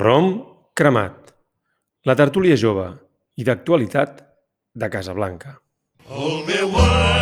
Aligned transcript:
Rom 0.00 0.28
cremat. 0.72 1.34
La 2.08 2.14
tertúlia 2.16 2.56
jove 2.56 2.86
i 3.36 3.44
d'actualitat 3.44 4.24
de 4.72 4.88
Casablanca. 4.96 5.58
El 6.08 6.38
meu 6.48 6.78
avi 6.86 7.19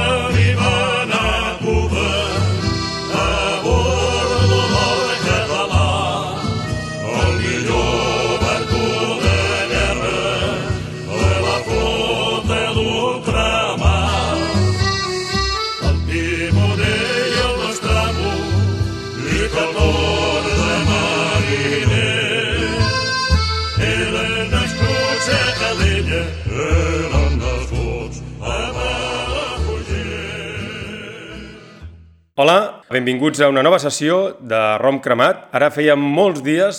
Hola, 32.38 32.84
benvinguts 32.86 33.40
a 33.42 33.48
una 33.50 33.64
nova 33.66 33.80
sessió 33.82 34.36
de 34.38 34.58
Rom 34.78 35.00
cremat. 35.02 35.48
Ara 35.58 35.72
feia 35.74 35.96
molts 35.98 36.38
dies 36.46 36.76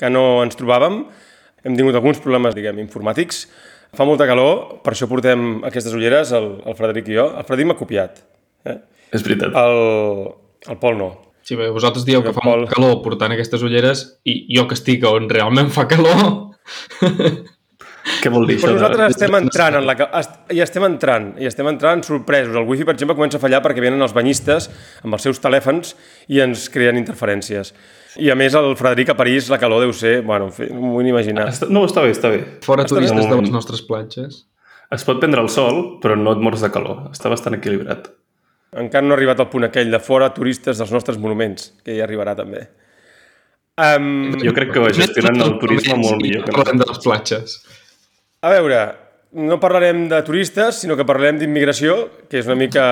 que 0.00 0.08
no 0.08 0.40
ens 0.40 0.56
trobàvem. 0.56 1.02
Hem 1.68 1.76
tingut 1.76 1.98
alguns 1.98 2.22
problemes, 2.24 2.54
diguem, 2.56 2.80
informàtics. 2.80 3.42
Fa 3.92 4.06
molta 4.08 4.24
calor, 4.30 4.78
per 4.80 4.94
això 4.94 5.10
portem 5.10 5.60
aquestes 5.68 5.92
ulleres, 5.92 6.32
el, 6.32 6.48
el 6.64 6.78
Frederic 6.78 7.12
i 7.12 7.18
jo. 7.18 7.26
El 7.28 7.44
Frederic 7.44 7.68
m'ha 7.68 7.76
copiat. 7.76 8.22
Eh? 8.64 8.78
És 9.12 9.26
veritat. 9.28 9.52
El, 9.52 10.32
el 10.72 10.80
Pol 10.80 10.96
no. 10.96 11.10
Sí, 11.44 11.60
bé, 11.60 11.68
vosaltres 11.76 12.08
dieu 12.08 12.24
que 12.24 12.32
fa 12.32 12.40
Pol. 12.40 12.62
molt 12.64 12.72
calor 12.72 13.02
portant 13.04 13.36
aquestes 13.36 13.68
ulleres 13.68 14.06
i 14.24 14.38
jo 14.56 14.64
que 14.64 14.80
estic 14.80 15.04
on 15.12 15.28
realment 15.28 15.68
fa 15.76 15.90
calor... 15.92 16.24
Què 18.22 18.30
vol 18.34 18.46
dir 18.50 18.56
Però 18.60 18.74
nosaltres 18.74 19.14
estem 19.14 19.34
entrant 19.38 19.76
en 19.78 19.86
la... 19.86 19.94
I 20.50 20.62
estem 20.64 20.86
entrant, 20.86 21.28
i 21.38 21.46
estem 21.48 21.68
entrant 21.70 22.02
sorpresos. 22.06 22.54
El 22.58 22.66
wifi, 22.68 22.86
per 22.88 22.96
exemple, 22.96 23.16
comença 23.18 23.38
a 23.38 23.42
fallar 23.42 23.62
perquè 23.64 23.84
venen 23.84 24.02
els 24.02 24.14
banyistes 24.16 24.68
amb 25.02 25.18
els 25.18 25.26
seus 25.26 25.38
telèfons 25.42 25.94
i 26.32 26.42
ens 26.42 26.68
creen 26.72 26.98
interferències. 27.00 27.72
I 28.22 28.32
a 28.32 28.36
més, 28.38 28.56
el 28.58 28.74
Frederic 28.76 29.14
a 29.14 29.18
París, 29.18 29.48
la 29.52 29.60
calor 29.62 29.84
deu 29.86 29.94
ser... 29.96 30.18
Bueno, 30.26 30.50
en 30.50 30.56
fi, 30.56 30.68
no 30.72 30.82
m'ho 30.82 30.96
vull 30.98 31.12
imaginar. 31.12 31.46
No, 31.70 31.86
està 31.88 32.04
bé, 32.04 32.10
està 32.16 32.32
bé. 32.32 32.42
Fora 32.66 32.84
Està 32.84 32.98
turistes 32.98 33.30
De 33.30 33.38
les 33.40 33.54
nostres 33.54 33.84
platges. 33.86 34.42
Es 34.92 35.06
pot 35.08 35.22
prendre 35.22 35.40
el 35.40 35.48
sol, 35.48 36.00
però 36.02 36.18
no 36.18 36.34
et 36.36 36.42
mors 36.42 36.60
de 36.60 36.68
calor. 36.74 37.06
Està 37.14 37.30
bastant 37.32 37.56
equilibrat. 37.56 38.10
Encara 38.82 39.04
no 39.04 39.14
ha 39.14 39.18
arribat 39.18 39.40
al 39.40 39.48
punt 39.52 39.68
aquell 39.68 39.90
de 39.92 40.00
fora 40.00 40.30
turistes 40.32 40.80
dels 40.80 40.92
nostres 40.92 41.18
monuments, 41.20 41.70
que 41.84 41.96
ja 41.96 42.04
arribarà 42.06 42.34
també. 42.36 42.66
Um, 43.80 44.34
Jo 44.40 44.52
crec 44.52 44.74
que 44.74 44.90
gestionen 44.92 45.40
el 45.40 45.54
turisme 45.60 45.96
molt 45.96 46.20
millor 46.20 46.44
que 46.44 46.52
Parlem 46.52 46.80
de 46.82 46.88
les 46.90 47.00
platges. 47.00 47.54
A 48.42 48.50
veure, 48.50 48.80
no 49.38 49.60
parlarem 49.62 50.08
de 50.10 50.18
turistes, 50.26 50.82
sinó 50.82 50.96
que 50.98 51.06
parlarem 51.06 51.38
d'immigració, 51.38 51.94
que 52.28 52.40
és 52.40 52.48
una 52.50 52.58
mica 52.58 52.84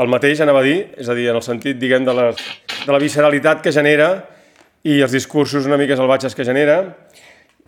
el 0.00 0.10
mateix, 0.10 0.40
anava 0.42 0.64
a 0.64 0.66
dir, 0.66 0.90
és 0.98 1.08
a 1.08 1.14
dir, 1.14 1.28
en 1.30 1.38
el 1.38 1.44
sentit, 1.46 1.78
diguem, 1.78 2.02
de, 2.06 2.14
les, 2.16 2.42
de 2.82 2.90
la 2.90 2.98
visceralitat 2.98 3.62
que 3.62 3.72
genera 3.74 4.10
i 4.82 4.98
els 5.04 5.14
discursos 5.14 5.68
una 5.68 5.78
mica 5.78 5.98
salvatges 5.98 6.34
que 6.34 6.46
genera, 6.46 6.80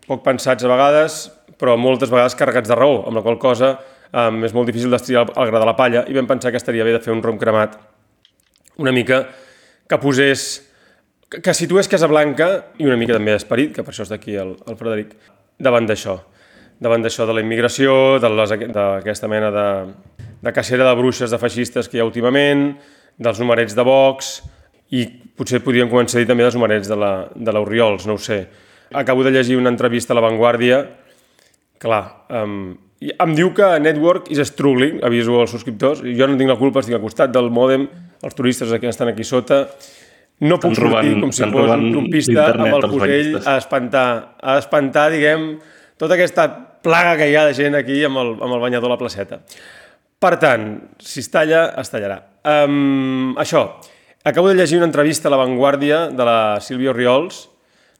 poc 0.08 0.24
pensats 0.26 0.66
a 0.66 0.70
vegades, 0.70 1.22
però 1.60 1.76
moltes 1.78 2.10
vegades 2.10 2.34
carregats 2.38 2.70
de 2.72 2.78
raó, 2.78 3.04
amb 3.06 3.20
la 3.20 3.22
qual 3.22 3.38
cosa 3.38 3.76
um, 4.10 4.42
és 4.42 4.54
molt 4.56 4.66
difícil 4.66 4.90
d'estriar 4.90 5.22
el, 5.28 5.32
el 5.44 5.52
gra 5.52 5.62
de 5.62 5.68
la 5.68 5.76
palla 5.78 6.02
i 6.08 6.16
vam 6.16 6.26
pensar 6.30 6.50
que 6.50 6.58
estaria 6.58 6.86
bé 6.86 6.96
de 6.96 7.02
fer 7.04 7.14
un 7.14 7.22
rom 7.22 7.38
cremat 7.38 7.78
una 8.82 8.90
mica 8.90 9.22
que 9.86 10.00
posés 10.02 10.48
que, 11.30 11.38
que 11.38 11.54
situés 11.54 11.90
Casablanca 11.92 12.50
i 12.82 12.88
una 12.88 12.98
mica 12.98 13.14
també 13.14 13.36
d'esperit, 13.36 13.76
que 13.76 13.86
per 13.86 13.94
això 13.94 14.08
està 14.08 14.18
aquí 14.18 14.34
el, 14.34 14.56
el 14.66 14.80
Frederic, 14.80 15.14
davant 15.62 15.86
d'això 15.86 16.18
davant 16.82 17.04
d'això 17.04 17.26
de 17.28 17.36
la 17.36 17.42
immigració, 17.44 18.18
d'aquesta 18.22 19.28
mena 19.30 19.50
de, 19.54 19.66
de 20.42 20.52
cacera 20.54 20.88
de 20.88 20.96
bruixes, 20.98 21.30
de 21.30 21.38
feixistes 21.38 21.88
que 21.88 21.98
hi 21.98 22.02
ha 22.02 22.08
últimament, 22.08 22.72
dels 23.22 23.38
numerets 23.42 23.76
de 23.78 23.84
Vox, 23.86 24.40
i 24.92 25.06
potser 25.38 25.62
podríem 25.64 25.88
començar 25.88 26.18
a 26.18 26.22
dir 26.24 26.28
també 26.28 26.44
dels 26.44 26.56
numerets 26.58 26.90
de 26.90 26.98
la, 26.98 27.12
de 27.32 27.54
l'Oriols, 27.54 28.06
no 28.08 28.18
ho 28.18 28.20
sé. 28.20 28.42
Acabo 28.92 29.22
de 29.24 29.30
llegir 29.32 29.56
una 29.56 29.70
entrevista 29.72 30.12
a 30.12 30.18
La 30.18 30.24
Vanguardia, 30.24 30.82
clar, 31.80 32.02
um, 32.42 32.74
em 33.02 33.32
diu 33.34 33.50
que 33.56 33.68
Network 33.82 34.28
is 34.30 34.42
struggling, 34.50 35.00
aviso 35.06 35.40
als 35.40 35.54
subscriptors, 35.54 36.02
jo 36.04 36.28
no 36.28 36.36
tinc 36.38 36.52
la 36.52 36.58
culpa, 36.60 36.82
estic 36.82 36.98
al 36.98 37.02
costat 37.02 37.32
del 37.34 37.48
mòdem, 37.50 37.86
els 38.22 38.36
turistes 38.38 38.70
que 38.78 38.90
estan 38.90 39.10
aquí 39.10 39.24
sota, 39.26 39.64
no 40.42 40.58
puc 40.58 40.74
robant- 40.78 41.06
sortir 41.06 41.22
com 41.22 41.32
si 41.32 41.46
fos 41.46 41.72
un 41.78 41.88
trompista 41.94 42.44
amb 42.52 42.66
el 42.66 42.86
banyistes. 42.98 43.46
a 43.46 43.56
espantar, 43.62 44.06
a 44.42 44.58
espantar, 44.58 45.08
diguem, 45.14 45.48
tota 45.98 46.14
aquesta 46.18 46.46
plaga 46.82 47.16
que 47.20 47.30
hi 47.30 47.36
ha 47.38 47.46
de 47.48 47.54
gent 47.54 47.74
aquí 47.78 48.02
amb 48.04 48.18
el, 48.22 48.34
amb 48.42 48.56
el 48.56 48.60
banyador 48.60 48.90
a 48.90 48.94
la 48.94 48.98
placeta. 49.00 49.40
Per 50.22 50.36
tant, 50.38 50.66
si 51.02 51.20
es 51.22 51.30
talla, 51.32 51.64
es 51.80 51.90
tallarà. 51.90 52.20
Um, 52.46 53.32
això, 53.42 53.64
acabo 54.24 54.48
de 54.50 54.54
llegir 54.58 54.76
una 54.78 54.86
entrevista 54.90 55.28
a 55.28 55.32
La 55.34 55.40
Vanguardia 55.40 56.08
de 56.10 56.24
la 56.26 56.36
Sílvia 56.62 56.90
Oriols, 56.94 57.48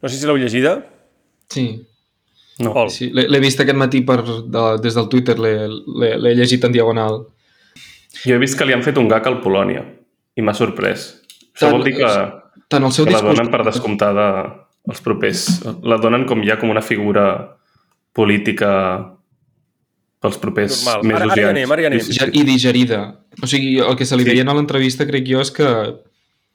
no 0.03 0.09
sé 0.11 0.19
si 0.19 0.27
l'heu 0.27 0.37
llegida. 0.39 0.81
Sí, 1.51 1.89
No. 2.63 2.71
Pol. 2.77 2.91
sí. 2.93 3.09
l'he 3.11 3.39
vist 3.41 3.59
aquest 3.63 3.79
matí 3.81 4.03
per, 4.07 4.21
de, 4.23 4.63
des 4.85 4.95
del 4.95 5.09
Twitter, 5.09 5.35
l'he- 5.41 6.35
llegit 6.37 6.63
en 6.69 6.71
diagonal. 6.75 7.23
Jo 8.23 8.35
he 8.37 8.39
vist 8.39 8.59
que 8.59 8.67
li 8.69 8.75
han 8.77 8.85
fet 8.85 8.99
un 9.01 9.09
gag 9.09 9.25
al 9.27 9.41
Polònia 9.43 9.81
i 10.37 10.43
m'ha 10.45 10.53
sorprès. 10.55 11.07
Això 11.57 11.65
Tant- 11.67 11.73
vol 11.79 11.83
dir 11.89 11.95
que, 11.97 12.11
Tant 12.69 12.85
el 12.85 12.93
seu 12.93 13.07
que 13.09 13.11
la 13.17 13.19
discurs... 13.19 13.39
donen 13.41 13.51
per 13.51 13.63
descomptada 13.67 14.27
els 14.87 15.01
propers. 15.03 15.47
La 15.83 15.97
donen 15.99 16.27
com 16.29 16.45
ja 16.45 16.59
com 16.61 16.71
una 16.71 16.83
figura 16.85 17.25
política 18.13 19.17
pels 20.23 20.39
propers 20.39 20.85
Normal. 20.87 21.05
mesos 21.05 21.23
Ara- 21.23 21.33
ara 21.33 21.41
i 21.41 21.45
anys. 21.45 21.51
anem, 21.57 21.73
ara 21.73 21.87
anem. 21.89 22.01
Sí. 22.01 22.19
i 22.33 22.43
digerida. 22.47 23.01
O 23.43 23.47
sigui, 23.47 23.79
el 23.81 23.97
que 23.97 24.05
se 24.07 24.17
li 24.17 24.25
Sí. 24.25 24.31
veia 24.31 24.45
a 24.49 24.55
l'entrevista, 24.55 25.07
crec 25.07 25.27
jo, 25.27 25.41
és 25.41 25.51
que 25.51 25.65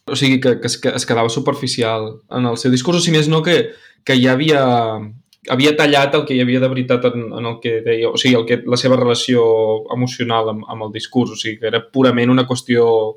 o 0.09 0.15
sigui, 0.15 0.39
que, 0.39 0.59
que, 0.61 0.67
es, 0.67 0.77
que 0.77 0.87
es 0.95 1.05
quedava 1.05 1.27
superficial 1.29 2.21
en 2.31 2.45
el 2.45 2.55
seu 2.57 2.71
discurs, 2.71 2.97
o 2.99 3.01
si 3.01 3.11
més 3.11 3.27
no, 3.27 3.41
que, 3.43 3.71
que 4.05 4.15
ja 4.21 4.31
havia, 4.37 4.61
havia 5.49 5.75
tallat 5.75 6.15
el 6.15 6.23
que 6.25 6.33
hi 6.33 6.39
havia 6.41 6.61
de 6.61 6.69
veritat 6.69 7.03
en, 7.11 7.25
en 7.33 7.45
el 7.45 7.57
que 7.59 7.81
deia, 7.81 8.07
o 8.09 8.15
sigui, 8.15 8.35
el 8.39 8.45
que, 8.45 8.61
la 8.65 8.77
seva 8.77 8.95
relació 8.95 9.43
emocional 9.93 10.47
amb, 10.53 10.63
amb 10.69 10.83
el 10.87 10.93
discurs, 10.93 11.31
o 11.31 11.35
sigui, 11.35 11.57
que 11.59 11.67
era 11.67 11.83
purament 11.91 12.29
una 12.31 12.47
qüestió 12.47 13.15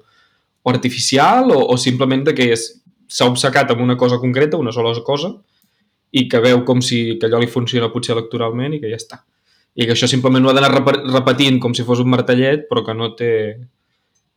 artificial 0.65 1.53
o, 1.53 1.61
o 1.71 1.77
simplement 1.79 2.25
de 2.27 2.35
que 2.35 2.51
és- 2.53 2.83
s'ha 3.11 3.27
obcecat 3.27 3.71
amb 3.71 3.83
una 3.83 3.97
cosa 3.97 4.19
concreta, 4.19 4.57
una 4.57 4.73
sola 4.73 4.93
cosa, 5.05 5.31
i 6.13 6.29
que 6.29 6.41
veu 6.43 6.65
com 6.65 6.81
si 6.83 7.19
que 7.19 7.27
allò 7.29 7.39
li 7.41 7.47
funciona 7.51 7.91
potser 7.93 8.17
electoralment 8.17 8.75
i 8.75 8.81
que 8.83 8.91
ja 8.91 8.97
està. 8.99 9.21
I 9.79 9.87
que 9.87 9.93
això 9.95 10.09
simplement 10.11 10.45
ho 10.45 10.51
ha 10.51 10.55
d'anar 10.57 10.73
repe- 10.75 11.03
repetint 11.13 11.61
com 11.63 11.75
si 11.75 11.85
fos 11.87 12.01
un 12.03 12.11
martellet, 12.11 12.67
però 12.69 12.83
que 12.87 12.95
no 12.95 13.13
té 13.15 13.31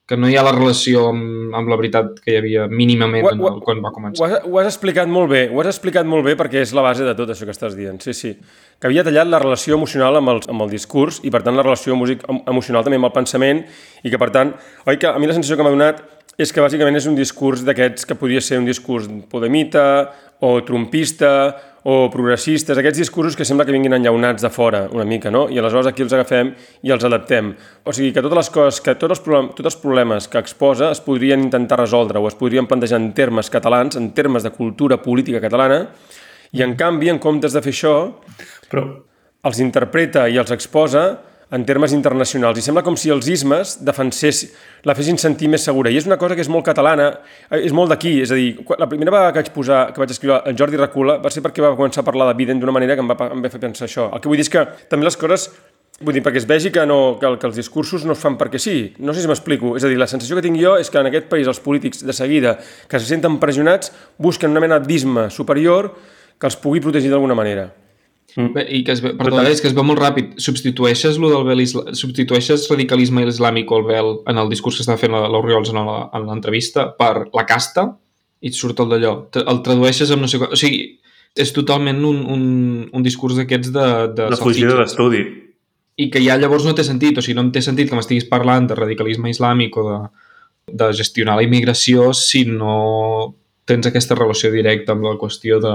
que 0.05 0.17
no 0.19 0.27
hi 0.27 0.35
ha 0.35 0.41
la 0.43 0.51
relació 0.51 1.05
amb, 1.13 1.53
amb 1.55 1.69
la 1.71 1.77
veritat 1.79 2.17
que 2.19 2.33
hi 2.33 2.35
havia 2.35 2.65
mínimament 2.67 3.23
en 3.29 3.39
el, 3.39 3.61
quan 3.63 3.79
va 3.81 3.87
Ho 3.87 3.93
començar. 3.95 4.25
has, 4.27 4.41
ho 4.43 4.57
has 4.59 4.67
explicat 4.67 5.07
molt 5.07 5.29
bé, 5.31 5.45
ho 5.47 5.61
has 5.61 5.69
explicat 5.71 6.05
molt 6.05 6.25
bé 6.27 6.33
perquè 6.35 6.59
és 6.59 6.73
la 6.75 6.83
base 6.83 7.05
de 7.07 7.13
tot 7.15 7.29
això 7.31 7.47
que 7.47 7.55
estàs 7.55 7.73
dient, 7.77 8.01
sí, 8.03 8.11
sí. 8.13 8.33
Que 8.79 8.89
havia 8.89 9.05
tallat 9.07 9.31
la 9.31 9.39
relació 9.39 9.77
emocional 9.79 10.19
amb 10.19 10.33
el, 10.33 10.41
amb 10.51 10.65
el 10.65 10.73
discurs 10.75 11.21
i, 11.23 11.31
per 11.31 11.39
tant, 11.41 11.55
la 11.55 11.63
relació 11.63 11.95
music, 11.95 12.25
em- 12.27 12.41
emocional 12.51 12.83
també 12.83 12.99
amb 12.99 13.07
el 13.07 13.13
pensament 13.15 13.63
i 14.03 14.11
que, 14.11 14.19
per 14.19 14.29
tant, 14.35 14.51
oi 14.91 14.99
que 14.99 15.07
a 15.07 15.15
mi 15.17 15.25
la 15.31 15.37
sensació 15.39 15.55
que 15.55 15.63
m'ha 15.63 15.71
donat 15.71 16.03
és 16.37 16.51
que 16.51 16.59
bàsicament 16.65 16.99
és 16.99 17.07
un 17.07 17.15
discurs 17.15 17.63
d'aquests 17.63 18.03
que 18.09 18.15
podria 18.19 18.41
ser 18.43 18.59
un 18.59 18.65
discurs 18.67 19.07
podemita 19.31 20.11
o 20.43 20.57
trumpista 20.67 21.31
o 21.83 22.07
progressistes, 22.11 22.77
aquests 22.79 23.01
discursos 23.01 23.35
que 23.35 23.43
sembla 23.47 23.65
que 23.67 23.73
vinguin 23.75 23.95
enllaunats 23.97 24.43
de 24.43 24.49
fora 24.51 24.85
una 24.91 25.03
mica, 25.07 25.31
no? 25.31 25.45
I 25.51 25.59
aleshores 25.59 25.89
aquí 25.89 26.03
els 26.05 26.15
agafem 26.15 26.53
i 26.83 26.93
els 26.95 27.03
adaptem. 27.03 27.51
O 27.83 27.91
sigui 27.95 28.13
que 28.15 28.23
totes 28.23 28.39
les 28.39 28.51
coses, 28.55 28.79
que 28.83 28.95
tots 28.99 29.17
els, 29.17 29.23
tots 29.57 29.67
els 29.67 29.79
problemes 29.81 30.29
que 30.31 30.39
exposa 30.39 30.93
es 30.95 31.03
podrien 31.03 31.43
intentar 31.43 31.81
resoldre 31.81 32.23
o 32.23 32.29
es 32.29 32.39
podrien 32.39 32.67
plantejar 32.67 33.01
en 33.01 33.11
termes 33.15 33.51
catalans, 33.51 33.99
en 33.99 34.13
termes 34.15 34.47
de 34.47 34.53
cultura 34.55 35.01
política 35.03 35.43
catalana, 35.43 35.89
i 36.53 36.63
en 36.63 36.77
canvi, 36.79 37.11
en 37.11 37.19
comptes 37.19 37.55
de 37.55 37.63
fer 37.65 37.75
això, 37.75 37.95
Però 38.73 38.87
els 39.45 39.59
interpreta 39.61 40.23
i 40.31 40.39
els 40.41 40.51
exposa 40.55 41.03
en 41.53 41.65
termes 41.65 41.93
internacionals. 41.93 42.57
I 42.57 42.65
sembla 42.65 42.81
com 42.85 42.95
si 42.97 43.11
els 43.13 43.27
ismes 43.29 43.75
defensés, 43.85 44.47
la 44.89 44.95
fessin 44.97 45.19
sentir 45.21 45.51
més 45.53 45.65
segura. 45.65 45.91
I 45.93 45.99
és 45.99 46.07
una 46.09 46.17
cosa 46.17 46.35
que 46.35 46.41
és 46.41 46.49
molt 46.49 46.65
catalana, 46.65 47.11
eh, 47.49 47.61
és 47.67 47.75
molt 47.75 47.93
d'aquí. 47.93 48.15
És 48.23 48.31
a 48.33 48.39
dir, 48.39 48.57
la 48.79 48.89
primera 48.89 49.13
vegada 49.13 49.33
que 49.33 49.43
vaig, 49.43 49.51
posar, 49.53 49.83
que 49.93 50.01
vaig 50.01 50.15
escriure 50.15 50.41
en 50.49 50.57
Jordi 50.57 50.81
Recula 50.81 51.19
va 51.21 51.29
ser 51.29 51.43
perquè 51.45 51.61
va 51.61 51.75
començar 51.77 52.01
a 52.01 52.09
parlar 52.09 52.31
de 52.31 52.37
Biden 52.39 52.59
d'una 52.59 52.73
manera 52.73 52.95
que 52.95 53.05
em 53.05 53.11
va, 53.11 53.29
em 53.29 53.45
va 53.45 53.53
fer 53.53 53.61
pensar 53.61 53.85
això. 53.85 54.09
El 54.09 54.19
que 54.19 54.31
vull 54.31 54.41
dir 54.41 54.47
és 54.47 54.49
que 54.49 54.65
també 54.89 55.05
les 55.05 55.17
coses 55.17 55.51
Vull 56.01 56.15
dir, 56.17 56.23
perquè 56.25 56.39
es 56.41 56.47
vegi 56.49 56.71
que, 56.73 56.81
no, 56.89 57.19
que, 57.21 57.29
que 57.37 57.45
els 57.47 57.55
discursos 57.55 58.01
no 58.03 58.15
es 58.17 58.19
fan 58.19 58.33
perquè 58.35 58.57
sí. 58.59 58.95
No 58.97 59.13
sé 59.13 59.21
si 59.21 59.29
m'explico. 59.29 59.75
És 59.77 59.85
a 59.85 59.91
dir, 59.91 59.99
la 60.01 60.07
sensació 60.09 60.35
que 60.35 60.41
tinc 60.41 60.57
jo 60.59 60.73
és 60.81 60.89
que 60.89 60.97
en 60.99 61.07
aquest 61.07 61.29
país 61.29 61.47
els 61.47 61.61
polítics 61.63 62.01
de 62.03 62.15
seguida 62.17 62.55
que 62.89 62.99
se 62.99 63.05
senten 63.05 63.37
pressionats 63.39 63.93
busquen 64.17 64.51
una 64.51 64.63
mena 64.63 64.81
d'isme 64.81 65.29
superior 65.29 65.91
que 66.41 66.49
els 66.49 66.57
pugui 66.57 66.81
protegir 66.81 67.13
d'alguna 67.13 67.37
manera. 67.37 67.69
Bé, 68.35 68.63
I 68.69 68.83
que 68.83 68.91
es 68.95 69.01
ve, 69.03 69.11
perdó, 69.13 69.41
és 69.51 69.61
que 69.61 69.67
es 69.69 69.75
veu 69.77 69.83
molt 69.85 69.99
ràpid. 70.01 70.31
Substitueixes 70.41 71.19
lo 71.21 71.29
del 71.29 71.43
vel 71.45 71.61
isla... 71.61 71.83
substitueixes 71.93 72.65
radicalisme 72.71 73.21
islàmic 73.29 73.69
o 73.71 73.77
el 73.81 73.85
vel 73.85 74.09
en 74.31 74.39
el 74.41 74.49
discurs 74.49 74.79
que 74.79 74.85
està 74.85 74.95
fent 74.97 75.13
l'Oriols 75.13 75.69
en 75.69 75.77
la- 75.85 76.09
en 76.17 76.25
l'entrevista 76.29 76.87
per 76.97 77.27
la 77.33 77.45
casta 77.45 77.91
i 78.41 78.49
et 78.49 78.57
surt 78.57 78.79
el 78.81 78.89
d'allò. 78.89 79.13
El 79.43 79.61
tradueixes 79.65 80.09
amb 80.11 80.25
no 80.25 80.27
sé... 80.31 80.39
qua- 80.41 80.49
O 80.51 80.57
sigui, 80.59 80.99
és 81.35 81.53
totalment 81.53 82.01
un, 82.05 82.19
un, 82.29 82.43
un 82.93 83.03
discurs 83.05 83.35
d'aquests 83.37 83.71
de, 83.73 83.85
de, 84.17 84.27
La 84.29 84.37
fugida 84.37 84.75
d'estudi. 84.81 85.23
I 85.97 86.09
que 86.09 86.21
ja 86.25 86.35
llavors 86.41 86.65
no 86.65 86.73
té 86.73 86.83
sentit, 86.85 87.17
o 87.17 87.21
sigui, 87.21 87.35
no 87.37 87.43
em 87.45 87.51
té 87.53 87.61
sentit 87.61 87.89
que 87.89 87.95
m'estiguis 87.97 88.25
parlant 88.29 88.65
de 88.69 88.75
radicalisme 88.77 89.29
islàmic 89.29 89.77
o 89.77 89.83
de, 89.91 89.97
de 90.73 90.89
gestionar 90.97 91.35
la 91.37 91.45
immigració 91.45 92.09
si 92.17 92.45
no 92.49 93.35
tens 93.69 93.85
aquesta 93.87 94.17
relació 94.17 94.49
directa 94.51 94.91
amb 94.97 95.05
la 95.05 95.13
qüestió 95.21 95.59
de, 95.61 95.73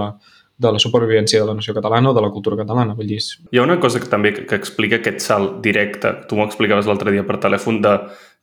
de 0.58 0.72
la 0.74 0.78
supervivència 0.82 1.38
de 1.40 1.46
la 1.46 1.54
nació 1.54 1.72
catalana 1.74 2.10
o 2.10 2.14
de 2.14 2.20
la 2.24 2.30
cultura 2.34 2.56
catalana. 2.58 2.94
Vull 2.98 3.06
dir, 3.06 3.20
Hi 3.52 3.58
ha 3.58 3.62
una 3.62 3.78
cosa 3.80 4.00
que 4.00 4.08
també 4.10 4.32
que, 4.34 4.44
que 4.46 4.56
explica 4.58 4.96
aquest 4.98 5.20
salt 5.22 5.60
directe, 5.62 6.10
tu 6.28 6.36
m'ho 6.36 6.44
explicaves 6.48 6.86
l'altre 6.90 7.12
dia 7.14 7.22
per 7.26 7.38
telèfon, 7.38 7.80
de, 7.84 7.92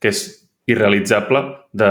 que 0.00 0.08
és 0.08 0.22
irrealitzable, 0.66 1.42
de 1.72 1.90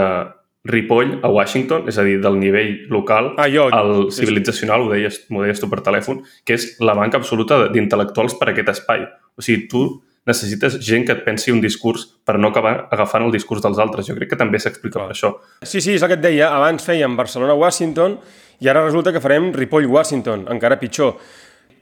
Ripoll 0.66 1.20
a 1.22 1.28
Washington, 1.30 1.84
és 1.86 1.96
a 1.98 2.02
dir, 2.02 2.16
del 2.20 2.40
nivell 2.40 2.88
local 2.90 3.34
Ah, 3.38 3.46
jo- 3.48 3.68
al 3.70 4.08
civilitzacional, 4.10 4.82
ho 4.82 4.90
deies, 4.90 5.20
m'ho 5.30 5.44
deies 5.44 5.60
tu 5.62 5.68
per 5.70 5.78
telèfon, 5.86 6.24
que 6.44 6.54
és 6.58 6.76
la 6.82 6.94
manca 6.98 7.18
absoluta 7.20 7.60
de- 7.62 7.68
d'intel·lectuals 7.70 8.34
per 8.38 8.48
a 8.48 8.50
aquest 8.52 8.68
espai. 8.74 9.06
O 9.38 9.42
sigui, 9.46 9.68
tu 9.68 10.02
necessites 10.26 10.80
gent 10.82 11.06
que 11.06 11.14
et 11.14 11.22
pensi 11.24 11.54
un 11.54 11.62
discurs 11.62 12.04
per 12.26 12.36
no 12.42 12.50
acabar 12.50 12.88
agafant 12.92 13.24
el 13.26 13.32
discurs 13.34 13.62
dels 13.64 13.78
altres. 13.82 14.08
Jo 14.08 14.16
crec 14.18 14.34
que 14.34 14.40
també 14.40 14.58
s'explica 14.62 14.98
per 14.98 15.14
això. 15.14 15.36
Sí, 15.62 15.80
sí, 15.80 15.94
és 15.94 16.02
el 16.02 16.10
que 16.10 16.18
et 16.18 16.24
deia. 16.24 16.50
Abans 16.56 16.84
fèiem 16.84 17.16
Barcelona-Washington 17.18 18.18
i 18.60 18.70
ara 18.72 18.84
resulta 18.84 19.12
que 19.12 19.22
farem 19.22 19.52
Ripoll-Washington, 19.54 20.46
encara 20.52 20.80
pitjor. 20.80 21.16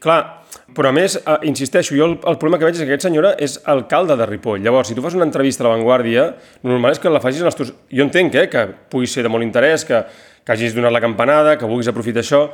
Clar, 0.05 0.19
però 0.77 0.91
a 0.91 0.93
més, 0.93 1.17
eh, 1.17 1.37
insisteixo, 1.49 1.95
jo 1.97 2.05
el, 2.05 2.19
el 2.29 2.37
problema 2.37 2.59
que 2.61 2.69
veig 2.69 2.77
és 2.77 2.83
que 2.83 2.91
aquest 2.91 3.07
senyora 3.07 3.33
és 3.41 3.57
alcalde 3.73 4.19
de 4.21 4.27
Ripoll. 4.29 4.61
Llavors, 4.61 4.91
si 4.91 4.97
tu 4.97 5.03
fas 5.05 5.17
una 5.17 5.25
entrevista 5.25 5.65
a 5.65 5.69
La 5.69 5.75
Vanguardia, 5.77 6.27
normal 6.63 6.93
és 6.93 7.01
que 7.01 7.13
la 7.13 7.23
facis 7.25 7.41
en 7.41 7.49
els 7.49 7.57
teus... 7.57 7.73
Jo 7.89 8.05
entenc 8.05 8.37
eh, 8.37 8.47
que 8.53 8.67
pugui 8.93 9.09
ser 9.09 9.25
de 9.25 9.33
molt 9.33 9.47
interès, 9.47 9.87
que, 9.89 10.03
que 10.45 10.53
hagis 10.53 10.77
donat 10.77 10.93
la 10.93 11.01
campanada, 11.01 11.57
que 11.57 11.69
vulguis 11.71 11.89
aprofitar 11.89 12.21
això, 12.21 12.45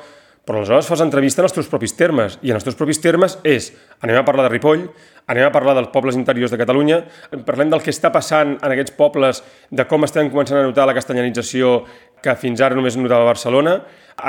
però 0.47 0.59
aleshores 0.61 0.89
fas 0.89 1.03
entrevista 1.05 1.43
en 1.43 1.49
els 1.49 1.55
teus 1.55 1.69
propis 1.71 1.95
termes, 1.97 2.39
i 2.43 2.51
en 2.51 2.59
els 2.59 2.67
teus 2.67 2.79
propis 2.79 3.01
termes 3.03 3.37
és 3.47 3.71
anem 4.01 4.21
a 4.21 4.25
parlar 4.27 4.49
de 4.49 4.55
Ripoll, 4.55 4.87
anem 5.31 5.47
a 5.47 5.53
parlar 5.55 5.77
dels 5.77 5.93
pobles 5.93 6.17
interiors 6.19 6.51
de 6.51 6.59
Catalunya, 6.59 7.03
parlem 7.47 7.71
del 7.71 7.83
que 7.85 7.93
està 7.93 8.11
passant 8.13 8.57
en 8.57 8.73
aquests 8.73 8.97
pobles, 8.97 9.43
de 9.71 9.87
com 9.87 10.07
estem 10.07 10.31
començant 10.33 10.59
a 10.59 10.65
notar 10.67 10.89
la 10.89 10.97
castellanització 10.97 11.85
que 12.23 12.37
fins 12.39 12.61
ara 12.61 12.77
només 12.79 12.99
notava 12.99 13.27
a 13.27 13.33
Barcelona, 13.33 13.81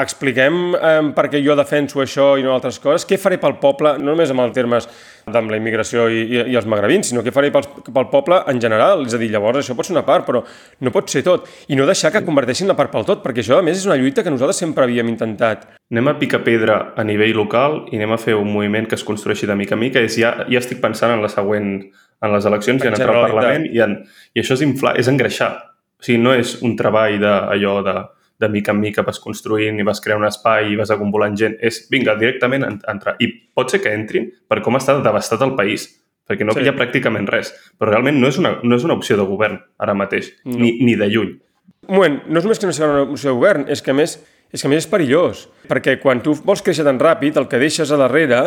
expliquem 0.02 0.76
eh, 0.76 1.00
per 1.16 1.28
què 1.32 1.42
jo 1.44 1.56
defenso 1.60 2.02
això 2.04 2.34
i 2.40 2.46
no 2.46 2.54
altres 2.56 2.80
coses, 2.80 3.06
què 3.08 3.20
faré 3.20 3.40
pel 3.42 3.58
poble, 3.62 3.98
no 4.00 4.14
només 4.14 4.32
amb 4.32 4.46
els 4.46 4.56
termes 4.56 4.88
amb 5.28 5.52
la 5.52 5.60
immigració 5.60 6.08
i, 6.10 6.24
i, 6.24 6.40
i 6.54 6.56
els 6.58 6.68
magrebins, 6.70 7.12
sinó 7.12 7.24
què 7.26 7.34
faré 7.34 7.52
pel, 7.54 7.68
pel 7.86 8.08
poble 8.12 8.42
en 8.52 8.62
general, 8.64 9.06
és 9.06 9.16
a 9.16 9.20
dir, 9.22 9.30
llavors 9.34 9.62
això 9.62 9.76
pot 9.78 9.88
ser 9.88 9.96
una 9.96 10.06
part, 10.08 10.26
però 10.28 10.42
no 10.82 10.94
pot 10.96 11.12
ser 11.12 11.24
tot, 11.28 11.50
i 11.70 11.78
no 11.78 11.86
deixar 11.90 12.14
que 12.14 12.24
converteixin 12.26 12.72
la 12.72 12.78
part 12.80 12.94
pel 12.94 13.06
tot, 13.08 13.22
perquè 13.26 13.44
això 13.44 13.60
a 13.60 13.66
més 13.66 13.80
és 13.82 13.88
una 13.90 14.00
lluita 14.00 14.26
que 14.26 14.34
nosaltres 14.34 14.64
sempre 14.64 14.88
havíem 14.88 15.12
intentat. 15.12 15.68
Anem 15.92 16.08
a 16.08 16.16
picar 16.20 16.42
pedra 16.46 16.78
a 16.96 17.04
nivell 17.04 17.36
local 17.36 17.82
i 17.92 18.00
anem 18.00 18.16
a 18.16 18.20
fer 18.22 18.38
un 18.40 18.48
moviment 18.52 18.88
que 18.88 18.96
es 18.96 19.04
construeixi 19.04 19.50
de 19.50 19.58
mica 19.60 19.76
en 19.76 19.82
mica. 19.84 20.00
És 20.00 20.16
ja, 20.20 20.32
ja 20.48 20.62
estic 20.62 20.80
pensant 20.84 21.12
en 21.12 21.24
la 21.24 21.30
següent, 21.32 21.74
en 22.22 22.32
les 22.32 22.48
eleccions 22.48 22.80
i 22.80 22.88
en 22.88 22.96
entrar 22.96 23.18
al. 23.18 23.28
Parlament 23.28 23.68
i, 23.68 23.82
en, 23.84 23.98
i 24.32 24.44
això 24.44 24.56
és 24.56 24.64
inflar, 24.64 24.96
és 25.02 25.12
engreixar. 25.12 25.52
O 26.02 26.04
sigui, 26.04 26.18
no 26.22 26.34
és 26.34 26.56
un 26.66 26.76
treball 26.76 27.20
d'allò 27.22 27.76
de, 27.86 27.94
de 28.42 28.50
mica 28.50 28.74
en 28.74 28.80
mica 28.82 29.04
vas 29.06 29.20
construint 29.22 29.78
i 29.80 29.84
vas 29.86 30.02
crear 30.02 30.18
un 30.18 30.26
espai 30.26 30.72
i 30.74 30.76
vas 30.80 30.90
acumulant 30.90 31.36
gent. 31.38 31.58
És, 31.62 31.84
vinga, 31.94 32.16
directament 32.18 32.66
en- 32.66 32.80
entrar. 32.90 33.16
I 33.22 33.28
pot 33.54 33.70
ser 33.70 33.82
que 33.84 33.94
entrin 33.94 34.32
per 34.50 34.62
com 34.66 34.76
està 34.80 34.98
devastat 35.04 35.42
el 35.46 35.54
país, 35.56 35.86
perquè 36.28 36.44
no 36.46 36.54
Sí. 36.54 36.60
sí. 36.62 36.66
hi 36.66 36.70
ha 36.70 36.76
pràcticament 36.76 37.30
res. 37.30 37.54
Però 37.78 37.92
realment 37.92 38.18
no 38.20 38.28
és 38.28 38.38
una, 38.42 38.58
no 38.64 38.76
és 38.76 38.84
una 38.84 38.96
opció 38.98 39.16
de 39.18 39.24
govern 39.30 39.60
ara 39.78 39.94
mateix, 39.94 40.34
No. 40.46 40.58
ni, 40.58 40.80
ni 40.82 40.96
de 40.96 41.08
lluny. 41.08 41.40
Un 41.88 41.96
moment, 41.96 42.20
no 42.28 42.40
és 42.40 42.46
només 42.46 42.60
que 42.60 42.66
no 42.66 42.74
sigui 42.74 42.90
una 42.90 43.04
opció 43.04 43.30
de 43.30 43.36
govern, 43.36 43.66
és 43.70 43.82
que 43.82 43.92
a 43.92 43.94
més 43.94 44.18
és, 44.52 44.62
que 44.62 44.68
a 44.68 44.70
més 44.70 44.84
és 44.84 44.90
perillós, 44.92 45.48
perquè 45.70 46.00
quan 46.02 46.20
tu 46.22 46.34
vols 46.44 46.62
créixer 46.62 46.84
tan 46.84 47.00
ràpid, 47.00 47.38
el 47.38 47.48
que 47.48 47.58
deixes 47.58 47.90
a 47.92 47.98
darrere, 47.98 48.42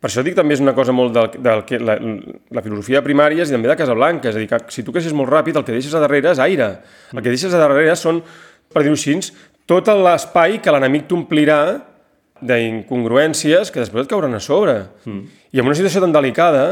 per 0.00 0.10
això 0.10 0.22
dic 0.22 0.36
també 0.36 0.54
és 0.56 0.62
una 0.62 0.74
cosa 0.76 0.92
molt 0.92 1.14
del, 1.16 1.30
del 1.42 1.64
que 1.68 1.80
la, 1.80 1.96
la 1.96 2.62
filosofia 2.62 3.00
de 3.00 3.06
primàries 3.06 3.48
i 3.48 3.56
també 3.56 3.70
de 3.70 3.78
Casablanca, 3.80 4.30
és 4.30 4.36
a 4.36 4.42
dir, 4.42 4.48
que 4.50 4.60
si 4.74 4.84
tu 4.84 4.92
creixes 4.94 5.16
molt 5.16 5.32
ràpid, 5.32 5.56
el 5.56 5.64
que 5.66 5.74
deixes 5.74 5.94
a 5.96 6.02
darrere 6.04 6.34
és 6.34 6.42
aire. 6.42 6.70
El 7.14 7.22
que 7.22 7.32
deixes 7.32 7.54
a 7.54 7.60
darrere 7.62 7.96
són, 7.96 8.20
per 8.72 8.84
dir-ho 8.84 8.96
així, 8.98 9.16
tot 9.66 9.88
l'espai 9.88 10.60
que 10.62 10.74
l'enemic 10.74 11.08
t'omplirà 11.10 11.60
d'incongruències 12.44 13.72
que 13.72 13.80
després 13.80 14.04
et 14.04 14.10
cauran 14.10 14.36
a 14.36 14.42
sobre. 14.42 14.76
Mm. 15.08 15.24
I 15.56 15.62
en 15.62 15.70
una 15.70 15.78
situació 15.78 16.02
tan 16.04 16.12
delicada, 16.12 16.66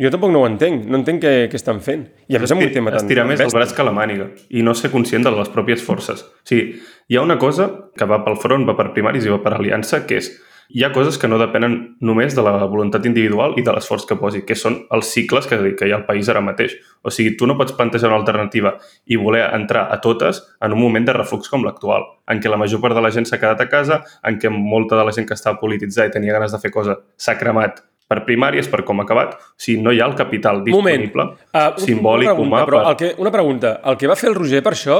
jo 0.00 0.10
tampoc 0.10 0.32
no 0.34 0.42
ho 0.42 0.48
entenc, 0.48 0.88
no 0.90 0.98
entenc 0.98 1.22
què, 1.22 1.34
què 1.52 1.58
estan 1.60 1.78
fent. 1.84 2.08
I 2.26 2.36
a 2.36 2.42
més 2.42 2.52
amb 2.52 2.64
un 2.64 2.72
tema 2.74 2.90
tan... 2.90 3.04
Estirar 3.04 3.26
més 3.28 3.42
el 3.44 3.52
braç 3.54 3.76
que 3.76 3.86
la 3.86 3.94
màniga 3.94 4.26
i 4.50 4.64
no 4.66 4.74
ser 4.74 4.90
conscient 4.90 5.22
de 5.26 5.32
les 5.36 5.52
pròpies 5.54 5.84
forces. 5.86 6.24
O 6.26 6.50
sigui, 6.50 6.80
hi 7.08 7.18
ha 7.18 7.22
una 7.22 7.38
cosa 7.38 7.68
que 7.94 8.08
va 8.10 8.24
pel 8.26 8.40
front, 8.42 8.66
va 8.66 8.74
per 8.78 8.90
primaris 8.96 9.28
i 9.28 9.32
va 9.32 9.38
per 9.44 9.54
aliança, 9.54 10.02
que 10.08 10.18
és 10.18 10.32
hi 10.70 10.84
ha 10.84 10.92
coses 10.92 11.18
que 11.18 11.28
no 11.28 11.38
depenen 11.38 11.96
només 12.00 12.34
de 12.36 12.42
la 12.44 12.56
voluntat 12.64 13.06
individual 13.06 13.54
i 13.60 13.64
de 13.66 13.72
l'esforç 13.74 14.06
que 14.08 14.16
posi, 14.20 14.42
que 14.46 14.56
són 14.58 14.80
els 14.94 15.12
cicles 15.12 15.48
que, 15.50 15.58
que 15.78 15.88
hi 15.88 15.94
ha 15.94 16.00
al 16.00 16.06
país 16.08 16.28
ara 16.32 16.42
mateix. 16.44 16.76
O 17.04 17.12
sigui, 17.12 17.34
tu 17.38 17.48
no 17.50 17.58
pots 17.58 17.76
plantejar 17.76 18.10
una 18.10 18.20
alternativa 18.22 18.76
i 19.06 19.20
voler 19.20 19.44
entrar 19.56 19.86
a 19.92 20.00
totes 20.04 20.42
en 20.64 20.76
un 20.76 20.80
moment 20.80 21.06
de 21.06 21.16
reflux 21.16 21.50
com 21.52 21.64
l'actual, 21.66 22.06
en 22.30 22.40
què 22.40 22.52
la 22.52 22.60
major 22.60 22.82
part 22.84 22.96
de 22.96 23.04
la 23.04 23.12
gent 23.14 23.28
s'ha 23.28 23.40
quedat 23.40 23.60
a 23.60 23.68
casa, 23.70 24.02
en 24.24 24.40
què 24.40 24.52
molta 24.52 24.98
de 24.98 25.04
la 25.06 25.14
gent 25.16 25.28
que 25.28 25.36
estava 25.36 25.60
polititzada 25.60 26.08
i 26.08 26.14
tenia 26.14 26.36
ganes 26.36 26.54
de 26.54 26.62
fer 26.62 26.72
cosa 26.74 26.98
s'ha 27.16 27.36
cremat 27.40 27.84
per 28.08 28.20
primàries, 28.26 28.68
per 28.68 28.82
com 28.84 29.00
ha 29.00 29.06
acabat. 29.06 29.38
O 29.38 29.60
sigui, 29.60 29.80
no 29.82 29.92
hi 29.92 30.02
ha 30.02 30.08
el 30.10 30.18
capital 30.18 30.62
disponible, 30.64 31.30
Uh, 31.54 31.70
simbòlic, 31.80 32.28
una 32.28 32.34
pregunta, 32.34 32.42
humà, 32.42 32.66
però 32.66 32.82
per... 32.82 32.90
el 32.90 32.96
que, 33.00 33.14
una 33.22 33.32
pregunta. 33.32 33.78
El 33.90 33.96
que 34.00 34.10
va 34.10 34.16
fer 34.18 34.28
el 34.32 34.36
Roger 34.36 34.60
per 34.64 34.74
això, 34.74 34.98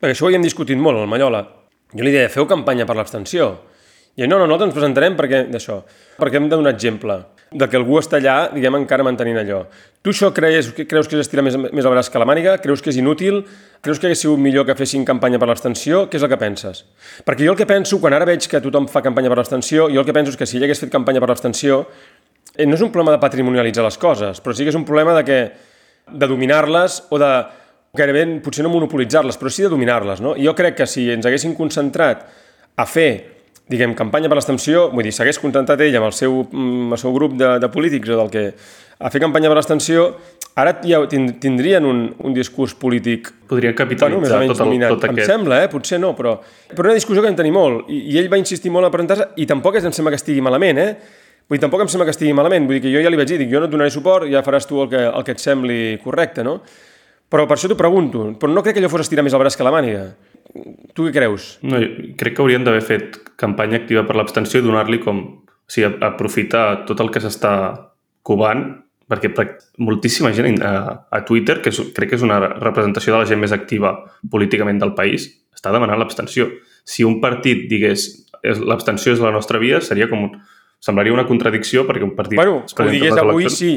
perquè 0.00 0.14
això 0.14 0.26
ho 0.26 0.30
havíem 0.30 0.44
discutit 0.44 0.78
molt, 0.80 1.02
el 1.02 1.10
Mallola, 1.10 1.42
jo 1.92 2.06
li 2.06 2.12
deia, 2.14 2.30
feu 2.32 2.46
campanya 2.50 2.86
per 2.88 2.96
l'abstenció. 2.98 3.50
I 4.16 4.28
no, 4.28 4.38
no, 4.38 4.46
nosaltres 4.46 4.70
ens 4.70 4.76
presentarem 4.76 5.16
perquè 5.18 5.46
d'això, 5.50 5.80
perquè 6.20 6.38
hem 6.38 6.50
de 6.50 6.58
donar 6.58 6.74
exemple 6.74 7.18
de 7.54 7.68
que 7.70 7.78
algú 7.78 8.00
està 8.00 8.18
allà, 8.18 8.48
diguem, 8.50 8.80
encara 8.80 9.04
mantenint 9.06 9.38
allò. 9.38 9.60
Tu 10.02 10.10
això 10.10 10.32
creus, 10.34 10.72
creus 10.74 11.06
que 11.08 11.14
és 11.16 11.22
estirar 11.22 11.44
més, 11.46 11.54
més 11.56 11.86
el 11.86 11.92
braç 11.94 12.10
que 12.10 12.18
la 12.18 12.26
màniga? 12.26 12.56
Creus 12.62 12.82
que 12.82 12.90
és 12.90 12.98
inútil? 12.98 13.44
Creus 13.84 14.00
que 14.02 14.08
hagués 14.08 14.24
sigut 14.24 14.42
millor 14.42 14.66
que 14.66 14.74
fessin 14.78 15.06
campanya 15.06 15.38
per 15.38 15.46
l'abstenció? 15.48 16.04
Què 16.10 16.18
és 16.18 16.26
el 16.26 16.32
que 16.32 16.38
penses? 16.40 16.82
Perquè 17.26 17.46
jo 17.46 17.54
el 17.54 17.58
que 17.58 17.68
penso, 17.70 18.00
quan 18.02 18.16
ara 18.16 18.26
veig 18.26 18.48
que 18.50 18.60
tothom 18.64 18.88
fa 18.90 19.04
campanya 19.06 19.30
per 19.30 19.38
l'abstenció, 19.38 19.86
jo 19.92 20.02
el 20.02 20.08
que 20.08 20.16
penso 20.16 20.34
és 20.34 20.40
que 20.40 20.48
si 20.50 20.58
ell 20.58 20.66
hagués 20.66 20.82
fet 20.82 20.92
campanya 20.92 21.22
per 21.22 21.30
l'abstenció, 21.30 21.84
eh, 22.56 22.66
no 22.66 22.74
és 22.74 22.82
un 22.82 22.90
problema 22.90 23.14
de 23.14 23.22
patrimonialitzar 23.22 23.86
les 23.86 23.98
coses, 24.02 24.42
però 24.42 24.54
sí 24.54 24.66
que 24.66 24.74
és 24.74 24.78
un 24.78 24.86
problema 24.88 25.14
de 25.14 25.22
que 25.26 25.38
de 26.10 26.30
dominar-les 26.30 27.04
o 27.10 27.22
de 27.22 27.30
gairebé 27.94 28.26
potser 28.42 28.66
no 28.66 28.74
monopolitzar-les, 28.74 29.38
però 29.38 29.50
sí 29.50 29.62
de 29.62 29.70
dominar-les. 29.70 30.20
No? 30.20 30.34
I 30.34 30.50
jo 30.50 30.56
crec 30.58 30.82
que 30.82 30.90
si 30.90 31.06
ens 31.14 31.26
haguéssim 31.26 31.54
concentrat 31.54 32.26
a 32.74 32.86
fer 32.90 33.33
diguem, 33.70 33.94
campanya 33.96 34.28
per 34.28 34.36
l'abstenció, 34.38 34.88
vull 34.92 35.06
dir, 35.06 35.12
s'hagués 35.16 35.38
contentat 35.40 35.80
ell 35.80 35.96
amb 35.96 36.10
el 36.10 36.16
seu, 36.16 36.42
mm, 36.50 36.92
el 36.92 37.00
seu 37.00 37.14
grup 37.14 37.36
de, 37.40 37.54
de 37.62 37.70
polítics 37.72 38.10
o 38.12 38.18
del 38.20 38.30
que 38.32 38.44
a 38.98 39.10
fer 39.10 39.20
campanya 39.22 39.48
per 39.50 39.56
l'abstenció, 39.58 40.04
ara 40.60 40.76
ja 40.84 41.00
tind- 41.10 41.38
tindrien 41.42 41.84
un, 41.88 42.04
un 42.24 42.36
discurs 42.36 42.76
polític 42.78 43.32
Podrien 43.48 43.72
bueno, 43.74 43.74
més 43.74 43.80
capitalitzar 43.80 44.36
o 44.36 44.42
menys 44.44 44.52
tot, 44.52 44.60
el, 44.60 44.68
dominant. 44.68 44.94
tot 44.94 45.08
Em 45.08 45.16
aquest... 45.16 45.30
sembla, 45.32 45.62
eh? 45.64 45.70
potser 45.72 45.98
no, 45.98 46.12
però, 46.14 46.36
però 46.70 46.90
una 46.90 46.94
discussió 46.94 47.24
que 47.24 47.28
vam 47.30 47.40
tenir 47.40 47.52
molt, 47.56 47.88
i, 47.90 48.04
i 48.14 48.18
ell 48.20 48.30
va 48.30 48.38
insistir 48.38 48.70
molt 48.70 48.86
a 48.86 48.92
presentar-se, 48.94 49.30
i 49.40 49.46
tampoc 49.50 49.80
em 49.80 49.92
sembla 49.92 50.12
que 50.14 50.20
estigui 50.20 50.44
malament, 50.44 50.78
eh? 50.78 51.22
Vull 51.48 51.58
dir, 51.58 51.64
tampoc 51.66 51.82
em 51.84 51.90
sembla 51.92 52.06
que 52.08 52.14
estigui 52.14 52.32
malament, 52.36 52.68
vull 52.68 52.78
dir 52.78 52.84
que 52.86 52.92
jo 52.92 53.02
ja 53.04 53.10
li 53.12 53.18
vaig 53.20 53.28
dir, 53.28 53.40
dic, 53.42 53.50
jo 53.50 53.60
no 53.60 53.66
et 53.68 53.72
donaré 53.72 53.92
suport, 53.92 54.28
ja 54.32 54.44
faràs 54.46 54.68
tu 54.68 54.78
el 54.84 54.88
que, 54.92 55.00
el 55.10 55.24
que 55.26 55.34
et 55.34 55.42
sembli 55.42 55.80
correcte, 56.04 56.44
no? 56.46 56.60
Però 57.28 57.48
per 57.48 57.56
això 57.58 57.68
t'ho 57.68 57.76
pregunto, 57.76 58.30
però 58.40 58.52
no 58.52 58.62
crec 58.62 58.76
que 58.78 58.84
allò 58.84 58.92
fos 58.92 59.02
estirar 59.04 59.24
més 59.26 59.34
el 59.34 59.42
braç 59.42 59.56
que 59.58 59.66
la 59.66 59.72
màniga. 59.74 60.06
Tu 60.94 61.06
què 61.08 61.12
creus? 61.16 61.58
No, 61.66 61.80
crec 62.20 62.36
que 62.36 62.42
haurien 62.44 62.64
d'haver 62.66 62.82
fet 62.84 63.18
campanya 63.40 63.80
activa 63.80 64.04
per 64.06 64.16
l'abstenció 64.18 64.60
i 64.60 64.66
donar-li 64.66 65.00
com... 65.02 65.22
O 65.64 65.72
sigui, 65.72 65.88
aprofitar 66.04 66.84
tot 66.84 67.00
el 67.00 67.08
que 67.10 67.22
s'està 67.24 67.50
covant, 68.22 68.66
perquè 69.08 69.30
moltíssima 69.80 70.28
gent 70.36 70.58
a, 70.64 70.74
a 71.08 71.22
Twitter, 71.24 71.58
que 71.64 71.72
és, 71.72 71.78
crec 71.96 72.10
que 72.12 72.18
és 72.18 72.24
una 72.26 72.36
representació 72.60 73.14
de 73.14 73.22
la 73.22 73.28
gent 73.30 73.40
més 73.40 73.52
activa 73.56 73.94
políticament 74.30 74.78
del 74.82 74.92
país, 74.96 75.24
està 75.56 75.72
demanant 75.72 75.98
l'abstenció. 76.00 76.50
Si 76.84 77.04
un 77.08 77.16
partit 77.24 77.64
digués 77.70 78.04
"És- 78.44 78.60
l'abstenció 78.60 79.14
és 79.16 79.20
la 79.24 79.32
nostra 79.32 79.58
via, 79.58 79.80
seria 79.80 80.08
com 80.12 80.28
un... 80.28 80.36
Semblaria 80.84 81.14
una 81.16 81.24
contradicció 81.24 81.86
perquè 81.88 82.04
un 82.04 82.12
partit... 82.14 82.36
Bueno, 82.36 82.58
ho 82.60 82.90
digués 82.92 83.16
avui 83.16 83.48
sí. 83.48 83.70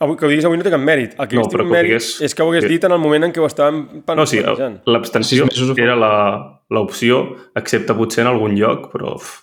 Avui, 0.00 0.16
que 0.16 0.24
ho 0.24 0.30
diguis 0.32 0.46
avui 0.48 0.56
no 0.56 0.64
té 0.64 0.70
cap 0.72 0.80
mèrit. 0.80 1.12
El 1.20 1.28
que 1.28 1.36
No, 1.36 1.42
però 1.44 1.64
té 1.66 1.68
que 1.68 1.74
mèrit 1.74 1.90
digués- 1.92 2.22
és 2.24 2.34
que 2.34 2.42
ho 2.42 2.48
hagués 2.48 2.66
dit 2.68 2.84
en 2.88 2.92
el 2.92 2.98
moment 3.02 3.24
en 3.26 3.32
què 3.32 3.40
ho 3.42 3.46
estàvem 3.46 4.02
No, 4.16 4.24
sí, 4.26 4.40
l'abstenció 4.86 5.46
fa. 5.46 5.82
era 5.82 5.96
la- 5.96 6.60
l'opció, 6.70 7.36
excepte 7.54 7.92
potser 7.94 8.22
en 8.22 8.28
algun 8.28 8.54
lloc, 8.56 8.90
però 8.92 9.14
uf, 9.16 9.42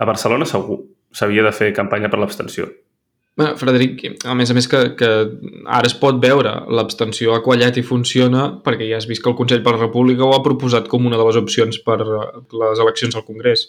a 0.00 0.04
Barcelona 0.06 0.46
segur 0.46 0.80
s'havia 1.12 1.42
de 1.42 1.52
fer 1.52 1.72
campanya 1.74 2.08
per 2.08 2.18
l'abstenció. 2.20 2.68
Bé, 3.38 3.52
Frederic, 3.56 4.00
a 4.26 4.34
més 4.34 4.50
a 4.50 4.54
més 4.54 4.66
que, 4.66 4.96
que 4.96 5.08
ara 5.66 5.86
es 5.86 5.94
pot 5.94 6.16
veure 6.20 6.64
l'abstenció 6.74 7.34
ha 7.36 7.42
quallat 7.42 7.76
i 7.76 7.82
funciona 7.82 8.48
perquè 8.64 8.88
ja 8.90 8.96
has 8.96 9.06
vist 9.06 9.22
que 9.22 9.30
el 9.30 9.36
Consell 9.36 9.62
per 9.62 9.74
la 9.76 9.84
República 9.86 10.24
ho 10.24 10.32
ha 10.34 10.42
proposat 10.42 10.88
com 10.88 11.06
una 11.06 11.16
de 11.16 11.24
les 11.24 11.36
opcions 11.36 11.78
per 11.84 11.98
les 12.00 12.78
eleccions 12.80 13.14
al 13.14 13.24
Congrés. 13.24 13.68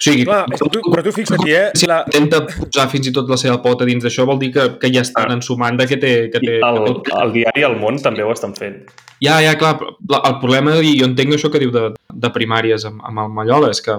O 0.00 0.02
sigui, 0.02 0.22
Clar, 0.24 0.46
tu, 0.56 0.80
però 0.88 1.02
tu 1.04 1.12
fixa't-hi, 1.12 1.50
eh? 1.52 1.64
si 1.76 1.84
La, 1.90 1.98
intenta 2.08 2.38
posar 2.48 2.86
fins 2.88 3.10
i 3.10 3.12
tot 3.12 3.28
la 3.28 3.36
seva 3.36 3.58
pota 3.60 3.84
dins 3.84 4.00
d'això 4.06 4.24
vol 4.24 4.38
dir 4.40 4.48
que, 4.54 4.64
que 4.80 4.88
ja 4.94 5.02
estan 5.04 5.28
Ah. 5.28 5.34
ensumant 5.36 5.76
de 5.76 5.86
que 5.90 5.98
té... 6.00 6.12
Que 6.32 6.40
té, 6.40 6.54
el, 6.64 6.78
que 7.04 7.10
té... 7.10 7.18
el 7.20 7.34
diari 7.34 7.66
El 7.68 7.76
Món 7.76 8.00
també 8.00 8.24
ho 8.24 8.32
estan 8.32 8.54
fent. 8.56 8.78
Ja, 9.20 9.42
ja, 9.44 9.52
clar, 9.60 9.74
el 9.84 10.38
problema, 10.40 10.78
i 10.80 10.94
jo 10.96 11.04
entenc 11.10 11.36
això 11.36 11.50
que 11.52 11.60
diu 11.60 11.70
de, 11.74 11.90
de 12.08 12.30
primàries 12.32 12.88
amb, 12.88 13.04
amb 13.04 13.26
el 13.26 13.28
Mallola, 13.36 13.68
és 13.76 13.82
que 13.84 13.98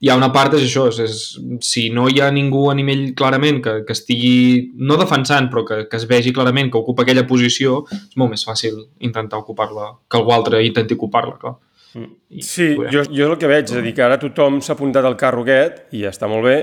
hi 0.00 0.08
ha 0.08 0.16
una 0.16 0.30
part, 0.32 0.56
és 0.56 0.64
això, 0.64 0.86
és, 0.88 1.02
és, 1.04 1.20
si 1.64 1.90
no 1.92 2.08
hi 2.08 2.22
ha 2.24 2.30
ningú 2.32 2.70
a 2.70 2.74
nivell 2.76 3.10
clarament 3.16 3.60
que, 3.64 3.76
que 3.84 3.92
estigui, 3.92 4.72
no 4.88 4.96
defensant, 4.96 5.50
però 5.52 5.66
que, 5.68 5.82
que 5.92 6.00
es 6.00 6.08
vegi 6.08 6.32
clarament 6.32 6.72
que 6.72 6.80
ocupa 6.80 7.04
aquella 7.04 7.26
posició, 7.28 7.82
és 7.92 8.16
molt 8.16 8.32
més 8.32 8.44
fàcil 8.48 8.80
intentar 9.04 9.44
ocupar-la 9.44 9.92
que 10.08 10.16
algú 10.16 10.32
altre 10.32 10.64
intenti 10.64 10.96
ocupar-la, 10.96 11.36
clar. 11.44 11.54
Sí, 11.94 12.72
jo, 12.76 13.04
jo 13.04 13.24
és 13.24 13.30
el 13.30 13.38
que 13.40 13.50
veig, 13.50 13.70
és 13.70 13.78
a 13.78 13.84
dir, 13.84 13.94
que 13.96 14.04
ara 14.04 14.18
tothom 14.20 14.60
s'ha 14.64 14.74
apuntat 14.76 15.06
al 15.06 15.16
carro 15.20 15.44
aquest 15.46 15.94
i 15.96 16.02
ja 16.04 16.12
està 16.12 16.28
molt 16.30 16.44
bé, 16.44 16.56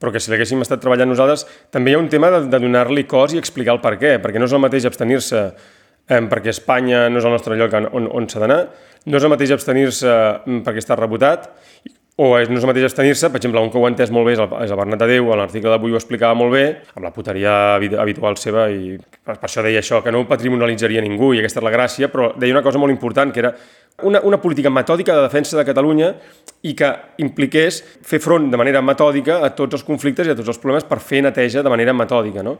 però 0.00 0.12
que 0.14 0.22
si 0.22 0.32
l'haguéssim 0.32 0.62
estat 0.64 0.80
treballant 0.82 1.10
nosaltres, 1.10 1.44
també 1.74 1.92
hi 1.92 1.98
ha 1.98 2.02
un 2.02 2.08
tema 2.12 2.30
de, 2.32 2.44
de 2.52 2.60
donar-li 2.62 3.04
cos 3.10 3.34
i 3.34 3.40
explicar 3.40 3.74
el 3.76 3.82
per 3.84 3.96
què, 4.00 4.16
perquè 4.22 4.40
no 4.40 4.48
és 4.48 4.56
el 4.56 4.62
mateix 4.62 4.86
abstenir-se 4.88 5.42
eh, 6.10 6.20
perquè 6.30 6.54
Espanya 6.54 7.08
no 7.10 7.20
és 7.20 7.26
el 7.28 7.34
nostre 7.34 7.58
lloc 7.58 7.76
on, 7.80 8.08
on 8.08 8.28
s'ha 8.30 8.42
d'anar, 8.42 8.60
no 9.06 9.20
és 9.20 9.26
el 9.26 9.32
mateix 9.32 9.52
abstenir-se 9.56 10.14
perquè 10.66 10.82
està 10.82 10.96
rebotat, 10.98 11.50
o 12.20 12.26
és, 12.36 12.50
no 12.50 12.58
és 12.58 12.64
el 12.66 12.68
mateix 12.68 12.84
abstenir-se, 12.84 13.30
per 13.32 13.40
exemple, 13.40 13.62
un 13.64 13.70
que 13.72 13.78
ho 13.80 13.86
ha 13.86 13.90
entès 13.90 14.10
molt 14.12 14.28
bé 14.28 14.34
és 14.36 14.40
el, 14.42 14.50
és 14.66 14.72
el 14.74 14.76
Bernat 14.76 15.04
Adéu, 15.06 15.30
a 15.32 15.38
l'article 15.40 15.72
d'avui 15.72 15.94
ho 15.94 15.98
explicava 16.00 16.36
molt 16.36 16.52
bé, 16.52 16.64
amb 16.92 17.06
la 17.06 17.12
puteria 17.14 17.54
habi- 17.76 17.94
habitual 17.96 18.36
seva, 18.36 18.66
i 18.68 18.98
per, 18.98 19.38
per 19.38 19.48
això 19.48 19.64
deia 19.64 19.80
això, 19.80 20.02
que 20.04 20.12
no 20.12 20.20
ho 20.20 20.26
patrimonialitzaria 20.28 21.00
ningú, 21.04 21.32
i 21.32 21.40
aquesta 21.40 21.62
és 21.62 21.64
la 21.64 21.72
gràcia, 21.72 22.10
però 22.12 22.32
deia 22.36 22.52
una 22.52 22.64
cosa 22.66 22.82
molt 22.82 22.92
important, 22.92 23.32
que 23.32 23.40
era 23.40 23.54
una, 24.04 24.20
una 24.28 24.40
política 24.40 24.72
metòdica 24.72 25.16
de 25.16 25.22
defensa 25.22 25.56
de 25.56 25.64
Catalunya 25.68 26.10
i 26.68 26.74
que 26.76 26.90
impliqués 27.24 27.80
fer 28.04 28.20
front 28.20 28.50
de 28.52 28.60
manera 28.60 28.82
metòdica 28.84 29.40
a 29.44 29.52
tots 29.56 29.78
els 29.78 29.86
conflictes 29.86 30.28
i 30.28 30.34
a 30.34 30.36
tots 30.36 30.52
els 30.52 30.60
problemes 30.60 30.84
per 30.88 31.00
fer 31.00 31.22
neteja 31.24 31.64
de 31.64 31.72
manera 31.72 31.96
metòdica. 31.96 32.44
No? 32.44 32.58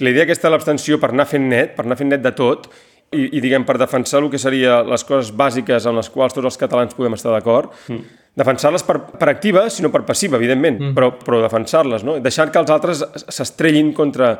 La 0.00 0.14
idea 0.14 0.26
aquesta 0.26 0.48
de 0.48 0.54
l'abstenció 0.54 1.00
per 1.02 1.10
anar 1.10 1.26
fent 1.26 1.50
net, 1.50 1.74
per 1.74 1.86
anar 1.86 1.98
fent 1.98 2.14
net 2.14 2.22
de 2.22 2.34
tot, 2.36 2.70
i, 3.10 3.26
i 3.26 3.42
diguem, 3.42 3.66
per 3.66 3.74
defensar 3.78 4.22
el 4.22 4.30
que 4.30 4.38
seria 4.38 4.80
les 4.86 5.02
coses 5.06 5.32
bàsiques 5.34 5.86
amb 5.90 5.98
les 5.98 6.10
quals 6.14 6.36
tots 6.36 6.46
els 6.46 6.58
catalans 6.60 6.94
podem 6.94 7.18
estar 7.18 7.34
d'acord, 7.34 7.74
mm. 7.90 8.19
Defensar-les 8.38 8.84
per, 8.86 8.98
per 9.18 9.28
activa, 9.32 9.66
sinó 9.72 9.90
per 9.90 10.04
passiva, 10.08 10.38
evidentment, 10.38 10.78
mm. 10.78 10.96
però, 10.96 11.12
però 11.18 11.40
defensar-les, 11.42 12.04
no? 12.06 12.18
deixant 12.22 12.52
que 12.52 12.60
els 12.62 12.70
altres 12.70 13.02
s'estrellin 13.26 13.92
contra, 13.96 14.34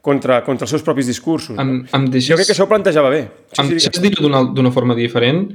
contra, 0.00 0.42
contra 0.46 0.68
els 0.68 0.76
seus 0.76 0.84
propis 0.86 1.10
discursos. 1.10 1.56
Em, 1.58 1.74
no? 1.82 1.90
em 1.98 2.06
deixes... 2.12 2.30
Jo 2.30 2.38
crec 2.38 2.52
que 2.52 2.56
això 2.56 2.68
ho 2.68 2.70
plantejava 2.70 3.10
bé. 3.12 3.24
Em 3.58 3.68
sí, 3.68 3.78
deixes 3.80 4.02
dir-ho 4.04 4.30
d'una 4.54 4.72
forma 4.74 4.96
diferent, 4.98 5.48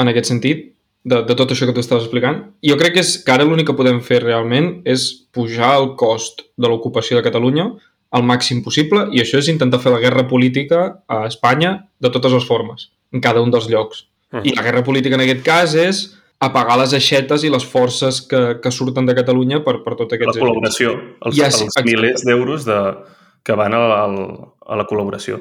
en 0.00 0.12
aquest 0.12 0.30
sentit, 0.32 0.70
de, 1.02 1.18
de 1.26 1.34
tot 1.34 1.50
això 1.50 1.66
que 1.66 1.74
tu 1.74 1.82
estaves 1.82 2.06
explicant. 2.06 2.38
Jo 2.66 2.76
crec 2.78 2.96
que, 2.96 3.02
és, 3.02 3.16
que 3.24 3.34
ara 3.34 3.46
l'únic 3.46 3.68
que 3.70 3.76
podem 3.78 3.98
fer 4.04 4.22
realment 4.22 4.76
és 4.88 5.08
pujar 5.34 5.74
el 5.80 5.92
cost 5.98 6.44
de 6.54 6.70
l'ocupació 6.70 7.18
de 7.18 7.24
Catalunya 7.26 7.72
al 8.12 8.24
màxim 8.28 8.60
possible 8.62 9.06
i 9.16 9.22
això 9.22 9.40
és 9.40 9.50
intentar 9.50 9.80
fer 9.82 9.92
la 9.94 10.00
guerra 10.02 10.26
política 10.28 10.84
a 11.08 11.24
Espanya 11.26 11.74
de 12.02 12.10
totes 12.12 12.34
les 12.36 12.46
formes, 12.46 12.90
en 13.12 13.24
cada 13.24 13.42
un 13.42 13.50
dels 13.50 13.68
llocs. 13.72 14.06
Mhm. 14.32 14.44
I 14.46 14.56
la 14.56 14.66
guerra 14.68 14.84
política 14.84 15.16
en 15.18 15.24
aquest 15.24 15.42
cas 15.44 15.74
és 15.74 16.02
apagar 16.42 16.76
les 16.80 16.92
aixetes 16.98 17.44
i 17.46 17.50
les 17.52 17.64
forces 17.64 18.20
que, 18.26 18.42
que 18.62 18.70
surten 18.74 19.06
de 19.06 19.14
Catalunya 19.14 19.62
per, 19.64 19.78
per 19.84 19.94
tot 19.96 20.10
La 20.12 20.18
aquests 20.18 20.40
col·laboració, 20.42 20.92
els, 21.22 21.36
Ja, 21.38 21.48
sí, 21.50 21.62
els 21.64 21.70
exacte. 21.70 21.88
milers 21.90 22.24
d'euros 22.26 22.66
de, 22.68 22.78
que 23.46 23.56
van 23.58 23.74
a, 23.78 23.82
a, 24.02 24.04
a 24.66 24.78
la 24.82 24.86
col·laboració. 24.90 25.40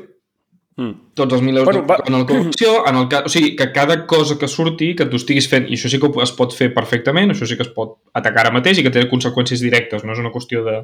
Mm. 0.80 0.94
tots 1.20 1.34
els 1.36 1.42
mil 1.44 1.58
euros 1.60 1.68
Bueno, 1.68 1.82
va- 1.86 1.98
en 2.08 2.14
la 2.16 2.26
corrupció, 2.26 2.70
en 2.88 2.96
el 2.96 3.08
cas, 3.12 3.26
o 3.28 3.30
sigui, 3.30 3.50
que 3.60 3.66
cada 3.76 4.06
cosa 4.08 4.38
que 4.40 4.48
surti, 4.48 4.94
que 4.96 5.06
tu 5.12 5.18
estiguis 5.20 5.50
fent, 5.52 5.66
i 5.68 5.76
això 5.76 5.90
sí 5.92 6.00
que 6.00 6.08
es 6.24 6.32
pot 6.38 6.56
fer 6.56 6.70
perfectament, 6.74 7.34
això 7.34 7.46
sí 7.46 7.58
que 7.60 7.66
es 7.68 7.74
pot 7.76 7.98
atacar 8.18 8.46
ara 8.46 8.54
mateix 8.56 8.80
i 8.80 8.86
que 8.86 8.94
té 8.96 9.04
conseqüències 9.12 9.60
directes, 9.62 10.06
no 10.08 10.14
és 10.16 10.22
una 10.24 10.32
qüestió 10.32 10.64
de, 10.64 10.78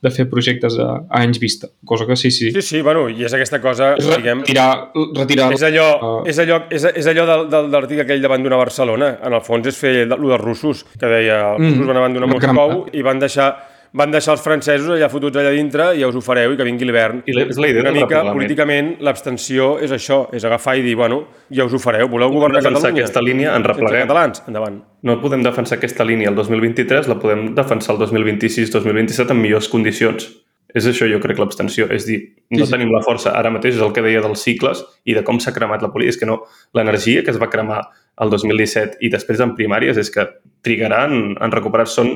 de 0.00 0.10
fer 0.14 0.28
projectes 0.30 0.76
a, 0.78 0.84
a 1.10 1.20
anys 1.24 1.40
vista, 1.42 1.66
cosa 1.84 2.06
que 2.06 2.14
sí, 2.16 2.30
sí. 2.30 2.52
Sí, 2.54 2.62
sí, 2.62 2.82
bueno, 2.86 3.08
i 3.10 3.24
és 3.26 3.32
aquesta 3.34 3.58
cosa, 3.60 3.94
És 3.98 4.06
diguem, 4.06 4.44
retirar, 4.44 4.92
retirar 5.16 5.48
és 5.56 5.64
allò, 5.66 5.88
Ah. 5.98 6.12
és 6.30 6.38
allò, 6.38 6.60
és, 6.70 6.84
és 7.02 7.06
allò 7.10 7.24
del, 7.26 7.48
del, 7.50 7.66
de 7.72 7.76
l'article 7.80 8.04
aquell 8.06 8.22
d'abandonar 8.22 8.60
Barcelona. 8.60 9.08
En 9.26 9.34
el 9.34 9.42
fons 9.42 9.66
és 9.66 9.76
fer 9.76 9.94
el 10.04 10.08
dels 10.14 10.40
russos, 10.40 10.84
que 11.00 11.06
deia 11.10 11.40
els 11.56 11.58
Mm, 11.64 11.72
russos 11.72 11.86
van 11.90 11.96
abandonar 12.04 12.28
van 12.30 12.38
cremar. 12.38 12.68
Moscou 12.68 12.88
i 12.94 13.02
van 13.02 13.18
deixar, 13.18 13.48
van 13.92 14.10
deixar 14.12 14.34
els 14.34 14.42
francesos 14.44 14.90
allà 14.96 15.08
fotuts 15.08 15.36
allà 15.40 15.50
dintre 15.54 15.94
i 15.96 16.00
ja 16.02 16.08
us 16.08 16.14
ho 16.14 16.20
fareu 16.20 16.52
i 16.52 16.56
que 16.56 16.64
vingui 16.66 16.84
l'hivern. 16.84 17.22
I 17.26 17.32
és 17.46 17.56
la 17.58 17.68
idea 17.70 17.82
Una 17.82 17.92
mica, 17.92 18.22
políticament, 18.32 18.96
l'abstenció 19.00 19.78
és 19.80 19.90
això, 19.92 20.26
és 20.32 20.44
agafar 20.44 20.76
i 20.78 20.82
dir, 20.82 20.94
bueno, 20.96 21.22
ja 21.50 21.64
us 21.64 21.72
ho 21.72 21.78
fareu, 21.78 22.08
voleu 22.08 22.28
governar 22.30 22.60
defensar 22.60 22.82
Catalunya? 22.90 23.04
aquesta 23.06 23.22
línia, 23.22 23.52
Sense 23.54 23.68
repleguem. 23.68 24.02
catalans, 24.06 24.42
endavant. 24.46 24.82
No 25.02 25.20
podem 25.22 25.42
defensar 25.42 25.78
aquesta 25.78 26.04
línia 26.04 26.28
el 26.28 26.34
2023, 26.36 27.08
la 27.08 27.18
podem 27.18 27.54
defensar 27.54 27.94
el 27.96 28.00
2026-2027 28.02 29.30
en 29.32 29.40
millors 29.42 29.68
condicions. 29.68 30.28
És 30.76 30.84
això, 30.84 31.06
jo 31.08 31.16
crec, 31.22 31.38
l'abstenció. 31.40 31.86
És 31.90 32.04
dir, 32.04 32.18
no 32.50 32.58
Sí, 32.58 32.66
sí. 32.66 32.72
tenim 32.74 32.90
la 32.92 33.00
força. 33.00 33.32
Ara 33.32 33.48
mateix 33.50 33.76
és 33.76 33.80
el 33.80 33.92
que 33.96 34.02
deia 34.04 34.20
dels 34.20 34.42
cicles 34.44 34.84
i 35.08 35.14
de 35.14 35.22
com 35.24 35.38
s'ha 35.40 35.54
cremat 35.56 35.80
la 35.80 35.88
política. 35.90 36.10
És 36.12 36.18
que 36.20 36.26
no, 36.26 36.42
l'energia 36.74 37.22
que 37.24 37.30
es 37.30 37.38
va 37.40 37.48
cremar 37.48 37.80
el 38.20 38.28
2017 38.30 38.98
i 39.00 39.08
després 39.08 39.40
en 39.40 39.54
primàries 39.56 39.96
és 39.96 40.10
que 40.10 40.26
trigarà 40.62 41.06
en, 41.08 41.36
en 41.40 41.50
recuperar. 41.50 41.86
Són 41.88 42.12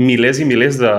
milers 0.00 0.40
i 0.40 0.46
milers 0.48 0.78
de, 0.80 0.92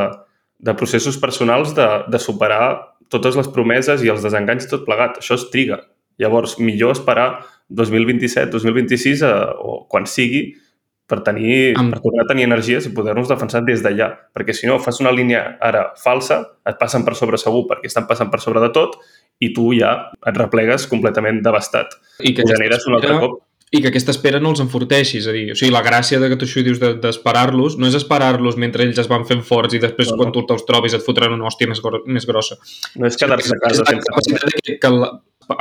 de 0.59 0.75
processos 0.79 1.17
personals 1.21 1.73
de, 1.77 1.87
de 2.11 2.19
superar 2.19 2.65
totes 3.13 3.37
les 3.37 3.49
promeses 3.53 4.03
i 4.03 4.09
els 4.09 4.23
desenganys 4.25 4.69
tot 4.69 4.85
plegat. 4.87 5.19
Això 5.21 5.37
es 5.37 5.47
triga. 5.53 5.81
Llavors, 6.21 6.57
millor 6.61 6.93
esperar 6.93 7.43
2027, 7.73 8.51
2026 8.53 9.23
eh, 9.25 9.31
o 9.59 9.83
quan 9.89 10.05
sigui 10.09 10.51
per, 11.09 11.19
tenir, 11.25 11.73
Amb- 11.77 11.93
per 11.93 11.99
tornar 12.03 12.23
a 12.23 12.29
tenir 12.29 12.45
energies 12.47 12.87
i 12.87 12.93
poder-nos 12.95 13.29
defensar 13.29 13.63
des 13.65 13.83
d'allà. 13.83 14.09
Perquè 14.33 14.55
si 14.55 14.69
no, 14.69 14.79
fas 14.81 15.01
una 15.03 15.11
línia 15.13 15.57
ara 15.61 15.89
falsa, 15.99 16.39
et 16.65 16.77
passen 16.79 17.03
per 17.05 17.15
sobre 17.19 17.39
segur 17.41 17.65
perquè 17.69 17.89
estan 17.91 18.07
passant 18.09 18.31
per 18.33 18.39
sobre 18.41 18.63
de 18.63 18.71
tot 18.73 18.95
i 19.43 19.51
tu 19.53 19.71
ja 19.75 19.93
et 20.23 20.37
replegues 20.37 20.87
completament 20.87 21.41
devastat. 21.43 21.97
i 22.21 22.33
que 22.33 22.45
generes 22.47 22.87
un 22.87 22.95
altre 22.99 23.17
cop. 23.19 23.41
I 23.73 23.81
que 23.81 23.89
aquesta 23.89 24.11
espera 24.13 24.39
no 24.39 24.51
els 24.53 24.59
enforteixi, 24.61 25.17
és 25.17 25.27
a 25.27 25.31
dir, 25.33 25.47
o 25.51 25.55
sigui, 25.57 25.71
la 25.73 25.81
gràcia 25.81 26.19
de 26.21 26.27
que 26.29 26.35
tu 26.37 26.45
això 26.45 26.61
dius 26.63 26.77
de- 26.79 26.93
d'esperar-los 27.01 27.75
no 27.81 27.87
és 27.89 27.95
esperar-los 27.97 28.55
mentre 28.61 28.83
ells 28.85 28.99
es 29.01 29.07
van 29.09 29.25
fent 29.25 29.41
forts 29.43 29.73
i 29.73 29.79
després 29.81 30.11
No, 30.11 30.15
no. 30.15 30.21
quan 30.21 30.31
tu 30.35 30.43
te'ls 30.45 30.65
trobis 30.67 30.93
et 30.93 31.01
fotran 31.01 31.33
una 31.33 31.47
hòstia 31.49 31.67
més, 31.67 31.81
gro 31.81 32.03
més 32.05 32.27
grossa. 32.29 32.55
No 32.95 33.07
és 33.09 33.17
quedar-se 33.17 33.49
a 33.55 33.59
casa 33.63 33.81
és 33.81 33.89
la 33.89 34.01
capacitat 34.05 34.45
de 34.53 34.61
que, 34.61 34.77
que 34.79 34.91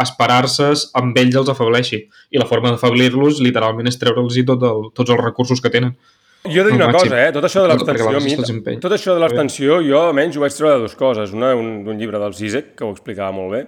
esperar-se 0.04 0.68
amb 0.98 1.16
ells 1.18 1.34
els 1.40 1.48
afebleixi. 1.52 2.02
I 2.30 2.38
la 2.38 2.46
forma 2.46 2.70
d'afeblir-los 2.74 3.40
literalment 3.42 3.88
és 3.90 3.98
treure'ls 3.98 4.36
tot 4.46 4.62
el, 4.62 4.90
tots 4.94 5.10
els 5.10 5.20
recursos 5.22 5.60
que 5.60 5.70
tenen. 5.70 5.96
Jo 6.44 6.60
he 6.60 6.64
de 6.66 6.70
dir 6.72 6.76
una 6.76 6.88
màxim. 6.90 7.08
cosa, 7.08 7.20
eh? 7.28 7.32
Tot 7.32 7.44
això 7.46 7.62
de 7.62 7.68
l'abstenció, 7.68 8.78
tot 8.82 8.92
això 8.92 9.14
de 9.14 9.20
l'abstenció, 9.22 9.80
jo 9.86 10.00
almenys 10.08 10.36
ho 10.36 10.40
vaig 10.42 10.52
treure 10.56 10.74
de 10.74 10.80
dues 10.84 10.94
coses. 10.98 11.32
Una 11.32 11.54
un- 11.54 11.84
d'un 11.84 11.98
llibre 11.98 12.18
del 12.18 12.34
Zizek, 12.34 12.74
que 12.76 12.84
ho 12.84 12.90
explicava 12.90 13.30
molt 13.32 13.52
bé, 13.52 13.66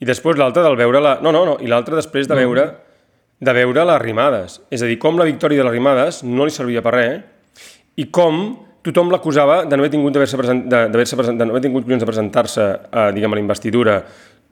i 0.00 0.04
després 0.06 0.36
l'altra 0.38 0.62
del 0.62 0.76
veure 0.76 1.00
la... 1.00 1.18
No, 1.20 1.32
no, 1.32 1.44
no, 1.44 1.56
i 1.60 1.66
l'altra 1.66 1.96
després 1.96 2.28
de 2.28 2.34
veure, 2.34 2.66
de 3.42 3.54
veure 3.56 3.84
les 3.88 4.02
rimades. 4.02 4.60
És 4.70 4.82
a 4.82 4.88
dir, 4.88 5.00
com 5.02 5.18
la 5.18 5.26
victòria 5.26 5.62
de 5.62 5.66
les 5.66 5.74
rimades 5.74 6.22
no 6.22 6.46
li 6.46 6.54
servia 6.54 6.82
per 6.84 6.94
res, 6.94 7.22
i 7.98 8.06
com 8.14 8.44
tothom 8.86 9.10
l'acusava 9.12 9.62
de 9.66 9.76
no 9.76 9.82
haver 9.82 9.92
tingut 9.92 10.14
d'haver-se 10.14 10.38
present, 10.38 10.62
de, 10.70 10.82
present, 10.90 11.38
de 11.38 11.46
no 11.46 11.54
haver 11.54 11.64
tingut 11.66 11.86
collons 11.86 12.02
de 12.02 12.08
presentar-se 12.08 12.62
a, 12.62 13.10
diguem, 13.14 13.34
a 13.34 13.38
la 13.38 13.42
investidura 13.42 13.96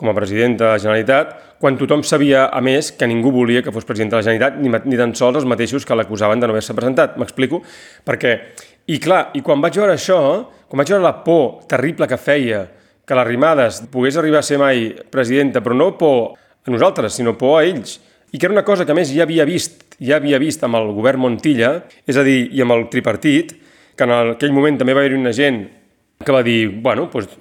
com 0.01 0.09
a 0.09 0.15
president 0.17 0.57
de 0.57 0.65
la 0.65 0.79
Generalitat, 0.81 1.33
quan 1.61 1.77
tothom 1.77 2.03
sabia, 2.07 2.47
a 2.49 2.61
més, 2.65 2.89
que 2.97 3.07
ningú 3.11 3.33
volia 3.35 3.61
que 3.63 3.73
fos 3.75 3.85
president 3.85 4.15
de 4.15 4.19
la 4.19 4.25
Generalitat, 4.25 4.59
ni, 4.63 4.73
ni 4.89 4.99
tan 4.99 5.15
sols 5.19 5.43
els 5.43 5.49
mateixos 5.51 5.85
que 5.85 5.99
l'acusaven 5.99 6.41
de 6.41 6.49
no 6.49 6.57
haver-se 6.57 6.77
presentat. 6.79 7.19
M'explico? 7.21 7.61
Perquè, 8.07 8.35
i 8.89 8.99
clar, 9.03 9.27
i 9.37 9.45
quan 9.45 9.61
vaig 9.63 9.77
veure 9.77 9.95
això, 9.95 10.21
quan 10.67 10.83
vaig 10.83 10.95
veure 10.95 11.05
la 11.05 11.19
por 11.27 11.67
terrible 11.71 12.09
que 12.09 12.19
feia 12.19 12.65
que 13.07 13.19
l'Arrimades 13.19 13.85
pogués 13.93 14.17
arribar 14.17 14.41
a 14.41 14.47
ser 14.47 14.59
mai 14.63 14.89
presidenta, 15.13 15.61
però 15.61 15.77
no 15.77 15.93
por 15.99 16.33
a 16.39 16.73
nosaltres, 16.73 17.19
sinó 17.19 17.37
por 17.37 17.59
a 17.59 17.67
ells, 17.67 17.99
i 18.33 18.39
que 18.39 18.47
era 18.47 18.53
una 18.55 18.65
cosa 18.65 18.87
que 18.87 18.95
més 18.95 19.11
ja 19.15 19.25
havia 19.27 19.45
vist, 19.45 19.85
ja 20.01 20.17
havia 20.21 20.39
vist 20.39 20.63
amb 20.65 20.77
el 20.79 20.93
govern 20.95 21.21
Montilla, 21.21 21.85
és 22.07 22.17
a 22.17 22.23
dir, 22.27 22.49
i 22.55 22.63
amb 22.63 22.73
el 22.77 22.89
tripartit, 22.93 23.57
que 23.97 24.05
en 24.07 24.13
aquell 24.37 24.53
moment 24.55 24.79
també 24.79 24.95
va 24.95 25.03
haver-hi 25.03 25.19
una 25.19 25.33
gent 25.37 25.65
que 26.25 26.33
va 26.33 26.43
dir, 26.47 26.69
bueno, 26.83 27.09
doncs, 27.13 27.35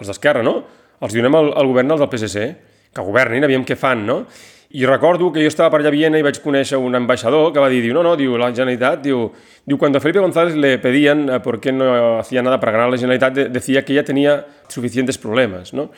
els 0.00 0.08
d'Esquerra, 0.10 0.42
no? 0.42 0.56
Els 1.02 1.14
donem 1.14 1.34
al, 1.38 1.52
al 1.58 1.66
govern 1.70 1.88
del 1.94 2.08
PSC, 2.08 2.48
que 2.92 3.04
governin, 3.06 3.44
aviam 3.44 3.64
què 3.64 3.76
fan, 3.78 4.02
no? 4.06 4.22
I 4.72 4.86
recordo 4.88 5.26
que 5.32 5.42
jo 5.44 5.50
estava 5.50 5.68
per 5.70 5.82
allà 5.82 5.90
a 5.90 5.92
Viena 5.92 6.16
i 6.16 6.24
vaig 6.24 6.38
conèixer 6.40 6.78
un 6.80 6.94
ambaixador 6.96 7.50
que 7.52 7.60
va 7.60 7.68
dir, 7.68 7.82
diu, 7.84 7.92
no, 7.92 8.02
no, 8.06 8.14
diu, 8.16 8.38
la 8.40 8.48
Generalitat, 8.54 9.02
diu, 9.04 9.26
diu 9.68 9.76
cuando 9.76 9.98
a 9.98 10.00
Felipe 10.00 10.22
González 10.24 10.56
le 10.56 10.78
pedían 10.80 11.26
eh, 11.28 11.40
por 11.44 11.60
qué 11.60 11.72
no 11.72 12.18
hacía 12.18 12.40
nada 12.42 12.58
para 12.58 12.72
ganar 12.72 12.88
la 12.88 12.96
Generalitat, 12.96 13.34
de- 13.34 13.48
decía 13.50 13.84
que 13.84 13.92
ella 13.92 14.04
tenía 14.04 14.46
suficientes 14.68 15.18
problemas, 15.18 15.74
no? 15.74 15.90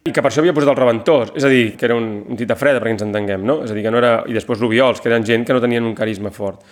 I 0.00 0.14
que 0.16 0.22
per 0.24 0.30
això 0.30 0.40
havia 0.40 0.54
posat 0.56 0.70
el 0.72 0.78
Reventós, 0.78 1.34
és 1.36 1.44
a 1.44 1.50
dir, 1.52 1.74
que 1.76 1.84
era 1.84 1.96
un, 1.98 2.06
un 2.32 2.38
tita 2.38 2.56
freda, 2.56 2.80
perquè 2.80 2.94
ens 2.94 3.04
entenguem, 3.04 3.42
no? 3.44 3.58
És 3.66 3.74
a 3.74 3.76
dir, 3.76 3.82
que 3.84 3.90
no 3.92 3.98
era... 4.00 4.14
I 4.24 4.36
després 4.36 4.62
l'Ubiols, 4.62 5.02
que 5.02 5.10
eren 5.10 5.26
gent 5.28 5.44
que 5.44 5.52
no 5.52 5.60
tenien 5.60 5.84
un 5.84 5.92
carisma 5.98 6.32
fort. 6.32 6.64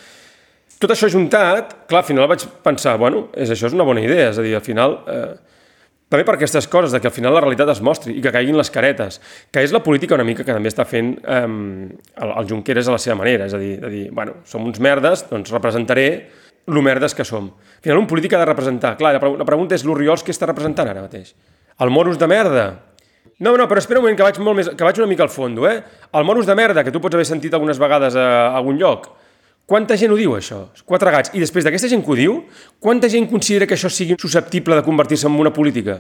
Tot 0.80 0.94
això 0.94 1.11
juntat, 1.12 1.75
clar, 1.90 2.00
al 2.00 2.08
final 2.08 2.28
vaig 2.30 2.47
pensar, 2.64 2.97
bueno, 2.97 3.26
és, 3.37 3.52
això 3.52 3.68
és 3.68 3.76
una 3.76 3.85
bona 3.85 4.00
idea, 4.00 4.30
és 4.32 4.40
a 4.40 4.47
dir, 4.47 4.56
al 4.56 4.64
final... 4.64 4.99
Eh, 5.12 5.56
també 6.08 6.25
per 6.25 6.38
aquestes 6.38 6.64
coses, 6.73 6.94
de 6.94 7.02
que 7.04 7.11
al 7.11 7.12
final 7.12 7.35
la 7.37 7.42
realitat 7.44 7.68
es 7.68 7.82
mostri 7.85 8.14
i 8.16 8.23
que 8.25 8.30
caiguin 8.32 8.56
les 8.56 8.70
caretes, 8.73 9.18
que 9.52 9.61
és 9.61 9.75
la 9.76 9.82
política 9.85 10.16
una 10.16 10.25
mica 10.25 10.40
que 10.40 10.54
també 10.56 10.73
està 10.73 10.87
fent 10.88 11.11
eh, 11.20 11.42
el, 11.44 12.32
el 12.32 12.49
Junqueras 12.49 12.88
a 12.88 12.94
la 12.94 13.02
seva 13.02 13.18
manera, 13.20 13.44
és 13.44 13.52
a 13.52 13.61
dir, 13.61 13.75
de 13.82 13.90
dir, 13.92 14.06
bueno, 14.16 14.38
som 14.49 14.64
uns 14.64 14.80
merdes, 14.80 15.26
doncs 15.28 15.52
representaré 15.52 16.08
lo 16.73 16.80
merdes 16.80 17.12
que 17.12 17.28
som. 17.28 17.52
Al 17.52 17.85
final, 17.85 18.00
un 18.00 18.08
polític 18.08 18.32
ha 18.32 18.40
de 18.40 18.49
representar. 18.49 18.97
Clar, 18.97 19.18
la, 19.18 19.37
la 19.42 19.49
pregunta 19.49 19.76
és 19.76 19.85
l'Oriols 19.85 20.25
què 20.25 20.32
està 20.32 20.49
representant 20.49 20.88
ara 20.88 21.04
mateix? 21.04 21.35
El 21.85 21.92
moros 21.92 22.16
de 22.16 22.28
merda? 22.30 22.68
No, 23.38 23.54
no, 23.54 23.68
però 23.71 23.78
espera 23.78 24.00
un 24.00 24.09
moment, 24.09 24.18
que 24.18 24.26
vaig, 24.26 24.38
molt 24.42 24.59
més, 24.59 24.68
que 24.75 24.87
vaig 24.87 24.99
una 24.99 25.07
mica 25.07 25.23
al 25.23 25.30
fondo, 25.30 25.68
eh? 25.71 25.78
El 26.11 26.26
moros 26.26 26.47
de 26.47 26.57
merda, 26.59 26.83
que 26.83 26.90
tu 26.90 27.00
pots 27.00 27.14
haver 27.14 27.26
sentit 27.28 27.54
algunes 27.54 27.78
vegades 27.78 28.16
a, 28.18 28.28
a 28.49 28.57
algun 28.59 28.80
lloc, 28.80 29.12
Quanta 29.68 29.99
gent 30.00 30.14
ho 30.14 30.16
diu, 30.16 30.33
això? 30.33 30.62
Quatre 30.88 31.11
gats. 31.12 31.35
I 31.37 31.42
després 31.42 31.66
d'aquesta 31.66 31.90
gent 31.92 32.00
que 32.00 32.09
ho 32.09 32.14
diu, 32.16 32.37
quanta 32.80 33.11
gent 33.12 33.26
considera 33.28 33.66
que 33.68 33.76
això 33.76 33.90
sigui 33.92 34.16
susceptible 34.16 34.78
de 34.78 34.85
convertir-se 34.87 35.28
en 35.28 35.37
una 35.37 35.52
política? 35.52 35.99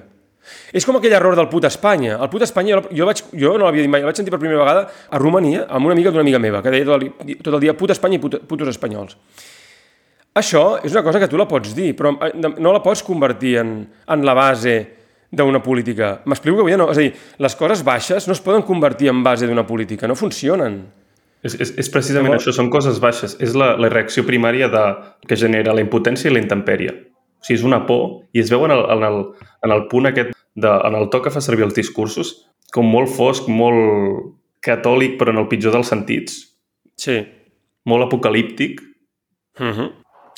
És 0.72 0.86
com 0.88 0.96
aquell 0.96 1.12
error 1.12 1.36
del 1.36 1.50
put 1.52 1.66
Espanya. 1.68 2.14
El 2.16 2.30
put 2.32 2.46
Espanya, 2.46 2.78
jo, 2.78 2.94
jo, 2.96 3.08
vaig, 3.10 3.20
jo 3.36 3.52
no 3.60 3.66
l'havia 3.66 3.84
dit 3.84 3.92
mai, 3.92 4.00
el 4.00 4.08
vaig 4.08 4.16
sentir 4.16 4.32
per 4.32 4.40
primera 4.40 4.62
vegada 4.62 4.86
a 4.88 5.20
Romania 5.20 5.66
amb 5.68 5.84
una 5.84 5.92
amiga 5.98 6.08
d'una 6.08 6.24
amiga 6.24 6.40
meva, 6.40 6.62
que 6.64 6.72
deia 6.72 6.88
tot 6.88 6.96
el, 6.96 7.36
tot 7.44 7.58
el 7.58 7.60
dia 7.66 7.76
put 7.76 7.92
Espanya 7.92 8.16
i 8.16 8.22
put, 8.22 8.38
putos 8.48 8.72
espanyols. 8.72 9.18
Això 10.40 10.64
és 10.80 10.96
una 10.96 11.04
cosa 11.04 11.20
que 11.20 11.28
tu 11.28 11.36
la 11.36 11.44
pots 11.50 11.76
dir, 11.76 11.90
però 11.98 12.14
eh, 12.24 12.32
no 12.48 12.72
la 12.72 12.80
pots 12.80 13.04
convertir 13.04 13.58
en, 13.60 13.82
en 13.84 14.24
la 14.24 14.32
base 14.38 14.78
d'una 15.30 15.60
política. 15.62 16.22
M'explico 16.24 16.64
que 16.64 16.70
dir? 16.70 16.78
No? 16.78 16.90
És 16.90 16.98
a 16.98 17.00
dir, 17.00 17.12
les 17.38 17.54
coses 17.56 17.82
baixes 17.84 18.26
no 18.28 18.32
es 18.32 18.40
poden 18.40 18.62
convertir 18.62 19.08
en 19.10 19.22
base 19.22 19.46
d'una 19.46 19.66
política, 19.66 20.08
no 20.08 20.14
funcionen. 20.16 20.86
És, 21.42 21.54
és, 21.60 21.74
és 21.78 21.88
precisament 21.92 22.32
Llavors- 22.32 22.46
això, 22.48 22.52
són 22.56 22.70
coses 22.70 22.98
baixes. 23.00 23.36
És 23.40 23.54
la, 23.54 23.76
la 23.76 23.88
reacció 23.92 24.24
primària 24.26 24.68
de, 24.72 24.84
que 25.28 25.36
genera 25.36 25.74
la 25.74 25.80
impotència 25.84 26.30
i 26.30 26.34
la 26.34 26.40
intempèrie. 26.40 26.90
O 27.38 27.44
sigui, 27.44 27.58
és 27.60 27.64
una 27.64 27.84
por 27.86 28.24
i 28.34 28.40
es 28.40 28.50
veu 28.50 28.64
en 28.66 28.72
el, 28.74 28.82
en 28.96 29.04
el, 29.06 29.20
en 29.62 29.70
el 29.76 29.86
punt 29.88 30.06
aquest, 30.10 30.32
de, 30.58 30.68
en 30.88 30.94
el 30.98 31.08
to 31.10 31.20
que 31.22 31.30
fa 31.30 31.40
servir 31.40 31.64
els 31.68 31.74
discursos, 31.76 32.32
com 32.74 32.88
molt 32.90 33.08
fosc, 33.14 33.46
molt 33.48 34.34
catòlic, 34.64 35.14
però 35.20 35.30
en 35.30 35.38
el 35.44 35.46
pitjor 35.48 35.72
dels 35.76 35.86
sentits, 35.92 36.40
Sí. 36.98 37.20
molt 37.86 38.02
apocalíptic. 38.08 38.80
Uh 39.60 39.66
-huh. 39.66 39.92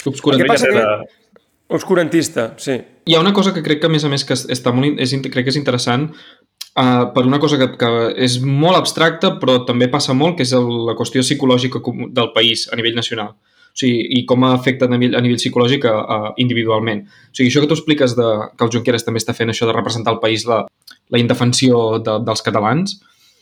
Obscurant. 0.07 0.43
Què 0.43 0.47
passa 0.47 0.69
Una 0.71 0.81
que- 0.81 0.87
de- 0.87 1.75
Obscurantista, 1.75 2.55
sí. 2.59 2.81
Hi 3.07 3.15
ha 3.17 3.21
una 3.21 3.33
cosa 3.33 3.53
que 3.55 3.63
crec 3.63 3.81
que, 3.81 3.89
a 3.89 3.93
més 3.93 4.05
a 4.05 4.11
més, 4.13 4.25
que 4.25 4.35
es- 4.37 4.47
està 4.53 4.73
molt, 4.77 5.01
és, 5.01 5.13
crec 5.33 5.47
que 5.47 5.53
és 5.55 5.57
interessant 5.59 6.11
uh, 6.11 7.07
per 7.15 7.25
una 7.27 7.39
cosa 7.43 7.59
que, 7.59 7.71
que 7.81 7.91
és 8.27 8.39
molt 8.45 8.77
abstracta, 8.79 9.35
però 9.41 9.61
també 9.67 9.89
passa 9.89 10.15
molt, 10.15 10.37
que 10.37 10.45
és 10.47 10.53
el, 10.57 10.69
la 10.89 10.97
qüestió 10.99 11.25
psicològica 11.25 11.81
del 12.13 12.33
país 12.37 12.69
a 12.73 12.77
nivell 12.77 12.95
nacional. 12.99 13.35
O 13.71 13.79
sigui, 13.81 14.01
i 14.19 14.25
com 14.27 14.43
ha 14.45 14.53
afectat 14.57 14.91
a 14.91 14.97
nivell, 14.99 15.15
a 15.17 15.23
nivell 15.23 15.39
psicològic 15.39 15.85
a, 15.87 15.95
a, 15.95 16.19
individualment. 16.43 17.05
O 17.07 17.37
sigui, 17.39 17.49
això 17.53 17.63
que 17.63 17.71
tu 17.71 17.77
expliques 17.79 18.17
de, 18.19 18.29
que 18.59 18.67
el 18.67 18.73
Junqueras 18.75 19.07
també 19.07 19.23
està 19.23 19.35
fent 19.37 19.53
això 19.53 19.69
de 19.69 19.77
representar 19.77 20.17
el 20.17 20.21
país, 20.23 20.45
la, 20.51 20.65
la 21.11 21.21
indefensió 21.23 22.01
de, 22.03 22.19
dels 22.27 22.43
catalans, 22.43 22.99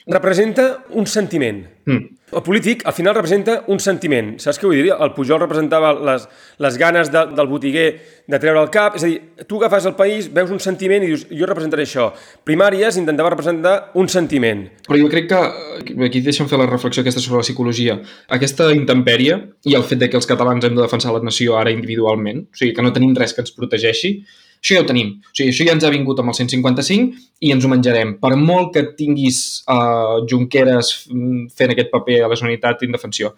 Representa 0.08 0.84
un 0.96 1.06
sentiment. 1.06 1.66
mm, 1.84 2.16
El 2.32 2.42
polític, 2.42 2.82
al 2.84 2.92
final, 2.92 3.14
representa 3.14 3.64
un 3.68 3.78
sentiment. 3.80 4.34
Saps 4.40 4.58
què 4.60 4.66
vull 4.66 4.76
dir? 4.76 4.90
El 4.92 5.12
Pujol 5.16 5.38
representava 5.40 5.94
les, 5.94 6.26
les 6.58 6.76
ganes 6.76 7.08
de, 7.12 7.22
del 7.36 7.46
botiguer 7.48 7.86
de 8.26 8.38
treure 8.38 8.60
el 8.60 8.68
cap. 8.68 8.96
És 8.96 9.04
a 9.04 9.06
dir, 9.08 9.20
tu 9.48 9.56
agafes 9.56 9.86
el 9.88 9.94
país, 9.96 10.28
veus 10.32 10.50
un 10.50 10.60
sentiment 10.60 11.04
i 11.04 11.06
dius, 11.06 11.26
jo 11.28 11.48
representaré 11.48 11.86
això. 11.86 12.10
Primàries 12.44 12.98
intentava 13.00 13.30
representar 13.32 13.92
un 13.94 14.08
sentiment. 14.12 14.66
Però 14.88 14.98
jo 15.00 15.08
crec 15.08 15.28
que, 15.28 15.40
eh, 15.40 16.04
aquí 16.08 16.20
deixa'm 16.20 16.48
fer 16.48 16.58
la 16.60 16.66
reflexió 16.66 17.00
aquesta 17.00 17.20
sobre 17.20 17.40
la 17.40 17.46
psicologia, 17.48 18.00
aquesta 18.28 18.72
intempèrie 18.74 19.38
i 19.64 19.74
el 19.74 19.84
fet 19.84 19.98
de 19.98 20.10
que 20.10 20.16
els 20.16 20.26
catalans 20.28 20.64
hem 20.64 20.76
de 20.76 20.82
defensar 20.82 21.12
la 21.12 21.24
nació 21.24 21.56
ara 21.56 21.70
individualment, 21.72 22.44
o 22.52 22.56
sigui, 22.56 22.74
que 22.74 22.82
no 22.82 22.92
tenim 22.92 23.16
res 23.16 23.32
que 23.32 23.40
ens 23.40 23.52
protegeixi, 23.52 24.24
això 24.58 24.76
ja 24.76 24.82
ho 24.82 24.88
tenim. 24.88 25.14
O 25.22 25.32
sigui, 25.34 25.52
això 25.52 25.66
ja 25.66 25.76
ens 25.76 25.86
ha 25.86 25.92
vingut 25.94 26.20
amb 26.20 26.32
el 26.32 26.38
155 26.38 27.46
i 27.46 27.54
ens 27.54 27.64
ho 27.64 27.70
menjarem. 27.72 28.16
Per 28.22 28.34
molt 28.36 28.72
que 28.74 28.84
tinguis 28.98 29.40
uh, 29.70 30.20
Junqueras 30.28 30.92
mm, 31.08 31.48
fent 31.56 31.74
aquest 31.74 31.90
paper 31.94 32.22
a 32.24 32.30
la 32.30 32.38
Generalitat 32.38 32.82
d'indefensió. 32.82 33.32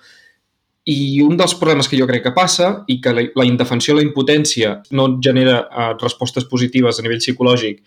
I 0.91 1.21
un 1.23 1.37
dels 1.37 1.55
problemes 1.61 1.91
que 1.91 1.99
jo 2.01 2.09
crec 2.09 2.25
que 2.25 2.37
passa 2.37 2.71
i 2.89 2.99
que 3.05 3.13
la, 3.15 3.27
la 3.37 3.47
indefensió, 3.47 3.95
la 3.95 4.07
impotència 4.07 4.79
no 4.97 5.11
genera 5.23 5.61
uh, 5.69 5.91
respostes 6.01 6.49
positives 6.49 6.99
a 6.99 7.05
nivell 7.05 7.21
psicològic 7.23 7.83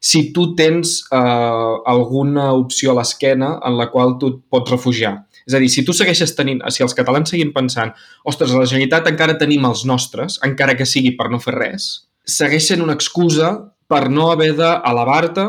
si 0.00 0.32
tu 0.32 0.54
tens 0.56 1.04
uh, 1.12 1.84
alguna 1.84 2.54
opció 2.56 2.94
a 2.94 2.96
l'esquena 2.96 3.58
en 3.62 3.76
la 3.76 3.90
qual 3.92 4.16
tu 4.18 4.32
et 4.32 4.38
pots 4.48 4.72
refugiar. 4.72 5.18
És 5.46 5.54
a 5.54 5.60
dir, 5.60 5.68
si 5.68 5.84
tu 5.84 5.92
segueixes 5.96 6.32
tenint, 6.36 6.62
si 6.72 6.84
els 6.84 6.96
catalans 6.96 7.28
seguim 7.28 7.52
pensant 7.52 7.92
ostres, 8.24 8.54
a 8.54 8.62
la 8.62 8.68
Generalitat 8.68 9.10
encara 9.12 9.36
tenim 9.38 9.66
els 9.68 9.84
nostres, 9.84 10.40
encara 10.46 10.76
que 10.78 10.88
sigui 10.88 11.12
per 11.18 11.28
no 11.30 11.40
fer 11.42 11.54
res, 11.58 11.90
segueix 12.26 12.68
sent 12.68 12.82
una 12.84 12.96
excusa 12.98 13.52
per 13.90 14.08
no 14.10 14.30
haver 14.30 14.52
d'elevar-te 14.58 15.46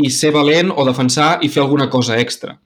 i 0.00 0.10
ser 0.10 0.32
valent 0.32 0.72
o 0.72 0.86
defensar 0.88 1.36
i 1.44 1.50
fer 1.52 1.62
alguna 1.62 1.88
cosa 1.90 2.18
extra. 2.18 2.56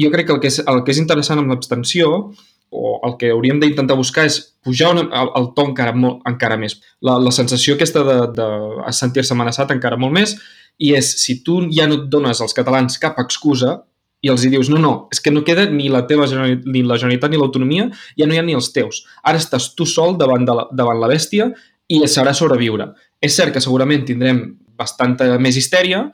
Jo 0.00 0.10
crec 0.12 0.28
que 0.28 0.36
el 0.36 0.40
que 0.40 0.48
és, 0.48 0.60
el 0.64 0.80
que 0.84 0.94
és 0.94 1.02
interessant 1.02 1.42
amb 1.42 1.52
l'abstenció 1.52 2.30
o 2.70 2.94
el 3.04 3.16
que 3.18 3.32
hauríem 3.34 3.58
d'intentar 3.60 3.98
buscar 3.98 4.24
és 4.30 4.38
pujar 4.64 4.92
una, 4.94 5.04
el, 5.20 5.30
el 5.36 5.50
to 5.56 5.66
encara, 5.66 5.92
molt, 5.92 6.22
encara 6.30 6.56
més. 6.56 6.78
La, 7.02 7.18
la 7.18 7.34
sensació 7.34 7.74
aquesta 7.74 8.04
de, 8.06 8.18
de 8.38 8.48
sentir-se 8.96 9.34
amenaçat 9.34 9.74
encara 9.74 9.98
molt 10.00 10.14
més 10.16 10.36
i 10.80 10.94
és, 10.96 11.10
si 11.20 11.40
tu 11.44 11.60
ja 11.74 11.88
no 11.90 11.98
et 11.98 12.08
dones 12.12 12.40
als 12.40 12.54
catalans 12.56 12.96
cap 13.02 13.18
excusa 13.20 13.80
i 14.20 14.28
els 14.28 14.44
hi 14.44 14.50
dius, 14.52 14.68
no, 14.68 14.78
no, 14.80 14.92
és 15.12 15.20
que 15.24 15.32
no 15.32 15.42
queda 15.44 15.64
ni 15.72 15.88
la 15.92 16.02
teva 16.08 16.26
ni 16.28 16.82
la 16.84 16.98
Generalitat 17.00 17.32
ni 17.32 17.40
l'autonomia, 17.40 17.88
ja 18.20 18.28
no 18.28 18.36
hi 18.36 18.40
ha 18.40 18.44
ni 18.44 18.56
els 18.56 18.68
teus. 18.74 19.02
Ara 19.24 19.40
estàs 19.40 19.70
tu 19.76 19.86
sol 19.88 20.18
davant, 20.20 20.44
de 20.44 20.56
la, 20.56 20.66
davant 20.76 21.00
la 21.00 21.08
bèstia 21.10 21.48
i 21.90 22.00
serà 22.08 22.32
sobreviure. 22.36 22.92
És 23.20 23.34
cert 23.36 23.52
que 23.54 23.60
segurament 23.62 24.04
tindrem 24.06 24.44
bastanta 24.78 25.26
més 25.42 25.56
histèria, 25.58 26.04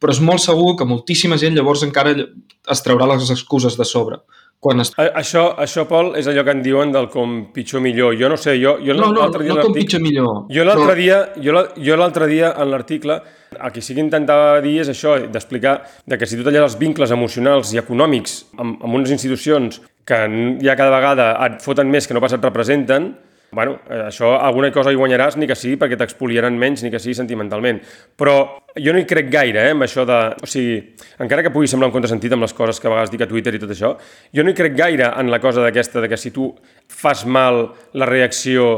però 0.00 0.12
és 0.14 0.20
molt 0.24 0.40
segur 0.42 0.74
que 0.76 0.86
moltíssima 0.88 1.36
gent 1.40 1.54
llavors 1.56 1.82
encara 1.86 2.12
es 2.16 2.82
traurà 2.84 3.06
les 3.08 3.30
excuses 3.30 3.76
de 3.78 3.84
sobre. 3.88 4.18
Quan 4.60 4.82
es... 4.82 4.90
A, 5.00 5.06
això, 5.16 5.46
això, 5.56 5.86
Pol, 5.88 6.10
és 6.20 6.26
allò 6.28 6.42
que 6.44 6.52
en 6.52 6.58
diuen 6.64 6.90
del 6.92 7.06
com 7.08 7.46
pitjor 7.54 7.80
millor. 7.80 8.12
Jo 8.20 8.28
no 8.28 8.36
sé, 8.36 8.58
jo, 8.60 8.74
jo 8.84 8.92
No, 8.92 9.06
no, 9.14 9.28
dia 9.32 9.54
no 9.54 9.62
com 9.64 9.72
pitjor 9.72 10.02
millor. 10.04 10.42
Jo 10.52 10.66
l'altre 10.68 10.90
però- 10.90 10.98
dia, 10.98 11.20
jo, 11.40 11.54
la- 11.56 11.70
jo 11.80 11.96
l'altre 11.96 12.26
dia 12.28 12.50
en 12.60 12.68
l'article, 12.70 13.16
el 13.56 13.72
que 13.72 13.80
sí 13.80 13.94
que 13.96 14.04
intentava 14.04 14.60
dir 14.60 14.80
és 14.82 14.90
això, 14.92 15.14
d'explicar 15.32 15.78
de 16.06 16.18
que 16.20 16.28
si 16.28 16.36
tu 16.36 16.44
talles 16.44 16.60
els 16.66 16.76
vincles 16.80 17.10
emocionals 17.16 17.72
i 17.72 17.80
econòmics 17.80 18.36
amb, 18.58 18.82
amb 18.84 18.94
unes 19.00 19.10
institucions 19.16 19.80
que 20.04 20.20
ja 20.60 20.76
cada 20.76 20.92
vegada 20.92 21.30
et 21.46 21.60
foten 21.64 21.88
més 21.88 22.06
que 22.06 22.14
no 22.14 22.20
pas 22.20 22.36
et 22.36 22.44
representen, 22.44 23.14
bueno, 23.52 23.80
eh, 23.88 24.06
això 24.06 24.36
alguna 24.38 24.70
cosa 24.72 24.92
hi 24.92 24.98
guanyaràs, 24.98 25.36
ni 25.40 25.48
que 25.50 25.56
sigui 25.58 25.78
perquè 25.80 25.98
t'expoliaran 25.98 26.56
menys, 26.58 26.84
ni 26.84 26.90
que 26.92 27.00
sigui 27.02 27.16
sentimentalment. 27.18 27.80
Però 28.18 28.36
jo 28.76 28.94
no 28.94 29.00
hi 29.00 29.08
crec 29.08 29.30
gaire, 29.32 29.66
eh, 29.66 29.74
amb 29.74 29.86
això 29.86 30.06
de... 30.06 30.18
O 30.42 30.48
sigui, 30.50 30.78
encara 31.22 31.42
que 31.46 31.52
pugui 31.54 31.70
semblar 31.70 31.90
un 31.90 31.96
contrasentit 31.96 32.32
amb 32.36 32.46
les 32.46 32.54
coses 32.54 32.80
que 32.80 32.88
a 32.88 32.94
vegades 32.94 33.12
dic 33.12 33.26
a 33.26 33.28
Twitter 33.30 33.56
i 33.56 33.62
tot 33.62 33.74
això, 33.74 33.96
jo 34.34 34.46
no 34.46 34.54
hi 34.54 34.58
crec 34.58 34.78
gaire 34.78 35.12
en 35.20 35.32
la 35.32 35.40
cosa 35.42 35.64
d'aquesta, 35.66 36.02
de 36.04 36.10
que 36.12 36.20
si 36.20 36.32
tu 36.34 36.52
fas 36.88 37.26
mal 37.26 37.64
la 37.98 38.08
reacció 38.08 38.70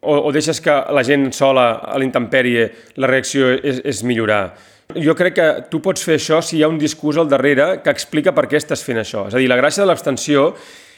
o, 0.00 0.14
o 0.14 0.32
deixes 0.32 0.60
que 0.62 0.74
la 0.94 1.04
gent 1.04 1.30
sola 1.34 1.70
a 1.82 1.98
l'intempèrie 1.98 2.68
la 3.02 3.10
reacció 3.10 3.50
és, 3.56 3.80
és 3.84 4.02
millorar. 4.06 4.52
Jo 4.96 5.12
crec 5.16 5.34
que 5.36 5.48
tu 5.68 5.82
pots 5.84 6.04
fer 6.04 6.16
això 6.16 6.38
si 6.40 6.56
hi 6.58 6.62
ha 6.64 6.70
un 6.70 6.78
discurs 6.80 7.18
al 7.20 7.28
darrere 7.28 7.80
que 7.84 7.92
explica 7.92 8.32
per 8.32 8.46
què 8.48 8.56
estàs 8.56 8.84
fent 8.84 9.02
això. 9.02 9.26
És 9.28 9.36
a 9.36 9.40
dir, 9.42 9.48
la 9.50 9.58
gràcia 9.58 9.82
de 9.82 9.88
l'abstenció 9.90 10.52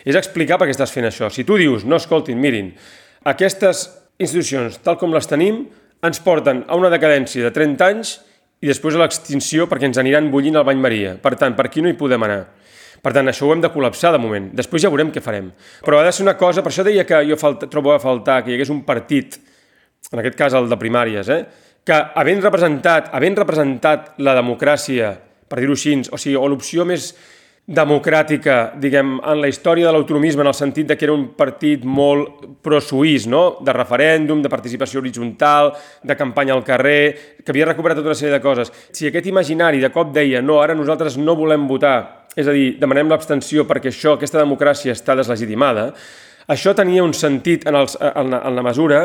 és 0.05 0.17
explicar 0.17 0.61
per 0.61 0.69
què 0.69 0.77
estàs 0.77 0.93
fent 0.95 1.09
això. 1.09 1.31
Si 1.33 1.45
tu 1.49 1.59
dius, 1.61 1.85
no, 1.89 1.99
escoltin, 1.99 2.39
mirin, 2.41 2.71
aquestes 3.29 3.85
institucions, 4.21 4.79
tal 4.85 4.97
com 5.01 5.13
les 5.13 5.29
tenim, 5.29 5.65
ens 6.05 6.21
porten 6.25 6.65
a 6.69 6.77
una 6.79 6.91
decadència 6.93 7.45
de 7.45 7.53
30 7.53 7.89
anys 7.91 8.15
i 8.61 8.69
després 8.69 8.97
a 8.97 9.03
l'extinció 9.03 9.67
perquè 9.69 9.89
ens 9.89 10.01
aniran 10.01 10.31
bullint 10.33 10.57
al 10.57 10.67
bany 10.69 10.81
Maria. 10.81 11.15
Per 11.21 11.35
tant, 11.41 11.57
per 11.57 11.67
aquí 11.69 11.85
no 11.85 11.91
hi 11.91 11.99
podem 12.01 12.25
anar. 12.25 12.41
Per 13.01 13.13
tant, 13.17 13.29
això 13.29 13.47
ho 13.49 13.55
hem 13.55 13.63
de 13.65 13.71
col·lapsar 13.73 14.13
de 14.13 14.21
moment. 14.21 14.51
Després 14.57 14.85
ja 14.85 14.91
veurem 14.93 15.13
què 15.13 15.23
farem. 15.25 15.49
Però 15.85 16.01
ha 16.01 16.05
de 16.05 16.13
ser 16.13 16.25
una 16.25 16.37
cosa, 16.41 16.65
per 16.65 16.73
això 16.73 16.85
deia 16.85 17.07
que 17.09 17.23
jo 17.29 17.39
falta, 17.41 17.69
trobo 17.73 17.95
a 17.95 18.01
faltar 18.01 18.43
que 18.45 18.53
hi 18.53 18.59
hagués 18.59 18.73
un 18.73 18.83
partit, 18.89 19.39
en 20.13 20.21
aquest 20.21 20.37
cas 20.37 20.57
el 20.57 20.69
de 20.69 20.77
primàries, 20.81 21.29
eh? 21.33 21.43
que 21.85 21.97
havent 21.97 22.43
representat, 22.45 23.09
havent 23.17 23.39
representat 23.41 24.13
la 24.21 24.35
democràcia, 24.37 25.15
per 25.49 25.63
dir-ho 25.63 25.77
així, 25.77 25.97
o 26.13 26.21
sigui, 26.21 26.37
o 26.37 26.49
l'opció 26.49 26.85
més 26.89 27.15
democràtica, 27.67 28.73
diguem, 28.83 29.19
en 29.23 29.41
la 29.41 29.49
història 29.49 29.87
de 29.87 29.93
l'autonomisme, 29.95 30.43
en 30.43 30.51
el 30.51 30.57
sentit 30.59 30.89
de 30.89 30.97
que 30.99 31.07
era 31.07 31.15
un 31.15 31.29
partit 31.39 31.85
molt 31.87 32.41
pro-suís, 32.65 33.29
no? 33.31 33.61
de 33.63 33.75
referèndum, 33.77 34.41
de 34.43 34.51
participació 34.51 34.99
horitzontal, 34.99 35.71
de 36.03 36.17
campanya 36.19 36.57
al 36.57 36.65
carrer, 36.67 37.37
que 37.45 37.53
havia 37.55 37.69
recuperat 37.71 38.01
tota 38.01 38.11
una 38.11 38.19
sèrie 38.19 38.35
de 38.35 38.43
coses. 38.43 38.73
Si 38.91 39.07
aquest 39.07 39.29
imaginari 39.31 39.79
de 39.79 39.93
cop 39.95 40.11
deia 40.15 40.43
no, 40.43 40.59
ara 40.65 40.75
nosaltres 40.75 41.19
no 41.21 41.37
volem 41.39 41.69
votar, 41.71 42.27
és 42.35 42.49
a 42.49 42.55
dir, 42.57 42.75
demanem 42.81 43.11
l'abstenció 43.11 43.67
perquè 43.69 43.93
això, 43.93 44.17
aquesta 44.17 44.43
democràcia 44.43 44.97
està 44.97 45.15
deslegitimada, 45.19 45.93
això 46.51 46.75
tenia 46.75 47.05
un 47.07 47.15
sentit 47.15 47.69
en, 47.71 47.79
els, 47.79 47.95
en, 48.01 48.33
la, 48.35 48.43
en 48.49 48.57
la 48.57 48.67
mesura 48.67 49.05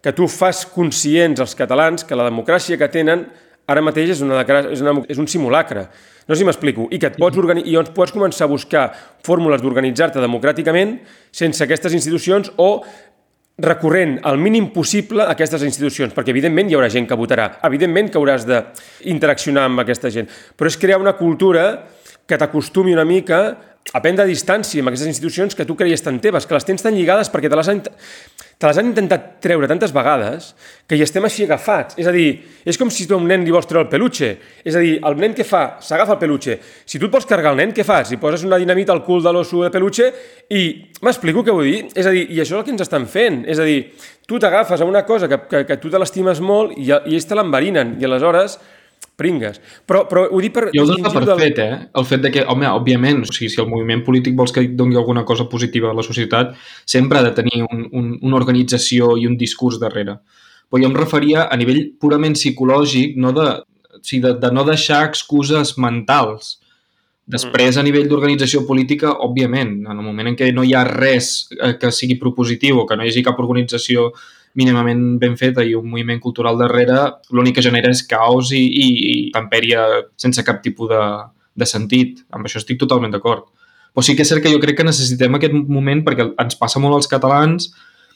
que 0.00 0.14
tu 0.16 0.28
fas 0.30 0.64
conscients 0.72 1.40
als 1.42 1.56
catalans 1.58 2.04
que 2.06 2.16
la 2.16 2.28
democràcia 2.30 2.78
que 2.80 2.88
tenen 2.88 3.26
ara 3.66 3.82
mateix 3.82 4.14
és, 4.14 4.20
una, 4.24 4.44
és, 4.70 4.80
una, 4.80 5.00
és 5.10 5.18
un 5.20 5.28
simulacre. 5.28 5.88
No 6.26 6.34
sé 6.34 6.42
si 6.42 6.46
m'explico. 6.48 6.88
I 6.90 6.98
que 6.98 7.10
et 7.12 7.18
pots 7.20 7.38
organi 7.38 7.62
i 7.70 7.76
pots 7.94 8.14
començar 8.14 8.46
a 8.46 8.50
buscar 8.50 8.86
fórmules 9.26 9.62
d'organitzar-te 9.62 10.22
democràticament 10.22 10.98
sense 11.30 11.62
aquestes 11.62 11.94
institucions 11.94 12.50
o 12.56 12.82
recorrent 13.58 14.18
al 14.28 14.36
mínim 14.36 14.68
possible 14.72 15.22
a 15.24 15.32
aquestes 15.32 15.62
institucions, 15.64 16.12
perquè 16.12 16.34
evidentment 16.34 16.68
hi 16.68 16.76
haurà 16.76 16.90
gent 16.92 17.06
que 17.08 17.16
votarà, 17.16 17.54
evidentment 17.64 18.10
que 18.10 18.18
hauràs 18.20 18.44
d'interaccionar 18.44 19.64
amb 19.70 19.80
aquesta 19.80 20.10
gent, 20.12 20.28
però 20.56 20.68
és 20.68 20.76
crear 20.76 21.00
una 21.00 21.14
cultura 21.16 21.86
que 22.26 22.38
t'acostumi 22.38 22.94
una 22.94 23.06
mica 23.06 23.40
a 23.94 24.02
prendre 24.02 24.26
distància 24.26 24.82
amb 24.82 24.90
aquestes 24.90 25.08
institucions 25.10 25.54
que 25.54 25.66
tu 25.66 25.76
creies 25.78 26.02
tan 26.02 26.18
teves, 26.22 26.46
que 26.46 26.56
les 26.56 26.64
tens 26.66 26.82
tan 26.82 26.94
lligades 26.96 27.30
perquè 27.30 27.50
te 27.50 27.58
les 27.58 27.68
han, 27.70 27.82
te 27.86 28.66
les 28.66 28.78
han 28.80 28.88
intentat 28.90 29.36
treure 29.44 29.68
tantes 29.70 29.92
vegades 29.94 30.48
que 30.88 30.98
hi 30.98 31.04
estem 31.04 31.24
així 31.28 31.44
agafats. 31.44 31.94
És 32.00 32.08
a 32.10 32.14
dir, 32.14 32.40
és 32.66 32.78
com 32.80 32.90
si 32.90 33.06
tu 33.06 33.14
a 33.14 33.20
un 33.20 33.28
nen 33.30 33.44
li 33.46 33.54
vols 33.54 33.68
treure 33.70 33.84
el 33.86 33.92
peluche. 33.92 34.32
És 34.66 34.74
a 34.74 34.82
dir, 34.82 34.96
el 35.06 35.18
nen 35.20 35.36
què 35.38 35.46
fa? 35.46 35.76
S'agafa 35.84 36.16
el 36.16 36.22
peluche. 36.24 36.58
Si 36.84 36.98
tu 36.98 37.06
et 37.06 37.14
vols 37.14 37.28
carregar 37.30 37.54
el 37.54 37.62
nen, 37.62 37.74
què 37.76 37.86
fas? 37.86 38.10
Li 38.10 38.18
poses 38.22 38.46
una 38.48 38.58
dinamita 38.58 38.94
al 38.96 39.04
cul 39.06 39.22
de 39.22 39.34
l'osso 39.34 39.62
de 39.62 39.70
peluche 39.74 40.10
i... 40.50 40.66
M'explico 41.04 41.42
què 41.44 41.52
vull 41.52 41.66
dir? 41.68 41.80
És 41.94 42.06
a 42.08 42.12
dir, 42.14 42.24
i 42.32 42.40
això 42.40 42.56
és 42.56 42.60
el 42.62 42.64
que 42.66 42.72
ens 42.72 42.82
estan 42.82 43.06
fent. 43.06 43.42
És 43.52 43.60
a 43.60 43.66
dir, 43.68 43.82
tu 44.26 44.40
t'agafes 44.42 44.80
a 44.80 44.88
una 44.88 45.04
cosa 45.06 45.28
que, 45.28 45.38
que, 45.46 45.62
que 45.68 45.76
tu 45.78 45.92
te 45.92 46.00
l'estimes 46.00 46.40
molt 46.42 46.72
i, 46.74 46.88
i 46.88 47.14
ells 47.14 47.28
te 47.28 47.36
l'enverinen 47.36 47.94
i 48.00 48.08
aleshores 48.08 48.56
pringues. 49.16 49.60
Però, 49.88 50.04
però 50.10 50.26
ho 50.28 50.40
dic 50.44 50.54
per... 50.54 50.68
Jo 50.74 50.84
ho 50.84 50.88
dono 50.90 51.10
per 51.10 51.24
distingir-ho 51.24 51.38
fet, 51.40 51.60
eh? 51.64 51.78
El 52.00 52.06
fet 52.08 52.24
de 52.26 52.32
que, 52.34 52.44
home, 52.52 52.68
òbviament, 52.68 53.22
o 53.24 53.30
sigui, 53.30 53.48
si 53.52 53.62
el 53.62 53.70
moviment 53.70 54.04
polític 54.06 54.36
vols 54.38 54.52
que 54.54 54.66
doni 54.76 54.98
alguna 55.00 55.24
cosa 55.28 55.48
positiva 55.52 55.90
a 55.90 55.96
la 55.96 56.04
societat, 56.06 56.52
sempre 56.84 57.18
ha 57.20 57.24
de 57.26 57.32
tenir 57.36 57.64
un, 57.64 57.86
un, 57.92 58.12
una 58.20 58.38
organització 58.38 59.14
i 59.16 59.26
un 59.28 59.38
discurs 59.40 59.80
darrere. 59.82 60.20
Però 60.68 60.82
jo 60.82 60.90
em 60.90 60.98
referia 60.98 61.48
a 61.48 61.58
nivell 61.58 61.82
purament 62.00 62.36
psicològic, 62.36 63.16
no 63.22 63.32
de, 63.34 63.48
o 63.96 64.02
sigui, 64.02 64.22
de, 64.28 64.36
de 64.42 64.52
no 64.52 64.66
deixar 64.68 65.04
excuses 65.08 65.76
mentals. 65.80 66.56
Després, 67.26 67.74
a 67.74 67.82
nivell 67.82 68.06
d'organització 68.06 68.62
política, 68.68 69.10
òbviament, 69.26 69.80
en 69.88 69.96
el 69.96 70.04
moment 70.04 70.28
en 70.30 70.36
què 70.38 70.52
no 70.54 70.62
hi 70.62 70.76
ha 70.78 70.84
res 70.86 71.48
eh, 71.56 71.72
que 71.80 71.90
sigui 71.90 72.20
propositiu 72.20 72.78
o 72.82 72.86
que 72.86 72.94
no 72.94 73.02
hi 73.02 73.10
hagi 73.10 73.24
cap 73.26 73.40
organització 73.42 74.12
mínimament 74.56 75.18
ben 75.20 75.36
feta 75.36 75.64
i 75.64 75.74
un 75.76 75.88
moviment 75.90 76.20
cultural 76.22 76.58
darrere, 76.60 76.98
l'únic 77.30 77.58
que 77.58 77.64
genera 77.64 77.92
és 77.92 78.02
caos 78.08 78.52
i, 78.56 78.62
i, 78.62 78.86
i 79.12 79.16
tempèria 79.34 79.84
sense 80.20 80.44
cap 80.46 80.62
tipus 80.64 80.90
de, 80.92 81.02
de 81.56 81.68
sentit. 81.68 82.22
Amb 82.32 82.48
això 82.48 82.60
estic 82.62 82.80
totalment 82.80 83.12
d'acord. 83.14 83.46
Però 83.96 84.04
sí 84.04 84.16
que 84.16 84.24
és 84.26 84.32
cert 84.32 84.44
que 84.44 84.52
jo 84.52 84.60
crec 84.60 84.80
que 84.80 84.88
necessitem 84.88 85.36
aquest 85.38 85.54
moment 85.56 86.02
perquè 86.04 86.30
ens 86.42 86.58
passa 86.60 86.82
molt 86.82 86.98
als 86.98 87.08
catalans 87.08 87.70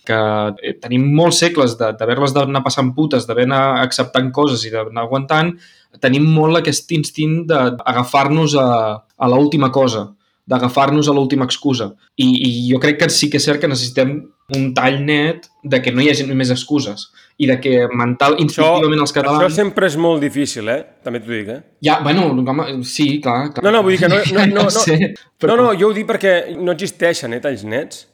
que 0.04 0.16
eh, 0.16 0.74
tenim 0.80 1.06
molts 1.16 1.40
segles 1.42 1.76
d'haver-les 1.78 2.34
d'anar 2.36 2.64
passant 2.64 2.92
putes, 2.96 3.26
d'haver 3.28 3.46
anar 3.48 3.80
acceptant 3.82 4.30
coses 4.34 4.64
i 4.64 4.72
d'anar 4.72 5.04
aguantant, 5.06 5.54
tenim 6.02 6.26
molt 6.28 6.60
aquest 6.60 6.92
instint 6.96 7.42
d'agafar-nos 7.48 8.56
a, 8.60 8.68
a 9.00 9.30
l'última 9.30 9.70
cosa, 9.74 10.08
d'agafar-nos 10.50 11.08
a 11.08 11.14
l'última 11.14 11.46
excusa. 11.46 11.92
I, 12.18 12.26
I 12.26 12.50
jo 12.72 12.80
crec 12.82 12.98
que 13.00 13.08
sí 13.14 13.30
que 13.30 13.38
és 13.38 13.46
cert 13.46 13.60
que 13.62 13.70
necessitem 13.70 14.16
un 14.56 14.72
tall 14.74 14.98
net 15.06 15.46
de 15.62 15.78
que 15.82 15.92
no 15.94 16.02
hi 16.02 16.08
hagi 16.10 16.26
més 16.34 16.50
excuses 16.50 17.06
i 17.40 17.46
de 17.48 17.54
que 17.62 17.86
mental, 17.96 18.34
instintivament 18.42 19.00
els 19.00 19.14
catalans... 19.16 19.46
això 19.46 19.62
sempre 19.62 19.86
és 19.88 19.94
molt 19.96 20.20
difícil, 20.20 20.66
eh? 20.68 20.80
També 21.06 21.22
t'ho 21.22 21.30
dic, 21.32 21.48
eh? 21.54 21.60
Ja, 21.86 22.00
bueno, 22.04 22.26
home, 22.34 22.66
sí, 22.84 23.20
clar, 23.24 23.52
clar. 23.54 23.64
No, 23.64 23.72
no, 23.76 23.84
vull 23.86 23.94
dir 23.94 24.02
que 24.02 24.10
no... 24.12 24.18
no, 24.36 24.46
no, 24.50 24.64
no, 24.66 24.74
sé, 24.74 24.98
no, 25.46 25.56
no, 25.56 25.70
jo 25.78 25.88
ho 25.88 25.96
dic 25.96 26.08
perquè 26.10 26.34
no 26.58 26.74
existeixen, 26.74 27.32
eh, 27.38 27.40
talls 27.40 27.64
nets. 27.64 28.06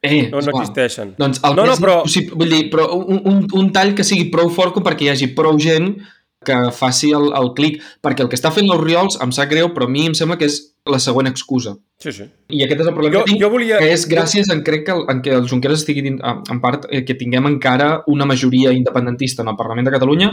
Eh, 0.00 0.30
No, 0.32 0.40
no 0.40 0.54
existeixen. 0.54 1.10
Doncs 1.18 1.42
el 1.44 1.58
No, 1.58 1.66
no, 1.68 1.74
però- 1.76 1.98
possible, 2.06 2.38
vull 2.40 2.48
dir, 2.54 2.62
però 2.72 2.86
un, 2.96 3.20
un, 3.28 3.42
un 3.60 3.68
tall 3.74 3.92
que 3.98 4.06
sigui 4.06 4.30
prou 4.32 4.48
fort 4.48 4.72
com 4.72 4.86
perquè 4.86 5.10
hi 5.10 5.12
hagi 5.12 5.34
prou 5.36 5.58
gent 5.60 5.90
que 6.46 6.56
faci 6.72 7.10
el, 7.12 7.34
el 7.36 7.50
clic, 7.58 7.82
perquè 8.00 8.24
el 8.24 8.30
que 8.32 8.38
està 8.38 8.48
fent 8.54 8.64
l'Oriols 8.70 9.18
em 9.20 9.34
sap 9.36 9.50
greu, 9.50 9.74
però 9.76 9.84
a 9.84 9.92
mi 9.92 10.06
em 10.08 10.14
sembla 10.16 10.38
que 10.40 10.48
és 10.48 10.69
la 10.86 10.98
següent 10.98 11.28
excusa. 11.28 11.74
Sí, 12.00 12.12
sí. 12.12 12.24
I 12.48 12.62
aquest 12.64 12.80
és 12.80 12.86
el 12.88 12.94
problema 12.94 13.18
Jo- 13.18 13.24
que 13.24 13.32
tinc, 13.32 13.42
jo 13.42 13.50
volia- 13.50 13.78
que 13.78 13.92
és 13.92 14.06
gràcies 14.08 14.48
en, 14.52 14.62
crec 14.64 14.86
que, 14.86 14.92
en 15.12 15.20
què 15.22 15.34
el 15.36 15.46
Junqueras 15.48 15.80
estigui, 15.80 16.00
din- 16.02 16.20
en 16.24 16.60
part, 16.60 16.86
eh, 16.90 17.04
que 17.04 17.14
tinguem 17.14 17.46
encara 17.46 18.02
una 18.06 18.24
majoria 18.24 18.72
independentista 18.72 19.42
en 19.42 19.48
el 19.48 19.56
Parlament 19.56 19.86
de 19.86 19.92
Catalunya, 19.92 20.30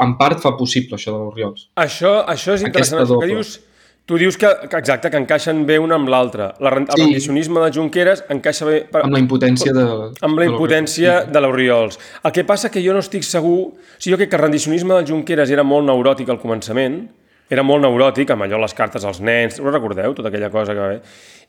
en 0.00 0.16
part 0.18 0.40
fa 0.40 0.56
possible 0.56 0.96
això 0.96 1.12
de 1.12 1.18
l'Oriols. 1.18 1.70
Això, 1.76 2.24
això 2.26 2.54
és 2.54 2.62
interessant. 2.62 3.00
Aquesta 3.02 3.18
que 3.20 3.26
dius, 3.26 3.60
tu 4.06 4.16
dius 4.18 4.36
que, 4.36 4.48
que 4.70 4.76
exacte, 4.78 5.10
que 5.10 5.16
encaixen 5.18 5.64
bé 5.66 5.78
un 5.78 5.92
amb 5.92 6.08
l'altre. 6.08 6.52
La 6.60 6.70
El 6.70 6.86
Sí. 6.86 7.02
rendicionisme 7.02 7.60
de 7.60 7.70
Junqueras 7.72 8.24
encaixa 8.28 8.64
bé 8.64 8.80
per, 8.90 9.02
Amb 9.04 9.12
la 9.12 9.20
impotència 9.20 9.72
de... 9.72 9.82
amb 10.20 10.38
la 10.38 10.44
de 10.44 10.50
impotència 10.50 11.24
de 11.24 11.40
l'Oriols. 11.40 11.98
El 12.24 12.32
que 12.32 12.44
passa 12.44 12.70
que 12.70 12.82
jo 12.84 12.92
no 12.92 12.98
estic 13.00 13.22
segur... 13.22 13.58
O 13.74 13.76
sigui, 13.98 14.14
jo 14.14 14.16
crec 14.18 14.30
que 14.30 14.36
el 14.36 14.42
rendicionisme 14.42 14.94
del 14.94 15.06
Junqueras 15.06 15.50
era 15.50 15.62
molt 15.62 15.86
neuròtic 15.86 16.28
al 16.30 16.40
començament, 16.40 17.08
era 17.50 17.64
molt 17.64 17.84
neuròtic, 17.84 18.30
amb 18.32 18.44
allò 18.44 18.60
les 18.60 18.76
cartes 18.76 19.04
als 19.08 19.22
nens, 19.24 19.58
ho 19.60 19.70
recordeu, 19.70 20.14
tota 20.14 20.28
aquella 20.28 20.50
cosa 20.52 20.76
que? 20.76 20.88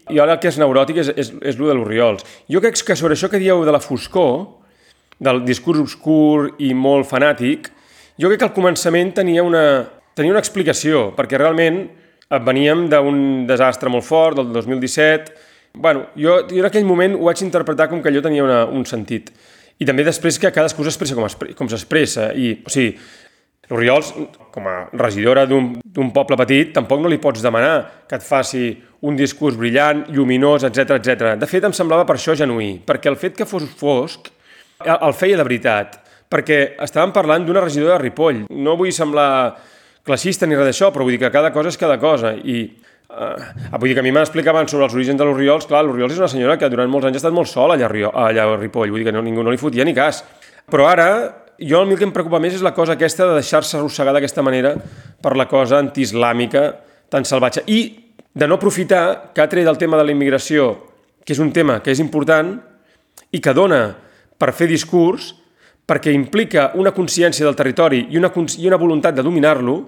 I 0.10 0.20
ara 0.24 0.38
el 0.38 0.40
que 0.42 0.50
és 0.50 0.58
neuròtic 0.58 1.02
és, 1.04 1.12
és, 1.12 1.34
és 1.42 1.60
el 1.60 1.68
de 1.68 1.76
l'Oriols. 1.76 2.24
Jo 2.50 2.62
crec 2.64 2.80
que 2.86 2.96
sobre 2.96 3.18
això 3.18 3.30
que 3.30 3.42
dieu 3.42 3.66
de 3.66 3.76
la 3.76 3.82
foscor, 3.84 4.48
del 5.20 5.44
discurs 5.46 5.84
obscur 5.84 6.56
i 6.64 6.72
molt 6.74 7.10
fanàtic, 7.10 7.70
jo 8.20 8.32
crec 8.32 8.42
que 8.42 8.48
al 8.48 8.56
començament 8.56 9.12
tenia 9.20 9.44
una, 9.44 9.64
tenia 10.16 10.34
una 10.34 10.42
explicació, 10.42 11.10
perquè 11.18 11.38
realment 11.40 11.84
veníem 12.46 12.88
d'un 12.92 13.46
desastre 13.50 13.90
molt 13.90 14.06
fort, 14.06 14.38
del 14.38 14.52
2017. 14.54 15.48
bueno, 15.74 16.08
jo, 16.16 16.48
jo 16.50 16.60
en 16.60 16.66
aquell 16.66 16.86
moment 16.86 17.16
ho 17.16 17.28
vaig 17.28 17.44
interpretar 17.44 17.88
com 17.90 18.02
que 18.02 18.10
allò 18.10 18.22
tenia 18.22 18.44
una, 18.44 18.66
un 18.66 18.86
sentit. 18.86 19.30
I 19.80 19.86
també 19.86 20.04
després 20.04 20.40
que 20.40 20.52
cadascú 20.52 20.84
s'expressa 20.84 21.16
com, 21.16 21.28
com 21.56 21.70
s'expressa. 21.70 22.34
I, 22.36 22.58
o 22.66 22.72
sigui, 22.74 22.98
l'Oriols, 23.70 24.12
com 24.52 24.68
a 24.68 24.76
regidora 24.98 25.46
d'un 25.46 26.12
poble 26.14 26.38
petit, 26.42 26.74
tampoc 26.74 27.04
no 27.04 27.12
li 27.12 27.20
pots 27.22 27.44
demanar 27.46 28.06
que 28.10 28.18
et 28.18 28.26
faci 28.26 28.72
un 29.06 29.16
discurs 29.16 29.58
brillant, 29.58 30.08
lluminós, 30.12 30.66
etc 30.68 30.98
etc. 30.98 31.34
De 31.40 31.48
fet, 31.48 31.64
em 31.64 31.76
semblava 31.76 32.08
per 32.10 32.18
això 32.18 32.36
genuí, 32.36 32.80
perquè 32.86 33.12
el 33.12 33.20
fet 33.20 33.38
que 33.38 33.48
fos 33.48 33.68
fosc 33.80 34.32
el 34.86 34.98
el 35.10 35.14
feia 35.14 35.38
de 35.38 35.44
veritat, 35.44 35.98
perquè 36.32 36.60
estàvem 36.86 37.12
parlant 37.12 37.46
d'una 37.46 37.64
regidora 37.66 37.98
de 37.98 38.04
Ripoll. 38.06 38.46
No 38.50 38.78
vull 38.80 38.94
semblar 38.96 39.58
classista 40.06 40.48
ni 40.48 40.56
res 40.56 40.70
d'això, 40.70 40.92
però 40.94 41.06
vull 41.06 41.18
dir 41.18 41.24
que 41.26 41.34
cada 41.34 41.52
cosa 41.52 41.74
és 41.74 41.78
cada 41.78 41.98
cosa. 42.00 42.34
I 42.34 42.62
uh, 43.10 43.76
vull 43.76 43.90
dir 43.90 43.98
que 43.98 44.04
a 44.04 44.06
mi 44.06 44.14
m'explicaven 44.16 44.70
sobre 44.72 44.88
els 44.88 44.96
orígens 44.96 45.20
de 45.20 45.28
l'Oriols. 45.28 45.68
Clar, 45.70 45.84
l'Oriols 45.86 46.16
és 46.16 46.22
una 46.22 46.32
senyora 46.32 46.58
que 46.62 46.70
durant 46.72 46.90
molts 46.92 47.10
anys 47.10 47.20
ha 47.20 47.24
estat 47.24 47.36
molt 47.36 47.52
sola 47.52 47.76
allà 47.76 47.90
allà 47.90 48.46
a 48.46 48.58
Ripoll, 48.58 48.94
vull 48.94 49.04
dir 49.04 49.10
que 49.10 49.16
no, 49.16 49.26
ningú 49.26 49.44
no 49.44 49.52
li 49.52 49.62
fotia 49.62 49.86
ni 49.86 49.96
cas. 49.98 50.24
Però 50.70 50.88
ara, 50.88 51.10
jo 51.62 51.82
el 51.82 51.98
que 51.98 52.06
em 52.08 52.14
preocupa 52.16 52.40
més 52.40 52.56
és 52.58 52.64
la 52.66 52.74
cosa 52.74 52.96
aquesta 52.96 53.28
de 53.28 53.40
deixar-se 53.40 53.78
arrossegar 53.78 54.14
d'aquesta 54.16 54.44
manera 54.46 54.76
per 55.22 55.36
la 55.38 55.48
cosa 55.48 55.80
antiislàmica 55.80 56.64
tan 57.10 57.26
salvatge. 57.26 57.64
I 57.68 57.80
de 58.34 58.48
no 58.48 58.56
aprofitar 58.56 59.32
que 59.34 59.42
ha 59.42 59.50
tret 59.50 59.68
el 59.68 59.78
tema 59.78 59.98
de 59.98 60.06
la 60.06 60.14
immigració, 60.14 60.72
que 61.26 61.34
és 61.34 61.40
un 61.40 61.52
tema 61.52 61.80
que 61.84 61.92
és 61.92 62.00
important 62.00 62.56
i 63.32 63.42
que 63.42 63.54
dona 63.54 63.84
per 64.40 64.54
fer 64.56 64.70
discurs, 64.70 65.34
perquè 65.90 66.14
implica 66.14 66.72
una 66.78 66.94
consciència 66.94 67.46
del 67.46 67.58
territori 67.58 68.06
i 68.14 68.18
una, 68.18 68.30
i 68.32 68.68
una 68.70 68.78
voluntat 68.78 69.18
de 69.18 69.26
dominar-lo, 69.26 69.80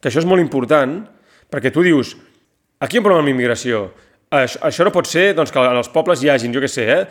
que 0.00 0.08
això 0.08 0.22
és 0.22 0.28
molt 0.28 0.40
important, 0.40 1.00
perquè 1.50 1.72
tu 1.74 1.82
dius, 1.82 2.14
aquí 2.78 2.96
hi 2.96 3.00
ha 3.00 3.02
un 3.02 3.08
problema 3.08 3.24
amb 3.24 3.32
la 3.32 3.34
immigració, 3.34 3.90
això, 4.30 4.62
això 4.62 4.86
no 4.86 4.94
pot 4.94 5.10
ser 5.10 5.32
doncs, 5.34 5.50
que 5.50 5.58
en 5.58 5.80
els 5.80 5.90
pobles 5.90 6.22
hi 6.22 6.30
hagin, 6.30 6.54
jo 6.54 6.62
què 6.62 6.70
sé, 6.70 6.86
eh, 6.86 7.02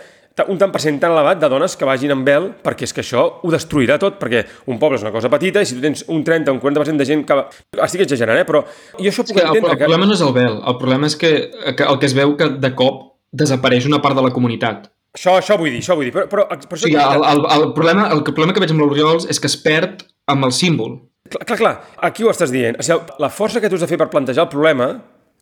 un 0.47 0.59
tant 0.59 0.71
per 0.71 0.79
cent 0.79 0.99
tan 1.01 1.11
elevat 1.11 1.39
de 1.41 1.49
dones 1.51 1.75
que 1.75 1.87
vagin 1.87 2.13
amb 2.15 2.27
vel, 2.27 2.45
perquè 2.63 2.87
és 2.87 2.93
que 2.95 3.03
això 3.03 3.25
ho 3.43 3.51
destruirà 3.51 3.97
tot, 3.99 4.19
perquè 4.21 4.45
un 4.71 4.79
poble 4.79 4.99
és 4.99 5.03
una 5.03 5.11
cosa 5.11 5.31
petita 5.31 5.63
i 5.63 5.67
si 5.67 5.75
tu 5.75 5.83
tens 5.83 6.05
un 6.07 6.23
30 6.23 6.51
o 6.51 6.55
un 6.55 6.61
40% 6.63 7.01
de 7.01 7.07
gent 7.07 7.25
que... 7.27 7.39
Estic 7.83 8.05
exagerant, 8.05 8.39
eh? 8.39 8.47
però 8.47 8.63
jo 8.95 9.09
això 9.11 9.25
puc 9.25 9.35
que 9.35 9.43
el, 9.43 9.51
entendre 9.51 9.75
el 9.75 9.81
problema 9.83 10.07
no 10.07 10.15
és 10.15 10.23
el 10.23 10.31
vel, 10.35 10.61
el 10.71 10.79
problema 10.79 11.09
és 11.09 11.17
que, 11.19 11.33
que 11.75 11.89
el 11.89 11.99
que 11.99 12.07
es 12.07 12.15
veu 12.15 12.37
que 12.39 12.53
de 12.61 12.71
cop 12.77 13.03
desapareix 13.35 13.89
una 13.89 13.99
part 14.05 14.17
de 14.17 14.23
la 14.25 14.31
comunitat. 14.35 14.87
Això, 15.17 15.35
això 15.41 15.57
vull 15.57 15.73
dir, 15.73 15.81
això 15.81 15.97
vull 15.97 16.07
dir, 16.07 16.13
però, 16.15 16.27
però, 16.29 16.45
O 16.49 16.55
això 16.55 16.85
sigui, 16.85 16.97
el, 17.01 17.23
el, 17.25 17.45
el, 17.55 17.69
problema, 17.75 18.07
el 18.13 18.23
problema 18.27 18.53
que 18.55 18.61
veig 18.61 18.73
amb 18.73 18.83
l'Oriols 18.83 19.25
és 19.29 19.41
que 19.41 19.49
es 19.49 19.57
perd 19.59 20.05
amb 20.29 20.45
el 20.45 20.53
símbol. 20.55 20.99
Clar, 21.29 21.45
clar, 21.45 21.57
clar, 21.59 21.75
aquí 22.05 22.25
ho 22.25 22.31
estàs 22.31 22.53
dient. 22.53 22.77
O 22.79 22.85
sigui, 22.85 23.17
la 23.21 23.31
força 23.33 23.61
que 23.61 23.69
tu 23.69 23.77
has 23.77 23.85
de 23.85 23.89
fer 23.89 23.97
per 24.01 24.09
plantejar 24.13 24.45
el 24.45 24.51
problema, 24.53 24.93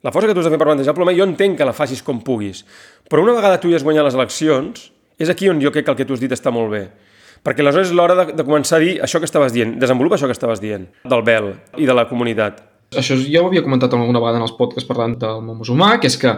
la 0.05 0.13
força 0.13 0.29
que 0.29 0.35
tu 0.35 0.41
has 0.43 0.47
de 0.47 0.53
fer 0.53 0.59
per 0.61 0.69
plantejar 0.69 0.93
el 0.93 0.97
problema, 0.97 1.17
jo 1.17 1.25
entenc 1.25 1.57
que 1.57 1.65
la 1.65 1.73
facis 1.73 2.03
com 2.05 2.21
puguis. 2.21 2.63
Però 3.09 3.23
una 3.23 3.35
vegada 3.37 3.59
tu 3.61 3.71
ja 3.71 3.79
has 3.79 3.85
guanyat 3.87 4.05
les 4.07 4.17
eleccions, 4.17 4.87
és 5.17 5.29
aquí 5.33 5.49
on 5.49 5.61
jo 5.63 5.73
crec 5.73 5.87
que 5.87 5.93
el 5.95 5.97
que 5.97 6.05
tu 6.05 6.13
has 6.13 6.21
dit 6.21 6.33
està 6.33 6.53
molt 6.53 6.71
bé. 6.73 6.85
Perquè 7.45 7.63
aleshores 7.63 7.91
és 7.91 7.97
l'hora 7.97 8.15
de, 8.17 8.25
de 8.37 8.45
començar 8.45 8.77
a 8.77 8.83
dir 8.83 8.95
això 9.03 9.21
que 9.21 9.29
estaves 9.29 9.53
dient, 9.53 9.77
desenvolupa 9.81 10.17
això 10.17 10.29
que 10.29 10.37
estaves 10.37 10.61
dient, 10.61 10.87
del 11.05 11.23
vel 11.25 11.53
i 11.77 11.89
de 11.89 11.95
la 11.97 12.07
comunitat. 12.09 12.61
Això 12.97 13.17
ja 13.19 13.41
ho 13.43 13.49
havia 13.49 13.65
comentat 13.65 13.93
alguna 13.93 14.21
vegada 14.21 14.39
en 14.39 14.47
els 14.47 14.55
podcasts 14.55 14.87
parlant 14.87 15.17
del 15.19 15.41
món 15.43 15.59
musulmà, 15.61 15.97
que 16.01 16.09
és 16.11 16.17
que 16.21 16.37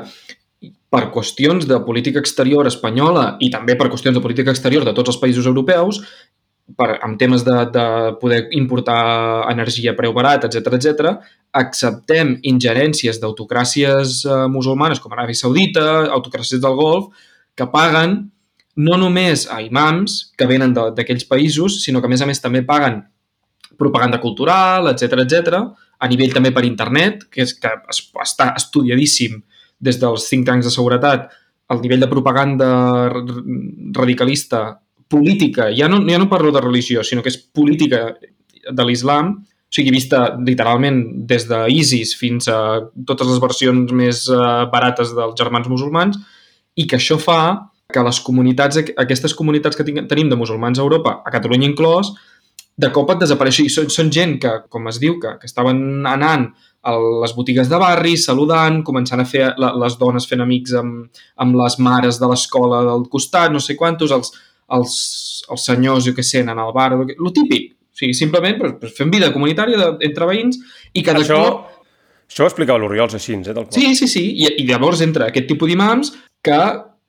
per 0.89 1.05
qüestions 1.13 1.67
de 1.69 1.77
política 1.85 2.19
exterior 2.19 2.67
espanyola 2.67 3.35
i 3.45 3.51
també 3.53 3.75
per 3.77 3.87
qüestions 3.91 4.17
de 4.17 4.23
política 4.23 4.51
exterior 4.51 4.83
de 4.87 4.95
tots 4.97 5.13
els 5.13 5.19
països 5.21 5.47
europeus, 5.47 6.01
per, 6.77 6.97
amb 7.05 7.17
temes 7.19 7.43
de, 7.45 7.55
de 7.73 7.85
poder 8.21 8.41
importar 8.57 9.49
energia 9.51 9.93
a 9.93 9.97
preu 9.97 10.13
barat, 10.15 10.45
etc 10.47 10.75
etc, 10.77 11.13
acceptem 11.57 12.35
ingerències 12.49 13.21
d'autocràcies 13.21 14.23
eh, 14.25 14.41
musulmanes 14.51 15.01
com 15.01 15.13
Aràbia 15.13 15.37
Saudita, 15.37 15.85
autocràcies 16.13 16.61
del 16.61 16.77
Golf, 16.77 17.09
que 17.57 17.67
paguen 17.69 18.19
no 18.79 18.97
només 18.99 19.47
a 19.51 19.59
imams 19.65 20.19
que 20.39 20.47
venen 20.47 20.73
d'aquells 20.73 21.25
països, 21.27 21.81
sinó 21.83 21.99
que 21.99 22.07
a 22.07 22.13
més 22.13 22.21
a 22.23 22.27
més 22.29 22.39
també 22.39 22.63
paguen 22.67 23.01
propaganda 23.79 24.19
cultural, 24.23 24.87
etc 24.91 25.23
etc, 25.25 25.59
a 25.99 26.07
nivell 26.07 26.35
també 26.35 26.51
per 26.55 26.65
internet, 26.67 27.25
que 27.31 27.43
és 27.43 27.55
que 27.59 27.71
es, 27.91 28.03
està 28.23 28.53
estudiadíssim 28.59 29.41
des 29.79 29.99
dels 29.99 30.27
think 30.29 30.47
tanks 30.47 30.67
de 30.67 30.73
seguretat, 30.73 31.29
el 31.69 31.81
nivell 31.83 32.01
de 32.01 32.09
propaganda 32.11 32.69
radicalista 33.95 34.79
política, 35.09 35.69
ja 35.75 35.89
no, 35.89 36.03
ja 36.07 36.19
no 36.21 36.29
parlo 36.29 36.51
de 36.53 36.61
religió, 36.61 37.03
sinó 37.03 37.23
que 37.25 37.31
és 37.33 37.37
política 37.37 38.13
de 38.69 38.85
l'islam, 38.85 39.39
o 39.69 39.73
sigui, 39.73 39.93
vista 39.93 40.23
literalment 40.37 41.01
des 41.29 41.45
d'ISIS 41.49 42.15
fins 42.17 42.49
a 42.49 42.79
totes 43.05 43.29
les 43.29 43.41
versions 43.41 43.91
més 43.93 44.23
eh, 44.33 44.45
barates 44.71 45.13
dels 45.17 45.37
germans 45.37 45.69
musulmans, 45.69 46.17
i 46.77 46.87
que 46.89 46.97
això 46.97 47.19
fa 47.21 47.41
que 47.89 48.01
les 48.05 48.19
comunitats, 48.21 48.81
aquestes 49.01 49.33
comunitats 49.33 49.77
que 49.77 49.85
tenim 49.85 50.29
de 50.29 50.37
musulmans 50.37 50.77
a 50.77 50.85
Europa, 50.85 51.19
a 51.25 51.33
Catalunya 51.33 51.69
inclòs, 51.71 52.13
de 52.79 52.89
cop 52.95 53.09
et 53.11 53.23
desapareixi. 53.23 53.65
Són, 53.73 53.89
són 53.91 54.11
gent 54.13 54.37
que, 54.41 54.51
com 54.71 54.87
es 54.91 54.99
diu, 55.01 55.17
que, 55.21 55.35
que 55.41 55.49
estaven 55.49 56.05
anant 56.07 56.47
a 56.87 56.93
les 56.95 57.33
botigues 57.35 57.67
de 57.67 57.79
barri, 57.81 58.13
saludant, 58.17 58.79
començant 58.87 59.19
a 59.19 59.27
fer 59.27 59.49
la, 59.59 59.73
les 59.81 59.97
dones 59.99 60.27
fent 60.29 60.45
amics 60.45 60.77
amb, 60.79 61.09
amb 61.43 61.57
les 61.59 61.75
mares 61.83 62.21
de 62.21 62.29
l'escola 62.29 62.85
del 62.87 63.09
costat, 63.11 63.51
no 63.51 63.59
sé 63.59 63.75
quantos, 63.75 64.13
els, 64.15 64.31
els, 64.75 64.95
els 65.49 65.65
senyors, 65.71 66.05
jo 66.07 66.15
què 66.17 66.25
sé, 66.25 66.43
anant 66.45 66.61
al 66.63 66.73
bar, 66.75 66.91
el 66.99 67.33
típic. 67.35 67.73
O 67.89 67.99
sigui, 67.99 68.15
simplement 68.15 68.57
pues, 68.59 68.77
pues, 68.79 68.95
fent 68.95 69.11
vida 69.11 69.31
comunitària 69.33 69.77
de, 69.79 69.89
entre 70.07 70.27
veïns 70.29 70.59
i 70.93 71.03
cada 71.03 71.23
Això, 71.23 71.39
cop... 71.43 71.87
això 72.29 72.45
ho 72.45 72.51
explicava 72.51 72.79
l'Oriols 72.79 73.17
així, 73.17 73.35
eh, 73.35 73.51
tal 73.51 73.65
qual. 73.65 73.73
Sí, 73.75 73.95
sí, 73.99 74.07
sí. 74.07 74.23
I, 74.39 74.53
I 74.63 74.67
llavors 74.69 75.03
entra 75.03 75.27
aquest 75.27 75.49
tipus 75.51 75.67
d'imams 75.71 76.13
que 76.45 76.59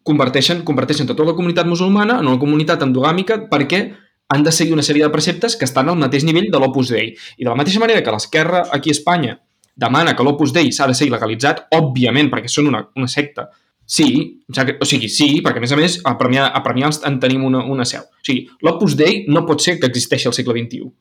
converteixen, 0.07 0.65
converteixen 0.67 1.07
tota 1.07 1.29
la 1.29 1.37
comunitat 1.39 1.69
musulmana 1.69 2.19
en 2.19 2.31
una 2.33 2.41
comunitat 2.43 2.83
endogàmica 2.87 3.45
perquè 3.53 3.85
han 4.31 4.45
de 4.47 4.53
seguir 4.55 4.75
una 4.75 4.87
sèrie 4.87 5.05
de 5.05 5.13
preceptes 5.13 5.57
que 5.59 5.67
estan 5.67 5.91
al 5.91 5.99
mateix 5.99 6.25
nivell 6.27 6.51
de 6.51 6.59
l'Opus 6.63 6.91
Dei. 6.95 7.15
I 7.39 7.45
de 7.45 7.51
la 7.51 7.59
mateixa 7.59 7.83
manera 7.83 8.03
que 8.03 8.15
l'esquerra 8.15 8.65
aquí 8.73 8.91
a 8.91 8.97
Espanya 8.97 9.37
demana 9.81 10.15
que 10.17 10.27
l'Opus 10.27 10.53
Dei 10.55 10.71
s'ha 10.73 10.87
de 10.91 10.95
ser 10.95 11.09
il·legalitzat, 11.09 11.67
òbviament, 11.77 12.31
perquè 12.33 12.51
són 12.51 12.69
una, 12.71 12.85
una 12.97 13.09
secta. 13.11 13.49
Sí, 13.91 14.07
greu, 14.47 14.77
o 14.79 14.87
sigui, 14.87 15.09
sí, 15.11 15.41
perquè 15.43 15.59
a 15.59 15.65
més 15.65 15.73
a 15.75 15.79
més 15.79 15.97
a 16.07 16.15
Premià, 16.19 16.47
a 16.55 16.63
Premià 16.63 16.93
en 17.09 17.17
tenim 17.23 17.43
una, 17.49 17.65
una 17.67 17.87
seu. 17.89 18.05
O 18.07 18.27
sigui, 18.27 18.45
l'Opus 18.63 18.95
Dei 18.99 19.25
no 19.27 19.43
pot 19.49 19.63
ser 19.65 19.81
que 19.81 19.91
existeixi 19.91 20.31
al 20.31 20.37
segle 20.37 20.55
XXI 20.55 20.93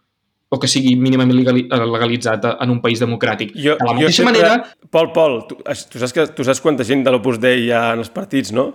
o 0.49 0.57
que 0.57 0.67
sigui 0.67 0.95
mínimament 0.97 1.43
eh, 1.45 1.79
legalitzat 1.85 2.47
en 2.55 2.71
un 2.73 2.79
país 2.81 3.01
democràtic. 3.01 3.53
Jo, 3.53 3.75
de 3.77 3.85
la 3.85 3.93
mateixa 3.93 4.23
sempre... 4.23 4.31
manera, 4.31 4.55
Pol, 4.89 5.11
Pol, 5.13 5.37
tu, 5.45 5.59
tu, 5.61 6.01
saps 6.01 6.15
que, 6.15 6.25
tu 6.33 6.45
saps 6.47 6.63
quanta 6.65 6.87
gent 6.87 7.05
de 7.05 7.13
l'Opus 7.13 7.37
Dei 7.41 7.67
hi 7.67 7.69
ha 7.69 7.91
en 7.93 8.01
els 8.01 8.09
partits, 8.13 8.53
no? 8.55 8.71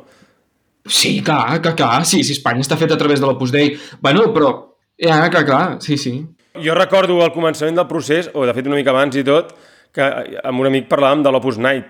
sí, 0.87 1.23
clar, 1.25 1.63
clar, 1.65 1.75
clar, 1.75 2.05
sí, 2.05 2.21
si 2.23 2.37
Espanya 2.37 2.61
està 2.61 2.77
feta 2.77 2.95
a 2.95 3.01
través 3.01 3.19
de 3.19 3.27
l'Opus 3.27 3.51
Dei. 3.51 3.73
Bueno, 4.05 4.29
però, 4.37 4.53
ja, 5.01 5.25
clar, 5.33 5.45
clar, 5.49 5.67
sí, 5.83 5.99
sí. 5.99 6.19
Jo 6.63 6.77
recordo 6.79 7.19
al 7.25 7.33
començament 7.35 7.81
del 7.81 7.89
procés, 7.91 8.31
o 8.35 8.47
de 8.47 8.55
fet 8.55 8.71
una 8.71 8.79
mica 8.79 8.95
abans 8.95 9.17
i 9.19 9.27
tot, 9.27 9.57
que 9.95 10.07
amb 10.45 10.63
un 10.63 10.71
amic 10.71 10.87
parlàvem 10.93 11.25
de 11.25 11.35
l'Opus 11.35 11.59
Night. 11.59 11.89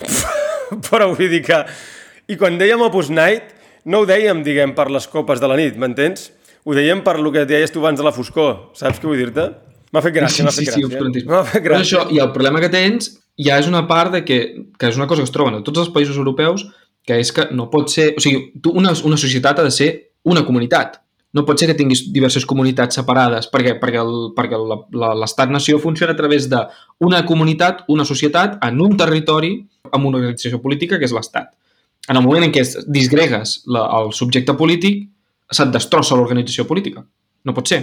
Però 0.90 1.08
vull 1.14 1.30
dir 1.32 1.42
que... 1.46 1.62
I 2.30 2.36
quan 2.38 2.58
dèiem 2.60 2.82
Opus 2.86 3.08
Night, 3.10 3.54
no 3.90 4.02
ho 4.02 4.06
dèiem, 4.06 4.44
diguem, 4.46 4.74
per 4.76 4.88
les 4.94 5.08
copes 5.10 5.40
de 5.42 5.48
la 5.50 5.56
nit, 5.58 5.74
m'entens? 5.80 6.28
Ho 6.64 6.74
dèiem 6.76 7.00
per 7.02 7.16
lo 7.18 7.32
que 7.34 7.46
deies 7.48 7.72
tu 7.74 7.80
abans 7.82 7.98
de 7.98 8.04
la 8.06 8.12
foscor. 8.14 8.70
Saps 8.78 9.00
què 9.02 9.08
vull 9.08 9.18
dir-te? 9.18 9.48
M'ha 9.90 10.02
fet 10.04 10.14
gràcia, 10.14 10.36
sí, 10.36 10.44
m'ha 10.46 10.52
sí, 10.54 10.66
fet 10.68 10.76
sí. 11.16 11.24
M'ha 11.26 11.40
fet 11.48 11.64
gràcia. 11.64 11.82
això, 12.04 12.04
i 12.14 12.20
el 12.22 12.30
problema 12.30 12.60
que 12.62 12.68
tens 12.70 13.08
ja 13.40 13.56
és 13.58 13.66
una 13.66 13.86
part 13.88 14.12
de 14.14 14.20
que, 14.28 14.36
que 14.78 14.90
és 14.92 14.98
una 15.00 15.08
cosa 15.10 15.24
que 15.24 15.30
es 15.30 15.34
troben 15.34 15.56
a 15.58 15.62
tots 15.66 15.80
els 15.82 15.90
països 15.90 16.20
europeus, 16.20 16.68
que 17.06 17.16
és 17.18 17.32
que 17.34 17.48
no 17.56 17.66
pot 17.72 17.90
ser... 17.90 18.12
O 18.14 18.22
sigui, 18.22 18.52
tu, 18.62 18.70
una, 18.78 18.92
una 19.08 19.18
societat 19.18 19.58
ha 19.58 19.66
de 19.66 19.72
ser 19.74 19.88
una 20.28 20.44
comunitat. 20.46 21.00
No 21.34 21.42
pot 21.48 21.58
ser 21.58 21.70
que 21.72 21.78
tinguis 21.78 22.04
diverses 22.14 22.44
comunitats 22.46 22.94
separades, 23.00 23.48
perquè, 23.50 23.74
perquè 23.82 23.98
el- 24.04 24.30
perquè 24.36 24.58
l'estat-nació 25.18 25.78
funciona 25.82 26.12
a 26.14 26.18
través 26.18 26.46
d'una 26.50 27.24
comunitat, 27.26 27.82
una 27.88 28.04
societat, 28.04 28.58
en 28.66 28.80
un 28.82 28.96
territori, 29.00 29.54
amb 29.92 30.10
una 30.10 30.20
organització 30.20 30.60
política, 30.62 30.98
que 30.98 31.08
és 31.08 31.14
l'estat. 31.16 31.52
En 32.08 32.18
el 32.18 32.24
moment 32.24 32.46
en 32.46 32.52
què 32.54 32.62
es 32.64 32.76
disgregues 32.88 33.60
la, 33.70 33.84
el 34.00 34.12
subjecte 34.16 34.56
polític, 34.58 35.04
se't 35.50 35.72
destrossa 35.74 36.16
l'organització 36.18 36.66
política. 36.66 37.04
No 37.44 37.54
pot 37.56 37.70
ser. 37.70 37.80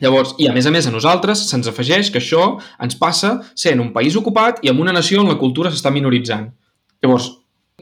Llavors, 0.00 0.32
i 0.40 0.48
a 0.48 0.54
més 0.56 0.66
a 0.66 0.72
més 0.72 0.86
a 0.88 0.92
nosaltres 0.94 1.42
se'ns 1.50 1.68
afegeix 1.68 2.08
que 2.12 2.20
això 2.22 2.44
ens 2.80 2.96
passa 2.96 3.34
sent 3.58 3.82
un 3.82 3.90
país 3.92 4.16
ocupat 4.16 4.62
i 4.64 4.70
amb 4.72 4.80
una 4.80 4.94
nació 4.96 5.20
on 5.20 5.28
la 5.28 5.38
cultura 5.40 5.72
s'està 5.72 5.92
minoritzant. 5.92 6.46
Llavors, 7.04 7.28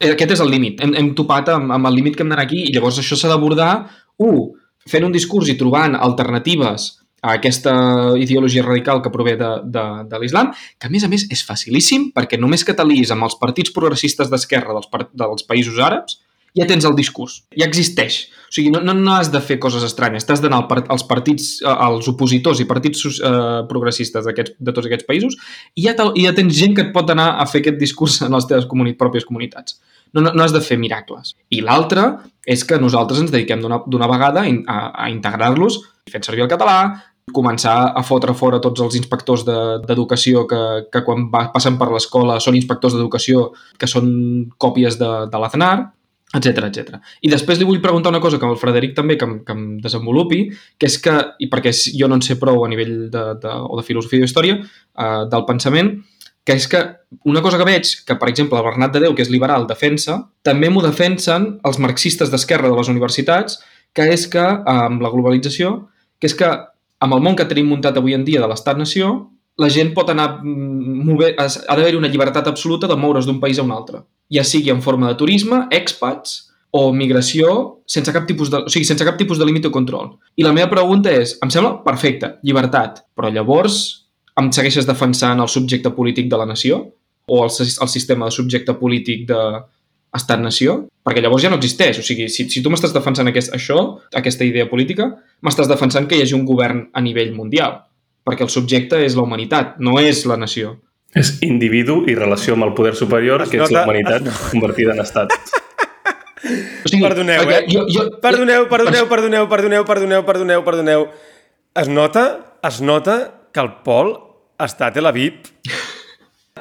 eh, 0.00 0.10
aquest 0.14 0.34
és 0.34 0.42
el 0.42 0.50
límit. 0.50 0.82
Hem, 0.82 0.96
hem 0.98 1.12
topat 1.18 1.52
amb, 1.54 1.70
amb 1.76 1.90
el 1.90 1.98
límit 2.00 2.16
que 2.16 2.26
hem 2.26 2.32
d'anar 2.32 2.46
aquí 2.48 2.64
i 2.64 2.72
llavors 2.74 2.98
això 2.98 3.18
s'ha 3.18 3.30
d'abordar, 3.30 3.72
un, 4.18 4.48
fent 4.88 5.06
un 5.06 5.14
discurs 5.14 5.50
i 5.52 5.58
trobant 5.60 5.94
alternatives 5.94 6.90
a 7.20 7.34
aquesta 7.34 7.74
ideologia 8.20 8.62
radical 8.62 9.02
que 9.02 9.12
prové 9.14 9.34
de, 9.40 9.50
de, 9.64 9.84
de 10.10 10.22
l'islam, 10.22 10.52
que 10.78 10.86
a 10.88 10.92
més 10.92 11.04
a 11.04 11.10
més 11.10 11.26
és 11.32 11.42
facilíssim 11.46 12.10
perquè 12.14 12.38
només 12.38 12.64
que 12.64 12.76
t'aliïs 12.76 13.12
amb 13.14 13.26
els 13.26 13.36
partits 13.40 13.74
progressistes 13.74 14.30
d'esquerra 14.30 14.76
dels, 14.76 15.10
dels 15.12 15.46
països 15.48 15.82
àrabs 15.82 16.20
ja 16.56 16.66
tens 16.66 16.86
el 16.88 16.96
discurs, 16.96 17.42
ja 17.56 17.66
existeix. 17.68 18.22
O 18.48 18.54
sigui, 18.54 18.70
no, 18.72 18.80
no, 18.80 18.94
no 18.96 19.12
has 19.14 19.30
de 19.32 19.40
fer 19.44 19.58
coses 19.60 19.84
estranyes, 19.84 20.24
t'has 20.26 20.40
d'anar 20.42 20.62
als 20.88 21.04
partits, 21.08 21.58
eh, 21.62 21.68
als 21.68 22.08
opositors 22.10 22.62
i 22.62 22.66
partits 22.70 23.04
eh, 23.18 23.34
progressistes 23.68 24.24
de 24.24 24.72
tots 24.72 24.88
aquests 24.88 25.06
països 25.08 25.36
i 25.76 25.84
ja, 25.84 25.94
i 26.16 26.24
ja 26.24 26.32
tens 26.36 26.56
gent 26.56 26.74
que 26.76 26.86
et 26.88 26.94
pot 26.94 27.10
anar 27.12 27.34
a 27.38 27.46
fer 27.50 27.62
aquest 27.62 27.78
discurs 27.82 28.22
en 28.24 28.34
les 28.34 28.48
teves 28.48 28.66
comuni 28.70 28.96
pròpies 28.98 29.28
comunitats. 29.28 29.78
No, 30.16 30.22
no, 30.24 30.32
no 30.32 30.40
has 30.40 30.54
de 30.54 30.62
fer 30.64 30.78
miracles. 30.80 31.34
I 31.52 31.60
l'altre 31.60 32.06
és 32.48 32.64
que 32.64 32.80
nosaltres 32.80 33.20
ens 33.20 33.32
dediquem 33.34 33.60
d'una 33.60 34.08
vegada 34.08 34.46
a, 34.48 34.78
a 35.04 35.10
integrar-los 35.12 35.82
fent 36.08 36.24
servir 36.24 36.46
el 36.46 36.50
català, 36.50 36.78
començar 37.34 37.92
a 37.96 38.02
fotre 38.06 38.34
fora 38.34 38.60
tots 38.60 38.80
els 38.80 38.96
inspectors 38.98 39.44
de- 39.46 39.78
d'educació 39.86 40.46
que, 40.48 40.62
que 40.92 41.04
quan 41.04 41.28
va, 41.32 41.46
passen 41.52 41.78
per 41.78 41.90
l'escola 41.92 42.40
són 42.40 42.56
inspectors 42.56 42.94
d'educació 42.96 43.52
que 43.78 43.86
són 43.86 44.10
còpies 44.58 44.98
de, 44.98 45.08
de 45.30 45.38
l'Aznar, 45.38 45.92
etc 46.34 46.66
etc. 46.68 46.98
I 47.24 47.30
després 47.32 47.58
li 47.58 47.64
vull 47.64 47.80
preguntar 47.80 48.10
una 48.12 48.20
cosa 48.20 48.38
que 48.38 48.44
el 48.44 48.58
Frederic 48.60 48.94
també 48.96 49.16
que, 49.16 49.26
que 49.46 49.54
em 49.56 49.78
desenvolupi, 49.80 50.42
que 50.78 50.86
és 50.90 50.98
que, 51.00 51.14
i 51.40 51.48
perquè 51.48 51.72
jo 51.96 52.08
no 52.08 52.18
en 52.18 52.24
sé 52.26 52.36
prou 52.40 52.64
a 52.64 52.68
nivell 52.68 53.08
de, 53.10 53.24
de, 53.40 53.48
o 53.64 53.78
de 53.80 53.86
filosofia 53.86 54.20
i 54.20 54.26
d'història, 54.26 54.58
eh, 54.60 55.24
del 55.32 55.46
pensament, 55.48 55.94
que 56.44 56.54
és 56.56 56.64
que 56.68 56.78
una 57.28 57.42
cosa 57.44 57.58
que 57.60 57.64
veig, 57.68 57.90
que 58.08 58.16
per 58.16 58.28
exemple 58.28 58.56
el 58.56 58.64
Bernat 58.64 58.92
de 58.94 59.02
Déu, 59.04 59.14
que 59.16 59.24
és 59.24 59.28
liberal, 59.32 59.66
defensa, 59.68 60.18
també 60.44 60.70
m'ho 60.72 60.80
defensen 60.84 61.58
els 61.64 61.80
marxistes 61.80 62.30
d'esquerra 62.32 62.70
de 62.70 62.76
les 62.76 62.88
universitats, 62.88 63.58
que 63.92 64.06
és 64.12 64.26
que, 64.28 64.44
eh, 64.44 64.62
amb 64.88 65.00
la 65.04 65.10
globalització, 65.12 65.88
que 66.20 66.28
és 66.28 66.34
que 66.36 66.48
amb 67.04 67.14
el 67.14 67.22
món 67.24 67.36
que 67.38 67.46
tenim 67.48 67.68
muntat 67.70 67.96
avui 67.98 68.16
en 68.16 68.24
dia 68.26 68.42
de 68.42 68.48
l'estat-nació, 68.50 69.12
la 69.58 69.68
gent 69.74 69.92
pot 69.94 70.10
anar 70.10 70.28
mm, 70.42 70.98
mover, 71.06 71.32
ha 71.38 71.48
d'haver-hi 71.48 71.98
una 71.98 72.10
llibertat 72.10 72.46
absoluta 72.50 72.90
de 72.90 72.96
moure's 72.96 73.26
d'un 73.26 73.40
país 73.42 73.58
a 73.58 73.64
un 73.66 73.72
altre. 73.74 74.04
Ja 74.32 74.44
sigui 74.44 74.70
en 74.70 74.82
forma 74.84 75.08
de 75.10 75.18
turisme, 75.18 75.64
expats 75.74 76.44
o 76.70 76.90
migració 76.92 77.80
sense 77.88 78.12
cap 78.12 78.26
tipus 78.28 78.52
de, 78.52 78.60
o 78.68 78.72
sigui, 78.72 78.86
sense 78.86 79.06
cap 79.06 79.16
tipus 79.18 79.40
de 79.40 79.46
límit 79.48 79.66
o 79.66 79.72
control. 79.74 80.12
I 80.36 80.46
la 80.46 80.52
meva 80.54 80.70
pregunta 80.70 81.10
és, 81.10 81.38
em 81.42 81.50
sembla 81.50 81.78
perfecte, 81.86 82.36
llibertat, 82.44 83.02
però 83.16 83.32
llavors 83.32 83.80
em 84.38 84.52
segueixes 84.54 84.86
defensant 84.86 85.40
el 85.42 85.50
subjecte 85.50 85.90
polític 85.96 86.28
de 86.30 86.38
la 86.38 86.46
nació? 86.46 86.84
O 87.28 87.42
el, 87.44 87.50
el 87.50 87.90
sistema 87.90 88.28
de 88.28 88.36
subjecte 88.36 88.74
polític 88.78 89.26
de 89.28 89.40
estat-nació? 90.16 90.88
Perquè 91.04 91.22
llavors 91.24 91.42
ja 91.44 91.50
no 91.50 91.56
existeix. 91.60 91.98
O 92.00 92.04
sigui, 92.04 92.28
si, 92.32 92.48
si 92.50 92.62
tu 92.64 92.70
m'estàs 92.72 92.92
defensant 92.94 93.28
aquest, 93.28 93.52
això, 93.56 93.78
aquesta 94.16 94.44
idea 94.44 94.68
política, 94.70 95.10
m'estàs 95.44 95.68
defensant 95.70 96.08
que 96.08 96.16
hi 96.18 96.22
hagi 96.24 96.34
un 96.36 96.44
govern 96.48 96.86
a 96.92 97.00
nivell 97.04 97.34
mundial. 97.36 97.82
Perquè 98.28 98.44
el 98.44 98.50
subjecte 98.52 98.98
és 99.04 99.16
la 99.16 99.22
humanitat, 99.24 99.76
no 99.80 99.98
és 100.00 100.24
la 100.28 100.36
nació. 100.36 100.76
És 101.16 101.38
individu 101.42 102.02
i 102.08 102.14
relació 102.14 102.52
amb 102.54 102.66
el 102.68 102.74
poder 102.76 102.94
superior, 102.94 103.40
Es 103.42 103.48
que 103.48 103.56
és 103.56 103.62
nota- 103.64 103.80
la 103.80 103.84
humanitat 103.86 104.28
convertida 104.50 104.92
en 104.92 105.00
estat. 105.00 105.32
O 106.84 106.88
sigui, 106.88 107.02
Perdoneu, 107.02 107.48
eh? 107.50 107.64
Jo, 107.68 107.86
jo, 107.90 108.04
Perdoneu, 108.22 108.68
perdoneu, 108.70 109.08
perdoneu, 109.08 109.48
perdoneu, 109.48 109.84
perdoneu, 109.84 110.22
perdoneu, 110.24 110.64
perdoneu. 110.64 111.08
Es 111.74 111.88
nota, 111.88 112.56
es 112.62 112.80
nota 112.80 113.16
que 113.52 113.60
el 113.60 113.72
Pol 113.84 114.12
està 114.58 114.88
a 114.88 114.92
Tel 114.94 115.06
Aviv. 115.10 115.40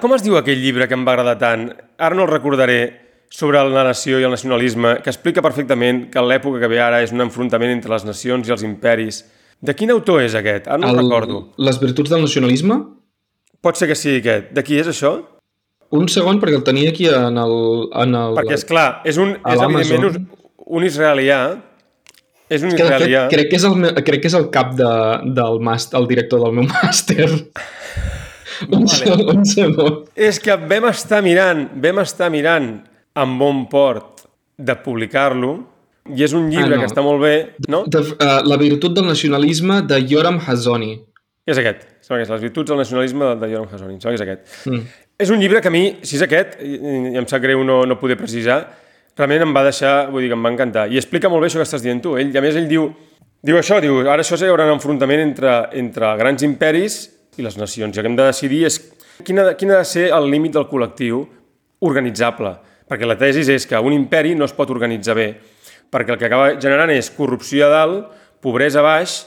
Com 0.01 0.13
es 0.15 0.23
diu 0.25 0.37
aquell 0.37 0.59
llibre 0.61 0.87
que 0.87 0.93
em 0.97 1.05
va 1.05 1.13
agradar 1.13 1.37
tant? 1.41 1.67
Ara 1.97 2.15
no 2.17 2.25
el 2.25 2.31
recordaré 2.31 2.79
sobre 3.29 3.59
la 3.69 3.83
nació 3.83 4.19
i 4.21 4.23
el 4.23 4.31
nacionalisme, 4.31 4.97
que 5.03 5.09
explica 5.11 5.41
perfectament 5.43 6.05
que 6.13 6.21
l'època 6.23 6.61
que 6.63 6.69
ve 6.71 6.79
ara 6.81 7.01
és 7.03 7.11
un 7.11 7.21
enfrontament 7.25 7.73
entre 7.73 7.91
les 7.93 8.05
nacions 8.07 8.47
i 8.47 8.53
els 8.55 8.63
imperis. 8.63 9.23
De 9.59 9.73
quin 9.75 9.91
autor 9.91 10.21
és 10.23 10.35
aquest? 10.37 10.67
Ara 10.69 10.77
no 10.79 10.91
el, 10.93 10.99
recordo. 11.01 11.41
Les 11.57 11.79
virtuts 11.81 12.09
del 12.13 12.21
nacionalisme? 12.23 12.77
Pot 13.61 13.75
ser 13.79 13.87
que 13.89 13.95
sigui 13.97 14.21
aquest. 14.21 14.51
De 14.55 14.63
qui 14.63 14.77
és 14.79 14.87
això? 14.91 15.15
Un 15.97 16.07
segon, 16.11 16.39
perquè 16.39 16.55
el 16.59 16.63
tenia 16.67 16.91
aquí 16.91 17.07
en 17.09 17.37
el... 17.41 17.55
En 17.95 18.15
el 18.19 18.35
Perquè, 18.37 18.57
és 18.59 18.65
clar, 18.67 18.87
és, 19.07 19.17
un, 19.23 19.35
és 19.39 19.61
evidentment 19.63 20.09
un, 20.09 20.27
un 20.79 20.85
israelià. 20.87 21.39
És 22.51 22.63
un 22.63 22.71
que, 22.75 22.83
de 22.87 22.99
fet, 23.01 23.15
crec, 23.33 23.49
que 23.51 23.57
és 23.59 23.63
el, 23.67 23.73
me- 23.79 23.93
crec 24.07 24.21
que 24.23 24.29
és 24.31 24.35
el 24.39 24.45
cap 24.53 24.75
de, 24.77 24.91
del 25.35 25.57
màster, 25.63 25.97
el 25.99 26.07
director 26.07 26.43
del 26.45 26.53
meu 26.59 26.67
màster. 26.77 27.27
un, 27.27 28.83
Vale. 28.85 28.91
segon, 28.93 29.23
un 29.35 29.45
segon. 29.47 29.97
És 30.15 30.39
que 30.43 30.55
vam 30.69 30.87
estar 30.91 31.19
mirant, 31.25 31.65
vam 31.83 31.99
estar 32.03 32.29
mirant 32.31 32.69
amb 33.17 33.39
bon 33.41 33.65
port 33.71 34.25
de 34.57 34.75
publicar-lo 34.83 35.51
i 36.15 36.23
és 36.23 36.33
un 36.37 36.47
llibre 36.49 36.75
Ah, 36.75 36.77
no. 36.77 36.81
que 36.83 36.89
està 36.89 37.03
molt 37.03 37.19
bé, 37.21 37.33
no? 37.67 37.83
De, 37.89 37.99
uh, 37.99 38.39
la 38.47 38.57
virtut 38.61 38.93
del 38.95 39.05
nacionalisme 39.09 39.81
de 39.89 39.99
Yoram 40.07 40.39
Hazoni. 40.45 40.93
És 41.47 41.59
aquest. 41.59 41.83
Sembla 42.03 42.21
que 42.21 42.27
és 42.27 42.31
Les 42.31 42.41
virtuts 42.47 42.71
del 42.71 42.79
nacionalisme 42.79 43.25
de, 43.25 43.35
de 43.41 43.49
Yoram 43.53 43.67
Hasoni. 43.71 43.97
Sembla 43.99 44.15
que 44.15 44.21
és 44.21 44.25
aquest. 44.25 44.67
Mm. 44.69 44.87
És 45.19 45.31
un 45.33 45.39
llibre 45.41 45.61
que 45.63 45.67
a 45.71 45.73
mi, 45.73 45.83
si 46.05 46.15
és 46.15 46.23
aquest, 46.23 46.59
i, 46.61 46.77
i 47.13 47.17
em 47.19 47.27
sap 47.27 47.41
greu 47.43 47.63
no, 47.65 47.81
no 47.89 47.97
poder 47.99 48.17
precisar, 48.19 48.59
realment 49.17 49.47
em 49.47 49.53
va 49.55 49.63
deixar, 49.65 49.93
vull 50.13 50.21
dir 50.21 50.29
que 50.29 50.37
em 50.37 50.43
va 50.45 50.51
encantar. 50.53 50.87
I 50.93 50.99
explica 51.01 51.29
molt 51.33 51.41
bé 51.41 51.49
això 51.49 51.59
que 51.59 51.65
estàs 51.67 51.83
dient 51.83 52.03
tu. 52.03 52.15
Ell, 52.21 52.29
a 52.37 52.43
més, 52.43 52.55
ell 52.59 52.67
diu, 52.69 52.85
diu 53.43 53.57
això, 53.57 53.79
diu, 53.81 54.03
ara 54.05 54.21
això 54.21 54.37
hi 54.37 54.51
haurà 54.51 54.67
un 54.69 54.75
enfrontament 54.75 55.23
entre, 55.23 55.55
entre 55.79 56.11
grans 56.21 56.45
imperis 56.45 56.99
i 57.37 57.45
les 57.45 57.57
nacions. 57.57 57.95
I 57.97 57.99
el 57.99 58.05
que 58.05 58.11
hem 58.13 58.19
de 58.19 58.29
decidir 58.29 58.61
és 58.69 58.77
quin 59.25 59.41
ha 59.41 59.47
de, 59.49 59.55
quin 59.57 59.73
ha 59.73 59.81
de 59.81 59.89
ser 59.89 60.11
el 60.13 60.29
límit 60.29 60.53
del 60.53 60.67
col·lectiu 60.69 61.25
organitzable. 61.81 62.53
Perquè 62.87 63.07
la 63.07 63.17
tesi 63.19 63.43
és 63.51 63.67
que 63.67 63.79
un 63.83 63.95
imperi 63.95 64.35
no 64.35 64.47
es 64.47 64.55
pot 64.55 64.69
organitzar 64.71 65.15
bé, 65.17 65.27
perquè 65.91 66.13
el 66.13 66.19
que 66.19 66.27
acaba 66.29 66.53
generant 66.61 66.91
és 66.93 67.11
corrupció 67.11 67.67
a 67.67 67.73
dalt, 67.73 68.13
pobresa 68.43 68.79
a 68.79 68.85
baix 68.85 69.19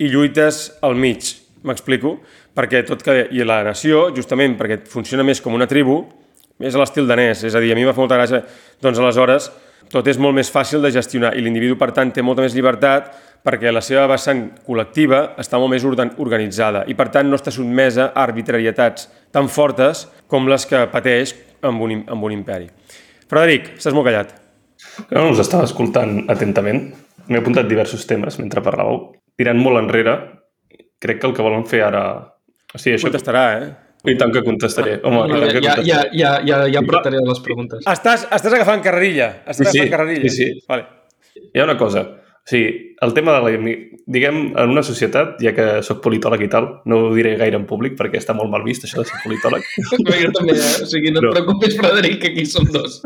i 0.00 0.08
lluites 0.12 0.78
al 0.86 0.96
mig. 0.96 1.34
M'explico? 1.66 2.16
Perquè 2.56 2.84
tot 2.88 3.02
que... 3.04 3.26
I 3.32 3.44
la 3.44 3.62
nació, 3.66 4.08
justament 4.16 4.56
perquè 4.56 4.80
funciona 4.88 5.24
més 5.26 5.42
com 5.44 5.56
una 5.56 5.68
tribu, 5.68 6.02
més 6.62 6.74
a 6.74 6.80
l'estil 6.80 7.08
danès, 7.08 7.44
és 7.44 7.54
a 7.54 7.60
dir, 7.60 7.72
a 7.72 7.76
mi 7.76 7.84
m'ha 7.84 7.92
fet 7.92 8.04
molta 8.04 8.16
gràcia, 8.16 8.42
doncs 8.80 9.00
aleshores 9.02 9.50
tot 9.92 10.06
és 10.10 10.18
molt 10.18 10.34
més 10.34 10.48
fàcil 10.50 10.82
de 10.82 10.90
gestionar 10.94 11.34
i 11.36 11.42
l'individu, 11.44 11.76
per 11.78 11.92
tant, 11.94 12.10
té 12.10 12.24
molta 12.24 12.42
més 12.42 12.56
llibertat 12.56 13.12
perquè 13.46 13.70
la 13.72 13.80
seva 13.84 14.08
vessant 14.10 14.40
col·lectiva 14.66 15.36
està 15.38 15.58
molt 15.62 15.70
més 15.70 15.84
organ- 15.86 16.10
organitzada 16.18 16.82
i, 16.90 16.94
per 16.98 17.08
tant, 17.14 17.28
no 17.30 17.38
està 17.38 17.52
sotmesa 17.54 18.08
a 18.12 18.24
arbitrarietats 18.26 19.06
tan 19.30 19.46
fortes 19.48 20.06
com 20.26 20.48
les 20.50 20.66
que 20.66 20.80
pateix 20.90 21.36
amb 21.62 21.82
un, 21.86 22.00
amb 22.10 22.26
un 22.26 22.34
imperi. 22.34 22.66
Frederic, 23.30 23.76
estàs 23.78 23.94
molt 23.94 24.06
callat. 24.10 24.34
No, 25.12 25.28
us 25.30 25.40
estava 25.42 25.64
escoltant 25.66 26.24
atentament. 26.30 26.88
M'he 27.28 27.38
apuntat 27.40 27.66
diversos 27.70 28.04
temes 28.06 28.36
mentre 28.42 28.62
parlàveu. 28.62 29.12
Tirant 29.38 29.58
molt 29.62 29.80
enrere, 29.80 30.12
crec 31.02 31.18
que 31.22 31.26
el 31.30 31.34
que 31.34 31.42
volen 31.46 31.64
fer 31.70 31.82
ara... 31.86 32.02
O 32.74 32.78
sigui, 32.78 32.96
això... 32.98 33.08
Contestarà, 33.10 33.42
eh? 33.62 33.72
I 34.06 34.14
tant 34.20 34.30
que 34.34 34.42
contestaré. 34.46 35.00
Home, 35.02 35.24
i 35.26 35.32
No, 35.32 35.40
tant 35.42 35.50
que 35.56 35.62
ja, 35.62 35.62
ja, 35.62 35.74
contestaré. 35.80 36.18
ja, 36.20 36.30
ja, 36.46 36.60
ja 36.70 36.82
apretaré 36.84 37.18
les 37.26 37.40
preguntes. 37.42 37.82
Estàs, 37.90 38.26
estàs 38.30 38.54
agafant 38.54 38.82
carrerilla. 38.84 39.30
Estàs 39.46 39.72
Sí, 39.72 39.72
sí, 39.72 39.80
agafant 39.80 39.94
carrerilla. 39.96 40.30
sí, 40.30 40.44
sí. 40.52 40.64
Vale. 40.68 40.86
Hi 41.52 41.58
ha 41.60 41.64
una 41.66 41.76
cosa. 41.80 42.04
O 42.46 42.50
sigui, 42.52 42.94
el 43.02 43.12
tema 43.14 43.32
de 43.34 43.40
la... 43.42 43.74
Diguem, 44.06 44.36
en 44.54 44.70
una 44.70 44.84
societat, 44.86 45.32
ja 45.42 45.50
que 45.56 45.64
sóc 45.82 45.98
politòleg 46.04 46.44
i 46.46 46.48
tal, 46.52 46.68
no 46.86 47.00
ho 47.08 47.14
diré 47.16 47.32
gaire 47.40 47.58
en 47.58 47.64
públic 47.66 47.96
perquè 47.98 48.20
està 48.20 48.36
molt 48.38 48.52
mal 48.52 48.62
vist, 48.62 48.84
això 48.86 49.00
de 49.02 49.08
ser 49.08 49.18
politòleg. 49.24 49.64
Jo 50.22 50.30
també, 50.36 50.54
eh? 50.54 50.68
O 50.84 50.86
sigui, 50.86 51.10
no 51.10 51.18
et 51.24 51.26
No. 51.26 51.32
preocupis, 51.34 51.74
Frederic, 51.80 52.20
que 52.22 52.30
aquí 52.30 52.44
som 52.46 52.68
dos. 52.70 53.00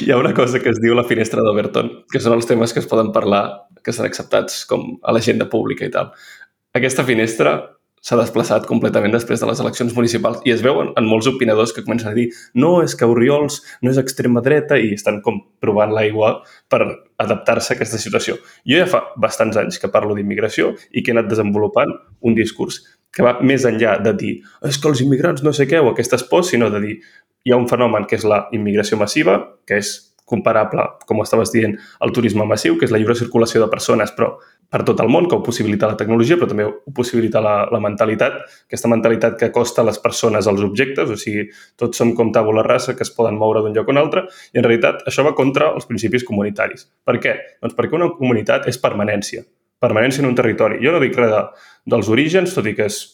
Hi 0.00 0.10
ha 0.12 0.18
una 0.20 0.32
cosa 0.36 0.60
que 0.62 0.70
es 0.70 0.78
diu 0.82 0.94
la 0.94 1.04
finestra 1.08 1.42
d'Overton, 1.42 1.90
que 2.12 2.20
són 2.22 2.36
els 2.36 2.46
temes 2.46 2.72
que 2.72 2.78
es 2.84 2.86
poden 2.86 3.10
parlar, 3.16 3.42
que 3.82 3.90
estan 3.90 4.06
acceptats 4.06 4.62
com 4.70 4.98
a 5.02 5.12
l'agenda 5.16 5.48
pública 5.50 5.86
i 5.88 5.90
tal. 5.90 6.12
Aquesta 6.76 7.02
finestra 7.08 7.56
s'ha 8.06 8.18
desplaçat 8.20 8.68
completament 8.70 9.14
després 9.14 9.42
de 9.42 9.48
les 9.50 9.60
eleccions 9.62 9.94
municipals 9.96 10.44
i 10.46 10.52
es 10.54 10.62
veuen 10.62 10.92
en 10.98 11.08
molts 11.10 11.26
opinadors 11.26 11.72
que 11.74 11.82
comencen 11.82 12.12
a 12.12 12.14
dir 12.14 12.28
no, 12.54 12.78
és 12.84 12.94
que 12.94 13.08
Oriols 13.10 13.58
no 13.82 13.90
és 13.90 13.98
extrema 14.02 14.42
dreta 14.46 14.78
i 14.78 14.92
estan 14.94 15.18
com 15.24 15.40
provant 15.62 15.94
l'aigua 15.94 16.36
per 16.70 16.82
adaptar-se 17.22 17.72
a 17.72 17.76
aquesta 17.76 17.98
situació. 17.98 18.38
Jo 18.68 18.78
ja 18.78 18.86
fa 18.90 19.02
bastants 19.18 19.58
anys 19.58 19.80
que 19.82 19.90
parlo 19.90 20.14
d'immigració 20.14 20.74
i 20.92 21.02
que 21.02 21.10
he 21.10 21.16
anat 21.16 21.32
desenvolupant 21.32 21.96
un 22.22 22.38
discurs 22.38 22.84
que 23.10 23.24
va 23.24 23.38
més 23.40 23.64
enllà 23.66 23.96
de 24.04 24.12
dir 24.14 24.34
és 24.68 24.78
que 24.78 24.92
els 24.92 25.02
immigrants 25.02 25.42
no 25.42 25.54
sé 25.56 25.66
què 25.66 25.80
o 25.80 25.90
aquestes 25.90 26.26
pors, 26.30 26.52
sinó 26.52 26.70
de 26.70 26.82
dir 26.84 26.98
hi 27.46 27.54
ha 27.54 27.58
un 27.58 27.68
fenomen 27.70 28.06
que 28.06 28.18
és 28.18 28.26
la 28.26 28.44
immigració 28.54 28.98
massiva, 29.00 29.38
que 29.66 29.78
és 29.82 29.96
comparable, 30.26 30.82
com 31.06 31.22
estaves 31.22 31.52
dient, 31.54 31.76
al 32.02 32.10
turisme 32.12 32.44
massiu, 32.50 32.74
que 32.76 32.88
és 32.88 32.92
la 32.92 32.98
lliure 32.98 33.14
circulació 33.14 33.62
de 33.62 33.70
persones, 33.70 34.10
però 34.10 34.32
per 34.72 34.82
tot 34.86 35.00
el 35.02 35.10
món, 35.12 35.28
que 35.30 35.36
ho 35.36 35.42
possibilita 35.46 35.88
la 35.90 35.96
tecnologia, 35.98 36.38
però 36.40 36.48
també 36.50 36.66
ho 36.66 36.94
possibilita 36.94 37.40
la, 37.44 37.54
la 37.72 37.80
mentalitat, 37.82 38.38
aquesta 38.66 38.90
mentalitat 38.90 39.36
que 39.40 39.50
acosta 39.50 39.82
a 39.82 39.88
les 39.88 40.00
persones 40.02 40.48
als 40.50 40.62
objectes, 40.66 41.10
o 41.12 41.18
sigui, 41.20 41.46
tots 41.78 41.98
som 42.00 42.14
com 42.18 42.32
tabula 42.34 42.64
rasa, 42.66 42.96
que 42.98 43.06
es 43.06 43.12
poden 43.14 43.38
moure 43.38 43.62
d'un 43.62 43.76
lloc 43.76 43.90
a 43.90 43.94
un 43.94 44.02
altre, 44.02 44.24
i 44.52 44.60
en 44.60 44.66
realitat 44.66 45.06
això 45.06 45.24
va 45.26 45.36
contra 45.38 45.70
els 45.74 45.86
principis 45.86 46.26
comunitaris. 46.26 46.88
Per 47.06 47.18
què? 47.22 47.36
Doncs 47.62 47.78
perquè 47.78 47.98
una 47.98 48.10
comunitat 48.18 48.66
és 48.70 48.80
permanència, 48.82 49.44
permanència 49.82 50.24
en 50.24 50.32
un 50.32 50.38
territori. 50.38 50.82
Jo 50.82 50.96
no 50.96 51.02
dic 51.04 51.14
res 51.18 51.30
de, 51.30 51.44
dels 51.94 52.10
orígens, 52.10 52.56
tot 52.56 52.66
i 52.66 52.74
que 52.74 52.90
és, 52.90 53.04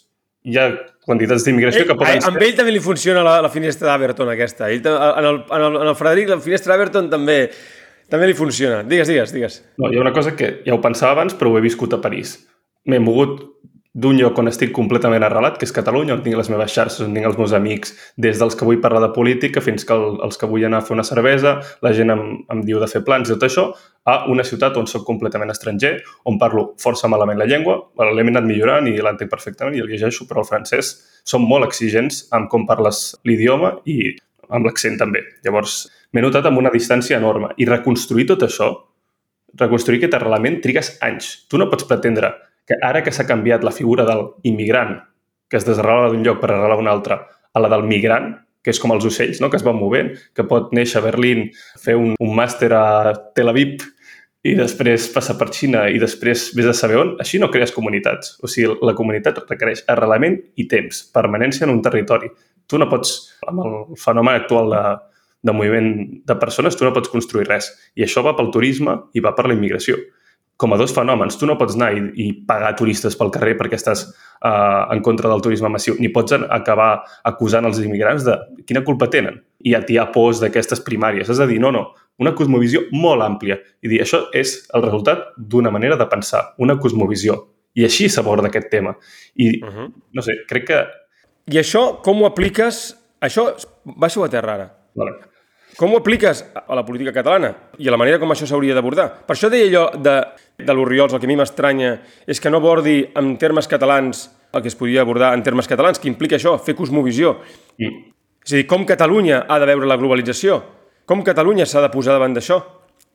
hi 0.43 0.59
ha 0.59 0.71
quantitats 1.07 1.45
d'immigració 1.47 1.85
Ell, 1.85 1.91
que 1.93 1.99
poden 1.99 2.19
eh, 2.19 2.27
amb 2.27 2.43
ell 2.43 2.57
també 2.59 2.73
li 2.75 2.83
funciona 2.83 3.23
la, 3.27 3.37
la 3.45 3.51
finestra 3.53 3.93
d'Aberton 3.93 4.33
aquesta. 4.33 4.71
Ell, 4.73 4.83
en, 4.83 5.29
el, 5.29 5.39
en, 5.45 5.69
el, 5.69 5.79
en 5.85 5.93
el 5.93 5.97
Frederic 5.99 6.33
la 6.33 6.41
finestra 6.43 6.75
d'Aberton 6.75 7.11
també, 7.13 7.39
també 8.13 8.29
li 8.29 8.37
funciona. 8.37 8.83
Digues, 8.85 9.09
digues, 9.09 9.33
digues. 9.33 9.63
No, 9.81 9.89
hi 9.89 9.97
ha 9.97 10.05
una 10.05 10.13
cosa 10.13 10.37
que 10.37 10.59
ja 10.67 10.77
ho 10.77 10.83
pensava 10.85 11.17
abans, 11.17 11.37
però 11.39 11.53
ho 11.53 11.59
he 11.59 11.65
viscut 11.65 11.97
a 11.97 12.03
París. 12.05 12.37
M'he 12.85 13.01
mogut 13.01 13.41
d'un 13.93 14.17
lloc 14.17 14.39
on 14.41 14.49
estic 14.49 14.71
completament 14.73 15.25
arrelat, 15.25 15.59
que 15.61 15.67
és 15.69 15.73
Catalunya, 15.77 16.15
on 16.17 16.23
tinc 16.25 16.39
les 16.39 16.49
meves 16.49 16.73
xarxes, 16.73 17.05
on 17.05 17.13
tinc 17.13 17.29
els 17.29 17.37
meus 17.37 17.53
amics, 17.57 17.93
des 18.17 18.39
dels 18.41 18.57
que 18.57 18.65
vull 18.65 18.81
parlar 18.81 19.03
de 19.05 19.11
política 19.13 19.61
fins 19.61 19.85
que 19.85 19.93
el, 19.93 20.17
els 20.25 20.41
que 20.41 20.49
vull 20.49 20.65
anar 20.65 20.81
a 20.81 20.87
fer 20.87 20.95
una 20.97 21.05
cervesa, 21.05 21.59
la 21.85 21.93
gent 21.97 22.15
em, 22.15 22.23
em 22.53 22.63
diu 22.65 22.81
de 22.81 22.89
fer 22.89 23.03
plans 23.05 23.29
i 23.29 23.35
tot 23.35 23.45
això, 23.49 23.67
a 24.09 24.17
una 24.33 24.47
ciutat 24.49 24.81
on 24.81 24.89
sóc 24.89 25.05
completament 25.09 25.53
estranger, 25.53 25.99
on 26.29 26.41
parlo 26.41 26.71
força 26.81 27.11
malament 27.13 27.41
la 27.41 27.49
llengua, 27.49 27.79
l'he 28.01 28.27
anat 28.33 28.49
millorant 28.49 28.89
i 28.89 28.97
l'entenc 28.97 29.31
perfectament 29.31 29.77
i 29.77 29.85
el 29.85 29.93
llegeixo, 29.93 30.25
però 30.29 30.41
el 30.41 30.49
francès 30.49 30.95
són 31.29 31.45
molt 31.45 31.69
exigents 31.69 32.27
amb 32.33 32.49
com 32.51 32.65
parles 32.67 33.11
l'idioma 33.29 33.77
i 33.85 34.17
amb 34.53 34.69
l'accent 34.69 34.99
també. 35.01 35.25
Llavors, 35.45 35.83
m'he 36.13 36.25
notat 36.25 36.47
amb 36.49 36.61
una 36.61 36.73
distància 36.75 37.19
enorme. 37.19 37.53
I 37.59 37.69
reconstruir 37.69 38.29
tot 38.31 38.47
això, 38.47 38.71
reconstruir 39.59 40.01
aquest 40.01 40.17
arrelament, 40.19 40.61
trigues 40.65 40.95
anys. 41.05 41.33
Tu 41.49 41.61
no 41.61 41.69
pots 41.73 41.89
pretendre 41.89 42.33
que 42.69 42.79
ara 42.83 43.03
que 43.03 43.13
s'ha 43.13 43.27
canviat 43.29 43.65
la 43.65 43.75
figura 43.75 44.07
del 44.09 44.29
immigrant, 44.49 44.97
que 45.51 45.59
es 45.59 45.67
desarrela 45.69 46.13
d'un 46.13 46.25
lloc 46.25 46.41
per 46.41 46.53
arrelar 46.53 46.79
un 46.81 46.89
altre, 46.89 47.19
a 47.53 47.61
la 47.61 47.69
del 47.69 47.85
migrant, 47.85 48.33
que 48.63 48.71
és 48.71 48.79
com 48.81 48.95
els 48.95 49.05
ocells, 49.05 49.41
no? 49.43 49.51
que 49.51 49.59
es 49.59 49.65
van 49.67 49.77
movent, 49.77 50.13
que 50.37 50.47
pot 50.49 50.71
néixer 50.77 51.01
a 51.01 51.05
Berlín, 51.05 51.49
fer 51.83 51.97
un, 51.99 52.15
un 52.15 52.37
màster 52.37 52.71
a 52.77 53.13
Tel 53.35 53.51
Aviv 53.51 53.83
i 54.47 54.55
després 54.59 55.09
passar 55.15 55.37
per 55.39 55.51
Xina 55.55 55.85
i 55.91 56.01
després 56.03 56.49
vés 56.57 56.69
a 56.71 56.75
saber 56.75 56.99
on, 56.99 57.13
així 57.23 57.39
no 57.43 57.51
crees 57.51 57.75
comunitats. 57.75 58.37
O 58.43 58.51
sigui, 58.51 58.73
la 58.87 58.95
comunitat 58.99 59.43
requereix 59.49 59.85
arrelament 59.91 60.39
i 60.59 60.67
temps, 60.71 61.05
permanència 61.15 61.67
en 61.67 61.75
un 61.75 61.83
territori. 61.83 62.31
Tu 62.67 62.79
no 62.81 62.89
pots, 62.91 63.15
amb 63.49 63.65
el 63.65 63.79
fenomen 64.01 64.41
actual 64.41 64.73
de, 64.73 64.83
de 65.43 65.53
moviment 65.53 65.93
de 66.27 66.37
persones, 66.41 66.77
tu 66.79 66.87
no 66.87 66.95
pots 66.95 67.11
construir 67.13 67.49
res. 67.51 67.71
I 67.99 68.07
això 68.07 68.23
va 68.25 68.37
pel 68.39 68.53
turisme 68.55 68.99
i 69.15 69.23
va 69.25 69.35
per 69.37 69.49
la 69.49 69.57
immigració. 69.57 69.99
Com 70.61 70.75
a 70.75 70.79
dos 70.79 70.93
fenòmens. 70.95 71.35
Tu 71.41 71.47
no 71.49 71.57
pots 71.59 71.75
anar 71.75 71.91
i, 71.97 72.03
i 72.23 72.27
pagar 72.47 72.77
turistes 72.79 73.17
pel 73.19 73.33
carrer 73.35 73.57
perquè 73.59 73.75
estàs 73.81 74.05
uh, 74.07 74.87
en 74.95 75.03
contra 75.03 75.31
del 75.33 75.43
turisme 75.43 75.71
massiu, 75.73 75.97
ni 75.99 76.13
pots 76.15 76.37
acabar 76.39 76.93
acusant 77.27 77.67
els 77.67 77.81
immigrants 77.83 78.29
de 78.29 78.37
quina 78.69 78.85
culpa 78.87 79.11
tenen 79.11 79.41
i 79.67 79.75
atiar 79.75 80.11
pors 80.15 80.43
d'aquestes 80.45 80.85
primàries. 80.87 81.33
És 81.33 81.43
a 81.43 81.49
dir, 81.51 81.59
no, 81.63 81.73
no, 81.75 81.89
una 82.23 82.35
cosmovisió 82.39 82.87
molt 82.95 83.27
àmplia. 83.27 83.59
I 83.83 83.91
dir, 83.91 84.03
això 84.05 84.29
és 84.37 84.61
el 84.77 84.87
resultat 84.87 85.33
d'una 85.37 85.73
manera 85.75 85.99
de 85.99 86.07
pensar, 86.11 86.53
una 86.63 86.79
cosmovisió. 86.79 87.41
I 87.75 87.87
així 87.89 88.11
s'aborda 88.13 88.51
aquest 88.53 88.69
tema. 88.71 88.95
I, 89.35 89.59
uh 89.59 89.69
-huh. 89.69 89.93
no 90.13 90.23
sé, 90.23 90.45
crec 90.49 90.67
que... 90.67 90.85
I 91.51 91.59
això, 91.63 92.03
com 92.05 92.23
ho 92.23 92.29
apliques... 92.29 92.85
Això, 93.23 93.53
baixo 93.85 94.25
a 94.25 94.31
terra 94.31 94.55
ara. 94.55 94.67
Vale. 94.99 95.13
Com 95.79 95.95
ho 95.95 95.99
apliques 96.03 96.43
a 96.55 96.75
la 96.77 96.83
política 96.85 97.15
catalana 97.15 97.53
i 97.81 97.89
a 97.89 97.93
la 97.95 97.99
manera 98.01 98.19
com 98.21 98.33
això 98.35 98.45
s'hauria 98.49 98.75
d'abordar? 98.77 99.07
Per 99.25 99.33
això 99.35 99.49
deia 99.49 99.69
allò 99.71 99.85
de, 99.97 100.17
de 100.59 100.75
l'Oriols, 100.75 101.15
el 101.15 101.23
que 101.23 101.29
a 101.31 101.31
mi 101.31 101.37
m'estranya 101.39 101.95
és 102.29 102.43
que 102.43 102.51
no 102.53 102.61
abordi 102.61 102.99
en 103.17 103.37
termes 103.41 103.71
catalans 103.71 104.27
el 104.53 104.61
que 104.61 104.69
es 104.69 104.77
podia 104.77 105.01
abordar 105.01 105.33
en 105.33 105.43
termes 105.43 105.69
catalans, 105.71 105.99
que 105.99 106.11
implica 106.11 106.37
això, 106.37 106.59
fer 106.61 106.75
cosmovisió. 106.77 107.39
Mm. 107.81 108.03
És 108.45 108.53
a 108.53 108.59
dir, 108.59 108.67
com 108.69 108.85
Catalunya 108.85 109.47
ha 109.49 109.59
de 109.63 109.69
veure 109.71 109.89
la 109.89 109.97
globalització? 109.97 110.59
Com 111.09 111.23
Catalunya 111.25 111.65
s'ha 111.65 111.81
de 111.85 111.91
posar 111.95 112.19
davant 112.19 112.35
d'això? 112.37 112.59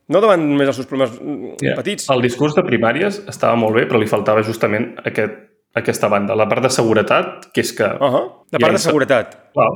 No 0.09 0.21
davant 0.23 0.41
només 0.41 0.71
els 0.71 0.79
seus 0.79 0.87
problemes 0.89 1.17
mm, 1.19 1.57
Yeah. 1.61 1.75
petits. 1.77 2.07
El 2.09 2.23
discurs 2.23 2.55
de 2.55 2.63
primàries 2.63 3.21
estava 3.27 3.57
molt 3.59 3.75
bé, 3.75 3.85
però 3.85 3.99
li 3.99 4.07
faltava 4.09 4.41
justament 4.41 4.95
aquest, 5.05 5.35
aquesta 5.77 6.07
banda. 6.11 6.35
La 6.35 6.47
part 6.49 6.63
de 6.63 6.69
seguretat, 6.73 7.49
que 7.53 7.61
és 7.61 7.73
que... 7.73 7.83
Uh 7.85 8.11
-huh. 8.13 8.23
De 8.51 8.57
hi 8.57 8.61
part 8.61 8.73
de 8.73 8.79
seguretat. 8.79 9.35
Clar. 9.53 9.67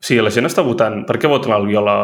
Sigui, 0.00 0.22
la 0.22 0.30
gent 0.30 0.46
està 0.46 0.62
votant. 0.64 1.04
Per 1.06 1.18
què 1.18 1.28
voten 1.28 1.52
el 1.52 1.66
Viola 1.66 1.96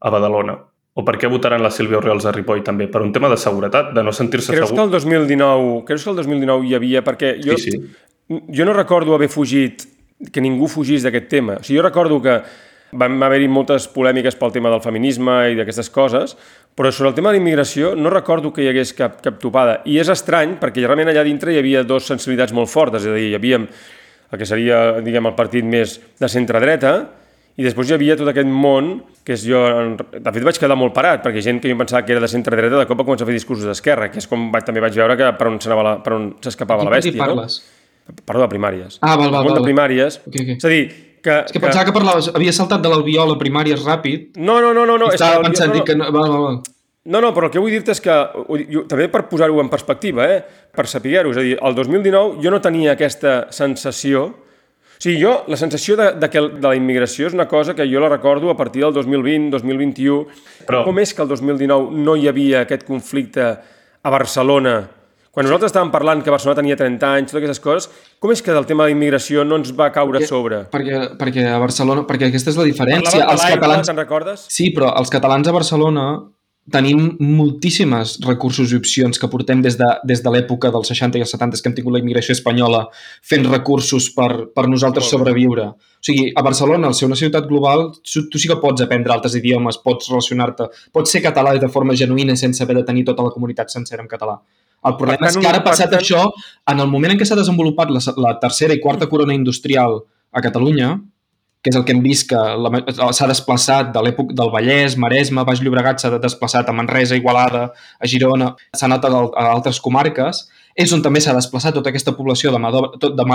a 0.00 0.10
Badalona? 0.10 0.58
O 0.94 1.04
per 1.04 1.16
què 1.18 1.28
votaran 1.30 1.62
la 1.62 1.70
Sílvia 1.70 1.98
Oriols 1.98 2.24
a 2.24 2.32
Ripoll 2.32 2.62
també? 2.62 2.88
Per 2.88 3.02
un 3.02 3.12
tema 3.12 3.28
de 3.28 3.36
seguretat, 3.36 3.92
de 3.94 4.02
no 4.02 4.12
sentir-se 4.12 4.52
Creus 4.52 4.70
que 4.70 4.76
segur. 4.76 4.84
el 4.84 4.90
2019, 4.90 5.84
creus 5.84 6.04
que 6.04 6.10
el 6.10 6.16
2019 6.16 6.66
hi 6.66 6.74
havia... 6.74 7.02
Perquè 7.04 7.36
jo, 7.44 7.56
Sí, 7.56 7.70
sí. 7.70 7.92
jo 8.28 8.64
no 8.64 8.72
recordo 8.72 9.14
haver 9.14 9.28
fugit, 9.28 9.82
que 10.32 10.40
ningú 10.40 10.66
fugís 10.68 11.02
d'aquest 11.02 11.28
tema. 11.28 11.58
O 11.60 11.62
sigui, 11.62 11.76
jo 11.78 11.82
recordo 11.82 12.20
que 12.22 12.42
van 12.98 13.18
haver-hi 13.22 13.48
moltes 13.52 13.88
polèmiques 13.92 14.38
pel 14.40 14.54
tema 14.54 14.72
del 14.72 14.82
feminisme 14.84 15.34
i 15.52 15.58
d'aquestes 15.58 15.90
coses, 15.92 16.36
però 16.76 16.92
sobre 16.92 17.10
el 17.12 17.18
tema 17.18 17.30
de 17.30 17.38
la 17.38 17.42
immigració 17.42 17.94
no 17.96 18.12
recordo 18.12 18.52
que 18.52 18.64
hi 18.64 18.70
hagués 18.72 18.92
cap, 18.96 19.20
cap 19.24 19.38
topada. 19.42 19.80
I 19.88 20.00
és 20.02 20.10
estrany 20.12 20.56
perquè 20.60 20.84
realment 20.84 21.12
allà 21.12 21.24
dintre 21.26 21.54
hi 21.54 21.60
havia 21.60 21.84
dues 21.84 22.08
sensibilitats 22.08 22.56
molt 22.56 22.72
fortes, 22.72 23.04
és 23.04 23.12
a 23.12 23.16
dir, 23.16 23.30
hi 23.30 23.38
havia 23.38 23.62
el 24.26 24.40
que 24.40 24.48
seria, 24.48 24.80
diguem, 25.04 25.28
el 25.30 25.36
partit 25.38 25.64
més 25.64 26.00
de 26.20 26.28
centre-dreta, 26.28 26.96
i 27.56 27.64
després 27.64 27.88
hi 27.88 27.94
havia 27.96 28.16
tot 28.20 28.28
aquest 28.28 28.48
món 28.52 28.90
que 29.24 29.32
és 29.32 29.46
jo, 29.48 29.60
de 29.96 30.32
fet 30.34 30.44
vaig 30.44 30.58
quedar 30.60 30.76
molt 30.76 30.92
parat 30.96 31.22
perquè 31.24 31.40
gent 31.44 31.62
que 31.62 31.70
jo 31.70 31.78
pensava 31.80 32.04
que 32.04 32.12
era 32.12 32.20
de 32.20 32.28
centre-dreta 32.28 32.82
de 32.82 32.84
cop 32.88 33.00
va 33.00 33.06
començar 33.08 33.24
a 33.24 33.30
fer 33.30 33.36
discursos 33.38 33.64
d'esquerra, 33.70 34.10
que 34.12 34.20
és 34.20 34.28
com 34.28 34.50
vaig, 34.52 34.66
també 34.68 34.82
vaig 34.84 34.98
veure 34.98 35.16
que 35.16 35.30
per 35.38 35.48
on 35.48 35.56
s'anava 35.62 35.86
la, 35.86 35.94
per 36.04 36.12
on 36.18 36.28
s'escapava 36.44 36.84
la 36.84 36.92
Qui 36.92 36.98
bèstia, 36.98 37.16
no? 37.22 37.38
parles? 37.38 37.56
Parlo 38.28 38.44
de 38.44 38.50
primàries. 38.52 39.00
Ah, 39.00 39.16
val, 39.16 39.32
val, 39.32 39.48
val. 39.48 39.56
de 39.56 39.64
primàries. 39.64 40.20
Ok, 40.28 40.36
ok. 40.36 40.50
És 40.60 40.66
a 40.68 40.70
dir, 40.70 40.82
que... 41.22 41.40
És 41.46 41.52
que 41.52 41.60
pensava 41.62 41.84
que 41.88 41.92
parlaves, 41.96 42.30
havia 42.34 42.52
saltat 42.52 42.82
de 42.84 42.88
l'albiol 42.92 43.32
a 43.34 43.38
primàries 43.40 43.84
ràpid. 43.86 44.36
No, 44.36 44.60
no, 44.60 44.72
no, 44.74 44.84
no. 44.86 44.96
no 44.98 45.08
és 45.12 45.14
Estava 45.20 45.40
que 45.40 45.44
el- 45.44 45.46
pensant 45.50 45.72
no, 45.74 45.78
no, 45.80 45.84
que 45.84 45.96
no... 45.96 46.10
Val, 46.12 46.30
val, 46.30 46.42
val. 46.48 46.58
No, 47.06 47.20
no, 47.22 47.28
però 47.32 47.46
el 47.46 47.52
que 47.54 47.60
vull 47.62 47.70
dir-te 47.70 47.92
és 47.94 48.00
que, 48.02 48.14
jo, 48.72 48.80
també 48.90 49.06
per 49.08 49.28
posar-ho 49.30 49.60
en 49.62 49.68
perspectiva, 49.70 50.24
eh? 50.26 50.40
per 50.74 50.88
saber-ho, 50.90 51.30
és 51.30 51.38
a 51.38 51.44
dir, 51.44 51.52
el 51.62 51.74
2019 51.76 52.40
jo 52.42 52.50
no 52.50 52.58
tenia 52.60 52.96
aquesta 52.96 53.46
sensació, 53.54 54.24
o 54.26 54.98
sigui, 54.98 55.20
jo, 55.22 55.36
la 55.46 55.58
sensació 55.60 55.94
de, 56.00 56.08
de 56.18 56.28
que 56.32 56.40
de 56.40 56.64
la 56.66 56.74
immigració 56.74 57.28
és 57.28 57.34
una 57.36 57.46
cosa 57.46 57.74
que 57.78 57.86
jo 57.86 58.00
la 58.02 58.08
recordo 58.10 58.50
a 58.50 58.56
partir 58.56 58.82
del 58.82 58.94
2020, 58.96 59.50
2021. 59.54 60.26
Però- 60.66 60.82
Com 60.88 60.98
és 60.98 61.12
que 61.14 61.22
el 61.22 61.28
2019 61.30 61.94
no 61.94 62.16
hi 62.16 62.26
havia 62.26 62.62
aquest 62.64 62.82
conflicte 62.88 63.44
a 64.02 64.10
Barcelona? 64.10 64.74
Quan 65.36 65.44
nosaltres 65.44 65.68
estàvem 65.68 65.90
parlant 65.92 66.22
que 66.24 66.32
Barcelona 66.32 66.56
tenia 66.56 66.78
30 66.80 67.08
anys, 67.12 67.26
totes 67.28 67.42
aquestes 67.42 67.58
coses, 67.60 67.86
com 68.24 68.30
és 68.32 68.40
que 68.40 68.54
del 68.56 68.64
tema 68.64 68.86
de 68.86 68.94
immigració 68.94 69.42
no 69.44 69.58
ens 69.60 69.68
va 69.76 69.90
caure 69.92 70.22
a 70.22 70.28
sobre? 70.30 70.62
Perquè, 70.72 71.00
perquè 71.20 71.44
a 71.52 71.58
Barcelona... 71.60 72.06
Perquè 72.08 72.30
aquesta 72.30 72.54
és 72.54 72.56
la 72.56 72.64
diferència. 72.64 73.02
Parlaven 73.04 73.28
de 73.28 73.34
Els 73.34 73.44
l'aigua, 73.44 73.58
catalans... 73.60 73.90
te'n 73.90 74.00
recordes? 74.00 74.46
Sí, 74.54 74.70
però 74.72 74.94
els 74.96 75.12
catalans 75.12 75.52
a 75.52 75.54
Barcelona 75.58 76.06
tenim 76.72 77.04
moltíssimes 77.20 78.16
recursos 78.24 78.72
i 78.72 78.80
opcions 78.80 79.20
que 79.20 79.28
portem 79.28 79.60
des 79.62 79.76
de, 79.76 79.92
des 80.08 80.24
de 80.24 80.32
l'època 80.32 80.72
dels 80.72 80.88
60 80.94 81.20
i 81.20 81.28
els 81.28 81.36
70 81.36 81.60
que 81.60 81.68
hem 81.68 81.76
tingut 81.82 81.98
la 81.98 82.00
immigració 82.00 82.32
espanyola 82.32 82.86
fent 83.20 83.44
recursos 83.52 84.08
per, 84.16 84.30
per 84.56 84.64
nosaltres 84.72 85.12
sobreviure. 85.12 85.68
O 85.76 86.06
sigui, 86.08 86.30
a 86.32 86.48
Barcelona, 86.48 86.88
al 86.88 86.96
ser 86.96 87.12
una 87.12 87.20
ciutat 87.20 87.44
global, 87.44 87.90
tu, 88.00 88.24
tu 88.32 88.40
sí 88.40 88.48
que 88.48 88.56
pots 88.64 88.88
aprendre 88.88 89.12
altres 89.12 89.36
idiomes, 89.36 89.84
pots 89.84 90.08
relacionar-te, 90.14 90.72
pots 90.96 91.12
ser 91.12 91.20
català 91.28 91.58
de 91.60 91.68
forma 91.68 91.92
genuïna 91.92 92.40
sense 92.40 92.64
haver 92.64 92.80
de 92.80 92.88
tenir 92.88 93.04
tota 93.12 93.28
la 93.28 93.36
comunitat 93.36 93.68
sencera 93.68 94.00
en 94.00 94.08
català. 94.08 94.40
El 94.84 94.96
problema 94.96 95.18
Per 95.18 95.28
és 95.28 95.34
tant, 95.34 95.42
que 95.42 95.48
ara, 95.48 95.62
per 95.64 95.72
passat 95.72 95.90
tant- 95.90 96.00
això, 96.02 96.30
en 96.72 96.80
el 96.80 96.86
moment 96.88 97.12
en 97.12 97.18
què 97.18 97.24
s'ha 97.26 97.34
desenvolupat 97.38 97.90
la, 97.90 98.00
la 98.16 98.38
tercera 98.38 98.74
i 98.74 98.80
quarta 98.80 99.06
corona 99.08 99.34
industrial 99.34 100.02
a 100.32 100.40
Catalunya, 100.42 101.00
que 101.62 101.70
és 101.70 101.76
el 101.76 101.82
que 101.84 101.90
hem 101.96 102.02
vist 102.04 102.28
que 102.30 102.36
s'ha 103.12 103.26
desplaçat 103.26 103.88
de 103.92 104.02
l'època 104.04 104.34
del 104.38 104.50
Vallès, 104.52 104.94
Maresme, 104.96 105.42
Baix 105.44 105.58
Llobregat, 105.64 105.98
s'ha 105.98 106.18
desplaçat 106.22 106.68
a 106.68 106.72
Manresa, 106.72 107.16
Igualada, 107.18 107.72
a 107.98 108.06
Girona, 108.06 108.52
s'ha 108.72 108.86
anat 108.86 109.04
a, 109.04 109.08
a 109.08 109.48
altres 109.50 109.80
comarques, 109.80 110.44
és 110.76 110.92
on 110.92 111.00
també 111.02 111.18
s'ha 111.24 111.32
desplaçat 111.34 111.74
tota 111.74 111.88
aquesta 111.90 112.12
població 112.14 112.52
de 112.52 112.58
mà 112.60 112.70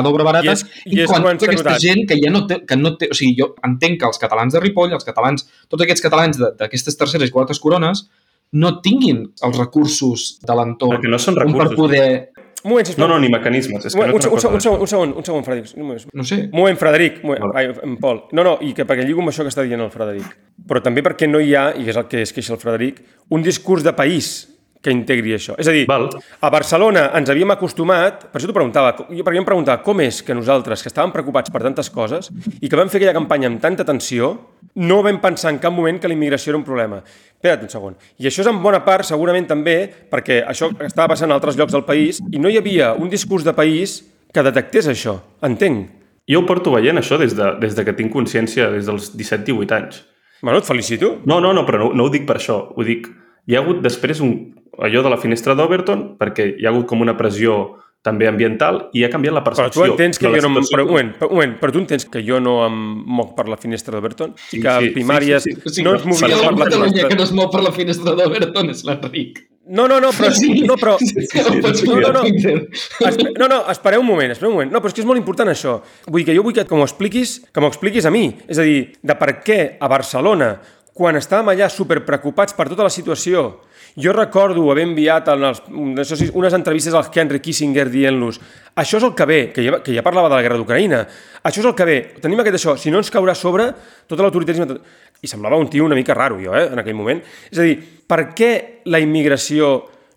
d'obra 0.06 0.24
barata 0.24 0.46
I 0.46 0.54
és- 0.54 0.64
i 0.86 1.02
és 1.02 1.10
quan 1.10 1.24
quan 1.24 1.38
tota 1.38 1.52
aquesta 1.52 1.72
notat. 1.72 1.82
gent 1.82 2.08
que 2.08 2.16
ja 2.24 2.32
no 2.32 2.46
té, 2.48 2.62
que 2.66 2.78
no 2.78 2.96
té, 2.96 3.10
o 3.12 3.14
sigui, 3.18 3.36
jo 3.42 3.56
entenc 3.66 4.00
que 4.00 4.06
els 4.06 4.18
catalans 4.22 4.54
de 4.54 4.60
Ripoll, 4.62 4.94
els 4.94 5.04
catalans, 5.04 5.48
tots 5.68 5.84
aquests 5.84 6.02
catalans 6.06 6.38
d'aquestes 6.38 6.96
terceres 6.96 7.28
i 7.28 7.32
quartes 7.34 7.60
corones 7.60 8.08
no 8.54 8.80
tinguin 8.84 9.24
els 9.47 9.58
recursos 9.58 10.38
de 10.43 10.56
l'entorn 10.58 10.97
Perquè 10.97 11.12
no 11.12 11.20
són 11.22 11.38
com 11.39 11.54
per 11.54 11.70
recursos. 11.70 11.78
poder, 11.80 12.32
Un 12.64 12.70
moment, 12.70 12.86
sisplau. 12.86 13.08
No, 13.08 13.16
no, 13.16 13.22
ni 13.24 13.30
mecanismes. 13.34 13.86
És 13.88 13.95
que 13.95 13.99
un, 14.04 14.12
no 14.12 14.14
un, 14.14 14.22
un, 14.22 14.34
un, 14.36 14.62
segon, 14.62 14.82
un 14.82 14.88
segon, 14.88 15.14
un 15.18 15.26
segon, 15.26 15.43
Frederic. 15.43 15.72
Un 15.74 15.82
moment, 15.88 16.04
no 16.14 16.24
sé, 16.24 16.43
un 16.45 16.60
moment 16.60 16.78
Frederic. 16.78 17.24
Un 17.24 17.32
moment, 17.32 17.56
ai, 17.58 17.72
en 17.88 17.95
Pol. 17.97 18.20
No, 18.38 18.43
no, 18.45 18.60
i 18.62 18.76
que 18.78 18.86
perquè 18.86 19.02
lligo 19.08 19.24
amb 19.24 19.32
això 19.32 19.41
que 19.41 19.49
està 19.49 19.66
dient 19.66 19.82
el 19.82 19.89
Frederic. 19.89 20.36
Però 20.70 20.84
també 20.86 21.02
perquè 21.02 21.26
no 21.32 21.41
hi 21.41 21.56
ha, 21.58 21.72
i 21.74 21.89
és 21.89 21.97
el 21.97 22.06
que 22.12 22.22
es 22.22 22.34
queixa 22.36 22.54
el 22.54 22.62
Frederic, 22.62 23.02
un 23.34 23.41
discurs 23.41 23.82
de 23.82 23.95
país 23.97 24.51
que 24.82 24.91
integri 24.93 25.36
això. 25.36 25.53
És 25.61 25.69
a 25.69 25.73
dir, 25.75 25.86
Val. 25.89 26.07
a 26.41 26.49
Barcelona 26.49 27.11
ens 27.17 27.29
havíem 27.29 27.53
acostumat, 27.53 28.25
per 28.32 28.39
això 28.39 28.49
t'ho 28.49 28.55
preguntava, 28.55 28.95
jo, 28.97 29.23
perquè 29.23 29.38
em 29.38 29.45
preguntava 29.45 29.84
com 29.86 30.01
és 30.01 30.23
que 30.25 30.34
nosaltres, 30.34 30.82
que 30.82 30.89
estàvem 30.89 31.13
preocupats 31.13 31.53
per 31.53 31.61
tantes 31.61 31.91
coses 31.93 32.32
i 32.59 32.67
que 32.67 32.79
vam 32.79 32.89
fer 32.89 32.97
aquella 33.01 33.13
campanya 33.13 33.51
amb 33.51 33.61
tanta 33.61 33.86
tensió, 33.86 34.34
no 34.82 35.01
vam 35.05 35.21
pensar 35.21 35.53
en 35.53 35.59
cap 35.61 35.73
moment 35.73 35.99
que 36.01 36.09
la 36.09 36.17
immigració 36.17 36.51
era 36.51 36.57
un 36.57 36.65
problema. 36.65 37.01
Espera't 37.38 37.65
un 37.65 37.69
segon. 37.69 37.97
I 38.17 38.29
això 38.29 38.41
és 38.41 38.49
en 38.49 38.61
bona 38.61 38.82
part, 38.86 39.05
segurament 39.05 39.47
també, 39.49 39.77
perquè 40.09 40.41
això 40.47 40.71
estava 40.82 41.11
passant 41.13 41.32
a 41.32 41.38
altres 41.38 41.57
llocs 41.59 41.73
del 41.73 41.86
país 41.86 42.21
i 42.32 42.41
no 42.41 42.49
hi 42.49 42.57
havia 42.57 42.93
un 42.97 43.09
discurs 43.09 43.45
de 43.45 43.53
país 43.53 43.99
que 44.34 44.45
detectés 44.45 44.88
això. 44.89 45.19
Entenc. 45.45 45.89
Jo 46.29 46.41
ho 46.41 46.47
porto 46.47 46.71
veient 46.73 46.97
això 46.97 47.17
des 47.19 47.36
de, 47.36 47.53
des 47.59 47.75
de 47.75 47.86
que 47.86 47.93
tinc 47.97 48.13
consciència, 48.13 48.69
des 48.71 48.88
dels 48.88 49.11
17-18 49.13 49.77
anys. 49.77 50.05
Bueno, 50.41 50.57
et 50.57 50.65
felicito. 50.65 51.19
No, 51.25 51.39
no, 51.41 51.51
no, 51.53 51.65
però 51.67 51.82
no, 51.82 51.91
no 51.93 52.07
ho 52.07 52.13
dic 52.13 52.25
per 52.29 52.39
això. 52.39 52.57
Ho 52.73 52.86
dic, 52.86 53.09
hi 53.45 53.57
ha 53.57 53.61
hagut 53.61 53.82
després 53.84 54.21
un, 54.23 54.32
allò 54.80 55.01
de 55.03 55.09
la 55.09 55.17
finestra 55.17 55.55
d'Overton, 55.55 56.17
perquè 56.19 56.55
hi 56.59 56.65
ha 56.65 56.69
hagut 56.69 56.86
com 56.88 57.01
una 57.01 57.17
pressió 57.17 57.78
també 58.01 58.26
ambiental 58.26 58.88
i 58.97 59.03
ha 59.05 59.09
canviat 59.13 59.34
la 59.36 59.43
Però 59.43 59.53
percepció. 59.53 59.84
tu 59.86 59.91
entens 59.91 60.17
que 60.17 60.26
jo 60.26 60.41
no... 60.41 60.47
em-. 60.57 60.65
Però, 60.72 60.84
un, 60.84 60.89
moment, 60.89 61.11
però, 61.19 61.30
un 61.30 61.36
moment, 61.38 61.51
però 61.61 61.72
tu 61.76 61.80
entens 61.84 62.05
que 62.09 62.24
jo 62.26 62.39
no 62.41 62.65
em 62.65 62.74
moc 63.05 63.36
per 63.38 63.47
la 63.51 63.57
finestra 63.61 63.93
d'Oberton? 63.93 64.34
Sí, 64.49 64.57
I 64.57 64.61
que 64.63 64.74
sí, 64.80 64.89
primàries 64.95 65.43
sí, 65.45 65.53
sí, 65.53 65.74
sí, 65.76 65.84
no 65.86 65.93
ens 65.93 66.01
sí, 66.07 66.09
movia 66.09 66.39
ha 66.39 66.49
per 66.49 66.57
la 66.72 66.72
finestra. 66.88 67.09
que 67.09 67.15
no 67.19 67.24
es 67.28 67.32
mou 67.38 67.49
per 67.53 67.61
la 67.61 67.72
finestra 67.76 68.15
d'Oberton 68.17 68.69
és 68.74 68.84
l'Enric. 68.88 69.43
No, 69.72 69.86
no, 69.88 69.99
no, 70.01 70.09
però... 70.17 70.32
Sí. 70.34 70.63
No, 70.65 70.74
però... 70.82 70.95
No, 70.97 71.51
pots 71.61 71.84
No, 71.86 71.99
no, 72.01 72.09
no. 72.17 72.24
Espe- 72.26 73.34
No, 73.38 73.47
no, 73.47 73.59
espereu 73.69 74.01
un 74.01 74.07
moment, 74.07 74.32
espereu 74.34 74.49
un 74.49 74.55
moment. 74.57 74.72
No, 74.74 74.82
però 74.82 74.89
és 74.89 74.95
que 74.97 75.03
és 75.03 75.07
molt 75.07 75.22
important 75.22 75.51
això. 75.53 75.78
Vull 76.09 76.26
que 76.26 76.34
jo 76.36 76.41
vull 76.43 76.57
que 76.57 76.65
m'ho 76.74 76.88
expliquis, 76.88 77.38
que 77.53 77.61
m'ho 77.61 77.69
expliquis 77.69 78.09
a 78.09 78.11
mi. 78.11 78.24
És 78.49 78.57
a 78.57 78.65
dir, 78.65 78.95
de 79.05 79.15
per 79.22 79.36
què 79.45 79.59
a 79.80 79.88
Barcelona, 79.88 80.55
quan 80.97 81.15
estàvem 81.22 81.53
allà 81.53 81.69
superpreocupats 81.69 82.57
per 82.57 82.67
tota 82.74 82.89
la 82.89 82.91
situació, 82.91 83.61
jo 84.00 84.14
recordo 84.16 84.64
haver 84.72 84.86
enviat 84.88 85.28
en 85.34 85.44
els, 85.50 85.62
unes 85.72 86.54
entrevistes 86.54 86.94
al 86.96 87.10
Henry 87.14 87.39
Kissinger 87.44 87.89
dient-los 87.92 88.39
això 88.76 88.98
és 89.02 89.04
el 89.04 89.14
que 89.16 89.26
ve, 89.28 89.39
que 89.52 89.66
ja, 89.66 89.82
que 89.84 89.94
ja 89.96 90.04
parlava 90.06 90.30
de 90.30 90.36
la 90.38 90.42
guerra 90.46 90.58
d'Ucraïna, 90.62 91.06
això 91.44 91.60
és 91.60 91.68
el 91.68 91.76
que 91.76 91.86
ve, 91.86 91.98
tenim 92.24 92.39
aquest 92.39 92.56
això, 92.62 92.78
si 92.80 92.92
no 92.92 93.02
ens 93.04 93.12
caurà 93.12 93.36
sobre 93.36 93.72
tot 94.08 94.20
l'autoritarisme... 94.20 94.68
tot- 94.70 94.84
I 95.22 95.28
semblava 95.30 95.54
un 95.62 95.68
tio 95.70 95.84
una 95.86 95.94
mica 95.94 96.16
raro, 96.18 96.39
jo, 96.42 96.50
eh, 96.58 96.72
en 96.74 96.80
aquell 96.82 96.96
moment. 96.98 97.20
És 97.52 97.60
a 97.60 97.62
dir, 97.62 97.76
per 98.10 98.32
què 98.34 98.48
la 98.89 98.98
immigració 98.98 99.68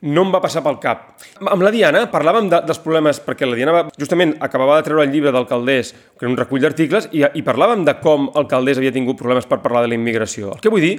no 0.09 0.23
em 0.25 0.31
va 0.33 0.41
passar 0.41 0.63
pel 0.65 0.79
cap. 0.81 1.03
Amb 1.45 1.61
la 1.61 1.69
Diana 1.75 2.07
parlàvem 2.13 2.49
de, 2.49 2.63
dels 2.65 2.81
problemes, 2.81 3.21
perquè 3.21 3.45
la 3.45 3.59
Diana 3.59 3.75
va, 3.77 3.83
justament 4.01 4.33
acabava 4.41 4.79
de 4.79 4.87
treure 4.87 5.05
el 5.05 5.13
llibre 5.13 5.31
del 5.35 5.45
Caldés, 5.51 5.91
que 5.93 6.25
era 6.25 6.31
un 6.33 6.39
recull 6.41 6.65
d'articles, 6.65 7.11
i, 7.13 7.21
i 7.21 7.45
parlàvem 7.45 7.85
de 7.85 7.99
com 8.01 8.31
el 8.33 8.49
Caldés 8.49 8.81
havia 8.81 8.95
tingut 8.97 9.21
problemes 9.21 9.45
per 9.51 9.61
parlar 9.61 9.83
de 9.85 9.93
la 9.93 9.99
immigració. 10.01 10.55
El 10.57 10.65
que 10.65 10.73
vull 10.73 10.81
dir 10.87 10.95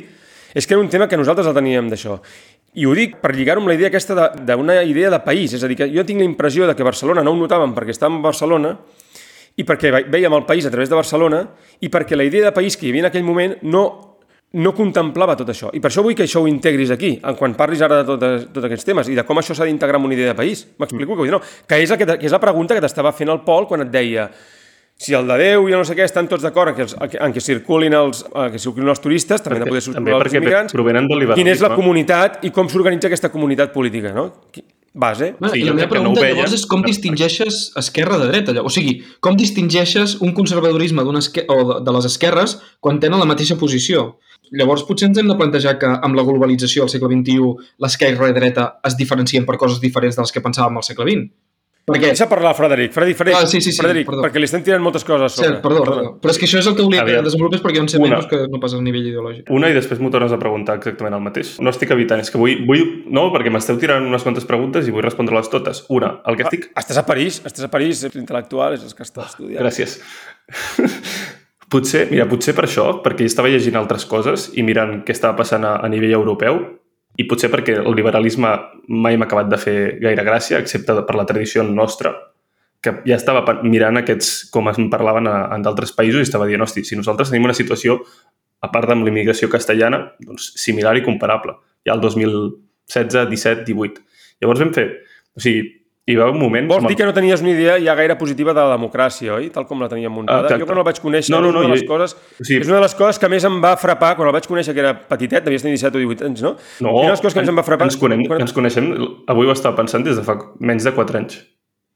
és 0.54 0.68
que 0.70 0.78
era 0.78 0.84
un 0.86 0.88
tema 0.94 1.10
que 1.10 1.18
nosaltres 1.18 1.50
el 1.50 1.58
teníem 1.58 1.90
d'això. 1.90 2.20
I 2.76 2.86
ho 2.86 2.94
dic 2.96 3.18
per 3.24 3.32
lligar-ho 3.36 3.62
amb 3.64 3.72
la 3.72 3.78
idea 3.78 3.88
aquesta 3.88 4.30
d'una 4.36 4.82
idea 4.84 5.10
de 5.10 5.20
país, 5.24 5.54
és 5.56 5.64
a 5.64 5.68
dir, 5.72 5.78
que 5.80 5.90
jo 5.94 6.04
tinc 6.04 6.20
la 6.20 6.28
impressió 6.28 6.68
de 6.68 6.76
que 6.76 6.84
Barcelona 6.84 7.24
no 7.24 7.32
ho 7.32 7.40
notàvem 7.40 7.74
perquè 7.76 7.96
estàvem 7.96 8.20
a 8.20 8.28
Barcelona, 8.28 8.76
i 9.56 9.64
perquè 9.64 9.92
ve- 9.92 10.06
vèiem 10.12 10.34
el 10.36 10.46
país 10.46 10.66
a 10.66 10.72
través 10.72 10.90
de 10.92 10.98
Barcelona 10.98 11.46
i 11.80 11.90
perquè 11.90 12.18
la 12.18 12.26
idea 12.28 12.46
de 12.46 12.52
país 12.52 12.76
que 12.78 12.88
hi 12.88 12.92
havia 12.92 13.06
en 13.06 13.10
aquell 13.12 13.24
moment 13.24 13.56
no, 13.64 13.84
no 14.60 14.74
contemplava 14.76 15.38
tot 15.40 15.50
això. 15.52 15.70
I 15.74 15.80
per 15.80 15.92
això 15.92 16.04
vull 16.04 16.16
que 16.16 16.26
això 16.28 16.42
ho 16.44 16.50
integris 16.52 16.92
aquí, 16.92 17.16
quan 17.40 17.56
parlis 17.56 17.82
ara 17.86 18.02
de 18.02 18.10
tots, 18.10 18.50
tots 18.52 18.68
aquests 18.68 18.88
temes 18.88 19.10
i 19.12 19.16
de 19.16 19.24
com 19.28 19.40
això 19.40 19.56
s'ha 19.56 19.68
d'integrar 19.68 20.00
en 20.02 20.10
una 20.10 20.18
idea 20.18 20.34
de 20.34 20.38
país. 20.38 20.66
M'explico 20.78 21.16
mm. 21.16 21.24
dir? 21.24 21.32
No, 21.32 21.42
que 21.68 21.80
és, 21.82 21.96
que, 21.96 22.06
que 22.06 22.28
és 22.28 22.36
la 22.36 22.44
pregunta 22.44 22.76
que 22.76 22.84
t'estava 22.84 23.16
fent 23.16 23.32
el 23.32 23.44
Pol 23.48 23.68
quan 23.70 23.86
et 23.88 23.92
deia 23.94 24.30
si 24.98 25.14
el 25.14 25.28
de 25.28 25.38
Déu 25.38 25.68
i 25.68 25.72
no 25.76 25.84
sé 25.84 25.96
què 25.96 26.04
estan 26.06 26.28
tots 26.28 26.44
d'acord 26.44 26.70
en, 26.72 26.76
que 26.76 26.82
els- 26.84 26.96
en 27.00 27.34
que 27.34 27.42
circulin 27.42 27.94
els, 27.94 28.24
en 28.34 28.52
que 28.52 28.60
circulin 28.60 28.90
els 28.90 29.02
turistes, 29.02 29.42
també 29.44 29.58
han 29.60 29.66
de 29.66 29.70
poder 29.70 29.82
També 29.84 29.96
circular 30.00 30.16
els 30.22 30.24
perquè 30.32 30.38
immigrants. 30.42 30.74
provenen 30.74 31.08
del 31.08 31.20
Quina 31.36 31.52
és 31.52 31.60
la 31.62 31.68
liberalisme. 31.68 31.76
comunitat 31.76 32.40
i 32.46 32.52
com 32.52 32.70
s'organitza 32.70 33.08
aquesta 33.08 33.30
comunitat 33.32 33.74
política, 33.74 34.14
no? 34.14 34.32
Base. 34.98 35.36
Bueno, 35.38 35.54
Sí, 35.54 35.60
I 35.60 35.64
la 35.66 35.74
meva 35.74 35.90
que 35.90 35.96
no 35.96 36.00
pregunta 36.00 36.22
veien. 36.22 36.36
llavors 36.38 36.54
és 36.54 36.66
com 36.66 36.82
distingeixes 36.82 37.74
esquerra 37.76 38.18
de 38.18 38.28
dreta? 38.30 38.52
Allò? 38.54 38.64
O 38.64 38.70
sigui, 38.70 39.04
com 39.20 39.36
distingeixes 39.36 40.22
un 40.22 40.32
conservadorisme 40.34 41.04
d'una 41.04 41.20
esque... 41.20 41.44
o 41.50 41.58
de, 41.80 41.84
de 41.84 41.92
les 41.92 42.06
esquerres 42.06 42.62
quan 42.80 42.98
tenen 43.02 43.20
la 43.20 43.26
mateixa 43.26 43.58
posició? 43.58 44.18
Llavors 44.52 44.84
potser 44.88 45.10
ens 45.10 45.18
hem 45.18 45.28
de 45.28 45.36
plantejar 45.36 45.78
que 45.78 45.86
amb 45.86 46.16
la 46.16 46.24
globalització 46.24 46.84
del 46.86 46.90
segle 46.90 47.10
XXI 47.12 47.76
l'esquerra 47.80 48.30
i 48.30 48.34
dreta 48.34 48.80
es 48.86 48.96
diferencien 48.96 49.44
per 49.46 49.58
coses 49.58 49.82
diferents 49.82 50.16
de 50.16 50.22
les 50.22 50.32
que 50.32 50.40
pensàvem 50.42 50.78
al 50.78 50.84
segle 50.84 51.04
XX. 51.12 51.32
Perquè, 51.86 52.08
Deixa 52.10 52.26
parlar, 52.26 52.56
Frederic. 52.58 52.90
Frederic, 52.96 53.16
Frederic, 53.20 53.44
Ah, 53.44 53.46
sí, 53.46 53.60
sí, 53.62 53.70
sí, 53.72 53.78
Frederic 53.78 54.08
perdó. 54.08 54.24
perquè 54.24 54.40
li 54.42 54.48
estem 54.48 54.64
tirant 54.66 54.82
moltes 54.82 55.04
coses 55.06 55.22
a 55.22 55.30
sobre. 55.30 55.50
cert, 55.52 55.60
perdó, 55.62 55.84
perdó, 55.86 56.06
però 56.20 56.32
és 56.34 56.40
que 56.42 56.48
això 56.48 56.58
és 56.58 56.66
el 56.66 56.74
que 56.76 56.82
volia 56.82 57.04
que 57.06 57.12
Aviam. 57.12 57.24
desenvolupés 57.28 57.62
perquè 57.62 57.76
hi 57.76 57.78
ha 57.78 57.84
uns 57.84 57.94
Una. 57.94 58.08
segments 58.08 58.26
que 58.32 58.40
no 58.50 58.60
passa 58.60 58.78
a 58.78 58.82
nivell 58.82 59.06
ideològic. 59.06 59.52
Una 59.54 59.70
i 59.70 59.74
després 59.78 60.00
m'ho 60.02 60.10
tornes 60.10 60.32
a 60.34 60.40
preguntar 60.42 60.78
exactament 60.80 61.14
el 61.14 61.22
mateix. 61.22 61.60
No 61.62 61.70
estic 61.70 61.92
evitant, 61.92 62.20
és 62.26 62.32
que 62.34 62.40
vull... 62.42 62.66
vull 62.66 63.04
no, 63.06 63.28
perquè 63.32 63.52
m'esteu 63.54 63.78
tirant 63.78 64.02
unes 64.10 64.24
quantes 64.26 64.46
preguntes 64.50 64.88
i 64.88 64.92
vull 64.96 65.04
respondre-les 65.06 65.48
totes. 65.54 65.86
Una, 65.90 66.22
el 66.26 66.36
que 66.38 66.48
estic... 66.50 66.72
Ah, 66.74 66.82
estàs 66.82 66.98
a 66.98 67.06
París, 67.06 67.44
estàs 67.46 67.66
a 67.66 67.70
París, 67.70 68.02
ets 68.04 68.16
intel·lectual, 68.18 68.74
és 68.74 68.82
el 68.84 68.90
que 68.98 69.04
estàs 69.06 69.36
estudiant. 69.36 69.62
Gràcies. 69.62 70.00
potser, 71.70 72.08
mira, 72.12 72.26
potser 72.30 72.54
per 72.56 72.66
això, 72.66 72.88
perquè 73.04 73.26
estava 73.30 73.50
llegint 73.52 73.78
altres 73.78 74.06
coses 74.10 74.50
i 74.58 74.64
mirant 74.64 75.04
què 75.06 75.14
estava 75.16 75.36
passant 75.38 75.66
a, 75.66 75.76
a 75.86 75.90
nivell 75.92 76.14
europeu, 76.18 76.60
i 77.16 77.26
potser 77.30 77.50
perquè 77.52 77.78
el 77.80 77.96
liberalisme 77.96 78.52
mai 78.92 79.18
m'ha 79.18 79.28
acabat 79.30 79.50
de 79.52 79.60
fer 79.60 79.76
gaire 80.02 80.26
gràcia, 80.28 80.60
excepte 80.60 80.98
per 81.08 81.16
la 81.16 81.26
tradició 81.28 81.64
nostra, 81.68 82.12
que 82.84 83.00
ja 83.08 83.18
estava 83.18 83.44
mirant 83.64 84.02
aquests, 84.02 84.50
com 84.54 84.70
es 84.70 84.80
parlaven 84.92 85.30
en 85.30 85.64
d'altres 85.66 85.96
països, 85.96 86.22
i 86.22 86.28
estava 86.28 86.48
dient, 86.50 86.62
hosti, 86.62 86.84
si 86.86 86.98
nosaltres 87.00 87.32
tenim 87.32 87.48
una 87.48 87.58
situació, 87.58 88.02
a 88.62 88.70
part 88.74 88.92
amb 88.92 89.06
l'immigració 89.08 89.50
castellana, 89.52 90.02
doncs, 90.22 90.52
similar 90.60 90.96
i 90.98 91.04
comparable, 91.06 91.58
ja 91.88 91.96
el 91.96 92.04
2016, 92.04 93.26
17, 93.32 93.66
18. 93.72 94.06
Llavors 94.44 94.64
vam 94.64 94.76
fer... 94.76 94.88
O 95.36 95.42
sigui, 95.44 95.66
hi 96.08 96.16
va 96.20 96.28
un 96.30 96.38
moment... 96.38 96.68
Vols 96.70 96.86
dir 96.86 96.96
que 97.00 97.06
no 97.08 97.14
tenies 97.18 97.42
una 97.42 97.50
idea 97.50 97.80
ja 97.82 97.96
gaire 97.98 98.14
positiva 98.20 98.54
de 98.54 98.62
la 98.62 98.76
democràcia, 98.76 99.34
oi? 99.40 99.48
Tal 99.54 99.66
com 99.66 99.80
la 99.82 99.88
teníem 99.90 100.14
muntada. 100.14 100.44
Exacte. 100.46 100.62
jo 100.62 100.68
quan 100.70 100.78
el 100.78 100.86
vaig 100.86 101.00
conèixer, 101.02 101.34
No, 101.34 101.40
no, 101.42 101.50
és, 101.50 101.54
no, 101.56 101.60
una 101.64 101.68
de 101.68 101.74
les 101.74 101.82
jo- 101.82 101.88
coses, 101.90 102.14
sigui- 102.46 102.60
és 102.62 102.68
una 102.70 102.76
de 102.78 102.84
les 102.86 102.94
coses 103.00 103.18
que 103.18 103.30
més 103.34 103.44
em 103.50 103.58
va 103.64 103.72
frapar 103.82 104.12
quan 104.20 104.30
el 104.30 104.36
vaig 104.38 104.46
conèixer, 104.46 104.76
que 104.78 104.84
era 104.86 104.94
petitet, 105.10 105.44
devies 105.44 105.66
tenir 105.66 105.80
17 105.80 105.98
o 105.98 106.04
18 106.06 106.26
anys, 106.30 106.44
no? 106.46 106.52
No, 106.86 106.90
I 106.92 106.94
una 106.94 107.10
de 107.10 107.16
les 107.16 107.22
coses 107.26 107.34
que 107.34 107.42
més 107.42 107.50
em 107.50 107.58
va 107.58 107.64
frapar... 107.66 107.88
ens, 107.90 107.98
conem, 107.98 108.22
quan- 108.30 108.46
ens 108.46 108.54
coneixem, 108.54 108.92
avui 109.34 109.48
ho 109.50 109.52
estava 109.58 109.76
pensant 109.82 110.06
des 110.06 110.16
de 110.22 110.24
fa 110.28 110.38
menys 110.60 110.86
de 110.86 110.94
4 110.94 111.18
anys. 111.24 111.40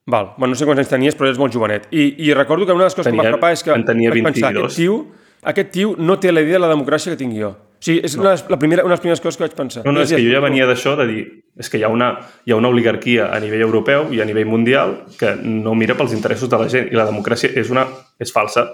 Val, 0.09 0.31
bueno, 0.39 0.55
no 0.55 0.57
sé 0.57 0.65
quants 0.65 0.79
anys 0.81 0.89
tenies, 0.89 1.13
però 1.15 1.29
eres 1.29 1.37
molt 1.37 1.53
jovenet. 1.53 1.85
I, 1.93 2.15
i 2.25 2.33
recordo 2.33 2.65
que 2.65 2.73
una 2.73 2.87
de 2.87 2.89
les 2.89 2.95
coses 2.97 3.11
que 3.11 3.13
em 3.13 3.19
va 3.21 3.27
Tenia- 3.29 3.37
frapar 3.37 3.53
és 3.53 3.61
que 3.61 3.75
en 3.77 3.85
tenia 3.85 4.09
vaig 4.09 4.23
pensar, 4.25 4.49
22. 4.57 4.65
aquest 4.73 4.77
tio, 4.81 4.95
aquest 5.53 5.69
tio 5.71 5.93
no 6.01 6.17
té 6.17 6.31
la 6.33 6.41
idea 6.41 6.57
de 6.57 6.65
la 6.65 6.73
democràcia 6.73 7.13
que 7.13 7.19
tinc 7.21 7.37
jo. 7.37 7.53
Sigui, 7.85 7.99
és 8.05 8.15
una, 8.19 8.33
la 8.51 8.57
primera, 8.59 8.83
una 8.83 8.93
de 8.93 8.97
les 8.97 9.03
primeres 9.03 9.21
coses 9.23 9.37
que 9.37 9.45
vaig 9.45 9.55
pensar. 9.55 9.83
No, 9.85 9.93
no, 9.95 10.01
és 10.03 10.11
que 10.11 10.21
jo 10.23 10.31
ja 10.33 10.41
venia 10.43 10.67
d'això 10.67 10.95
de 10.99 11.05
dir 11.07 11.21
és 11.59 11.67
que 11.71 11.79
hi 11.79 11.83
ha, 11.83 11.89
una, 11.91 12.09
hi 12.47 12.53
ha 12.53 12.57
una 12.59 12.71
oligarquia 12.71 13.29
a 13.35 13.39
nivell 13.43 13.65
europeu 13.65 14.13
i 14.15 14.21
a 14.23 14.27
nivell 14.27 14.47
mundial 14.47 14.95
que 15.19 15.33
no 15.43 15.75
mira 15.75 15.95
pels 15.99 16.15
interessos 16.15 16.51
de 16.51 16.59
la 16.59 16.69
gent 16.71 16.87
i 16.91 16.99
la 16.99 17.07
democràcia 17.07 17.51
és, 17.59 17.71
una, 17.71 17.85
és 18.19 18.31
falsa. 18.35 18.69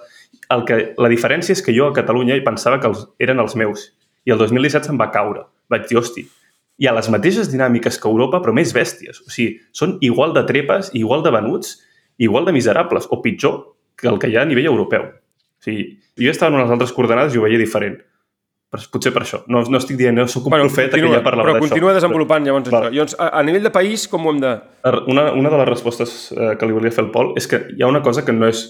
El 0.53 0.65
que, 0.69 0.79
la 1.01 1.09
diferència 1.09 1.55
és 1.57 1.63
que 1.65 1.73
jo 1.73 1.89
a 1.89 1.95
Catalunya 1.97 2.37
hi 2.37 2.43
pensava 2.45 2.79
que 2.81 2.89
els, 2.91 3.05
eren 3.21 3.41
els 3.41 3.57
meus 3.57 3.89
i 4.25 4.33
el 4.33 4.41
2017 4.41 4.89
se'm 4.89 5.01
va 5.01 5.11
caure. 5.13 5.45
Vaig 5.69 5.87
dir, 5.89 5.97
hosti, 5.97 6.25
hi 6.77 6.89
ha 6.89 6.93
les 6.95 7.09
mateixes 7.13 7.49
dinàmiques 7.51 7.97
que 8.01 8.09
Europa, 8.09 8.41
però 8.43 8.53
més 8.53 8.73
bèsties. 8.75 9.21
O 9.25 9.33
sigui, 9.33 9.59
són 9.73 9.97
igual 10.05 10.33
de 10.35 10.43
trepes, 10.49 10.91
igual 10.97 11.23
de 11.25 11.33
venuts, 11.33 11.77
igual 12.17 12.45
de 12.45 12.53
miserables, 12.55 13.07
o 13.09 13.21
pitjor 13.21 13.61
que 13.95 14.09
el 14.11 14.19
que 14.19 14.29
hi 14.29 14.35
ha 14.37 14.43
a 14.43 14.49
nivell 14.49 14.69
europeu. 14.73 15.07
O 15.09 15.65
sigui, 15.65 15.87
jo 16.19 16.33
estava 16.33 16.53
en 16.53 16.61
unes 16.61 16.73
altres 16.73 16.93
coordenades 16.93 17.33
i 17.33 17.41
ho 17.41 17.45
veia 17.45 17.61
diferent. 17.61 17.97
Però 18.75 18.91
potser 18.91 19.11
per 19.15 19.23
això. 19.23 19.41
No, 19.51 19.63
no 19.71 19.79
estic 19.79 19.97
dient, 19.99 20.17
no 20.19 20.27
sóc 20.27 20.49
un 20.49 20.55
bueno, 20.55 20.67
profeta 20.67 20.97
continua, 20.97 21.15
que 21.15 21.21
ja 21.21 21.25
parlava 21.25 21.47
Però 21.47 21.57
d'això. 21.57 21.67
continua 21.69 21.93
desenvolupant 21.95 22.47
llavors 22.47 22.69
Val. 22.69 22.87
això. 22.89 22.95
Llavors, 22.95 23.17
a, 23.17 23.29
a 23.39 23.43
nivell 23.47 23.63
de 23.63 23.71
país, 23.73 24.07
com 24.11 24.27
ho 24.27 24.33
hem 24.35 24.41
de... 24.43 24.55
Una, 25.11 25.29
una 25.31 25.51
de 25.53 25.61
les 25.61 25.69
respostes 25.69 26.15
eh, 26.35 26.55
que 26.59 26.67
li 26.67 26.75
volia 26.75 26.93
fer 26.93 27.05
el 27.05 27.13
Pol 27.15 27.31
és 27.39 27.47
que 27.47 27.61
hi 27.71 27.85
ha 27.85 27.91
una 27.91 28.03
cosa 28.05 28.25
que 28.27 28.35
no 28.35 28.49
és 28.51 28.65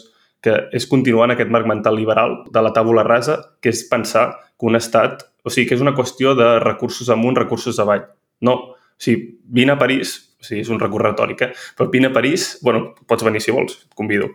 que 0.45 0.55
és 0.77 0.85
continuar 0.85 1.25
en 1.25 1.33
aquest 1.33 1.49
marc 1.49 1.65
mental 1.65 1.95
liberal 1.97 2.43
de 2.53 2.61
la 2.61 2.71
tàbula 2.75 3.03
rasa, 3.07 3.39
que 3.61 3.71
és 3.73 3.81
pensar 3.89 4.27
que 4.53 4.67
un 4.69 4.77
estat, 4.77 5.25
o 5.41 5.49
sigui, 5.49 5.65
que 5.69 5.77
és 5.77 5.81
una 5.81 5.95
qüestió 5.97 6.35
de 6.37 6.59
recursos 6.61 7.09
amunt, 7.09 7.39
recursos 7.39 7.79
avall. 7.81 8.03
No, 8.45 8.55
o 8.69 9.01
sigui, 9.01 9.39
vine 9.57 9.73
a 9.73 9.79
París, 9.81 10.13
o 10.37 10.45
sigui, 10.45 10.61
és 10.61 10.69
un 10.69 10.81
recurs 10.81 11.07
retòric, 11.07 11.41
eh? 11.47 11.51
però 11.77 11.89
vine 11.89 12.11
a 12.11 12.15
París, 12.15 12.59
bueno, 12.61 12.91
pots 13.09 13.25
venir 13.25 13.41
si 13.41 13.55
vols, 13.55 13.79
et 13.87 13.97
convido. 13.97 14.29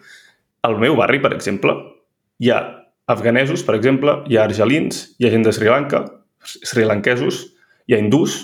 Al 0.67 0.77
meu 0.83 0.99
barri, 0.99 1.23
per 1.23 1.33
exemple, 1.37 1.77
hi 2.43 2.51
ha 2.51 2.61
afganesos, 3.11 3.65
per 3.67 3.77
exemple, 3.79 4.21
hi 4.31 4.39
ha 4.39 4.47
argelins, 4.47 5.03
hi 5.19 5.27
ha 5.27 5.33
gent 5.35 5.45
de 5.47 5.53
Sri 5.55 5.71
Lanka, 5.71 6.05
srilanquesos, 6.47 7.43
hi 7.89 7.97
ha 7.97 8.01
hindús, 8.01 8.39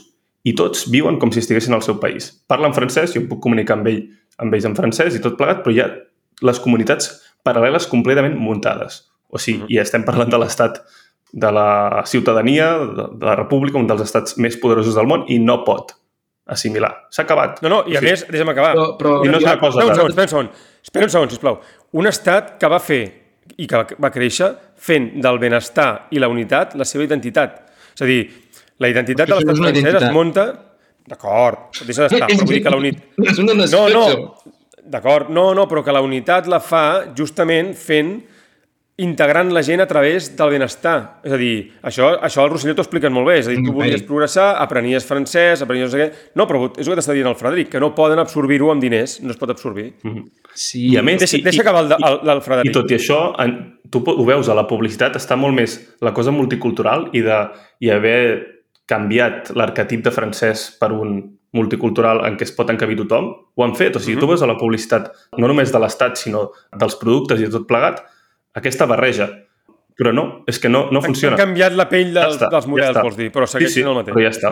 i 0.46 0.54
tots 0.54 0.84
viuen 0.92 1.18
com 1.22 1.32
si 1.34 1.42
estiguessin 1.42 1.74
al 1.74 1.82
seu 1.82 1.98
país. 2.02 2.28
Parlen 2.50 2.74
francès, 2.76 3.14
jo 3.14 3.22
em 3.22 3.26
puc 3.30 3.40
comunicar 3.42 3.78
amb, 3.78 3.88
ell, 3.90 4.04
amb 4.42 4.54
ells 4.54 4.68
en 4.68 4.76
francès 4.78 5.16
i 5.16 5.22
tot 5.22 5.38
plegat, 5.38 5.64
però 5.64 5.74
hi 5.74 5.82
ha 5.82 5.88
les 6.46 6.60
comunitats 6.62 7.10
paral·leles 7.46 7.88
completament 7.90 8.36
muntades. 8.38 9.04
O 9.26 9.42
sigui, 9.42 9.66
i 9.74 9.80
estem 9.82 10.04
parlant 10.06 10.30
de 10.30 10.38
l'estat 10.38 10.78
de 11.32 11.50
la 11.50 12.02
ciutadania, 12.06 12.70
de, 12.78 13.08
de 13.18 13.26
la 13.26 13.34
república, 13.38 13.80
un 13.80 13.90
dels 13.90 14.04
estats 14.06 14.38
més 14.38 14.58
poderosos 14.62 14.94
del 14.94 15.10
món, 15.10 15.26
i 15.32 15.40
no 15.42 15.58
pot 15.66 15.96
assimilar. 16.46 16.92
S'ha 17.10 17.26
acabat. 17.26 17.58
No, 17.64 17.72
no, 17.72 17.82
i 17.90 17.96
a 17.96 18.00
sigui, 18.02 18.12
més, 18.12 18.24
deixa'm 18.30 18.54
acabar. 18.54 18.72
Però, 18.78 18.88
però, 19.00 19.18
I 19.26 19.32
no 19.32 19.40
és 19.40 19.48
una 19.48 19.58
cosa 19.58 19.82
Espera 19.82 19.90
un 19.90 19.98
segon, 19.98 20.14
espera 20.14 20.28
un 20.28 20.34
segon. 20.34 20.50
Espera 20.86 21.08
un 21.08 21.14
segon, 21.16 21.32
sisplau. 21.34 21.62
Un 21.98 22.10
estat 22.12 22.54
que 22.60 22.70
va 22.70 22.78
fer 22.78 23.02
i 23.56 23.66
que 23.70 23.82
va 24.02 24.10
créixer 24.14 24.50
fent 24.76 25.12
del 25.22 25.38
benestar 25.42 26.08
i 26.12 26.22
la 26.22 26.28
unitat 26.32 26.74
la 26.78 26.86
seva 26.88 27.06
identitat. 27.06 27.62
És 27.96 28.04
a 28.04 28.08
dir, 28.08 28.20
la 28.82 28.90
identitat 28.92 29.28
de 29.28 29.38
l'estat 29.38 29.56
francès 29.56 29.82
es 29.82 29.84
identitat. 29.84 30.14
monta... 30.14 30.46
D'acord, 31.06 31.68
deixa 31.86 32.08
d'estar, 32.08 32.26
però 32.26 32.42
vull 32.42 32.56
dir 32.56 32.62
que 32.64 32.70
la 32.74 32.78
unitat... 32.80 33.02
No, 33.46 33.84
no, 33.86 34.06
d'acord, 34.86 35.28
no, 35.30 35.52
no, 35.54 35.66
però 35.70 35.84
que 35.86 35.94
la 35.94 36.02
unitat 36.02 36.48
la 36.50 36.58
fa 36.58 37.12
justament 37.14 37.72
fent 37.78 38.16
integrant 38.98 39.50
la 39.52 39.60
gent 39.62 39.82
a 39.82 39.86
través 39.86 40.30
del 40.38 40.50
benestar. 40.54 41.20
És 41.26 41.32
a 41.34 41.36
dir, 41.36 41.72
això, 41.84 42.14
això 42.24 42.44
el 42.46 42.50
Rosselló 42.54 42.72
t'ho 42.78 42.84
expliquen 42.86 43.12
molt 43.12 43.28
bé. 43.28 43.34
És 43.42 43.46
a 43.48 43.50
dir, 43.52 43.58
tu 43.58 43.66
Imperi. 43.68 43.76
volies 43.90 44.04
progressar, 44.08 44.54
aprenies 44.62 45.04
francès, 45.04 45.60
aprenies 45.66 45.90
no 45.90 45.92
sé 45.92 46.00
què... 46.00 46.30
No, 46.40 46.46
però 46.48 46.62
és 46.72 46.86
el 46.86 46.94
que 46.94 46.98
t'està 47.02 47.12
dient 47.16 47.28
el 47.28 47.36
Frederic, 47.36 47.68
que 47.74 47.82
no 47.82 47.90
poden 47.94 48.22
absorbir-ho 48.22 48.70
amb 48.72 48.80
diners, 48.80 49.18
no 49.20 49.34
es 49.34 49.40
pot 49.40 49.52
absorbir. 49.52 49.90
Sí. 50.56 50.86
I 50.94 50.96
a 50.96 51.04
més... 51.04 51.20
Deixa, 51.20 51.36
i- 51.36 51.44
deixa 51.44 51.60
acabar 51.66 51.84
el, 51.84 51.92
el, 51.98 52.18
el 52.24 52.40
I 52.40 52.46
Frederic. 52.48 52.72
tot 52.78 52.90
i 52.94 52.96
això, 52.96 53.20
en, 53.44 53.54
tu 53.92 54.00
ho 54.00 54.24
veus, 54.24 54.48
a 54.48 54.56
la 54.56 54.64
publicitat 54.70 55.20
està 55.20 55.36
molt 55.36 55.54
més 55.60 55.76
la 56.00 56.14
cosa 56.16 56.32
multicultural 56.32 57.10
i, 57.12 57.20
de, 57.26 57.40
i 57.84 57.92
haver 57.92 58.20
canviat 58.88 59.50
l'arquetip 59.58 60.04
de 60.06 60.12
francès 60.14 60.70
per 60.80 60.92
un 60.94 61.18
multicultural 61.56 62.20
en 62.26 62.34
què 62.36 62.44
es 62.48 62.52
pot 62.54 62.68
encabir 62.72 62.96
tothom, 63.00 63.30
ho 63.56 63.64
han 63.64 63.72
fet. 63.76 63.96
O 63.96 64.00
sigui, 64.02 64.18
tu 64.20 64.28
veus 64.28 64.42
a 64.44 64.48
la 64.48 64.56
publicitat, 64.60 65.08
no 65.40 65.48
només 65.48 65.72
de 65.72 65.80
l'Estat, 65.80 66.16
sinó 66.20 66.50
dels 66.76 66.96
productes 67.00 67.40
i 67.40 67.46
de 67.48 67.52
tot 67.54 67.64
plegat, 67.68 68.02
aquesta 68.58 68.86
barreja. 68.90 69.28
Però 69.96 70.12
no, 70.12 70.26
és 70.48 70.58
que 70.60 70.68
no, 70.68 70.86
no 70.92 71.00
funciona. 71.00 71.36
Han 71.38 71.40
canviat 71.46 71.76
la 71.76 71.86
pell 71.88 72.10
dels, 72.12 72.34
està, 72.36 72.50
dels 72.52 72.66
models, 72.68 72.90
està. 72.92 73.04
vols 73.06 73.16
dir, 73.16 73.30
però 73.32 73.46
segueix 73.48 73.70
sí, 73.70 73.78
sí, 73.78 73.80
sent 73.80 73.92
el 73.92 73.96
mateix. 73.96 74.12
però 74.12 74.24
ja 74.26 74.32
està. 74.34 74.50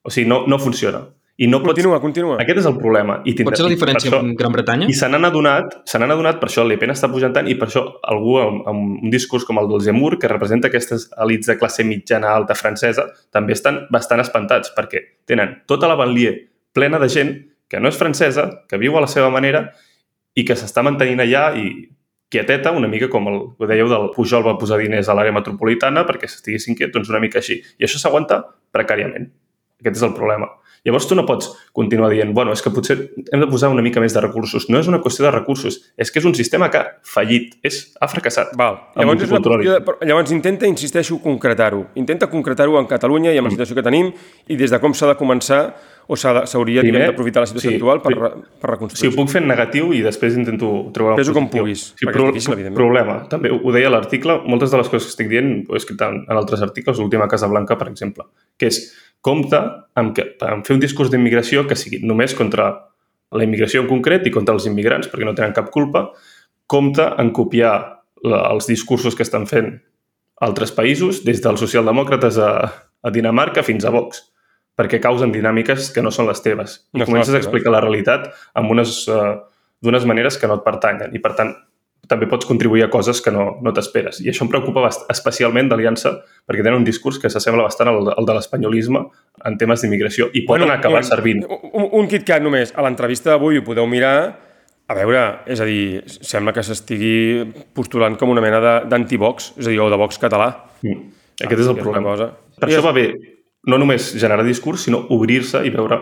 O 0.00 0.12
sigui, 0.12 0.28
no, 0.30 0.44
no 0.48 0.56
funciona. 0.62 1.02
I 1.40 1.46
no 1.48 1.58
pots... 1.60 1.72
Continua, 1.72 1.98
continua. 2.00 2.34
Aquest 2.40 2.58
és 2.62 2.66
el 2.68 2.74
problema. 2.76 3.18
I 3.24 3.32
tindrà- 3.36 3.52
Pot 3.54 3.60
ser 3.60 3.66
la 3.66 3.72
diferència 3.72 4.08
això- 4.10 4.18
amb 4.20 4.34
Gran 4.36 4.52
Bretanya? 4.52 4.88
i 4.92 4.96
se 4.96 5.08
n'han 5.08 5.24
adonat, 5.28 5.76
se 5.88 6.00
n'han 6.00 6.12
adonat, 6.12 6.40
per 6.40 6.48
això 6.50 6.64
el 6.64 6.72
Le 6.72 6.76
Pen 6.80 6.92
està 6.92 7.08
pujant 7.12 7.32
tant, 7.36 7.48
i 7.48 7.54
per 7.60 7.68
això 7.68 7.82
algú 8.12 8.34
amb, 8.40 8.66
amb 8.68 9.04
un 9.04 9.12
discurs 9.12 9.44
com 9.48 9.60
el 9.60 9.68
del 9.68 9.80
Zemmour, 9.84 10.18
que 10.20 10.28
representa 10.28 10.68
aquestes 10.68 11.08
elites 11.16 11.48
de 11.48 11.56
classe 11.60 11.84
mitjana 11.84 12.32
alta 12.36 12.56
francesa, 12.56 13.06
també 13.32 13.56
estan 13.56 13.86
bastant 13.92 14.20
espantats, 14.20 14.72
perquè 14.76 15.00
tenen 15.28 15.62
tota 15.68 15.88
la 15.88 15.96
banlieue 15.96 16.48
plena 16.76 16.98
de 17.00 17.08
gent 17.08 17.32
que 17.68 17.80
no 17.80 17.88
és 17.88 17.96
francesa, 17.96 18.64
que 18.68 18.76
viu 18.80 18.96
a 18.96 19.04
la 19.04 19.08
seva 19.08 19.30
manera 19.32 19.70
i 20.36 20.44
que 20.44 20.56
s'està 20.56 20.84
mantenint 20.84 21.20
allà 21.24 21.54
i 21.56 21.88
quieteta, 22.30 22.72
una 22.76 22.88
mica 22.88 23.10
com 23.10 23.28
el, 23.28 23.40
ho 23.58 23.68
dèieu, 23.68 23.90
del 23.90 24.10
Pujol 24.14 24.46
va 24.46 24.56
posar 24.60 24.78
diners 24.80 25.10
a 25.10 25.18
l'àrea 25.18 25.34
metropolitana 25.34 26.06
perquè 26.08 26.30
estiguessin 26.30 26.78
quiet, 26.78 26.94
doncs 26.94 27.10
una 27.10 27.20
mica 27.22 27.42
així. 27.42 27.60
I 27.78 27.88
això 27.88 28.00
s'aguanta 28.00 28.44
precàriament. 28.72 29.28
Aquest 29.80 29.96
és 29.96 30.06
el 30.06 30.14
problema. 30.14 30.48
Llavors 30.84 31.04
tu 31.04 31.16
no 31.16 31.26
pots 31.28 31.50
continuar 31.76 32.08
dient, 32.08 32.30
bueno, 32.32 32.54
és 32.56 32.62
que 32.64 32.70
potser 32.72 32.96
hem 33.20 33.42
de 33.42 33.48
posar 33.50 33.68
una 33.68 33.82
mica 33.84 34.00
més 34.00 34.14
de 34.16 34.20
recursos. 34.24 34.64
No 34.72 34.80
és 34.80 34.88
una 34.88 35.02
qüestió 35.04 35.26
de 35.26 35.32
recursos, 35.34 35.76
és 36.00 36.08
que 36.08 36.22
és 36.22 36.28
un 36.28 36.32
sistema 36.34 36.70
que 36.72 36.80
ha 36.80 36.86
fallit, 37.04 37.58
és, 37.66 37.82
ha 38.00 38.08
fracassat. 38.08 38.54
Val. 38.56 38.78
Llavors, 38.96 39.26
és 39.26 39.34
una 39.34 39.42
però 39.44 39.98
llavors 40.00 40.32
intenta, 40.32 40.68
insisteixo, 40.70 41.18
concretar-ho. 41.20 41.84
Intenta 42.00 42.30
concretar-ho 42.32 42.78
en 42.80 42.88
Catalunya 42.88 43.28
i 43.32 43.34
Mm. 43.34 43.38
amb 43.38 43.50
la 43.50 43.50
situació 43.58 43.76
que 43.76 43.84
tenim 43.84 44.12
i 44.48 44.56
des 44.56 44.70
de 44.70 44.80
com 44.80 44.94
s'ha 44.94 45.12
de 45.12 45.18
començar 45.20 45.74
o 46.10 46.16
s'hauria 46.18 46.82
d'aprofitar 46.82 47.44
la 47.44 47.48
situació 47.50 47.70
sí, 47.70 47.76
actual 47.78 48.00
per, 48.02 48.14
per 48.58 48.70
reconstruir. 48.72 49.12
ho 49.12 49.16
puc 49.16 49.30
fer 49.30 49.42
en 49.44 49.48
negatiu 49.52 49.92
i 49.94 50.00
després 50.02 50.34
intento 50.38 50.70
trobar 50.96 51.14
Fes-ho 51.20 51.34
com 51.36 51.46
puguis, 51.52 51.84
Sí, 51.94 52.02
perquè 52.02 52.16
pro 52.16 52.26
és 52.28 52.34
difícil, 52.34 52.56
evidentment. 52.56 52.78
problema. 52.80 53.14
També 53.30 53.52
ho 53.54 53.74
deia 53.74 53.92
l'article, 53.92 54.40
moltes 54.50 54.74
de 54.74 54.80
les 54.80 54.90
coses 54.90 55.06
que 55.06 55.14
estic 55.14 55.30
dient 55.30 55.52
ho 55.68 55.76
he 55.76 55.80
escrit 55.80 56.02
en, 56.06 56.24
en 56.26 56.40
altres 56.40 56.64
articles, 56.66 56.98
l'última 56.98 57.28
Casa 57.30 57.46
Blanca, 57.50 57.78
per 57.78 57.88
exemple, 57.92 58.26
que 58.58 58.72
és 58.72 58.80
compta 59.22 59.60
amb, 59.94 60.14
que, 60.16 60.24
amb 60.48 60.66
fer 60.66 60.74
un 60.74 60.82
discurs 60.82 61.12
d'immigració 61.12 61.66
que 61.68 61.78
sigui 61.78 62.00
només 62.02 62.34
contra 62.34 62.72
la 63.30 63.46
immigració 63.46 63.84
en 63.84 63.88
concret 63.88 64.26
i 64.26 64.32
contra 64.34 64.56
els 64.56 64.66
immigrants, 64.66 65.06
perquè 65.12 65.28
no 65.28 65.36
tenen 65.38 65.54
cap 65.54 65.70
culpa, 65.70 66.08
compta 66.66 67.12
en 67.22 67.30
copiar 67.36 67.74
la, 68.26 68.42
els 68.50 68.66
discursos 68.66 69.14
que 69.14 69.22
estan 69.22 69.46
fent 69.46 69.76
altres 70.40 70.72
països, 70.72 71.22
des 71.22 71.38
dels 71.44 71.60
socialdemòcrates 71.60 72.38
a, 72.40 72.50
a 73.04 73.10
Dinamarca 73.14 73.62
fins 73.62 73.84
a 73.84 73.92
Vox, 73.94 74.24
perquè 74.80 74.98
causen 75.04 75.32
dinàmiques 75.34 75.90
que 75.92 76.00
no 76.00 76.10
són 76.14 76.26
les 76.30 76.40
teves. 76.40 76.78
I 76.96 77.02
No 77.02 77.06
comences 77.10 77.34
a 77.36 77.40
explicar 77.42 77.72
la 77.74 77.82
realitat 77.84 78.30
amb 78.56 78.70
unes, 78.72 79.02
uh, 79.12 79.34
d'unes 79.84 80.06
maneres 80.08 80.38
que 80.40 80.48
no 80.48 80.56
et 80.60 80.64
pertanyen. 80.64 81.12
I, 81.12 81.20
per 81.20 81.34
tant, 81.36 81.52
també 82.10 82.26
pots 82.26 82.46
contribuir 82.48 82.82
a 82.86 82.88
coses 82.90 83.20
que 83.22 83.30
no, 83.30 83.58
no 83.62 83.70
t'esperes. 83.76 84.18
I 84.24 84.30
això 84.32 84.42
em 84.46 84.48
preocupa 84.50 84.88
especialment 85.12 85.68
d'Aliança 85.70 86.14
perquè 86.48 86.64
tenen 86.64 86.80
un 86.80 86.86
discurs 86.88 87.20
que 87.22 87.28
s'assembla 87.30 87.66
bastant 87.68 87.90
al, 87.92 88.08
al 88.16 88.26
de 88.26 88.34
l'espanyolisme 88.34 89.02
en 89.46 89.58
temes 89.60 89.84
d'immigració 89.84 90.30
i 90.34 90.42
pot 90.48 90.58
anar 90.58 90.78
acabar 90.80 91.04
un- 91.04 91.06
servint. 91.06 91.44
Un, 91.70 91.86
un 92.00 92.08
KitKat 92.10 92.42
només. 92.42 92.72
A 92.74 92.82
l'entrevista 92.82 93.30
d'avui 93.36 93.60
ho 93.60 93.64
podeu 93.66 93.86
mirar. 93.86 94.16
A 94.90 94.94
veure, 94.98 95.20
és 95.46 95.60
a 95.62 95.66
dir, 95.68 96.00
sembla 96.10 96.50
que 96.56 96.64
s'estigui 96.66 97.44
postulant 97.76 98.16
com 98.18 98.32
una 98.32 98.42
mena 98.42 98.58
de- 98.64 98.88
d'anti-Vox, 98.90 99.52
és 99.60 99.68
a 99.68 99.70
dir, 99.70 99.78
o 99.78 99.90
de 99.92 100.00
Vox 100.00 100.18
català. 100.18 100.48
Mm. 100.82 101.12
Aquest 101.44 101.60
és 101.62 101.68
el 101.70 101.78
problema. 101.78 102.10
cosa. 102.16 102.32
Per 102.58 102.68
I 102.68 102.72
això 102.72 102.80
és- 102.82 102.88
va 102.88 102.92
bé 102.96 103.06
no 103.66 103.78
només 103.78 104.12
generar 104.18 104.44
discurs, 104.46 104.86
sinó 104.86 105.02
obrir-se 105.10 105.64
i 105.66 105.70
veure 105.74 105.98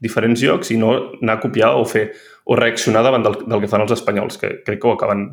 diferents 0.00 0.42
llocs 0.42 0.70
i 0.70 0.76
no 0.78 0.92
anar 1.22 1.38
a 1.38 1.40
copiar 1.40 1.72
o 1.76 1.84
fer 1.88 2.12
o 2.44 2.56
reaccionar 2.56 3.02
davant 3.02 3.24
del, 3.24 3.38
del 3.48 3.60
que 3.60 3.68
fan 3.70 3.82
els 3.84 3.92
espanyols, 3.96 4.38
que 4.38 4.62
crec 4.64 4.80
que 4.80 4.88
ho 4.88 4.92
acaben, 4.94 5.24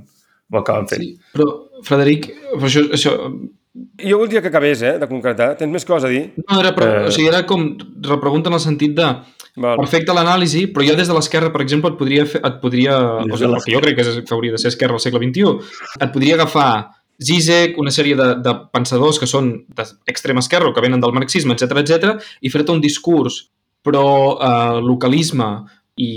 ho 0.51 0.57
acaben 0.59 0.87
fent. 0.87 1.01
Sí, 1.03 1.13
però, 1.35 1.45
Frederic, 1.85 2.31
però 2.55 2.65
això, 2.71 2.85
això 2.95 3.15
Jo 3.99 4.17
voldria 4.21 4.39
que 4.41 4.47
acabés, 4.47 4.81
eh, 4.87 4.93
de 5.01 5.07
concretar. 5.09 5.57
Tens 5.59 5.67
més 5.71 5.83
coses 5.83 6.05
a 6.07 6.07
dir? 6.07 6.31
no 6.49 6.61
era, 6.61 6.69
però, 6.73 6.85
Eh. 7.03 7.07
o 7.07 7.11
sigui, 7.11 7.27
era 7.27 7.45
com 7.45 7.75
repregunta 8.07 8.47
en 8.47 8.53
el 8.53 8.61
sentit 8.63 8.93
de 8.95 9.03
Val. 9.57 9.75
perfecte 9.77 10.13
l'anàlisi, 10.15 10.71
però 10.71 10.85
jo 10.87 10.95
des 10.95 11.07
de 11.09 11.13
l'esquerra, 11.13 11.51
per 11.51 11.59
exemple, 11.61 11.89
et 11.91 11.97
podria, 11.97 12.25
fer, 12.25 12.39
et 12.39 12.61
podria 12.61 12.95
Des 13.25 13.33
o 13.33 13.37
sigui, 13.37 13.53
el 13.53 13.63
que 13.65 13.73
jo 13.73 13.81
crec 13.81 13.95
que, 13.97 14.01
és, 14.07 14.21
que 14.23 14.33
hauria 14.33 14.51
de 14.53 14.57
ser 14.57 14.69
esquerra 14.69 14.93
al 14.93 15.01
segle 15.03 15.19
XXI, 15.19 15.59
et 15.99 16.13
podria 16.13 16.35
agafar 16.35 16.89
Zizek, 17.21 17.77
una 17.79 17.93
sèrie 17.95 18.15
de, 18.19 18.27
de 18.43 18.53
pensadors 18.75 19.19
que 19.21 19.29
són 19.29 19.51
d'extrema 19.75 20.43
esquerra 20.43 20.69
o 20.69 20.73
que 20.75 20.83
venen 20.83 21.03
del 21.03 21.15
marxisme, 21.15 21.55
etc 21.55 21.79
etc 21.83 22.15
i 22.41 22.51
fer-te 22.51 22.73
un 22.73 22.81
discurs 22.83 23.45
pro 23.85 24.05
eh, 24.35 24.81
localisme 24.83 25.47
i 26.01 26.11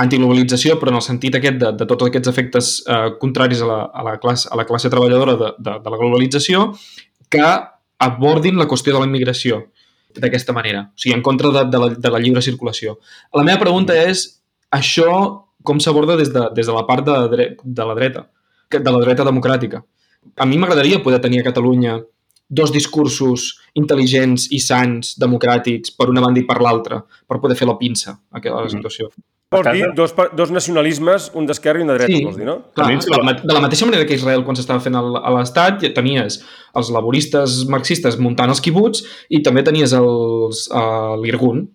antiglobalització, 0.00 0.78
però 0.80 0.94
en 0.94 1.00
el 1.00 1.04
sentit 1.04 1.36
aquest 1.36 1.58
de, 1.60 1.72
de 1.76 1.86
tots 1.88 2.06
aquests 2.06 2.30
efectes 2.30 2.70
eh, 2.86 3.10
contraris 3.20 3.60
a 3.60 3.68
la, 3.68 3.80
a, 3.92 4.06
la 4.06 4.16
classe, 4.22 4.48
a 4.48 4.56
la 4.56 4.64
classe 4.68 4.88
treballadora 4.92 5.36
de, 5.36 5.52
de, 5.58 5.76
de 5.84 5.92
la 5.92 6.00
globalització, 6.00 6.70
que 7.28 7.50
abordin 8.00 8.56
la 8.56 8.68
qüestió 8.70 8.94
de 8.94 9.02
la 9.02 9.10
immigració 9.10 9.66
d'aquesta 10.16 10.54
manera, 10.56 10.86
o 10.88 10.98
sigui, 10.98 11.14
en 11.18 11.22
contra 11.26 11.52
de, 11.54 11.66
de, 11.70 11.82
la, 11.82 11.90
de 12.06 12.12
la 12.14 12.20
lliure 12.22 12.42
circulació. 12.42 12.96
La 13.36 13.44
meva 13.46 13.60
pregunta 13.60 13.94
és, 13.94 14.24
això 14.72 15.10
com 15.66 15.80
s'aborda 15.82 16.16
des, 16.16 16.32
de, 16.32 16.46
des 16.56 16.66
de 16.66 16.74
la 16.74 16.86
part 16.88 17.06
de, 17.06 17.50
de 17.60 17.86
la 17.86 17.96
dreta, 17.98 18.24
de 18.72 18.90
la 18.90 19.02
dreta 19.04 19.26
democràtica? 19.28 19.82
A 20.36 20.46
mi 20.46 20.58
m'agradaria 20.58 21.02
poder 21.02 21.20
tenir 21.20 21.40
a 21.40 21.44
Catalunya 21.44 21.98
dos 22.50 22.72
discursos 22.74 23.60
intel·ligents 23.78 24.48
i 24.50 24.58
sants, 24.58 25.14
democràtics, 25.20 25.92
per 25.96 26.08
una 26.10 26.20
banda 26.20 26.40
i 26.40 26.44
per 26.48 26.58
l'altra, 26.60 26.98
per 27.28 27.38
poder 27.40 27.56
fer 27.56 27.68
la 27.68 27.76
pinça 27.78 28.18
a 28.30 28.40
la 28.42 28.62
Mhm. 28.64 28.68
situació. 28.70 29.10
Vols 29.50 29.66
dir 29.72 29.86
dos, 29.96 30.14
dos 30.36 30.50
nacionalismes, 30.52 31.32
un 31.34 31.44
d'esquerra 31.46 31.80
i 31.80 31.82
un 31.82 31.88
de 31.88 31.94
dreta, 31.98 32.18
vols 32.24 32.36
dir, 32.36 32.44
no? 32.46 32.66
Clar, 32.72 32.86
de, 32.86 33.10
la, 33.24 33.32
de 33.34 33.52
la 33.54 33.60
mateixa 33.60 33.84
manera 33.86 34.06
que 34.06 34.14
Israel, 34.14 34.44
quan 34.44 34.54
s'estava 34.54 34.78
fent 34.80 34.94
el- 34.94 35.16
a 35.16 35.30
l'Estat, 35.30 35.80
ja 35.82 35.92
tenies 35.92 36.40
els 36.74 36.90
laboristes 36.90 37.64
marxistes 37.68 38.16
muntant 38.18 38.48
els 38.48 38.60
quibuts 38.60 39.02
i 39.28 39.42
també 39.42 39.64
tenies 39.64 39.92
els, 39.92 40.68
uh, 40.70 41.16
l'Irgun. 41.20 41.68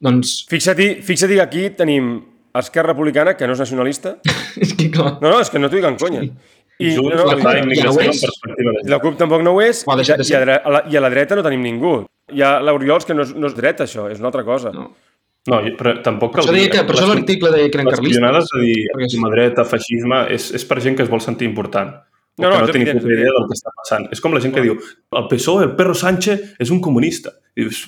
Doncs, 0.00 0.46
Fixa-t'hi 0.48 1.02
fixa 1.02 1.26
que 1.28 1.40
aquí 1.40 1.70
tenim 1.70 2.22
Esquerra 2.54 2.92
Republicana, 2.94 3.36
que 3.36 3.46
no 3.46 3.52
és 3.54 3.58
nacionalista. 3.58 4.16
és 4.56 4.72
que 4.74 4.88
clar... 4.90 5.18
No, 5.20 5.30
no, 5.30 5.40
és 5.40 5.50
que 5.50 5.58
no 5.58 5.68
t'ho 5.68 5.76
dic 5.76 5.84
en 5.86 5.96
conya. 5.96 6.22
I, 6.80 6.94
Junts, 6.96 7.14
no, 7.14 7.26
la 7.28 7.34
no, 7.36 7.74
ja 7.76 7.84
no 7.84 7.94
en 8.00 8.08
és. 8.10 8.20
perspectiva 8.24 8.72
de 8.76 8.82
I 8.86 8.90
la 8.94 8.98
CUP 9.02 9.16
tampoc 9.20 9.42
no 9.44 9.52
ho 9.56 9.60
és, 9.60 9.82
Ho 9.86 9.92
ha 9.92 10.00
i, 10.00 10.06
i, 10.08 10.34
a, 10.34 10.42
a 10.56 10.70
la, 10.76 10.82
i 10.88 10.96
a 10.96 11.00
la 11.04 11.10
dreta 11.12 11.36
no 11.36 11.44
tenim 11.44 11.62
ningú. 11.66 11.94
Hi 12.32 12.42
ha 12.46 12.54
l'Oriols, 12.64 13.04
que 13.04 13.14
no 13.14 13.22
és, 13.26 13.34
no 13.36 13.46
és 13.50 13.54
dreta, 13.58 13.84
això, 13.84 14.08
és 14.10 14.18
una 14.22 14.28
altra 14.32 14.44
cosa. 14.44 14.72
No. 14.72 14.90
No, 15.48 15.58
i- 15.64 15.72
però 15.76 15.94
tampoc 16.04 16.34
Per 16.34 16.40
cal 16.42 16.50
això, 16.50 16.56
deia 16.56 16.70
que, 16.72 16.82
per 16.84 16.94
això 16.96 17.06
l'article 17.08 17.50
deia 17.54 17.70
que 17.70 17.78
eren 17.78 17.86
Les 17.88 17.94
carlistes. 17.96 18.18
pionades 18.20 18.48
de 18.54 18.60
dir 18.60 18.78
extrema 18.94 19.30
dreta, 19.32 19.64
feixisme, 19.64 20.18
és, 20.36 20.50
és 20.58 20.64
per 20.68 20.80
gent 20.80 20.96
que 20.96 21.02
es 21.02 21.08
vol 21.12 21.20
sentir 21.24 21.48
important. 21.48 21.94
No, 22.40 22.48
no, 22.48 22.56
que 22.56 22.60
no 22.60 22.66
puta 22.66 22.78
és 22.78 23.04
idea 23.04 23.32
del 23.36 23.46
que 23.48 23.56
està 23.56 23.70
passant. 23.76 24.08
És 24.12 24.20
com 24.20 24.32
la 24.32 24.40
gent 24.40 24.54
que 24.54 24.62
diu 24.64 24.76
el 24.78 25.26
PSOE, 25.28 25.64
el 25.64 25.74
perro 25.76 25.94
Sánchez, 25.94 26.54
és 26.58 26.70
un 26.70 26.80
comunista. 26.80 27.32
I 27.56 27.64
dius, 27.66 27.82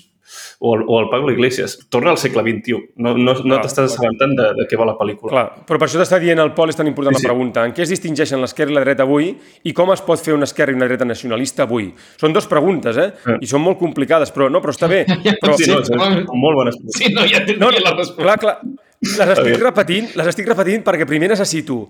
o, 0.64 0.76
el, 0.76 0.84
o 0.86 1.00
el 1.00 1.08
Pablo 1.10 1.32
Iglesias. 1.32 1.74
Torna 1.90 2.12
al 2.12 2.18
segle 2.18 2.42
XXI. 2.42 2.76
No, 3.02 3.16
no, 3.18 3.34
no 3.34 3.58
t'estàs 3.58 3.90
assabentant 3.90 4.36
de, 4.38 4.46
de 4.60 4.66
què 4.70 4.78
va 4.78 4.86
la 4.86 4.94
pel·lícula. 4.98 5.32
Clar, 5.32 5.64
però 5.66 5.80
per 5.82 5.88
això 5.88 5.98
t'està 5.98 6.20
dient 6.22 6.38
el 6.38 6.52
Pol, 6.54 6.70
és 6.70 6.78
tan 6.78 6.86
important 6.86 7.16
Sí, 7.16 7.20
sí, 7.20 7.26
la 7.26 7.32
pregunta. 7.32 7.64
En 7.66 7.74
què 7.74 7.82
es 7.82 7.90
distingeixen 7.90 8.40
l'esquerra 8.40 8.70
i 8.70 8.76
la 8.78 8.84
dreta 8.84 9.02
avui 9.02 9.32
i 9.66 9.74
com 9.74 9.90
es 9.94 10.04
pot 10.06 10.22
fer 10.22 10.36
una 10.36 10.46
esquerra 10.46 10.70
i 10.70 10.78
una 10.78 10.86
dreta 10.86 11.08
nacionalista 11.08 11.66
avui? 11.66 11.90
Són 12.20 12.36
dues 12.36 12.46
preguntes, 12.50 13.00
eh? 13.02 13.10
Eh. 13.26 13.40
I 13.42 13.50
són 13.50 13.64
molt 13.66 13.80
complicades, 13.82 14.30
però 14.30 14.46
no, 14.52 14.62
però 14.62 14.76
està 14.76 14.90
bé. 14.92 15.02
Però, 15.42 15.56
Sí, 15.58 15.66
no, 15.66 15.80
és, 15.82 15.90
és 15.90 16.30
molt 16.30 16.56
bones. 16.60 16.78
Sí, 16.94 17.10
no, 17.10 17.26
ja 17.26 17.42
tindria 17.42 17.82
la 17.82 17.96
resposta. 17.96 18.22
Clar, 18.22 18.38
clar. 18.38 18.56
Les 19.02 19.30
estic 19.32 19.56
repetint, 19.58 20.12
les 20.14 20.28
estic 20.30 20.46
repetint 20.46 20.84
perquè 20.86 21.06
primer 21.10 21.26
necessito 21.32 21.88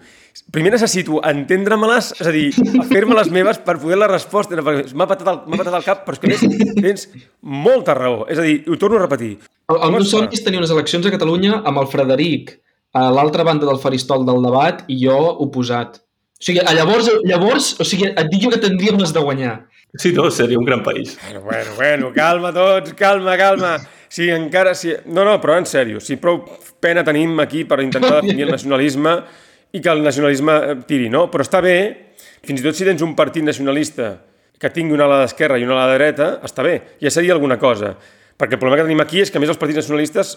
primer 0.54 0.70
necessito 0.72 1.18
entendre-me-les, 1.28 2.08
és 2.16 2.28
a 2.28 2.32
dir, 2.32 2.46
fer-me-les 2.88 3.28
meves 3.34 3.60
per 3.66 3.76
poder 3.82 3.98
la 4.00 4.08
resposta, 4.08 4.56
perquè 4.56 4.86
m'ha 4.96 5.06
patat, 5.10 5.28
el, 5.28 5.40
m'ha 5.44 5.60
patat 5.60 5.76
el 5.76 5.84
cap, 5.84 6.06
però 6.06 6.16
és 6.16 6.22
que 6.22 6.30
més 6.30 6.72
tens 6.78 7.04
molta 7.42 7.96
raó. 7.98 8.24
És 8.32 8.40
a 8.40 8.46
dir, 8.46 8.62
ho 8.64 8.78
torno 8.80 8.96
a 8.96 9.02
repetir. 9.04 9.34
El, 9.68 9.76
el 9.76 9.92
meu 9.92 10.06
somni 10.08 10.32
és 10.32 10.44
tenir 10.44 10.62
unes 10.62 10.72
eleccions 10.72 11.08
a 11.08 11.12
Catalunya 11.12 11.60
amb 11.68 11.82
el 11.82 11.90
Frederic 11.92 12.56
a 12.96 13.06
l'altra 13.12 13.44
banda 13.44 13.68
del 13.68 13.80
faristol 13.82 14.24
del 14.28 14.40
debat 14.44 14.82
i 14.92 14.96
jo 15.04 15.18
oposat. 15.44 16.00
O 16.00 16.46
sigui, 16.48 16.64
a 16.64 16.72
llavors, 16.76 17.12
llavors 17.28 17.74
o 17.80 17.86
sigui, 17.86 18.08
et 18.08 18.32
dic 18.32 18.46
jo 18.46 18.50
que 18.52 18.60
tindríem 18.62 19.00
les 19.00 19.12
de 19.14 19.20
guanyar. 19.22 19.54
Sí, 19.94 20.12
no, 20.12 20.30
seria 20.30 20.58
un 20.58 20.64
gran 20.64 20.82
país. 20.82 21.18
Bueno, 21.22 21.42
bueno, 21.42 21.70
bueno, 21.76 22.12
calma 22.14 22.52
tots, 22.52 22.94
calma, 22.94 23.36
calma. 23.36 23.78
Sí, 24.08 24.30
encara... 24.30 24.74
Sí. 24.74 24.94
No, 25.06 25.24
no, 25.24 25.38
però 25.40 25.58
en 25.60 25.68
sèrio, 25.68 26.00
si 26.00 26.16
prou 26.20 26.40
pena 26.80 27.04
tenim 27.04 27.36
aquí 27.44 27.66
per 27.68 27.82
intentar 27.84 28.22
definir 28.22 28.46
el 28.46 28.54
nacionalisme 28.56 29.14
i 29.72 29.80
que 29.80 29.92
el 29.92 30.02
nacionalisme 30.04 30.56
eh, 30.56 30.78
tiri, 30.88 31.10
no? 31.12 31.26
Però 31.32 31.44
està 31.44 31.60
bé, 31.64 31.76
fins 32.44 32.60
i 32.60 32.64
tot 32.64 32.76
si 32.76 32.88
tens 32.88 33.04
un 33.04 33.12
partit 33.16 33.44
nacionalista 33.44 34.14
que 34.60 34.72
tingui 34.72 34.96
una 34.96 35.04
ala 35.08 35.22
d'esquerra 35.24 35.60
i 35.60 35.66
una 35.68 35.76
ala 35.76 35.92
de 35.92 36.00
dreta, 36.00 36.32
està 36.44 36.64
bé, 36.64 36.74
ja 37.02 37.12
seria 37.12 37.36
alguna 37.36 37.58
cosa. 37.60 37.92
Perquè 38.40 38.56
el 38.56 38.62
problema 38.62 38.80
que 38.80 38.88
tenim 38.88 39.04
aquí 39.04 39.20
és 39.20 39.30
que, 39.32 39.36
a 39.36 39.44
més, 39.44 39.52
els 39.52 39.60
partits 39.60 39.82
nacionalistes 39.82 40.34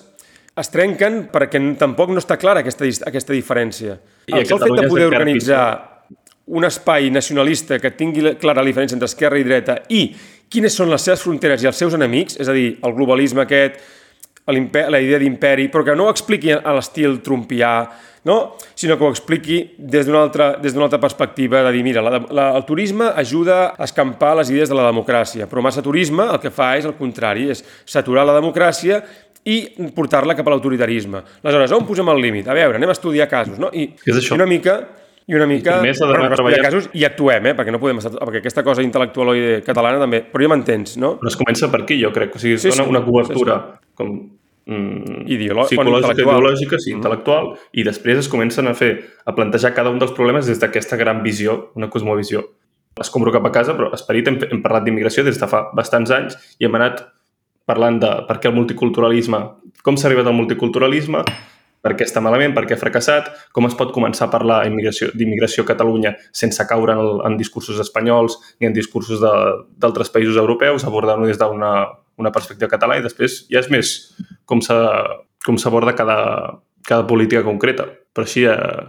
es 0.55 0.71
trenquen 0.71 1.25
perquè 1.31 1.59
tampoc 1.79 2.11
no 2.11 2.19
està 2.19 2.39
clara 2.39 2.63
aquesta, 2.63 2.87
aquesta 3.07 3.35
diferència. 3.35 3.99
I 4.27 4.39
el 4.39 4.47
sol 4.49 4.63
fet 4.63 4.81
de 4.83 4.87
poder 4.91 5.07
organitzar 5.07 5.65
un 6.47 6.63
espai 6.67 7.09
nacionalista 7.09 7.79
que 7.79 7.91
tingui 7.91 8.21
la- 8.21 8.35
clara 8.37 8.61
la 8.61 8.69
diferència 8.69 8.93
entre 8.93 9.09
esquerra 9.09 9.39
i 9.39 9.43
dreta 9.43 9.79
i 9.89 10.03
quines 10.49 10.75
són 10.77 10.89
les 10.91 11.01
seves 11.01 11.23
fronteres 11.25 11.63
i 11.63 11.67
els 11.67 11.75
seus 11.77 11.93
enemics, 11.97 12.37
és 12.39 12.47
a 12.47 12.53
dir, 12.53 12.77
el 12.85 12.93
globalisme 12.93 13.41
aquest, 13.41 13.79
la 14.45 14.99
idea 15.01 15.17
d'imperi, 15.17 15.69
però 15.73 15.83
que 15.83 15.95
no 15.97 16.05
ho 16.05 16.11
expliqui 16.13 16.51
a 16.53 16.73
l'estil 16.77 17.17
trumpià, 17.25 17.71
no? 18.29 18.55
sinó 18.77 18.95
que 18.97 19.03
ho 19.03 19.09
expliqui 19.09 19.57
des 19.77 20.05
d'una 20.05 20.21
altra, 20.21 20.51
des 20.61 20.73
d'una 20.73 20.85
altra 20.85 20.99
perspectiva, 21.01 21.63
de 21.65 21.71
dir, 21.73 21.81
mira, 21.83 22.01
la, 22.05 22.19
la, 22.29 22.45
el 22.57 22.65
turisme 22.65 23.05
ajuda 23.17 23.73
a 23.73 23.83
escampar 23.89 24.35
les 24.37 24.51
idees 24.53 24.69
de 24.69 24.75
la 24.77 24.85
democràcia, 24.91 25.47
però 25.49 25.63
massa 25.65 25.81
turisme 25.81 26.27
el 26.29 26.39
que 26.39 26.51
fa 26.53 26.75
és 26.77 26.85
el 26.85 26.93
contrari, 26.93 27.49
és 27.49 27.63
saturar 27.89 28.25
la 28.29 28.37
democràcia 28.37 29.01
i 29.45 29.63
portar-la 29.97 30.33
cap 30.37 30.45
a 30.47 30.53
l'autoritarisme. 30.53 31.23
Aleshores, 31.41 31.73
on 31.73 31.85
posem 31.89 32.07
el 32.13 32.21
límit? 32.21 32.47
A 32.49 32.53
veure, 32.57 32.77
anem 32.77 32.89
a 32.93 32.97
estudiar 32.97 33.27
casos, 33.29 33.57
no? 33.61 33.69
I, 33.73 33.91
És 34.05 34.15
això. 34.21 34.33
i 34.33 34.37
una 34.39 34.45
mica 34.49 34.77
i 35.27 35.33
una 35.35 35.47
mica... 35.49 35.79
d'anar 36.05 36.19
bueno, 36.29 36.35
treballant- 36.35 36.59
estudiar 36.59 36.71
casos 36.71 36.89
i 36.93 37.03
actuem, 37.07 37.47
eh? 37.49 37.53
perquè 37.57 37.71
no 37.73 37.79
podem 37.81 37.97
estar... 38.01 38.11
Perquè 38.19 38.43
aquesta 38.43 38.63
cosa 38.63 38.83
intel·lectualoide 38.85 39.61
catalana 39.65 39.99
també... 40.03 40.19
Però 40.31 40.45
ja 40.45 40.51
m'entens, 40.53 40.97
no? 41.01 41.15
Però 41.21 41.31
es 41.31 41.37
comença 41.39 41.69
per 41.73 41.81
aquí, 41.83 41.97
jo 42.01 42.11
crec. 42.13 42.35
O 42.37 42.41
sigui, 42.41 42.55
es 42.59 42.65
Sí, 42.65 42.69
dona 42.73 42.83
sí. 42.85 42.89
una 42.93 43.01
cobertura 43.05 43.55
com 43.97 44.11
mm, 44.65 45.25
Ideolo- 45.33 45.65
psicològica, 45.69 46.11
intel·lectual. 46.13 46.37
ideològica, 46.37 46.79
sí, 46.83 46.93
intel·lectual, 46.93 47.49
i 47.73 47.83
després 47.87 48.21
es 48.21 48.29
comencen 48.29 48.67
a 48.69 48.75
fer, 48.77 48.91
a 49.25 49.33
plantejar 49.33 49.73
cada 49.73 49.89
un 49.89 49.97
dels 50.01 50.13
problemes 50.13 50.45
des 50.49 50.61
d'aquesta 50.61 50.95
gran 51.01 51.23
visió, 51.25 51.71
una 51.75 51.89
cosmovisió. 51.89 52.45
Escombro 53.01 53.33
cap 53.33 53.45
a 53.49 53.51
casa, 53.51 53.73
però 53.75 53.89
esperit 53.97 54.29
hem, 54.29 54.37
hem 54.51 54.61
parlat 54.63 54.85
d'immigració 54.85 55.25
des 55.25 55.35
de 55.41 55.47
fa 55.51 55.65
bastants 55.75 56.13
anys 56.15 56.37
i 56.61 56.65
hem 56.69 56.77
anat 56.77 57.01
parlant 57.67 57.97
de 57.99 58.11
per 58.29 58.37
què 58.39 58.47
el 58.51 58.55
multiculturalisme, 58.55 59.39
com 59.83 59.97
s'ha 59.97 60.07
arribat 60.07 60.29
al 60.29 60.37
multiculturalisme, 60.37 61.23
per 61.85 61.93
què 61.93 62.07
està 62.07 62.23
malament, 62.25 62.55
per 62.55 62.65
què 62.65 62.73
ha 62.73 62.81
fracassat, 62.81 63.29
com 63.53 63.69
es 63.69 63.75
pot 63.77 63.93
començar 63.93 64.25
a 64.25 64.33
parlar 64.33 64.63
d'immigració 64.65 65.63
a 65.63 65.69
Catalunya 65.69 66.15
sense 66.33 66.65
caure 66.65 66.95
en, 66.97 67.03
el, 67.03 67.19
en 67.29 67.37
discursos 67.37 67.77
espanyols 67.83 68.39
ni 68.57 68.71
en 68.71 68.73
discursos 68.73 69.21
d'altres 69.21 70.09
països 70.09 70.41
europeus, 70.41 70.87
abordant-ho 70.89 71.29
des 71.29 71.37
d'una 71.37 71.75
una 72.17 72.31
perspectiva 72.31 72.71
catalana 72.71 73.01
i 73.01 73.05
després 73.05 73.43
ja 73.51 73.61
és 73.61 73.69
més 73.71 73.95
com 74.47 74.61
s'aborda 74.63 75.95
cada, 75.97 76.17
cada 76.87 77.05
política 77.07 77.43
concreta. 77.43 77.87
Però 78.15 78.25
així, 78.27 78.45
eh, 78.47 78.85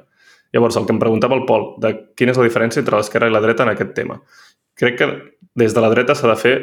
llavors, 0.55 0.77
el 0.79 0.87
que 0.87 0.95
em 0.95 1.03
preguntava 1.03 1.35
el 1.35 1.47
Pol, 1.49 1.73
de 1.83 1.93
quina 2.17 2.33
és 2.33 2.39
la 2.39 2.47
diferència 2.47 2.83
entre 2.83 2.99
l'esquerra 2.99 3.29
i 3.29 3.35
la 3.35 3.43
dreta 3.43 3.67
en 3.67 3.73
aquest 3.75 3.95
tema. 3.99 4.21
Crec 4.79 4.99
que 5.01 5.09
des 5.57 5.75
de 5.75 5.83
la 5.83 5.91
dreta 5.91 6.15
s'ha 6.15 6.31
de 6.31 6.39
fer 6.39 6.57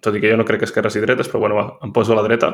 tot 0.00 0.14
i 0.16 0.20
que 0.20 0.30
jo 0.30 0.36
no 0.40 0.44
crec 0.48 0.60
que 0.62 0.64
esquerres 0.68 0.94
i 0.96 1.00
dretes, 1.02 1.28
però 1.28 1.40
bueno, 1.42 1.54
va, 1.56 1.64
em 1.84 1.90
poso 1.92 2.12
a 2.12 2.16
la 2.16 2.22
dreta, 2.24 2.48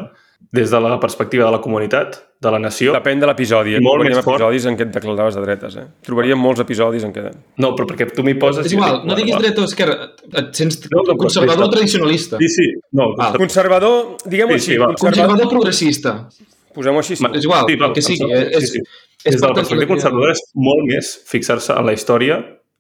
des 0.53 0.71
de 0.71 0.81
la 0.81 0.99
perspectiva 1.01 1.45
de 1.47 1.53
la 1.53 1.61
comunitat, 1.61 2.17
de 2.43 2.51
la 2.51 2.59
nació... 2.59 2.93
Depèn 2.93 3.21
de 3.23 3.27
l'episodi. 3.31 3.77
Eh? 3.77 3.81
Molt 3.81 4.01
Trobaríem 4.03 4.17
més 4.19 4.25
fort. 4.25 4.41
episodis 4.41 4.67
en 4.67 4.77
què 4.77 4.83
et 4.89 4.93
declaraves 4.95 5.35
de 5.39 5.45
dretes. 5.45 5.77
Eh? 5.77 5.85
Trobaríem 6.07 6.39
molts 6.43 6.61
episodis 6.65 7.05
en 7.07 7.13
què... 7.15 7.25
No, 7.63 7.71
però 7.79 7.87
perquè 7.93 8.09
tu 8.15 8.25
m'hi 8.27 8.35
poses... 8.35 8.67
És 8.67 8.75
igual, 8.77 9.01
no 9.07 9.15
diguis 9.19 9.39
dreta 9.39 9.63
o 9.63 9.69
esquerra, 9.71 10.11
et 10.43 10.51
sents 10.59 10.83
No, 10.91 11.05
no, 11.07 11.17
conservador 11.17 11.67
però- 11.69 11.73
tradicionalista. 11.79 12.39
Sí, 12.43 12.49
sí. 12.59 12.69
No, 12.93 13.13
Ah. 13.19 13.33
Conservador, 13.39 14.17
diguem-ho 14.27 14.59
Sí, 14.59 14.61
així, 14.61 14.73
sí, 14.75 14.79
va. 14.83 14.87
conservador, 14.93 15.15
Conservador 15.15 15.51
progressista. 15.55 16.29
posem-ho 16.75 16.99
així. 17.01 17.17
Sí. 17.17 17.25
És 17.33 17.45
igual, 17.45 17.65
val, 17.65 17.89
el 17.91 17.95
que 17.95 18.03
sigui. 18.03 18.21
em 18.23 18.29
sembla- 18.29 18.59
És, 18.59 18.71
sí, 18.71 18.79
sí. 18.79 18.83
és 19.25 19.33
Des 19.33 19.41
de 19.41 19.47
la 19.47 19.55
per 19.55 19.63
perspectiva 19.63 19.89
conservadora 19.95 20.33
és 20.33 20.43
molt 20.55 20.85
més 20.91 21.15
fixar-se 21.31 21.73
en 21.73 21.87
la 21.87 21.93
història, 21.97 22.37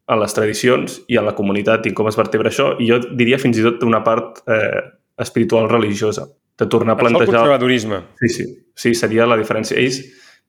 en 0.06 0.20
les 0.22 0.34
tradicions 0.34 1.00
i 1.10 1.18
en 1.18 1.26
la 1.26 1.34
comunitat 1.34 1.86
i 1.88 1.94
com 1.96 2.08
es 2.10 2.18
vertebra 2.18 2.52
això, 2.52 2.72
i 2.78 2.88
jo 2.90 3.00
diria 3.18 3.40
fins 3.42 3.58
i 3.58 3.64
tot 3.64 3.82
una 3.86 4.02
part 4.06 4.42
eh, 4.46 4.82
espiritual 5.22 5.68
religiosa, 5.70 6.28
de 6.56 6.68
tornar 6.70 6.94
a 6.94 6.98
Això 7.00 7.08
el 7.08 7.16
plantejar... 7.16 7.40
conservadorisme. 7.42 8.02
Sí, 8.20 8.30
sí, 8.36 8.46
sí, 8.74 8.94
seria 8.98 9.26
la 9.26 9.38
diferència. 9.40 9.78
Ells 9.80 10.02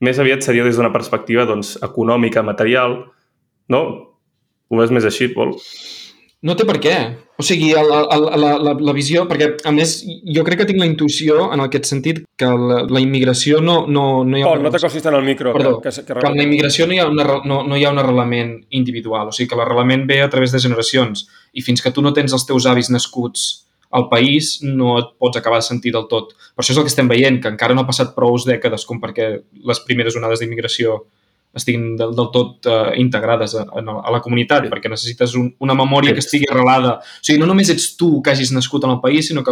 més 0.04 0.20
aviat 0.22 0.46
seria 0.46 0.66
des 0.68 0.78
d'una 0.78 0.94
perspectiva 0.94 1.48
doncs, 1.50 1.76
econòmica, 1.84 2.46
material, 2.46 3.00
no? 3.74 3.82
Ho 4.68 4.80
veus 4.80 4.94
més 4.94 5.08
així, 5.08 5.32
Pol? 5.34 5.56
No 6.46 6.54
té 6.54 6.68
per 6.70 6.78
què. 6.78 6.94
O 7.42 7.44
sigui, 7.46 7.72
el, 7.78 7.90
el, 7.90 8.26
la, 8.42 8.52
la, 8.62 8.74
la 8.78 8.94
visió... 8.94 9.24
Perquè, 9.30 9.48
a 9.66 9.72
més, 9.74 9.96
jo 10.06 10.44
crec 10.46 10.62
que 10.62 10.68
tinc 10.70 10.82
la 10.82 10.90
intuïció 10.90 11.48
en 11.54 11.64
aquest 11.64 11.90
sentit 11.90 12.22
que 12.38 12.50
la, 12.50 12.84
la 12.94 13.02
immigració 13.02 13.62
no, 13.62 13.80
no, 13.90 14.24
no 14.26 14.38
hi 14.38 14.44
ha... 14.44 14.52
Pol, 14.52 14.62
no 14.66 14.72
t'acostis 14.74 15.06
tant 15.06 15.18
al 15.18 15.26
micro. 15.26 15.54
Perdó, 15.58 15.78
que, 15.82 15.90
que, 15.90 16.06
que, 16.06 16.18
que 16.20 16.30
en 16.30 16.38
la 16.38 16.46
immigració 16.46 16.86
no 16.86 16.94
hi, 16.94 17.02
ha 17.02 17.08
una, 17.10 17.26
no, 17.50 17.64
no 17.66 17.78
hi 17.78 17.86
ha 17.86 17.94
un 17.94 18.02
arrelament 18.02 18.54
individual, 18.78 19.32
o 19.32 19.36
sigui 19.36 19.50
que 19.50 19.58
l'arrelament 19.58 20.06
ve 20.10 20.22
a 20.22 20.30
través 20.34 20.54
de 20.54 20.62
generacions 20.62 21.26
i 21.58 21.66
fins 21.66 21.82
que 21.82 21.94
tu 21.94 22.06
no 22.06 22.14
tens 22.14 22.38
els 22.38 22.46
teus 22.50 22.70
avis 22.70 22.94
nascuts 22.94 23.48
al 23.98 24.10
país 24.12 24.58
no 24.62 24.98
et 25.00 25.14
pots 25.18 25.40
acabar 25.40 25.62
de 25.62 25.68
sentir 25.68 25.94
del 25.96 26.08
tot. 26.12 26.34
Per 26.54 26.64
això 26.64 26.74
és 26.74 26.80
el 26.80 26.86
que 26.86 26.92
estem 26.92 27.10
veient, 27.10 27.40
que 27.42 27.50
encara 27.50 27.74
no 27.74 27.86
ha 27.86 27.90
passat 27.90 28.14
prou 28.18 28.36
dècades 28.46 28.86
com 28.86 29.00
perquè 29.02 29.30
les 29.72 29.80
primeres 29.88 30.18
onades 30.20 30.44
d'immigració 30.44 31.00
estiguin 31.58 31.96
del, 32.00 32.14
del 32.16 32.30
tot 32.34 32.66
uh, 32.70 32.92
integrades 33.02 33.56
a, 33.58 33.66
a, 33.68 34.12
la 34.14 34.22
comunitat, 34.22 34.68
Sí. 34.68 34.72
perquè 34.74 34.90
necessites 34.94 35.34
un, 35.40 35.50
una 35.60 35.76
memòria 35.78 36.14
que 36.14 36.22
Temps. 36.22 36.30
estigui 36.30 36.48
arrelada. 36.52 36.98
O 37.02 37.26
sigui, 37.26 37.40
no 37.42 37.50
només 37.50 37.70
ets 37.74 37.96
tu 37.98 38.22
que 38.22 38.32
hagis 38.32 38.54
nascut 38.56 38.86
en 38.88 38.96
el 38.96 39.02
país, 39.04 39.28
sinó 39.28 39.44
que 39.44 39.52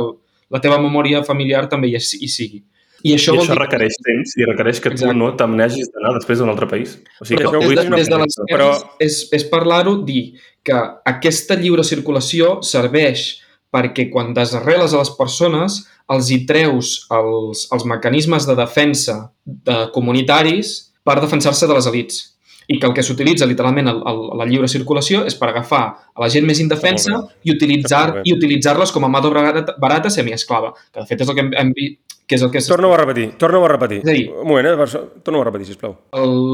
la 0.50 0.62
teva 0.62 0.78
memòria 0.80 1.24
familiar 1.26 1.66
també 1.70 1.90
hi, 1.90 1.98
hi 1.98 2.30
sigui. 2.30 2.64
I 3.06 3.12
això 3.14 3.36
I 3.36 3.38
això 3.38 3.54
dir... 3.54 3.60
requereix 3.60 3.98
temps 4.02 4.32
i 4.40 4.46
requereix 4.48 4.80
que 4.82 4.90
Exacte. 4.90 5.14
tu 5.14 5.20
no 5.20 5.28
t'amnegis 5.38 5.92
d'anar 5.94 6.14
després 6.16 6.40
a 6.40 6.46
un 6.48 6.50
altre 6.54 6.66
país. 6.72 6.96
O 7.22 7.26
sigui, 7.26 7.38
Però 7.44 7.52
que 7.54 7.60
des 7.68 7.76
de, 7.84 7.90
des 8.00 8.10
de 8.10 8.18
les 8.22 8.38
però- 8.50 8.72
és, 9.04 9.18
és 9.36 9.44
parlar-ho, 9.52 9.98
dir 10.08 10.40
que 10.66 10.74
aquesta 11.06 11.54
lliure 11.60 11.84
circulació 11.86 12.62
serveix 12.66 13.42
perquè 13.76 14.08
quan 14.10 14.34
desarreles 14.34 14.94
a 14.96 15.02
les 15.04 15.12
persones 15.18 15.84
els 16.10 16.32
hi 16.32 16.40
treus 16.50 16.96
els, 17.14 17.68
els 17.76 17.86
mecanismes 17.86 18.46
de 18.48 18.56
defensa 18.58 19.16
de 19.46 19.78
comunitaris 19.94 20.94
per 21.06 21.20
defensar-se 21.22 21.68
de 21.70 21.74
les 21.78 21.88
elites. 21.94 22.32
i 22.68 22.80
que 22.82 22.88
el 22.88 22.94
que 22.98 23.04
s'utilitza 23.06 23.46
literalment 23.46 23.88
a 23.92 23.92
la 24.40 24.46
lliure 24.50 24.66
circulació 24.68 25.20
és 25.30 25.36
per 25.38 25.52
agafar 25.52 25.82
a 26.16 26.22
la 26.24 26.28
gent 26.34 26.48
més 26.50 26.58
indefensa 26.60 27.12
i 27.46 27.52
utilitzar 27.54 28.24
i 28.26 28.34
utilitzar-les 28.34 28.90
com 28.92 29.06
a 29.06 29.08
mà 29.14 29.22
d'obra 29.22 29.44
barata, 29.46 29.76
barata 29.78 30.10
semiesclava, 30.10 30.72
que 30.92 31.00
de 31.00 31.06
fet 31.06 31.22
és 31.22 31.30
el 31.30 31.36
que 31.38 31.42
hem, 31.46 31.52
hem 31.62 31.70
vist 31.78 32.00
que 32.26 32.34
és 32.40 32.42
el 32.42 32.50
que 32.50 32.64
Torna-ho 32.66 32.96
a 32.96 32.98
repetir, 32.98 33.28
torna-ho 33.38 33.66
a 33.66 33.70
repetir. 33.70 34.00
És 34.02 34.10
a 34.10 34.14
dir- 34.18 34.32
Un 34.34 34.48
moment, 34.48 34.66
eh? 34.66 35.00
Torna-ho 35.22 35.44
a 35.44 35.46
repetir, 35.46 35.68
sisplau. 35.68 35.94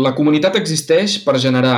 La 0.03 0.11
comunitat 0.13 0.57
existeix 0.59 1.15
per 1.23 1.37
generar 1.39 1.77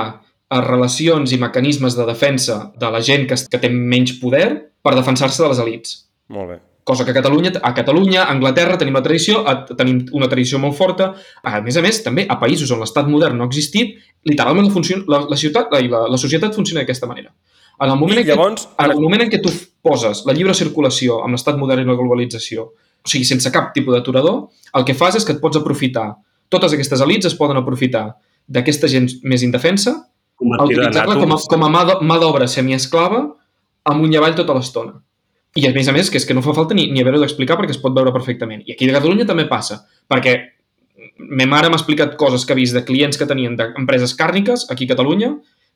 eh, 0.49 0.61
relacions 0.61 1.31
i 1.31 1.37
mecanismes 1.37 1.93
de 1.95 2.05
defensa 2.09 2.71
de 2.75 2.89
la 2.89 3.01
gent 3.01 3.27
que, 3.29 3.35
que 3.35 3.59
té 3.59 3.69
menys 3.69 4.17
poder 4.19 4.71
per 4.81 4.95
defensar-se 4.95 5.43
de 5.43 5.49
les 5.49 5.59
elites. 5.59 6.09
Molt 6.29 6.49
bé. 6.49 6.57
Cosa 6.83 7.05
que 7.05 7.11
a 7.11 7.15
Catalunya, 7.15 7.53
a 7.63 7.71
Catalunya, 7.73 8.25
a 8.25 8.31
Anglaterra 8.33 8.77
tenim 8.77 8.97
la 8.97 9.01
tradició, 9.03 9.45
a, 9.47 9.53
tenim 9.65 10.01
una 10.11 10.27
tradició 10.27 10.59
molt 10.59 10.75
forta. 10.75 11.13
A 11.43 11.61
més 11.63 11.77
a 11.79 11.81
més, 11.85 12.01
també 12.03 12.25
a 12.27 12.35
països 12.41 12.71
on 12.75 12.81
l'estat 12.83 13.07
modern 13.07 13.37
no 13.39 13.45
ha 13.45 13.47
existit, 13.47 13.95
literalment 14.27 14.67
la, 14.67 14.73
funcion, 14.73 15.05
la, 15.07 15.21
la, 15.29 15.37
ciutat, 15.39 15.71
la, 15.71 15.79
la, 15.79 16.01
la 16.11 16.19
societat 16.19 16.55
funciona 16.55 16.81
d'aquesta 16.81 17.07
manera. 17.07 17.31
En 17.81 17.89
el, 17.89 17.97
moment 17.97 18.19
I 18.19 18.21
en 18.21 18.27
què, 18.27 18.35
llavors, 18.35 18.67
en 18.67 18.83
ara- 18.85 18.93
el 18.97 19.01
moment 19.01 19.23
en 19.23 19.31
què 19.31 19.39
tu 19.41 19.51
poses 19.81 20.25
la 20.27 20.35
lliure 20.35 20.53
circulació 20.53 21.21
amb 21.23 21.33
l'estat 21.37 21.57
modern 21.57 21.81
i 21.81 21.87
la 21.87 21.95
globalització, 21.99 22.67
o 23.03 23.09
sigui, 23.09 23.25
sense 23.27 23.49
cap 23.51 23.71
tipus 23.75 23.95
d'aturador, 23.95 24.49
el 24.77 24.85
que 24.87 24.93
fas 24.95 25.15
és 25.19 25.25
que 25.27 25.33
et 25.35 25.41
pots 25.41 25.57
aprofitar. 25.59 26.09
Totes 26.51 26.75
aquestes 26.75 27.01
elites 27.01 27.31
es 27.31 27.37
poden 27.39 27.57
aprofitar 27.59 28.09
d'aquesta 28.47 28.87
gent 28.91 29.07
més 29.23 29.41
indefensa 29.43 29.95
en 30.43 30.53
utilitzar-la 30.67 31.15
com 31.23 31.31
a, 31.33 31.39
com 31.49 31.63
a 31.63 31.71
mà 32.03 32.19
d'obra 32.19 32.47
semiesclava 32.47 33.23
amunt 33.89 34.13
i 34.13 34.19
avall 34.19 34.35
tota 34.35 34.53
l'estona. 34.55 34.93
I 35.55 35.67
a 35.67 35.71
més 35.73 35.87
a 35.87 35.93
més, 35.93 36.09
que 36.09 36.17
és 36.17 36.25
que 36.25 36.33
no 36.33 36.41
fa 36.41 36.53
falta 36.57 36.73
ni, 36.73 36.87
ni 36.91 37.01
haver-ho 37.03 37.19
d'explicar 37.21 37.57
perquè 37.59 37.75
es 37.75 37.81
pot 37.81 37.93
veure 37.93 38.11
perfectament. 38.15 38.63
I 38.65 38.73
aquí 38.73 38.87
a 38.89 38.93
Catalunya 38.95 39.25
també 39.29 39.45
passa, 39.45 39.83
perquè 40.09 40.33
me 41.19 41.45
mare 41.45 41.69
m'ha 41.69 41.77
explicat 41.77 42.15
coses 42.17 42.45
que 42.45 42.53
ha 42.53 42.57
vist 42.57 42.73
de 42.73 42.83
clients 42.87 43.17
que 43.19 43.27
tenien 43.29 43.55
d'empreses 43.59 44.15
càrniques 44.17 44.65
aquí 44.73 44.85
a 44.87 44.93
Catalunya, 44.95 45.33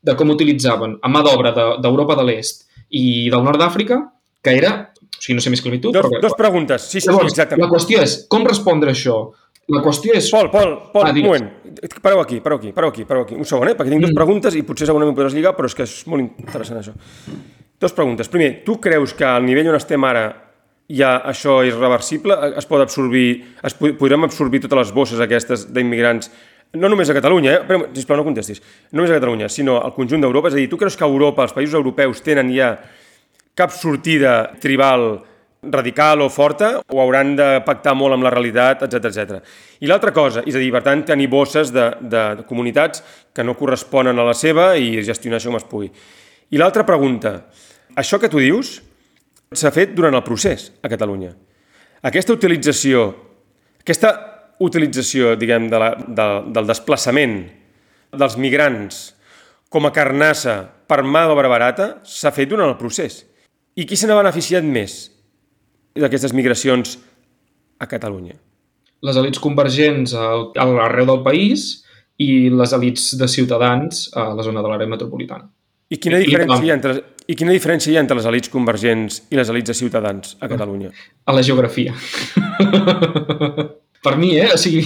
de 0.08 0.16
com 0.16 0.30
utilitzaven 0.34 0.98
a 1.02 1.10
mà 1.10 1.22
d'obra 1.26 1.52
de- 1.52 1.78
d'Europa 1.84 2.16
de, 2.16 2.24
l'Est 2.24 2.66
i 2.90 3.30
del 3.30 3.44
nord 3.44 3.60
d'Àfrica, 3.60 3.98
que 4.42 4.54
era, 4.58 4.72
o 4.98 5.22
sigui, 5.22 5.36
no 5.36 5.42
sé 5.42 5.52
esclavitud, 5.54 5.94
Dos, 5.94 6.06
però... 6.06 6.22
dos 6.22 6.34
preguntes. 6.38 6.82
Sí, 6.90 7.02
sí, 7.02 7.10
Llavors, 7.10 7.34
exactament. 7.34 7.66
la 7.66 7.70
qüestió 7.74 8.02
és, 8.02 8.26
com 8.30 8.46
respondre 8.48 8.92
això? 8.94 9.18
La 9.68 9.82
qüestió 9.84 10.14
és... 10.16 10.30
Pol, 10.32 10.50
Pol, 10.50 10.78
Pol, 10.94 11.04
Ah, 11.06 11.12
un 11.12 11.22
moment. 11.26 11.50
Pareu 12.02 12.22
aquí, 12.22 12.40
pareu 12.40 12.58
aquí, 12.58 12.72
pareu 12.72 12.90
aquí, 12.90 13.04
pareu 13.06 13.24
aquí. 13.26 13.36
Un 13.36 13.46
segon, 13.46 13.68
eh? 13.68 13.76
Perquè 13.76 13.90
tinc 13.92 14.02
dues 14.06 14.14
Mm. 14.14 14.16
preguntes 14.22 14.56
i 14.56 14.62
potser 14.64 14.88
segona 14.88 15.06
m'ho 15.06 15.14
podràs 15.14 15.36
lligar, 15.36 15.54
però 15.58 15.66
és 15.68 15.76
que 15.76 15.84
és 15.84 15.98
molt 16.08 16.24
interessant 16.40 16.80
això. 16.80 16.94
Dos 17.80 17.94
preguntes. 17.94 18.28
Primer, 18.28 18.64
tu 18.66 18.80
creus 18.82 19.14
que 19.14 19.26
al 19.26 19.46
nivell 19.46 19.70
on 19.70 19.78
estem 19.78 20.04
ara 20.08 20.26
ja 20.90 21.18
això 21.30 21.60
és 21.68 21.76
reversible? 21.78 22.34
Es 22.58 22.66
pot 22.66 22.82
absorbir, 22.82 23.44
es 23.64 23.76
po- 23.78 23.92
podrem 24.00 24.24
absorbir 24.26 24.64
totes 24.64 24.80
les 24.88 24.94
bosses 24.96 25.22
aquestes 25.22 25.68
d'immigrants 25.74 26.32
no 26.74 26.90
només 26.92 27.10
a 27.10 27.16
Catalunya, 27.16 27.52
eh? 27.54 27.60
però, 27.64 27.86
sisplau, 27.96 28.18
no 28.20 28.26
contestis, 28.28 28.60
no 28.92 29.00
només 29.00 29.14
a 29.14 29.20
Catalunya, 29.22 29.48
sinó 29.50 29.78
al 29.80 29.94
conjunt 29.96 30.26
d'Europa. 30.26 30.50
És 30.50 30.58
a 30.58 30.60
dir, 30.60 30.68
tu 30.70 30.78
creus 30.78 30.98
que 31.00 31.06
Europa, 31.06 31.46
els 31.46 31.54
països 31.56 31.78
europeus, 31.78 32.20
tenen 32.26 32.52
ja 32.52 32.74
cap 33.58 33.72
sortida 33.72 34.54
tribal 34.62 35.08
radical 35.64 36.22
o 36.22 36.28
forta 36.30 36.74
o 36.94 37.00
hauran 37.02 37.36
de 37.38 37.48
pactar 37.66 37.96
molt 37.98 38.14
amb 38.18 38.28
la 38.28 38.34
realitat, 38.34 38.84
etc 38.86 39.08
etc. 39.10 39.40
I 39.82 39.90
l'altra 39.90 40.12
cosa, 40.14 40.44
és 40.46 40.58
a 40.58 40.62
dir, 40.62 40.70
per 40.76 40.84
tant, 40.86 41.06
tenir 41.08 41.30
bosses 41.32 41.72
de, 41.74 41.88
de, 42.02 42.24
de 42.42 42.46
comunitats 42.50 43.02
que 43.34 43.46
no 43.48 43.56
corresponen 43.58 44.20
a 44.20 44.28
la 44.28 44.36
seva 44.38 44.74
i 44.78 45.00
gestionar 45.06 45.40
això 45.40 45.50
com 45.54 45.62
es 45.62 45.66
pugui. 45.72 45.90
I 46.52 46.60
l'altra 46.62 46.86
pregunta, 46.88 47.34
això 47.98 48.20
que 48.22 48.30
tu 48.30 48.40
dius 48.42 48.78
s'ha 49.54 49.72
fet 49.74 49.94
durant 49.98 50.16
el 50.18 50.24
procés 50.26 50.70
a 50.84 50.90
Catalunya. 50.92 51.34
Aquesta 52.06 52.36
utilització, 52.36 53.08
aquesta 53.82 54.12
utilització, 54.64 55.36
diguem, 55.40 55.68
de 55.72 55.80
la, 55.82 55.92
de, 55.98 56.28
del 56.54 56.68
desplaçament 56.70 57.38
dels 58.18 58.38
migrants 58.40 59.02
com 59.70 59.86
a 59.86 59.92
carnassa 59.96 60.62
per 60.88 61.02
mà 61.04 61.26
d'obra 61.28 61.50
barata 61.52 61.88
s'ha 62.08 62.32
fet 62.32 62.50
durant 62.50 62.70
el 62.70 62.78
procés. 62.80 63.24
I 63.78 63.86
qui 63.86 63.98
se 64.00 64.08
n'ha 64.10 64.16
beneficiat 64.18 64.64
més 64.66 65.08
d'aquestes 65.98 66.34
migracions 66.38 66.98
a 67.80 67.88
Catalunya? 67.90 68.38
les 69.06 69.14
elites 69.16 69.38
convergents 69.38 70.16
al- 70.18 70.48
a 70.58 70.64
l'arreu 70.66 71.06
del 71.06 71.20
país 71.22 71.84
i 72.18 72.50
les 72.50 72.72
elites 72.74 73.12
de 73.20 73.28
ciutadans 73.30 74.08
a 74.18 74.34
la 74.34 74.42
zona 74.42 74.64
de 74.66 74.72
l'àrea 74.72 74.90
metropolitana. 74.90 75.46
I 75.94 76.00
quina, 76.02 76.18
diferència 76.18 76.66
hi 76.66 76.72
ha 76.72 76.78
entre, 76.80 76.94
I 77.28 77.36
quina 77.36 77.52
diferència 77.52 77.92
hi 77.92 77.98
ha 77.98 78.04
entre 78.06 78.16
les 78.16 78.26
elites 78.30 78.50
convergents 78.54 79.22
i 79.32 79.36
les 79.36 79.50
elites 79.52 79.74
de 79.76 79.80
ciutadans 79.82 80.38
a 80.40 80.48
Catalunya? 80.48 80.94
A 81.28 81.34
la 81.36 81.42
geografia. 81.44 81.94
per 84.02 84.16
mi, 84.16 84.38
eh? 84.38 84.48
O 84.54 84.58
sigui, 84.62 84.84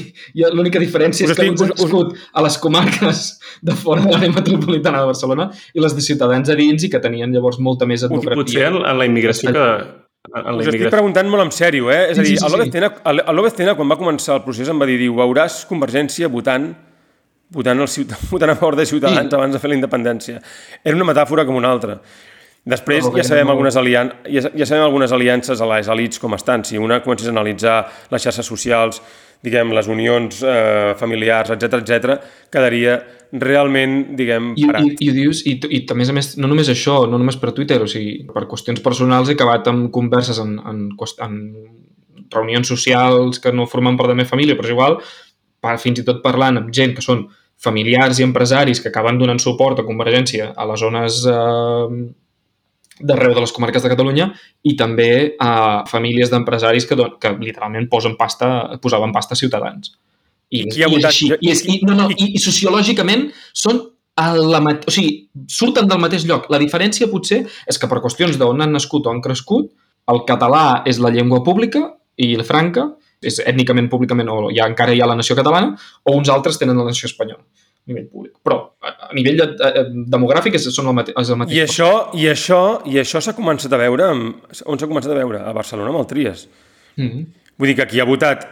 l'única 0.55 0.79
diferència 0.81 1.27
Us 1.27 1.31
és 1.33 1.37
que 1.37 1.43
estic- 1.45 1.51
uns 1.53 1.61
us- 1.61 1.69
nascut 1.75 2.15
a 2.33 2.41
les 2.41 2.57
comarques 2.57 3.23
de 3.61 3.75
fora 3.77 4.01
de 4.05 4.09
l'àrea 4.15 4.31
metropolitana 4.33 5.01
de 5.03 5.09
Barcelona 5.11 5.49
i 5.75 5.81
les 5.83 5.93
de 5.95 6.01
ciutadans 6.01 6.49
a 6.49 6.55
dins 6.57 6.83
i 6.83 6.89
que 6.89 6.99
tenien 7.03 7.31
llavors 7.33 7.59
molta 7.59 7.85
més 7.85 8.01
Potser 8.07 8.17
etnografia. 8.31 8.67
en, 8.71 8.79
en 8.85 8.97
la 8.97 9.05
immigració 9.05 9.51
que... 9.53 9.67
En 10.31 10.43
la 10.45 10.61
Us 10.61 10.67
estic 10.69 10.89
preguntant 10.93 11.27
molt 11.29 11.41
en 11.43 11.49
sèrio, 11.51 11.89
eh? 11.91 12.11
És 12.11 12.19
a 12.19 12.21
dir, 12.21 12.35
sí, 12.37 12.37
sí, 12.37 12.45
el 12.45 12.51
López 13.35 13.53
sí. 13.53 13.57
Tena, 13.57 13.73
quan 13.75 13.89
va 13.89 13.97
començar 13.97 14.35
el 14.37 14.43
procés, 14.45 14.69
em 14.69 14.77
va 14.79 14.85
dir, 14.85 14.99
diu, 15.01 15.15
veuràs 15.17 15.63
Convergència 15.69 16.29
votant 16.29 16.71
votant, 17.51 17.81
el 17.83 17.87
ciuta, 17.91 18.15
votant 18.31 18.53
a 18.53 18.55
favor 18.55 18.77
de 18.77 18.85
Ciutadans 18.85 19.27
Sí. 19.29 19.35
abans 19.35 19.53
de 19.53 19.59
fer 19.59 19.69
la 19.73 19.75
independència. 19.75 20.37
Era 20.85 20.95
una 20.95 21.07
metàfora 21.09 21.43
com 21.45 21.57
una 21.57 21.71
altra. 21.73 21.97
Després 22.61 23.07
ja 23.15 23.23
sabem, 23.25 23.49
algunes 23.49 23.75
alian... 23.79 24.11
ja, 24.29 24.43
ja 24.53 24.65
sabem 24.69 24.83
algunes 24.85 25.11
aliances 25.15 25.61
a 25.61 25.67
les 25.71 25.87
elites 25.89 26.21
com 26.21 26.35
estan. 26.37 26.65
Si 26.67 26.77
una 26.77 26.99
comences 27.01 27.29
a 27.29 27.33
analitzar 27.33 27.77
les 28.11 28.21
xarxes 28.21 28.45
socials, 28.45 29.01
diguem, 29.41 29.73
les 29.73 29.89
unions 29.89 30.43
eh, 30.45 30.93
familiars, 30.99 31.49
etc 31.55 31.79
etc, 31.81 32.19
quedaria 32.53 32.99
realment, 33.41 34.11
diguem, 34.17 34.51
I, 34.59 34.67
parat. 34.67 34.85
i, 34.85 34.93
i, 35.07 35.09
ho 35.09 35.15
dius, 35.15 35.41
i, 35.49 35.55
i 35.73 35.81
a 35.89 35.97
més 35.97 36.11
a 36.11 36.15
més, 36.15 36.31
no 36.37 36.51
només 36.51 36.69
això, 36.69 36.99
no 37.09 37.17
només 37.17 37.39
per 37.41 37.53
Twitter, 37.57 37.79
o 37.81 37.89
sigui, 37.89 38.27
per 38.29 38.45
qüestions 38.51 38.83
personals 38.85 39.31
he 39.31 39.37
acabat 39.39 39.71
amb 39.71 39.89
converses 39.95 40.37
en, 40.43 40.57
en, 40.61 40.87
en 41.25 41.37
reunions 42.31 42.69
socials 42.69 43.41
que 43.41 43.53
no 43.55 43.69
formen 43.71 43.97
part 43.97 44.11
de 44.11 44.15
la 44.15 44.21
meva 44.21 44.29
família, 44.29 44.57
però 44.59 44.69
és 44.69 44.75
igual, 44.75 44.99
per, 45.63 45.77
fins 45.81 46.03
i 46.03 46.05
tot 46.05 46.21
parlant 46.21 46.61
amb 46.61 46.73
gent 46.75 46.93
que 46.97 47.05
són 47.05 47.25
familiars 47.61 48.19
i 48.19 48.25
empresaris 48.25 48.81
que 48.81 48.89
acaben 48.89 49.19
donant 49.21 49.41
suport 49.41 49.79
a 49.79 49.85
Convergència 49.85 50.51
a 50.57 50.65
les 50.69 50.81
zones 50.81 51.23
eh, 51.29 52.01
d'arreu 52.99 53.33
de 53.33 53.41
les 53.43 53.53
comarques 53.55 53.83
de 53.83 53.91
Catalunya 53.91 54.27
i 54.67 54.75
també 54.77 55.35
a 55.39 55.83
famílies 55.89 56.31
d'empresaris 56.31 56.85
que, 56.89 56.97
que 57.21 57.33
literalment 57.39 57.87
posen 57.89 58.17
pasta, 58.19 58.77
posaven 58.81 59.13
pasta 59.15 59.37
a 59.37 59.39
ciutadans. 59.39 59.93
I, 60.51 60.65
qui 60.67 60.83
ha 60.83 60.89
i 60.89 60.97
votat? 60.97 61.11
així. 61.13 61.31
I, 61.39 61.51
és, 61.53 61.63
i, 61.65 61.79
no, 61.87 61.95
no, 61.95 62.09
i, 62.11 62.33
i 62.35 62.41
sociològicament 62.43 63.29
són 63.55 63.79
a 64.19 64.33
la, 64.35 64.59
mat- 64.63 64.83
o 64.89 64.93
sigui, 64.93 65.29
surten 65.49 65.87
del 65.87 66.01
mateix 66.03 66.27
lloc. 66.27 66.49
La 66.51 66.59
diferència 66.61 67.07
potser 67.11 67.45
és 67.47 67.79
que 67.79 67.89
per 67.89 68.01
qüestions 68.03 68.37
d'on 68.41 68.61
han 68.61 68.75
nascut 68.75 69.07
o 69.07 69.13
han 69.13 69.23
crescut, 69.23 69.71
el 70.11 70.25
català 70.27 70.81
és 70.89 70.99
la 70.99 71.13
llengua 71.13 71.39
pública 71.45 71.85
i 72.19 72.33
la 72.35 72.45
franca 72.45 72.89
és 73.21 73.37
ètnicament, 73.45 73.87
públicament, 73.87 74.29
o 74.33 74.49
ja 74.51 74.65
encara 74.67 74.93
hi 74.97 75.01
ha 75.01 75.07
la 75.07 75.15
nació 75.15 75.37
catalana, 75.37 75.75
o 76.03 76.15
uns 76.17 76.29
altres 76.33 76.57
tenen 76.57 76.77
la 76.77 76.87
nació 76.89 77.05
espanyola 77.07 77.45
a 77.81 77.91
nivell 77.91 78.07
públic. 78.11 78.33
Però 78.45 78.57
a, 78.81 78.93
a 79.09 79.11
nivell 79.17 79.39
de, 79.41 79.47
de, 79.57 79.83
demogràfic 80.13 80.55
és, 80.59 80.69
són 80.75 80.89
el 80.91 80.97
mate, 80.97 81.15
és 81.17 81.33
el 81.33 81.39
mateix. 81.41 81.57
I 81.57 81.63
això, 81.65 81.91
i 82.17 82.29
això, 82.31 82.61
i 82.89 83.01
això 83.01 83.21
s'ha 83.23 83.35
començat 83.37 83.73
a 83.73 83.81
veure, 83.81 84.09
amb, 84.13 84.55
on 84.65 84.81
s'ha 84.81 84.89
començat 84.89 85.13
a 85.13 85.19
veure? 85.19 85.41
A 85.41 85.53
Barcelona 85.57 85.93
amb 85.93 86.03
el 86.03 86.09
Trias. 86.09 86.47
Mm 86.95 87.07
-hmm. 87.07 87.25
Vull 87.57 87.67
dir 87.67 87.75
que 87.75 87.87
qui 87.87 88.01
ha 88.01 88.05
votat 88.05 88.47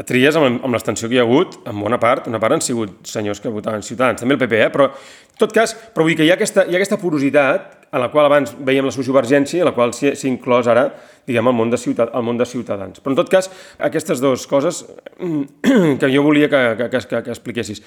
a 0.00 0.02
Trias, 0.02 0.36
amb, 0.36 0.64
amb 0.64 0.72
l'extensió 0.72 1.08
que 1.08 1.14
hi 1.14 1.18
ha 1.18 1.26
hagut, 1.26 1.58
en 1.68 1.80
bona 1.80 1.98
part, 2.00 2.26
una 2.26 2.40
part 2.40 2.56
han 2.56 2.62
sigut 2.64 3.06
senyors 3.06 3.40
que 3.40 3.48
votaven 3.52 3.82
Ciutadans, 3.82 4.20
també 4.20 4.34
el 4.34 4.40
PP, 4.40 4.62
eh? 4.64 4.70
però 4.72 4.86
en 4.86 5.36
tot 5.38 5.52
cas, 5.52 5.74
però 5.94 6.06
vull 6.06 6.14
dir 6.14 6.16
que 6.16 6.24
hi 6.24 6.30
ha 6.30 6.34
aquesta, 6.34 6.64
hi 6.64 6.72
ha 6.72 6.76
aquesta 6.80 6.96
porositat 6.96 7.88
a 7.90 7.98
la 7.98 8.08
qual 8.10 8.26
abans 8.26 8.54
veiem 8.58 8.86
la 8.86 8.94
sociovergència, 8.94 9.62
a 9.62 9.68
la 9.68 9.74
qual 9.74 9.92
s'hi 9.92 10.28
inclòs 10.28 10.70
ara, 10.70 10.86
diguem, 11.26 11.50
el 11.50 11.56
món, 11.56 11.70
de 11.70 11.76
ciutat, 11.76 12.14
el 12.14 12.22
món 12.22 12.38
de 12.38 12.46
ciutadans. 12.46 13.02
Però 13.02 13.12
en 13.12 13.18
tot 13.18 13.28
cas, 13.28 13.50
aquestes 13.78 14.22
dues 14.22 14.46
coses 14.46 14.84
que 16.00 16.10
jo 16.14 16.22
volia 16.22 16.48
que, 16.48 16.62
que, 16.78 16.88
que, 16.96 17.22
que 17.26 17.34
expliquessis. 17.34 17.82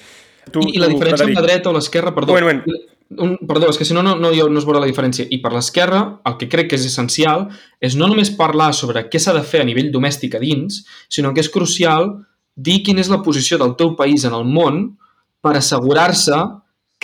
Tu, 0.50 0.60
I, 0.60 0.76
I 0.76 0.82
la 0.82 0.90
diferència 0.92 1.28
amb 1.28 1.38
la 1.38 1.46
dreta 1.46 1.70
o 1.70 1.76
l'esquerra, 1.76 2.12
perdó, 2.16 2.34
Un 2.34 2.44
moment, 2.44 2.64
un 2.66 2.82
un, 3.18 3.36
perdó, 3.46 3.68
és 3.70 3.78
que 3.78 3.84
si 3.84 3.94
no, 3.94 4.02
no, 4.02 4.14
no, 4.16 4.30
no 4.32 4.58
es 4.58 4.66
veurà 4.66 4.80
la 4.82 4.88
diferència. 4.90 5.26
I 5.30 5.40
per 5.42 5.52
l'esquerra, 5.54 6.02
el 6.26 6.36
que 6.40 6.48
crec 6.50 6.70
que 6.72 6.78
és 6.78 6.86
essencial 6.88 7.48
és 7.84 7.96
no 8.00 8.08
només 8.10 8.32
parlar 8.38 8.72
sobre 8.74 9.06
què 9.10 9.20
s'ha 9.20 9.36
de 9.36 9.44
fer 9.46 9.62
a 9.62 9.68
nivell 9.68 9.92
domèstic 9.94 10.34
a 10.34 10.42
dins, 10.42 10.82
sinó 11.12 11.34
que 11.34 11.44
és 11.44 11.52
crucial 11.52 12.10
dir 12.54 12.82
quina 12.86 13.02
és 13.02 13.10
la 13.12 13.22
posició 13.22 13.58
del 13.60 13.76
teu 13.78 13.94
país 13.98 14.24
en 14.24 14.34
el 14.34 14.44
món 14.46 14.84
per 15.44 15.56
assegurar-se 15.58 16.38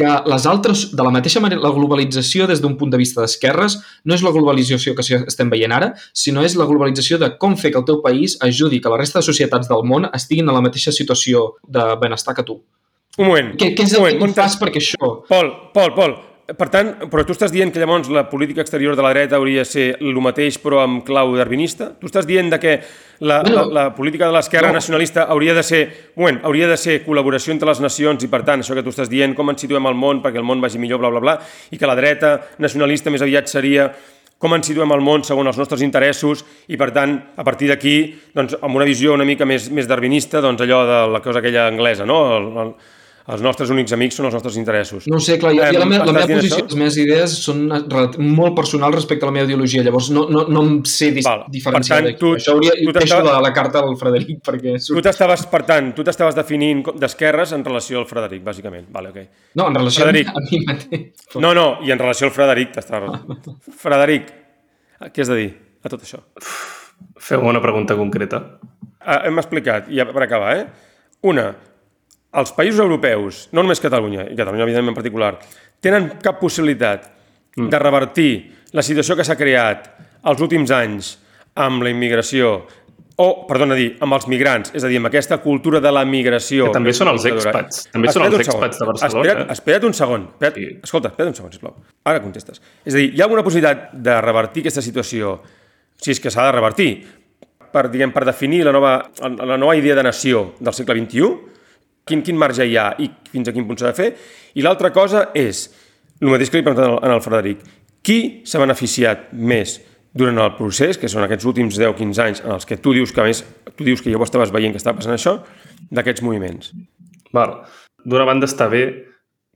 que 0.01 0.11
les 0.33 0.47
altres, 0.49 0.87
de 0.97 1.05
la 1.05 1.13
mateixa 1.13 1.43
manera, 1.45 1.61
la 1.61 1.75
globalització 1.75 2.47
des 2.49 2.63
d'un 2.63 2.77
punt 2.81 2.93
de 2.93 2.97
vista 2.97 3.21
d'esquerres 3.21 3.77
no 4.07 4.17
és 4.17 4.23
la 4.25 4.33
globalització 4.33 4.95
que 4.97 5.05
estem 5.05 5.51
veient 5.53 5.75
ara, 5.77 5.91
sinó 6.15 6.45
és 6.47 6.55
la 6.57 6.65
globalització 6.65 7.19
de 7.21 7.35
com 7.43 7.59
fer 7.59 7.75
que 7.75 7.83
el 7.83 7.85
teu 7.85 8.01
país 8.01 8.39
ajudi 8.41 8.81
que 8.81 8.89
la 8.89 9.01
resta 9.03 9.21
de 9.21 9.29
societats 9.29 9.69
del 9.69 9.85
món 9.85 10.09
estiguin 10.15 10.49
a 10.49 10.57
la 10.57 10.63
mateixa 10.65 10.95
situació 10.95 11.51
de 11.69 11.85
benestar 12.01 12.39
que 12.39 12.47
tu. 12.47 12.63
Un 13.19 13.27
moment. 13.27 13.55
Què, 13.59 13.73
què 13.77 13.87
és 13.87 13.95
el 13.95 14.05
moment, 14.05 14.19
que 14.21 14.33
tu 14.33 14.41
fas 14.41 14.59
perquè 14.61 14.83
això... 14.83 15.15
Pol, 15.29 15.55
Pol, 15.75 15.95
Pol, 15.97 16.19
per 16.59 16.67
tant, 16.71 16.89
però 17.11 17.23
tu 17.27 17.35
estàs 17.35 17.53
dient 17.53 17.71
que 17.71 17.79
llavors 17.83 18.09
la 18.11 18.25
política 18.31 18.63
exterior 18.65 18.97
de 18.99 19.05
la 19.05 19.13
dreta 19.13 19.39
hauria 19.39 19.63
de 19.63 19.69
ser 19.69 19.87
el 20.01 20.17
mateix 20.23 20.59
però 20.63 20.81
amb 20.83 21.05
clau 21.07 21.35
darwinista? 21.39 21.93
Tu 22.01 22.11
estàs 22.11 22.27
dient 22.27 22.51
de 22.51 22.59
que 22.63 22.77
la, 23.21 23.41
Bueno, 23.43 23.67
la, 23.67 23.67
la 23.75 23.85
política 23.95 24.27
de 24.27 24.35
l'esquerra 24.35 24.71
no. 24.73 24.79
nacionalista 24.79 25.27
hauria 25.31 25.55
de 25.55 25.63
ser, 25.63 25.83
bueno, 26.17 26.41
hauria 26.43 26.69
de 26.71 26.77
ser 26.81 27.01
col·laboració 27.05 27.53
entre 27.55 27.69
les 27.69 27.83
nacions 27.85 28.25
i 28.25 28.31
per 28.33 28.43
tant, 28.47 28.65
això 28.65 28.75
que 28.75 28.83
tu 28.87 28.95
estàs 28.95 29.11
dient, 29.13 29.35
com 29.37 29.53
ens 29.53 29.61
situem 29.63 29.87
al 29.87 29.99
món 29.99 30.23
perquè 30.25 30.41
el 30.41 30.47
món 30.49 30.63
vagi 30.63 30.81
millor, 30.81 31.03
bla, 31.03 31.13
bla, 31.13 31.21
bla, 31.21 31.37
i 31.71 31.79
que 31.79 31.91
la 31.91 31.99
dreta 31.99 32.39
nacionalista 32.59 33.13
més 33.13 33.23
aviat 33.23 33.51
seria 33.53 33.91
com 34.41 34.55
ens 34.57 34.71
situem 34.71 34.91
al 34.95 35.03
món 35.05 35.23
segons 35.23 35.53
els 35.53 35.59
nostres 35.61 35.83
interessos 35.85 36.43
i, 36.67 36.79
per 36.81 36.89
tant, 36.97 37.19
a 37.37 37.45
partir 37.45 37.69
d'aquí, 37.69 37.99
doncs, 38.35 38.57
amb 38.65 38.81
una 38.81 38.89
visió 38.89 39.13
una 39.13 39.27
mica 39.29 39.45
més, 39.45 39.69
més 39.69 39.87
darwinista, 39.87 40.41
doncs 40.41 40.65
allò 40.65 40.81
de 40.89 41.03
la 41.13 41.21
cosa 41.21 41.43
aquella 41.45 41.67
anglesa, 41.69 42.09
no? 42.09 42.23
El, 42.39 42.49
el, 42.65 42.73
els 43.31 43.43
nostres 43.45 43.71
únics 43.71 43.93
amics 43.95 44.17
són 44.19 44.27
els 44.27 44.35
nostres 44.35 44.57
interessos. 44.59 45.05
No 45.07 45.17
ho 45.19 45.23
sé, 45.23 45.37
clar, 45.39 45.53
jo, 45.55 45.63
Eh, 45.63 45.73
la, 45.79 45.85
meva, 45.87 46.05
la 46.09 46.13
meva 46.17 46.27
posició, 46.27 46.57
això? 46.57 46.67
les 46.67 46.77
meves 46.81 46.97
idees 46.99 47.35
són 47.45 47.61
molt 48.19 48.57
personals 48.57 48.95
respecte 48.97 49.25
a 49.25 49.29
la 49.31 49.35
meva 49.37 49.47
ideologia, 49.47 49.85
llavors 49.87 50.09
no, 50.11 50.25
no, 50.29 50.45
no 50.49 50.63
em 50.67 50.73
sé 50.89 51.11
dis 51.15 51.25
Val. 51.29 51.45
diferenciar 51.49 52.01
Per 52.01 52.03
tant, 52.03 52.09
d'aquí. 52.11 52.21
tu- 52.21 52.35
Això 52.41 52.55
hauria, 52.57 52.73
tu 52.81 52.93
deixo 52.99 53.21
la, 53.29 53.37
la 53.45 53.53
carta 53.53 53.85
al 53.85 53.97
Frederic 54.01 54.41
perquè... 54.49 54.75
Tu 54.87 55.03
t'estaves, 55.07 55.47
per 55.53 55.63
tant, 55.69 55.93
tu 55.95 56.03
t'estaves 56.05 56.35
definint 56.35 56.83
d'esquerres 56.99 57.53
en 57.53 57.65
relació 57.65 58.01
al 58.03 58.07
Frederic, 58.11 58.43
bàsicament. 58.45 58.87
Vale, 58.91 59.11
okay. 59.15 59.29
No, 59.55 59.69
en 59.69 59.75
relació 59.81 60.05
Frederic. 60.05 60.29
a 60.35 60.45
mi 60.51 60.63
mateix. 60.67 61.07
No, 61.37 61.55
no, 61.55 61.67
i 61.87 61.93
en 61.95 61.99
relació 62.03 62.27
al 62.27 62.35
Frederic 62.35 62.73
t'estava... 62.79 63.15
Frederic, 63.79 64.33
què 65.13 65.23
has 65.23 65.29
de 65.31 65.37
dir 65.45 65.51
a 65.85 65.89
tot 65.89 66.03
això? 66.03 66.19
Feu 67.21 67.41
una 67.47 67.61
pregunta 67.63 67.95
concreta. 67.97 68.43
Ah, 69.01 69.23
hem 69.29 69.39
explicat, 69.41 69.87
i 69.89 69.97
ja 70.01 70.05
per 70.11 70.25
acabar, 70.27 70.57
eh? 70.59 70.67
Una, 71.31 71.47
els 72.33 72.53
països 72.55 72.79
europeus, 72.85 73.49
no 73.53 73.63
només 73.65 73.81
Catalunya, 73.83 74.29
i 74.31 74.37
Catalunya 74.39 74.63
evidentment 74.67 74.93
en 74.95 74.99
particular, 75.01 75.33
tenen 75.83 76.13
cap 76.23 76.39
possibilitat 76.41 77.09
de 77.57 77.79
revertir 77.83 78.33
la 78.77 78.83
situació 78.87 79.17
que 79.19 79.25
s'ha 79.27 79.37
creat 79.39 79.89
els 80.31 80.41
últims 80.45 80.71
anys 80.71 81.17
amb 81.59 81.83
la 81.83 81.91
immigració, 81.91 82.61
o, 83.21 83.27
perdona 83.49 83.75
dir, 83.77 83.97
amb 84.01 84.15
els 84.17 84.25
migrants, 84.31 84.71
és 84.73 84.85
a 84.87 84.89
dir, 84.89 84.97
amb 85.01 85.11
aquesta 85.11 85.37
cultura 85.43 85.81
de 85.83 85.91
la 85.93 86.05
migració. 86.09 86.71
Que 86.71 86.77
també 86.79 86.93
són 86.97 87.11
els 87.11 87.27
expats, 87.29 87.83
també 87.93 88.09
són 88.09 88.23
Espera't 88.23 88.31
els 88.31 88.39
un 88.39 88.45
segon. 88.47 88.63
expats 88.63 88.79
de 88.81 88.87
Barcelona, 88.89 89.21
Espera't, 89.21 89.43
eh? 89.43 89.53
espera't 89.59 89.85
un 89.91 89.97
segon. 89.99 90.23
Espera't, 90.31 90.55
Sí. 90.57 90.69
Escolta, 90.89 91.11
espera't 91.11 91.29
un 91.29 91.35
segon, 91.37 91.53
sisplau. 91.53 91.75
Ara 92.09 92.23
contestes. 92.23 92.63
És 92.85 92.95
a 92.95 92.97
dir, 92.97 93.11
hi 93.13 93.21
ha 93.21 93.25
alguna 93.27 93.43
possibilitat 93.45 93.91
de 93.93 94.21
revertir 94.25 94.63
aquesta 94.63 94.81
situació, 94.87 95.35
si 96.01 96.15
és 96.15 96.21
que 96.21 96.31
s'ha 96.33 96.47
de 96.47 96.53
revertir, 96.57 96.91
per, 97.73 97.91
diguem, 97.91 98.13
per 98.15 98.25
definir 98.25 98.63
la 98.65 98.73
nova, 98.73 98.95
la 99.21 99.59
nova 99.59 99.77
idea 99.77 99.95
de 99.99 100.03
nació 100.07 100.55
del 100.59 100.73
segle 100.73 100.97
XXI, 101.03 101.35
quin, 102.07 102.23
quin 102.23 102.37
marge 102.39 102.67
hi 102.67 102.77
ha 102.77 102.95
i 102.99 103.11
fins 103.31 103.49
a 103.49 103.53
quin 103.53 103.67
punt 103.69 103.79
s'ha 103.81 103.93
de 103.93 103.99
fer. 103.99 104.09
I 104.55 104.63
l'altra 104.67 104.91
cosa 104.93 105.29
és, 105.35 105.67
el 106.21 106.29
mateix 106.33 106.51
que 106.51 106.59
li 106.59 106.65
he 106.65 106.67
preguntat 106.67 106.89
al- 106.91 107.01
en 107.07 107.15
el 107.17 107.23
Frederic, 107.25 107.63
qui 108.03 108.43
s'ha 108.45 108.59
beneficiat 108.63 109.33
més 109.33 109.79
durant 110.13 110.39
el 110.43 110.55
procés, 110.57 110.99
que 110.99 111.09
són 111.09 111.23
aquests 111.23 111.47
últims 111.47 111.77
10-15 111.79 112.23
anys 112.25 112.41
en 112.45 112.51
els 112.57 112.67
que 112.67 112.77
tu 112.83 112.93
dius 112.97 113.13
que 113.15 113.23
més, 113.23 113.45
tu 113.77 113.85
dius 113.87 114.03
que 114.03 114.11
ja 114.11 114.19
ho 114.19 114.25
estaves 114.27 114.51
veient 114.51 114.73
que 114.75 114.81
estava 114.83 114.97
passant 114.99 115.15
això, 115.15 115.37
d'aquests 115.91 116.23
moviments. 116.27 116.73
Val. 117.33 117.61
D'una 118.05 118.25
banda 118.27 118.49
està 118.49 118.67
bé 118.73 118.83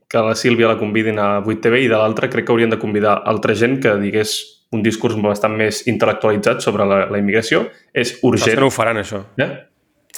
que 0.07 0.21
la 0.21 0.35
Sílvia 0.37 0.67
la 0.69 0.77
convidin 0.79 1.17
a 1.19 1.41
8TV 1.41 1.81
i 1.83 1.87
de 1.89 1.97
l'altra 1.97 2.29
crec 2.29 2.45
que 2.45 2.53
haurien 2.53 2.69
de 2.71 2.77
convidar 2.79 3.17
altra 3.25 3.55
gent 3.57 3.79
que 3.83 3.95
digués 3.99 4.35
un 4.71 4.83
discurs 4.85 5.15
bastant 5.21 5.55
més 5.57 5.81
intel·lectualitzat 5.89 6.61
sobre 6.61 6.85
la, 6.85 7.05
la 7.09 7.17
immigració. 7.19 7.65
És 7.93 8.13
Saps 8.13 8.21
que 8.21 8.27
urgent. 8.27 8.59
no 8.61 8.67
ho 8.67 8.73
faran, 8.73 8.97
això. 9.01 9.23
Eh? 9.41 9.49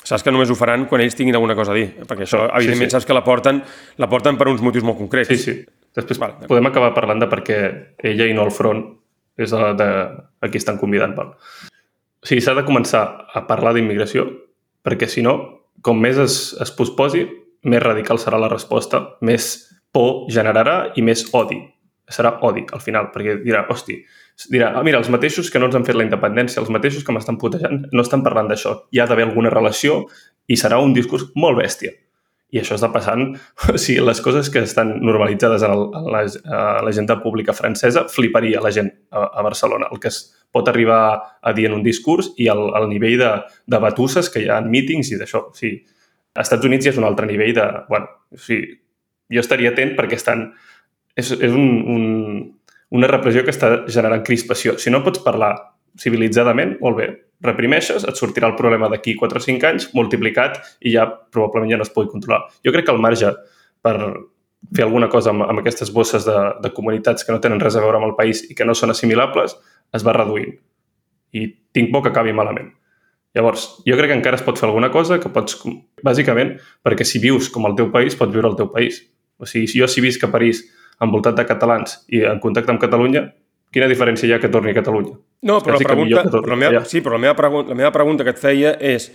Saps 0.03 0.23
que 0.23 0.31
només 0.31 0.49
ho 0.51 0.55
faran 0.55 0.85
quan 0.87 1.01
ells 1.03 1.15
tinguin 1.17 1.35
alguna 1.35 1.55
cosa 1.57 1.73
a 1.73 1.75
dir, 1.75 1.87
perquè 2.07 2.23
això, 2.27 2.45
Sí, 2.45 2.53
evidentment, 2.61 2.89
sí. 2.91 2.95
saps 2.95 3.05
que 3.05 3.15
la 3.15 3.23
porten, 3.25 3.63
la 3.97 4.07
porten 4.09 4.37
per 4.37 4.47
uns 4.47 4.61
motius 4.63 4.85
molt 4.87 4.97
concrets. 4.97 5.27
Sí, 5.27 5.37
sí. 5.37 5.57
Després 5.97 6.19
Vale, 6.21 6.45
podem 6.47 6.69
acabar 6.69 6.93
parlant 6.93 7.19
de 7.19 7.27
perquè 7.27 7.57
ella 8.05 8.27
i 8.29 8.33
no 8.37 8.45
el 8.45 8.51
front 8.53 8.83
és 9.37 9.51
de, 9.51 9.73
de 9.79 9.87
a 10.41 10.49
qui 10.49 10.61
estan 10.61 10.77
convidant. 10.77 11.15
Val. 11.17 11.33
O 12.21 12.27
sigui, 12.29 12.41
s'ha 12.41 12.53
de 12.57 12.63
començar 12.67 13.03
a 13.33 13.43
parlar 13.49 13.73
d'immigració 13.75 14.27
perquè, 14.85 15.09
si 15.09 15.23
no, 15.25 15.33
com 15.83 15.99
més 15.99 16.17
es, 16.21 16.37
es 16.61 16.71
posposi, 16.71 17.25
més 17.67 17.83
radical 17.83 18.21
serà 18.21 18.39
la 18.39 18.49
resposta, 18.49 19.01
més 19.21 19.67
por 19.91 20.29
generarà 20.31 20.93
i 20.95 21.03
més 21.03 21.25
odi. 21.35 21.59
Serà 22.07 22.37
odi, 22.47 22.63
al 22.71 22.79
final, 22.79 23.09
perquè 23.11 23.41
dirà, 23.43 23.65
hosti, 23.69 23.97
dirà, 24.51 24.71
ah, 24.77 24.83
mira, 24.85 24.99
els 25.01 25.09
mateixos 25.09 25.49
que 25.49 25.59
no 25.59 25.65
ens 25.69 25.75
han 25.79 25.85
fet 25.87 25.97
la 25.97 26.05
independència, 26.05 26.61
els 26.61 26.69
mateixos 26.73 27.03
que 27.05 27.13
m'estan 27.15 27.39
putejant, 27.41 27.87
no 27.91 28.03
estan 28.05 28.21
parlant 28.25 28.49
d'això. 28.51 28.75
Hi 28.93 29.01
ha 29.01 29.07
d'haver 29.09 29.25
alguna 29.25 29.49
relació 29.53 30.03
i 30.47 30.57
serà 30.59 30.77
un 30.83 30.93
discurs 30.93 31.25
molt 31.35 31.57
bèstia. 31.57 31.93
I 32.53 32.61
això 32.61 32.77
està 32.77 32.87
passant, 32.93 33.33
o 33.73 33.77
sigui, 33.81 33.99
les 34.05 34.21
coses 34.23 34.49
que 34.53 34.61
estan 34.63 34.93
normalitzades 35.03 35.65
en, 35.67 35.73
el, 35.73 35.81
en 35.99 36.09
la- 36.13 37.13
a 37.17 37.19
pública 37.23 37.53
francesa, 37.53 38.05
fliparia 38.07 38.61
la 38.61 38.71
gent 38.71 38.91
a, 39.11 39.25
a 39.39 39.43
Barcelona. 39.43 39.89
El 39.91 39.99
que 39.99 40.07
es 40.13 40.21
pot 40.51 40.69
arribar 40.69 41.01
a 41.41 41.53
dir 41.53 41.65
en 41.67 41.73
un 41.73 41.83
discurs 41.83 42.31
i 42.37 42.47
el, 42.47 42.61
el 42.77 42.87
nivell 42.89 43.17
de, 43.19 43.31
de 43.65 43.79
batusses 43.83 44.29
que 44.29 44.45
hi 44.45 44.47
ha 44.49 44.61
en 44.61 44.69
mítings 44.71 45.11
i 45.11 45.19
d'això. 45.19 45.47
O 45.51 45.53
sigui, 45.57 45.81
als 46.37 46.47
Estats 46.47 46.65
Units 46.69 46.85
ja 46.85 46.93
és 46.93 46.97
un 47.01 47.09
altre 47.09 47.27
nivell 47.27 47.53
de... 47.57 47.65
Bueno, 47.89 48.07
o 48.31 48.39
sigui, 48.39 48.77
jo 49.33 49.41
estaria 49.43 49.73
atent 49.73 49.95
perquè 49.97 50.15
estan... 50.15 50.51
És, 51.17 51.31
és 51.33 51.51
un, 51.51 51.81
un, 51.89 52.03
una 52.95 53.09
repressió 53.09 53.43
que 53.43 53.53
està 53.53 53.71
generant 53.91 54.23
crispació. 54.25 54.77
Si 54.79 54.93
no 54.93 55.03
pots 55.03 55.23
parlar 55.25 55.53
civilitzadament, 55.99 56.77
molt 56.81 56.97
bé, 56.99 57.07
reprimeixes, 57.43 58.05
et 58.07 58.17
sortirà 58.17 58.49
el 58.49 58.55
problema 58.57 58.89
d'aquí 58.89 59.15
4 59.17 59.41
o 59.41 59.43
5 59.43 59.69
anys 59.69 59.89
multiplicat 59.97 60.57
i 60.81 60.93
ja 60.95 61.05
probablement 61.07 61.73
ja 61.73 61.79
no 61.81 61.85
es 61.85 61.93
pugui 61.93 62.11
controlar. 62.11 62.45
Jo 62.65 62.73
crec 62.73 62.87
que 62.87 62.95
el 62.95 63.03
marge 63.03 63.33
per 63.85 63.97
fer 64.73 64.85
alguna 64.85 65.09
cosa 65.09 65.31
amb, 65.33 65.45
amb 65.45 65.61
aquestes 65.61 65.91
bosses 65.93 66.25
de, 66.25 66.37
de 66.63 66.71
comunitats 66.73 67.25
que 67.25 67.33
no 67.33 67.41
tenen 67.43 67.61
res 67.61 67.77
a 67.77 67.83
veure 67.83 67.99
amb 67.99 68.09
el 68.09 68.15
país 68.17 68.43
i 68.49 68.57
que 68.57 68.65
no 68.65 68.75
són 68.75 68.93
assimilables 68.93 69.55
es 69.93 70.05
va 70.05 70.15
reduint. 70.17 70.57
I 71.37 71.45
tinc 71.75 71.91
por 71.93 72.03
que 72.03 72.13
acabi 72.13 72.33
malament. 72.33 72.71
Llavors, 73.37 73.67
jo 73.85 73.97
crec 73.99 74.09
que 74.09 74.17
encara 74.17 74.39
es 74.39 74.45
pot 74.45 74.57
fer 74.57 74.65
alguna 74.69 74.89
cosa 74.89 75.19
que 75.21 75.29
pots... 75.29 75.59
Bàsicament, 76.05 76.55
perquè 76.85 77.05
si 77.05 77.21
vius 77.21 77.51
com 77.53 77.67
el 77.69 77.75
teu 77.77 77.91
país, 77.93 78.15
pots 78.17 78.33
viure 78.33 78.49
al 78.49 78.57
teu 78.57 78.71
país. 78.73 79.03
O 79.37 79.45
sigui, 79.45 79.69
si 79.69 79.81
jo 79.81 79.87
si 79.91 80.01
visc 80.01 80.23
a 80.25 80.31
París 80.33 80.63
envoltat 81.01 81.35
de 81.37 81.45
catalans 81.45 81.99
i 82.09 82.23
en 82.25 82.39
contacte 82.39 82.71
amb 82.73 82.81
Catalunya, 82.81 83.27
quina 83.71 83.87
diferència 83.87 84.27
hi 84.27 84.33
ha 84.33 84.39
que 84.41 84.49
torni 84.49 84.71
a 84.71 84.77
Catalunya? 84.77 85.15
No, 85.45 85.59
però 85.61 85.77
la 85.77 85.85
pregunta, 85.85 86.23
però 86.31 86.41
la 86.47 86.55
meva, 86.55 86.85
sí, 86.85 87.01
però 87.01 87.17
la 87.17 87.23
meva, 87.27 87.35
pregunta, 87.35 87.69
la 87.69 87.75
meva 87.83 87.91
pregunta 87.91 88.23
que 88.25 88.31
et 88.33 88.39
feia 88.41 88.75
és 88.79 89.11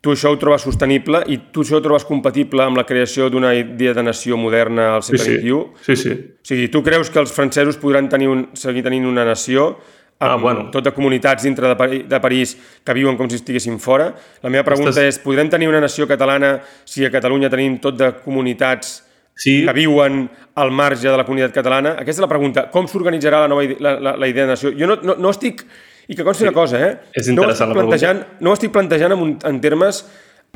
tu 0.00 0.12
això 0.12 0.30
ho 0.30 0.36
trobes 0.38 0.62
sostenible 0.62 1.22
i 1.32 1.38
tu 1.50 1.64
això 1.64 1.80
ho 1.80 1.82
trobes 1.82 2.04
compatible 2.06 2.62
amb 2.62 2.76
la 2.78 2.84
creació 2.86 3.26
d'una 3.32 3.54
idea 3.58 3.94
de 3.96 4.02
nació 4.06 4.36
moderna 4.38 4.92
al 4.94 5.02
segle 5.02 5.24
sí. 5.24 5.36
XXI? 5.40 5.82
Sí, 5.82 5.96
sí. 5.96 6.10
O 6.12 6.46
sigui, 6.46 6.68
tu 6.70 6.82
creus 6.86 7.10
que 7.10 7.18
els 7.18 7.32
francesos 7.34 7.78
podran 7.82 8.08
tenir 8.08 8.28
un, 8.30 8.48
seguir 8.54 8.84
tenint 8.86 9.06
una 9.08 9.24
nació 9.24 9.72
amb 10.18 10.30
Ah, 10.32 10.36
bueno. 10.40 10.68
tot 10.72 10.84
de 10.84 10.92
comunitats 10.96 11.42
dintre 11.42 11.66
de, 11.68 11.74
Pari- 11.76 12.04
de 12.08 12.20
París 12.20 12.54
que 12.84 12.94
viuen 12.94 13.16
com 13.18 13.28
si 13.28 13.36
estiguessin 13.36 13.80
fora? 13.80 14.14
La 14.42 14.48
meva 14.48 14.62
pregunta 14.64 14.92
Estàs- 14.94 15.08
és, 15.08 15.18
podrem 15.24 15.50
tenir 15.50 15.68
una 15.68 15.80
nació 15.80 16.06
catalana 16.06 16.60
si 16.84 17.04
a 17.04 17.10
Catalunya 17.10 17.50
tenim 17.50 17.80
tot 17.80 17.98
de 17.98 18.12
comunitats 18.24 19.02
Sí, 19.36 19.58
que 19.66 19.72
viuen 19.76 20.24
al 20.56 20.70
marge 20.72 21.04
de 21.04 21.16
la 21.16 21.26
comunitat 21.28 21.52
catalana? 21.52 21.92
Aquesta 22.00 22.22
és 22.22 22.24
la 22.24 22.30
pregunta. 22.30 22.66
Com 22.72 22.88
s'organitzarà 22.88 23.42
la 23.44 23.50
nova 23.52 23.66
ide- 23.66 23.76
la, 23.84 23.98
la, 24.00 24.14
la 24.16 24.28
idea 24.30 24.46
de 24.46 24.54
nació? 24.54 24.72
Jo 24.72 24.88
no, 24.88 24.96
no, 25.04 25.18
no 25.20 25.34
estic... 25.34 25.62
I 26.06 26.14
que 26.14 26.22
consti 26.22 26.44
una 26.46 26.54
cosa, 26.54 26.78
eh? 26.78 26.92
és 27.18 27.26
no 27.28 27.42
interessant 27.42 27.66
estic 27.66 27.76
la 27.76 27.82
plantejant, 27.82 28.18
no 28.40 28.52
ho 28.52 28.54
estic 28.54 28.70
plantejant 28.72 29.12
en, 29.16 29.22
un, 29.24 29.32
en 29.44 29.56
termes 29.60 30.04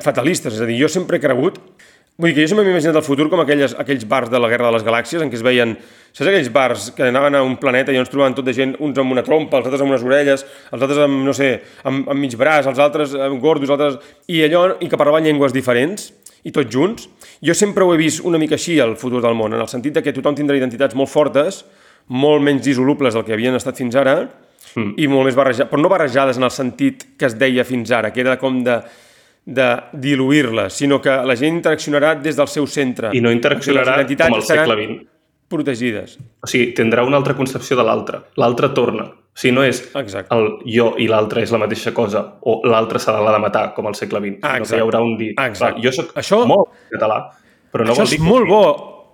fatalistes. 0.00 0.54
És 0.54 0.62
a 0.62 0.68
dir, 0.68 0.78
jo 0.80 0.88
sempre 0.88 1.18
he 1.18 1.22
cregut... 1.22 1.60
Vull 2.20 2.28
dir 2.28 2.36
que 2.36 2.42
jo 2.44 2.50
sempre 2.50 2.66
m'he 2.66 2.74
imaginat 2.74 2.98
el 3.00 3.04
futur 3.06 3.30
com 3.32 3.40
aquelles, 3.40 3.72
aquells 3.80 4.02
bars 4.04 4.28
de 4.28 4.36
la 4.36 4.48
Guerra 4.52 4.66
de 4.68 4.74
les 4.74 4.82
Galàxies 4.84 5.22
en 5.24 5.30
què 5.32 5.38
es 5.38 5.44
veien... 5.44 5.72
Saps 6.12 6.28
aquells 6.28 6.50
bars 6.52 6.88
que 6.92 7.06
anaven 7.08 7.38
a 7.38 7.40
un 7.46 7.54
planeta 7.56 7.94
i 7.94 7.96
on 7.96 8.04
es 8.04 8.10
trobaven 8.12 8.34
tot 8.36 8.44
de 8.44 8.52
gent, 8.52 8.74
uns 8.82 8.98
amb 9.00 9.14
una 9.14 9.22
trompa, 9.24 9.56
els 9.60 9.68
altres 9.70 9.80
amb 9.84 9.94
unes 9.94 10.04
orelles, 10.04 10.44
els 10.68 10.84
altres 10.84 11.00
amb, 11.06 11.20
no 11.24 11.32
sé, 11.36 11.48
amb, 11.88 12.10
amb 12.12 12.20
mig 12.20 12.34
braç, 12.36 12.68
els 12.68 12.80
altres 12.82 13.14
amb 13.16 13.40
gordos, 13.40 13.70
els 13.70 13.76
altres... 13.76 14.12
I 14.28 14.42
allò, 14.48 14.66
i 14.84 14.90
que 14.92 15.00
parlaven 15.00 15.30
llengües 15.30 15.54
diferents, 15.56 16.10
i 16.44 16.52
tots 16.54 16.72
junts. 16.72 17.08
Jo 17.44 17.56
sempre 17.56 17.84
ho 17.84 17.94
he 17.94 18.00
vist 18.00 18.24
una 18.24 18.38
mica 18.38 18.56
així, 18.58 18.78
el 18.80 18.96
futur 19.00 19.22
del 19.24 19.36
món, 19.38 19.54
en 19.54 19.60
el 19.60 19.68
sentit 19.68 19.96
de 19.96 20.04
que 20.04 20.14
tothom 20.16 20.38
tindrà 20.38 20.56
identitats 20.58 20.96
molt 20.98 21.10
fortes, 21.12 21.64
molt 22.08 22.42
menys 22.42 22.64
dissolubles 22.66 23.14
del 23.14 23.26
que 23.26 23.36
havien 23.36 23.54
estat 23.58 23.78
fins 23.78 23.96
ara, 23.96 24.16
mm. 24.74 24.96
i 24.98 25.06
molt 25.10 25.28
més 25.28 25.38
barrejades, 25.38 25.70
però 25.70 25.82
no 25.82 25.92
barrejades 25.92 26.40
en 26.40 26.48
el 26.48 26.54
sentit 26.54 27.12
que 27.18 27.28
es 27.28 27.38
deia 27.38 27.64
fins 27.68 27.92
ara, 27.94 28.12
que 28.14 28.24
era 28.24 28.38
com 28.40 28.64
de 28.66 28.80
de 29.44 29.68
diluir-les, 29.92 30.72
sinó 30.72 31.00
que 31.02 31.10
la 31.26 31.34
gent 31.36 31.56
interaccionarà 31.56 32.14
des 32.22 32.36
del 32.36 32.48
seu 32.48 32.66
centre. 32.66 33.10
i 33.16 33.20
no 33.20 33.32
interaccionarà 33.32 33.96
com 34.06 34.34
al 34.34 34.42
segle 34.42 34.76
XX. 34.76 35.06
protegides. 35.50 36.18
O 36.42 36.46
sigui, 36.46 36.72
tindrà 36.74 37.02
una 37.02 37.16
altra 37.16 37.34
concepció 37.34 37.76
de 37.76 37.82
l'altre. 37.82 38.20
L'altre 38.36 38.68
torna. 38.70 39.08
O 39.30 39.38
sigui, 39.40 39.54
no 39.54 39.62
és 39.64 39.78
Exacte. 39.94 40.34
el 40.34 40.48
jo 40.66 40.94
i 40.98 41.06
l'altre 41.08 41.42
és 41.42 41.50
la 41.54 41.58
mateixa 41.62 41.92
cosa, 41.94 42.24
o 42.42 42.60
l'altre 42.66 42.98
se 42.98 43.12
l'ha 43.14 43.32
de 43.32 43.38
matar, 43.38 43.72
com 43.74 43.86
al 43.86 43.94
segle 43.94 44.18
XX. 44.20 44.38
Ah, 44.42 44.56
exacte. 44.58 44.68
que 44.74 44.76
hi 44.76 44.84
haurà 44.84 45.00
un. 45.02 45.14
Ah, 45.36 45.46
exacte. 45.46 45.80
Clar, 45.80 45.84
jo 45.84 45.92
sóc 45.92 46.14
Això- 46.18 46.46
molt 46.46 46.68
català, 46.90 47.20
però 47.72 47.84
no 47.86 47.92
això 47.92 48.02
vol 48.02 48.04
és 48.08 48.10
dir 48.10 48.18
que... 48.18 48.24
molt 48.24 48.48
bo. 48.48 48.62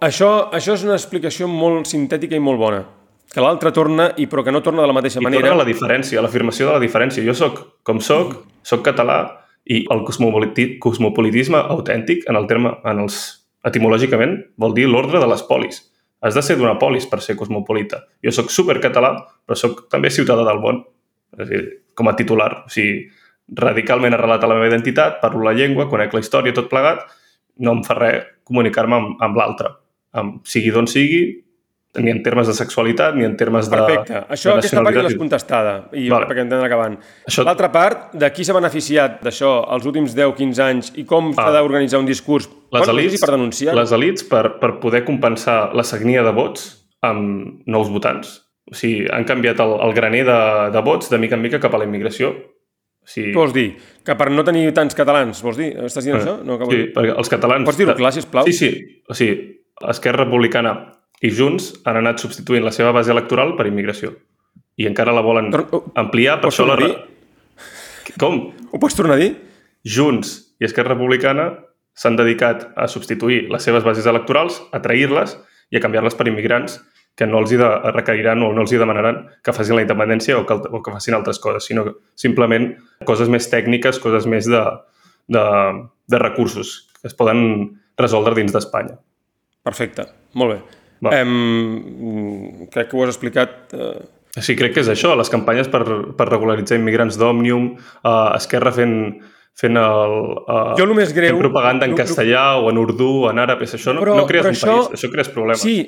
Això, 0.01 0.51
això 0.53 0.75
és 0.75 0.85
una 0.85 0.95
explicació 0.97 1.47
molt 1.49 1.87
sintètica 1.87 2.35
i 2.37 2.41
molt 2.41 2.59
bona. 2.59 2.85
Que 3.33 3.41
l'altre 3.41 3.71
torna, 3.73 4.11
i 4.17 4.27
però 4.27 4.43
que 4.45 4.53
no 4.53 4.63
torna 4.63 4.81
de 4.83 4.87
la 4.89 4.93
mateixa 4.97 5.21
I 5.21 5.25
manera. 5.25 5.43
torna 5.49 5.63
la 5.63 5.69
diferència, 5.69 6.23
l'afirmació 6.23 6.67
de 6.67 6.73
la 6.73 6.81
diferència. 6.81 7.25
Jo 7.25 7.35
sóc 7.35 7.61
com 7.83 8.01
sóc, 8.01 8.45
sóc 8.63 8.83
català, 8.85 9.43
i 9.67 9.85
el 9.91 10.05
cosmopoliti 10.05 10.79
cosmopolitisme 10.79 11.59
autèntic, 11.59 12.25
en 12.29 12.37
el 12.37 12.47
terme, 12.47 12.71
en 12.85 13.01
els, 13.03 13.47
etimològicament, 13.67 14.37
vol 14.57 14.73
dir 14.75 14.87
l'ordre 14.89 15.19
de 15.21 15.27
les 15.27 15.43
polis. 15.43 15.83
Has 16.25 16.35
de 16.35 16.43
ser 16.43 16.57
d'una 16.57 16.79
polis 16.81 17.07
per 17.11 17.21
ser 17.25 17.37
cosmopolita. 17.37 18.03
Jo 18.25 18.33
sóc 18.33 18.51
supercatalà, 18.53 19.13
però 19.47 19.59
sóc 19.59 19.85
també 19.93 20.11
ciutadà 20.11 20.47
del 20.49 20.63
món. 20.63 20.83
És 21.37 21.45
a 21.45 21.51
dir, 21.51 21.63
com 21.97 22.09
a 22.09 22.17
titular. 22.17 22.51
O 22.65 22.73
sigui, 22.73 23.05
radicalment 23.61 24.17
arrelat 24.17 24.45
a 24.45 24.51
la 24.51 24.57
meva 24.59 24.71
identitat, 24.71 25.21
parlo 25.23 25.45
la 25.47 25.55
llengua, 25.57 25.89
conec 25.91 26.15
la 26.15 26.23
història, 26.25 26.55
tot 26.57 26.71
plegat, 26.73 27.05
no 27.63 27.77
em 27.77 27.83
fa 27.87 27.97
res 27.99 28.25
comunicar-me 28.47 28.97
amb, 28.97 29.13
amb 29.23 29.39
l'altre. 29.39 29.73
Amb, 30.17 30.41
sigui 30.49 30.73
d'on 30.75 30.89
sigui, 30.91 31.23
ni 32.03 32.11
en 32.11 32.23
termes 32.23 32.47
de 32.47 32.55
sexualitat, 32.55 33.15
ni 33.15 33.25
en 33.25 33.37
termes 33.37 33.69
de 33.71 33.77
Perfecte. 33.77 34.21
Això, 34.29 34.53
de 34.55 34.59
aquesta 34.63 34.83
part 34.83 34.97
ja 34.97 35.03
l'has 35.03 35.15
contestada. 35.19 35.75
I 35.93 36.09
Vale. 36.11 36.27
perquè 36.31 36.47
d'anar 36.49 36.65
acabant. 36.67 36.99
Això- 37.29 37.45
L'altra 37.45 37.71
part, 37.73 38.13
de 38.15 38.31
qui 38.33 38.45
s'ha 38.45 38.53
beneficiat 38.55 39.21
d'això 39.23 39.53
els 39.75 39.87
últims 39.87 40.15
10-15 40.17 40.59
anys 40.63 40.93
i 40.97 41.05
com 41.05 41.33
s'ha 41.35 41.49
Ah. 41.49 41.53
d'organitzar 41.61 42.01
un 42.01 42.07
discurs 42.07 42.49
les 42.73 42.83
per, 42.87 42.95
elites, 42.95 43.21
per 43.21 43.31
denunciar 43.31 43.75
les 43.75 43.93
elites 43.93 44.25
per, 44.25 44.59
per 44.59 44.79
poder 44.81 45.05
compensar 45.05 45.75
la 45.75 45.83
sagnia 45.85 46.23
de 46.23 46.33
vots 46.33 46.87
amb 47.03 47.63
nous 47.67 47.89
votants. 47.91 48.43
O 48.71 48.75
sigui, 48.75 49.07
han 49.13 49.25
canviat 49.25 49.61
el, 49.61 49.77
el 49.81 49.93
graner 49.95 50.25
de, 50.27 50.71
de 50.73 50.81
vots 50.83 51.09
de 51.09 51.19
mica 51.19 51.37
en 51.37 51.43
mica 51.43 51.61
cap 51.61 51.75
a 51.75 51.79
la 51.79 51.85
immigració. 51.85 52.31
O 53.07 53.07
sigui, 53.07 53.31
Què 53.31 53.37
vols 53.39 53.53
dir? 53.55 53.77
Que 54.05 54.17
per 54.19 54.31
no 54.35 54.43
tenir 54.43 54.73
tants 54.75 54.95
catalans, 54.99 55.41
vols 55.43 55.57
dir? 55.57 55.69
Estàs 55.87 56.03
dient 56.05 56.19
això? 56.19 56.43
No, 56.43 56.57
sí, 56.67 56.89
perquè 56.93 57.13
els 57.17 57.29
catalans... 57.31 57.65
Pots 57.65 57.79
dir-ho 57.79 57.95
clar, 57.95 58.11
sisplau? 58.13 58.45
Sí, 58.49 58.53
sí. 58.53 59.03
O 59.09 59.15
sigui, 59.15 59.37
Esquerra 59.89 60.25
Republicana 60.25 60.73
i 61.25 61.31
Junts 61.33 61.73
han 61.89 61.97
anat 62.03 62.21
substituint 62.21 62.65
la 62.65 62.73
seva 62.75 62.93
base 62.93 63.13
electoral 63.15 63.55
per 63.57 63.67
immigració. 63.71 64.13
I 64.77 64.89
encara 64.91 65.15
la 65.17 65.23
volen 65.25 65.51
Tor- 65.55 65.69
oh, 65.73 65.85
ampliar, 65.97 66.41
per 66.43 66.51
això 66.51 66.67
la... 66.69 66.77
re- 66.77 66.95
Com? 68.21 68.41
Ho 68.73 68.79
pots 68.81 68.97
tornar 68.97 69.17
a 69.17 69.23
dir? 69.23 69.33
Junts 69.87 70.37
i 70.61 70.67
Esquerra 70.69 70.95
Republicana 70.95 71.51
s'han 71.97 72.17
dedicat 72.19 72.67
a 72.77 72.87
substituir 72.93 73.47
les 73.53 73.65
seves 73.65 73.85
bases 73.85 74.07
electorals, 74.07 74.61
a 74.73 74.81
trair-les 74.85 75.37
i 75.73 75.79
a 75.79 75.83
canviar-les 75.83 76.15
per 76.15 76.29
immigrants 76.29 76.79
que 77.17 77.25
no 77.27 77.41
els 77.41 77.53
hi 77.55 77.57
de, 77.57 77.69
requeriran 77.97 78.43
o 78.45 78.51
no 78.53 78.61
els 78.67 78.73
hi 78.75 78.79
demanaran 78.81 79.23
que 79.45 79.55
facin 79.57 79.79
la 79.79 79.85
independència 79.87 80.37
o 80.37 80.45
que, 80.45 80.53
o 80.69 80.83
que 80.85 80.93
facin 80.93 81.17
altres 81.17 81.41
coses, 81.41 81.65
sinó 81.65 81.87
que 81.87 81.95
simplement 82.21 82.75
coses 83.09 83.31
més 83.33 83.49
tècniques, 83.49 83.99
coses 84.05 84.29
més 84.29 84.45
de, 84.53 84.61
de, 85.33 85.45
de 86.13 86.21
recursos 86.21 86.91
que 87.01 87.09
es 87.09 87.17
poden 87.17 87.81
resoldre 87.97 88.37
dins 88.37 88.53
d'Espanya. 88.53 88.99
Perfecte, 89.65 90.05
molt 90.37 90.53
bé. 90.53 90.76
Va. 91.05 91.11
Em, 91.21 92.67
crec 92.73 92.91
que 92.91 92.97
ho 92.97 93.03
has 93.05 93.15
explicat... 93.15 93.73
Eh, 93.75 93.97
Sí, 94.37 94.53
crec 94.53 94.75
que 94.75 94.83
és 94.83 94.89
això, 94.93 95.15
les 95.17 95.31
campanyes 95.33 95.65
per, 95.73 95.81
per 96.13 96.27
regularitzar 96.29 96.77
immigrants 96.77 97.17
d'Òmnium, 97.17 97.71
uh, 98.05 98.35
Esquerra 98.37 98.69
fent, 98.77 99.23
fent 99.57 99.79
el, 99.81 100.17
uh, 100.45 100.75
Jo 100.77 100.85
el 100.85 100.93
més 100.99 101.15
greu- 101.17 101.31
fent 101.33 101.41
propaganda 101.41 101.87
en 101.89 101.95
el- 101.95 101.97
el- 101.97 102.03
castellà 102.05 102.43
o 102.61 102.69
en 102.69 102.77
urdú, 102.83 103.31
en 103.31 103.41
àrab, 103.41 103.63
és 103.65 103.73
això 103.79 103.95
no, 103.97 104.03
Però- 104.05 104.19
no 104.19 104.27
crees 104.29 104.45
però 104.45 104.51
un 104.53 104.59
això- 104.59 104.75
país, 104.91 105.01
això 105.01 105.11
crees 105.15 105.31
problemes. 105.33 105.63
Sí, 105.65 105.79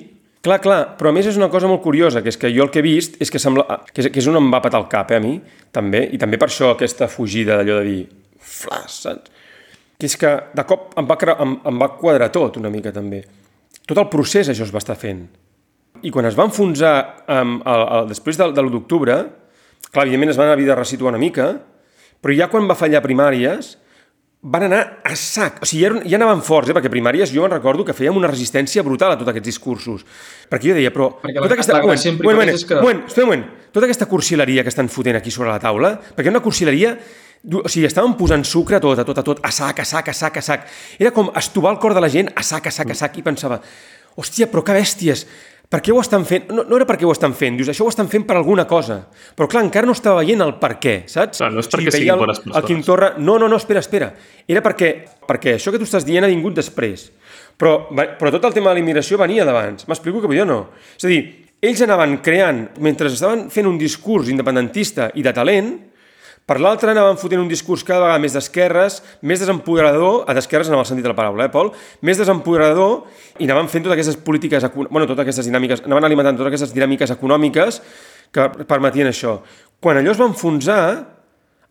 clar, 0.41 0.63
clar, 0.65 0.79
però 0.97 1.11
a 1.11 1.13
més 1.13 1.27
és 1.29 1.37
una 1.37 1.51
cosa 1.53 1.69
molt 1.69 1.83
curiosa, 1.85 2.23
que 2.23 2.31
és 2.33 2.39
que 2.41 2.49
jo 2.57 2.63
el 2.65 2.71
que 2.73 2.79
he 2.81 2.87
vist 2.89 3.21
és 3.21 3.31
que, 3.31 3.39
sembla, 3.39 3.67
que, 3.93 4.01
és, 4.01 4.09
que 4.09 4.19
és 4.25 4.27
on 4.33 4.37
em 4.41 4.49
va 4.51 4.63
patar 4.65 4.81
el 4.81 4.89
cap, 4.89 5.11
eh, 5.13 5.17
a 5.17 5.21
mi, 5.21 5.35
també, 5.71 6.09
i 6.11 6.17
també 6.17 6.39
per 6.41 6.49
això 6.49 6.73
aquesta 6.73 7.07
fugida 7.07 7.59
d'allò 7.61 7.83
de 7.83 7.85
dir, 7.85 8.09
flas, 8.41 9.03
saps? 9.05 9.31
Que 10.01 10.07
és 10.07 10.17
que 10.17 10.33
de 10.55 10.65
cop 10.65 10.95
em 10.97 11.05
va, 11.07 11.19
em, 11.39 11.59
em 11.69 11.79
va 11.85 11.89
quadrar 12.01 12.33
tot 12.33 12.57
una 12.57 12.71
mica 12.71 12.93
també. 12.97 13.27
Tot 13.89 13.99
el 14.03 14.09
procés 14.13 14.51
això 14.53 14.67
es 14.67 14.73
va 14.75 14.83
estar 14.83 14.97
fent. 15.01 15.25
I 16.05 16.13
quan 16.15 16.29
es 16.29 16.37
va 16.39 16.45
enfonsar 16.47 16.95
um, 17.27 17.57
el, 17.65 17.85
el, 17.99 18.09
després 18.13 18.37
de, 18.39 18.51
de 18.55 18.63
l'1 18.63 18.71
d'octubre, 18.77 19.17
clar, 19.91 20.05
evidentment 20.05 20.35
es 20.35 20.39
van 20.39 20.53
haver 20.53 20.67
de 20.69 20.77
resituar 20.79 21.11
una 21.15 21.21
mica, 21.23 21.51
però 22.23 22.35
ja 22.37 22.51
quan 22.53 22.69
va 22.69 22.77
fallar 22.79 23.01
primàries, 23.03 23.73
van 24.43 24.69
anar 24.69 24.83
a 25.03 25.17
sac. 25.19 25.57
O 25.65 25.67
sigui, 25.67 25.83
ja, 25.89 25.97
ja 26.13 26.19
anaven 26.21 26.45
forts, 26.47 26.71
eh? 26.71 26.75
perquè 26.77 26.91
primàries 26.93 27.33
jo 27.35 27.43
me'n 27.43 27.51
recordo 27.57 27.83
que 27.89 27.97
fèiem 27.97 28.15
una 28.21 28.29
resistència 28.31 28.85
brutal 28.87 29.17
a 29.17 29.19
tots 29.19 29.33
aquests 29.33 29.49
discursos. 29.51 30.05
Perquè 30.51 30.71
jo 30.71 30.77
deia, 30.79 30.93
però... 30.95 31.09
Perquè 31.25 31.41
la- 31.41 31.49
la 31.49 31.81
moment, 31.83 31.97
gràcia 31.99 32.13
en 32.13 32.21
moment, 32.21 32.21
primàries 32.21 32.37
moment, 32.39 32.55
és 32.55 32.67
que- 32.69 32.79
moment, 32.85 33.01
espera 33.09 33.27
un 33.27 33.33
moment. 33.33 33.49
Tota 33.75 33.89
aquesta 33.89 34.07
cursileria 34.07 34.63
que 34.63 34.71
estan 34.71 34.89
fotent 34.93 35.19
aquí 35.19 35.33
sobre 35.35 35.51
la 35.51 35.59
taula, 35.59 35.97
perquè 36.15 36.31
una 36.31 36.45
cursileria 36.45 36.95
o 37.45 37.69
sigui, 37.69 37.87
estaven 37.87 38.17
posant 38.19 38.45
sucre 38.45 38.77
a 38.77 38.81
tot, 38.83 38.99
a 38.99 39.05
tot, 39.07 39.19
a 39.19 39.23
tot, 39.27 39.41
a 39.45 39.51
sac, 39.55 39.81
a 39.81 39.85
sac, 39.87 40.09
a 40.11 40.15
sac, 40.17 40.37
a 40.41 40.43
sac. 40.43 40.67
Era 40.99 41.13
com 41.15 41.31
estovar 41.39 41.73
el 41.77 41.79
cor 41.83 41.95
de 41.95 42.01
la 42.03 42.09
gent 42.11 42.33
a 42.35 42.43
sac, 42.43 42.67
a 42.67 42.75
sac, 42.75 42.91
a 42.91 42.99
sac, 42.99 43.17
i 43.19 43.23
pensava, 43.23 43.61
hòstia, 44.19 44.49
però 44.51 44.65
que 44.67 44.75
bèsties, 44.75 45.27
per 45.69 45.83
què 45.85 45.93
ho 45.93 46.01
estan 46.01 46.25
fent? 46.25 46.47
No, 46.51 46.65
no 46.65 46.77
era 46.79 46.87
perquè 46.89 47.05
ho 47.05 47.13
estan 47.13 47.35
fent, 47.37 47.59
dius, 47.59 47.69
això 47.69 47.85
ho 47.85 47.91
estan 47.93 48.09
fent 48.09 48.25
per 48.27 48.39
alguna 48.39 48.65
cosa. 48.67 49.03
Però 49.37 49.47
clar, 49.53 49.63
encara 49.67 49.87
no 49.87 49.93
estava 49.93 50.23
veient 50.23 50.41
el 50.41 50.55
per 50.59 50.79
què, 50.81 51.03
saps? 51.07 51.39
Clar, 51.43 51.51
no 51.53 51.61
és 51.61 51.69
O 51.69 51.71
sigui, 51.71 51.85
perquè 51.91 51.97
siguin 51.99 52.15
el- 52.15 52.23
bones 52.23 52.41
El 52.41 52.53
Quim 52.53 52.81
persones. 52.81 52.87
Torra... 52.87 53.11
No, 53.19 53.37
no, 53.39 53.49
no, 53.53 53.57
espera, 53.61 53.81
espera. 53.85 54.09
Era 54.49 54.63
perquè, 54.65 54.89
perquè 55.29 55.59
això 55.59 55.71
que 55.71 55.79
tu 55.79 55.85
estàs 55.85 56.07
dient 56.09 56.25
ha 56.25 56.31
vingut 56.33 56.57
després. 56.57 57.11
Però, 57.59 57.75
però 57.93 58.31
tot 58.33 58.45
el 58.49 58.55
tema 58.57 58.71
de 58.73 58.79
la 58.79 58.81
immigració 58.81 59.19
venia 59.21 59.45
d'abans. 59.45 59.85
M'explico 59.91 60.23
que 60.23 60.31
vull 60.31 60.39
dir 60.41 60.47
o 60.47 60.49
no? 60.49 60.59
És 60.97 61.05
a 61.05 61.13
dir, 61.13 61.21
ells 61.61 61.83
anaven 61.85 62.17
creant, 62.25 62.65
mentre 62.81 63.13
estaven 63.13 63.49
fent 63.53 63.67
un 63.69 63.77
discurs 63.77 64.31
independentista 64.33 65.11
i 65.19 65.23
de 65.27 65.33
talent, 65.37 65.73
per 66.49 66.57
l'altre 66.65 66.95
anaven 66.95 67.19
fotent 67.21 67.43
un 67.43 67.51
discurs 67.51 67.83
cada 67.85 68.07
vegada 68.07 68.23
més 68.23 68.33
d'esquerres, 68.33 69.03
més 69.21 69.43
desempoderador, 69.43 70.23
a 70.25 70.33
d'esquerres 70.37 70.71
en 70.71 70.79
el 70.79 70.87
sentit 70.89 71.05
de 71.05 71.13
la 71.13 71.19
paraula, 71.19 71.45
eh, 71.45 71.53
Pol? 71.53 71.75
Més 72.09 72.17
desempoderador 72.17 73.03
i 73.37 73.45
anaven 73.45 73.69
fent 73.69 73.85
totes 73.85 73.99
aquestes 73.99 74.17
polítiques, 74.25 74.65
bueno, 74.89 75.05
totes 75.05 75.27
aquestes 75.27 75.51
dinàmiques, 75.51 75.85
anaven 75.85 76.09
alimentant 76.09 76.41
totes 76.41 76.55
aquestes 76.55 76.73
dinàmiques 76.73 77.13
econòmiques 77.13 77.83
que 78.33 78.49
permetien 78.65 79.13
això. 79.13 79.39
Quan 79.81 80.01
allò 80.01 80.17
es 80.17 80.21
va 80.21 80.31
enfonsar, 80.33 80.81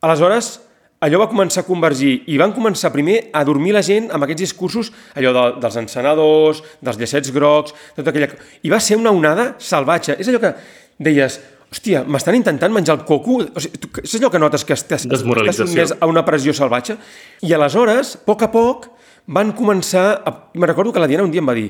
aleshores 0.06 0.54
allò 1.02 1.22
va 1.22 1.30
començar 1.30 1.64
a 1.64 1.68
convergir 1.68 2.14
i 2.30 2.38
van 2.38 2.54
començar 2.54 2.94
primer 2.94 3.32
a 3.34 3.44
dormir 3.46 3.74
la 3.76 3.84
gent 3.86 4.12
amb 4.14 4.26
aquests 4.26 4.46
discursos, 4.46 4.94
allò 5.18 5.34
de, 5.34 5.44
dels 5.62 5.82
encenadors, 5.82 6.64
dels 6.82 7.02
llacets 7.02 7.34
grocs, 7.34 7.76
tota 7.98 8.14
aquella... 8.14 8.30
I 8.62 8.74
va 8.74 8.82
ser 8.82 8.98
una 8.98 9.14
onada 9.14 9.56
salvatge. 9.58 10.18
És 10.18 10.30
allò 10.30 10.42
que 10.42 10.54
deies, 11.02 11.42
hòstia, 11.78 12.04
m'estan 12.10 12.36
intentant 12.36 12.74
menjar 12.74 12.98
el 12.98 13.06
coco? 13.06 13.38
O 13.46 13.62
sigui, 13.62 13.78
tu, 13.78 13.90
és 14.02 14.16
allò 14.18 14.32
que 14.34 14.42
notes 14.42 14.66
que 14.66 14.74
estàs, 14.76 15.06
estàs 15.06 15.60
sotmès 15.62 15.94
a 16.02 16.10
una 16.10 16.24
pressió 16.26 16.54
salvatge? 16.58 16.98
I 17.46 17.54
aleshores, 17.54 18.16
a 18.18 18.26
poc 18.26 18.44
a 18.44 18.52
poc, 18.52 18.90
van 19.28 19.54
començar... 19.54 20.24
A... 20.26 20.34
Me 20.58 20.68
recordo 20.68 20.92
que 20.94 21.00
la 21.00 21.08
Diana 21.08 21.24
un 21.28 21.32
dia 21.32 21.44
em 21.44 21.48
va 21.48 21.56
dir 21.58 21.70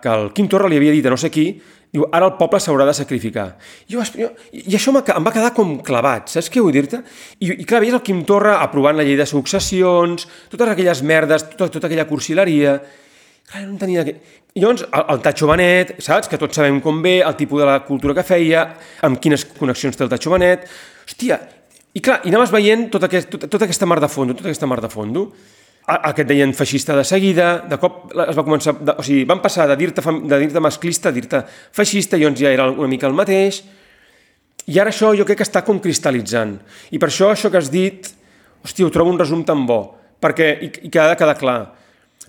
que 0.00 0.08
el 0.08 0.30
Quim 0.32 0.46
Torra 0.48 0.68
li 0.70 0.78
havia 0.78 0.94
dit 0.94 1.04
a 1.04 1.10
no 1.12 1.18
sé 1.20 1.28
qui, 1.28 1.50
diu, 1.92 2.06
ara 2.14 2.30
el 2.30 2.38
poble 2.38 2.60
s'haurà 2.62 2.86
de 2.88 2.94
sacrificar. 2.96 3.50
I, 3.88 3.92
jo, 3.92 4.04
jo, 4.16 4.30
I 4.56 4.78
això 4.78 4.94
em 4.94 5.26
va 5.26 5.32
quedar 5.34 5.50
com 5.52 5.74
clavat, 5.84 6.30
saps 6.32 6.48
què 6.48 6.62
vull 6.64 6.72
dir-te? 6.72 7.02
I, 7.40 7.50
I 7.60 7.66
clar, 7.68 7.82
veies 7.84 7.98
el 7.98 8.04
Quim 8.06 8.22
Torra 8.24 8.60
aprovant 8.64 8.96
la 8.96 9.04
llei 9.04 9.18
de 9.18 9.26
successions, 9.28 10.24
totes 10.48 10.72
aquelles 10.72 11.02
merdes, 11.02 11.44
tota, 11.52 11.68
tota 11.76 11.90
aquella 11.90 12.08
cursileria... 12.08 12.78
Clar, 13.50 13.64
no 13.66 13.74
en 13.74 13.78
tenia... 13.82 14.04
que- 14.06 14.39
I 14.54 14.60
llavors, 14.64 14.82
el, 14.82 15.04
el 15.14 15.20
Tacho 15.22 15.46
Benet, 15.46 15.94
saps? 16.02 16.26
Que 16.30 16.38
tots 16.40 16.56
sabem 16.58 16.80
com 16.82 16.98
ve, 17.04 17.20
el 17.22 17.36
tipus 17.38 17.62
de 17.62 17.68
la 17.68 17.78
cultura 17.86 18.16
que 18.16 18.24
feia, 18.26 18.64
amb 19.06 19.20
quines 19.22 19.44
connexions 19.58 19.96
té 19.96 20.04
el 20.06 20.10
Tacho 20.12 20.32
Benet... 20.34 20.66
Hòstia, 21.10 21.40
i 21.94 22.00
clar, 22.02 22.20
i 22.22 22.30
anaves 22.30 22.52
veient 22.54 22.84
tota, 22.92 23.08
aquest, 23.10 23.30
tota, 23.32 23.48
tota 23.50 23.66
aquesta 23.66 23.86
mar 23.90 23.96
de 24.02 24.06
fondo, 24.10 24.34
tota 24.38 24.46
aquesta 24.46 24.66
mar 24.70 24.78
de 24.82 24.90
fondo, 24.92 25.24
a, 25.90 25.96
a 25.96 26.12
que 26.14 26.22
et 26.22 26.28
deien 26.28 26.52
feixista 26.54 26.94
de 26.94 27.02
seguida, 27.08 27.48
de 27.66 27.78
cop 27.82 28.12
es 28.14 28.36
va 28.38 28.44
començar... 28.46 28.76
De, 28.78 28.94
o 28.94 29.02
sigui, 29.06 29.24
van 29.26 29.40
passar 29.42 29.66
de 29.66 29.74
dir-te 29.80 30.04
fam- 30.04 30.20
de 30.30 30.38
dir 30.38 30.62
masclista 30.62 31.10
a 31.10 31.14
dir-te 31.16 31.40
feixista, 31.74 32.14
i 32.18 32.22
llavors 32.22 32.38
ja 32.42 32.52
era 32.54 32.68
una 32.70 32.86
mica 32.90 33.08
el 33.10 33.16
mateix, 33.18 33.62
i 34.70 34.78
ara 34.78 34.92
això 34.94 35.10
jo 35.18 35.26
crec 35.26 35.40
que 35.40 35.46
està 35.48 35.64
com 35.66 35.80
cristal·litzant. 35.82 36.58
I 36.94 37.00
per 37.02 37.08
això 37.10 37.32
això 37.34 37.50
que 37.50 37.58
has 37.58 37.72
dit, 37.74 38.06
hòstia, 38.62 38.86
ho 38.86 38.94
trobo 38.94 39.10
un 39.10 39.18
resum 39.18 39.42
tan 39.46 39.66
bo, 39.66 39.80
perquè 40.22 40.52
i, 40.62 40.70
i 40.86 40.92
que 40.94 41.02
ha 41.02 41.08
de 41.10 41.18
quedar 41.18 41.38
clar. 41.42 41.60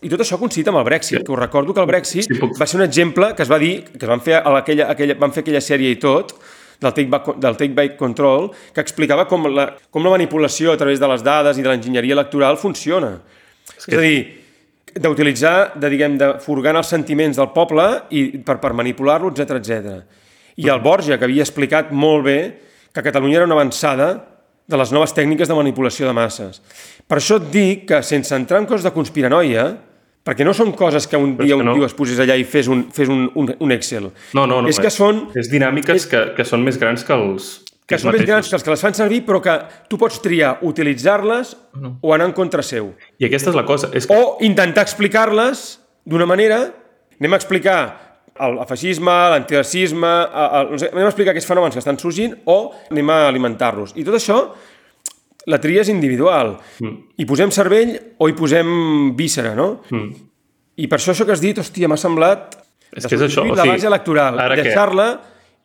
I 0.01 0.09
tot 0.09 0.21
això 0.23 0.37
coincidit 0.41 0.67
amb 0.71 0.79
el 0.81 0.85
Brexit, 0.87 1.21
que 1.25 1.31
us 1.31 1.37
recordo 1.39 1.73
que 1.75 1.81
el 1.83 1.85
Brexit 1.89 2.25
Sí, 2.25 2.33
puc- 2.39 2.55
va 2.59 2.65
ser 2.65 2.79
un 2.79 2.85
exemple 2.87 3.35
que 3.37 3.43
es 3.43 3.51
va 3.51 3.59
dir, 3.61 3.83
que 3.85 4.07
van 4.09 4.21
fer, 4.21 4.39
a 4.39 4.55
aquella, 4.57 4.87
aquella, 4.89 5.13
van 5.19 5.31
fer 5.35 5.43
aquella 5.43 5.61
sèrie 5.61 5.91
i 5.93 5.99
tot, 6.01 6.33
del 6.81 6.93
take, 6.97 7.09
back, 7.09 7.35
del 7.37 7.57
take 7.59 7.73
back 7.77 7.95
control, 7.99 8.49
que 8.73 8.81
explicava 8.81 9.27
com 9.29 9.45
la, 9.53 9.67
com 9.93 10.01
la 10.03 10.09
manipulació 10.15 10.71
a 10.73 10.77
través 10.81 10.99
de 10.99 11.07
les 11.11 11.21
dades 11.21 11.59
i 11.59 11.61
de 11.61 11.69
l'enginyeria 11.69 12.15
electoral 12.17 12.57
funciona. 12.57 13.19
És, 13.77 13.85
que- 13.85 13.91
és 13.93 13.97
a 13.99 14.01
dir, 14.01 14.21
d'utilitzar, 15.05 15.73
de, 15.79 15.89
diguem, 15.93 16.17
de 16.17 16.31
furgar 16.41 16.73
els 16.75 16.89
sentiments 16.89 17.37
del 17.37 17.51
poble 17.53 17.85
i 18.09 18.23
per, 18.43 18.57
per 18.59 18.73
manipular-lo, 18.73 19.29
etc 19.31 19.59
etc. 19.61 20.01
I 20.57 20.67
el 20.73 20.81
Borja, 20.83 21.19
que 21.21 21.29
havia 21.29 21.45
explicat 21.45 21.91
molt 21.93 22.25
bé 22.25 22.39
que 22.91 23.03
Catalunya 23.05 23.37
era 23.37 23.45
una 23.45 23.55
avançada 23.55 24.09
de 24.67 24.77
les 24.77 24.91
noves 24.91 25.13
tècniques 25.13 25.47
de 25.47 25.55
manipulació 25.55 26.07
de 26.09 26.13
masses. 26.17 26.59
Per 27.07 27.17
això 27.21 27.37
et 27.37 27.47
dic 27.53 27.85
que, 27.87 28.01
sense 28.03 28.33
entrar 28.35 28.59
en 28.59 28.65
coses 28.65 28.83
de 28.83 28.91
conspiranoia, 28.91 29.69
perquè 30.23 30.45
no 30.45 30.53
són 30.53 30.71
coses 30.77 31.07
que 31.09 31.17
un 31.17 31.31
és 31.33 31.45
dia 31.45 31.55
que 31.55 31.61
un 31.63 31.65
no. 31.65 31.73
tio 31.75 31.85
es 31.87 31.93
posés 31.97 32.19
allà 32.21 32.35
i 32.37 32.43
fes 32.45 32.67
un, 32.69 32.85
fes 32.93 33.09
un, 33.09 33.27
un, 33.35 33.55
un 33.59 33.71
Excel. 33.71 34.11
No, 34.37 34.45
no, 34.47 34.61
no. 34.61 34.69
És 34.69 34.79
que 34.79 34.89
són, 34.93 35.29
És 35.35 35.49
dinàmiques 35.51 36.05
que, 36.11 36.23
que 36.37 36.45
són 36.45 36.63
més 36.63 36.77
grans 36.81 37.03
que 37.03 37.13
els 37.13 37.61
que 37.91 37.97
són 37.99 38.11
més 38.13 38.21
mateixos. 38.21 38.29
grans 38.29 38.49
que 38.49 38.55
els 38.55 38.63
que 38.63 38.71
les 38.71 38.81
fan 38.85 38.93
servir, 38.95 39.23
però 39.27 39.41
que 39.43 39.55
tu 39.91 39.97
pots 39.99 40.21
triar 40.23 40.59
utilitzar-les 40.61 41.55
No. 41.81 41.97
o 42.01 42.13
anar 42.13 42.27
en 42.29 42.33
contra 42.37 42.61
seu. 42.63 42.93
I 43.19 43.25
aquesta 43.27 43.49
és 43.51 43.55
la 43.55 43.65
cosa. 43.65 43.89
És 43.93 44.05
que 44.07 44.13
o 44.15 44.37
intentar 44.45 44.83
explicar-les 44.83 45.79
d'una 46.05 46.25
manera, 46.29 46.61
anem 47.19 47.33
a 47.33 47.39
explicar 47.39 47.79
el, 48.39 48.57
el 48.59 48.65
feixisme, 48.69 49.11
l'antiracisme, 49.33 50.11
no 50.71 50.77
sé, 50.79 50.89
anem 50.93 51.05
a 51.05 51.09
explicar 51.11 51.31
aquests 51.35 51.49
fenòmens 51.49 51.75
que 51.75 51.81
estan 51.83 51.99
sorgint 51.99 52.37
o 52.45 52.71
anem 52.91 53.09
a 53.11 53.27
alimentar-los. 53.27 53.93
I 53.99 54.05
tot 54.07 54.15
això, 54.17 54.39
la 55.47 55.59
tria 55.61 55.81
és 55.81 55.89
individual. 55.89 56.57
Mm. 56.79 56.97
Hi 57.17 57.25
posem 57.29 57.51
cervell 57.53 57.95
o 58.19 58.29
hi 58.29 58.35
posem 58.37 59.15
víscera, 59.17 59.55
no? 59.57 59.81
Mm. 59.89 60.11
I 60.81 60.87
per 60.87 60.99
això 60.99 61.13
això 61.15 61.25
que 61.25 61.33
has 61.35 61.41
dit, 61.43 61.57
hòstia, 61.57 61.89
m'ha 61.91 61.97
semblat 61.99 62.57
És 62.95 63.07
que 63.07 63.15
és 63.15 63.21
això, 63.21 63.43
o 63.45 63.55
la 63.55 63.63
sigui, 63.63 63.75
base 63.75 63.87
electoral, 63.87 64.39
deixar-la 64.55 65.07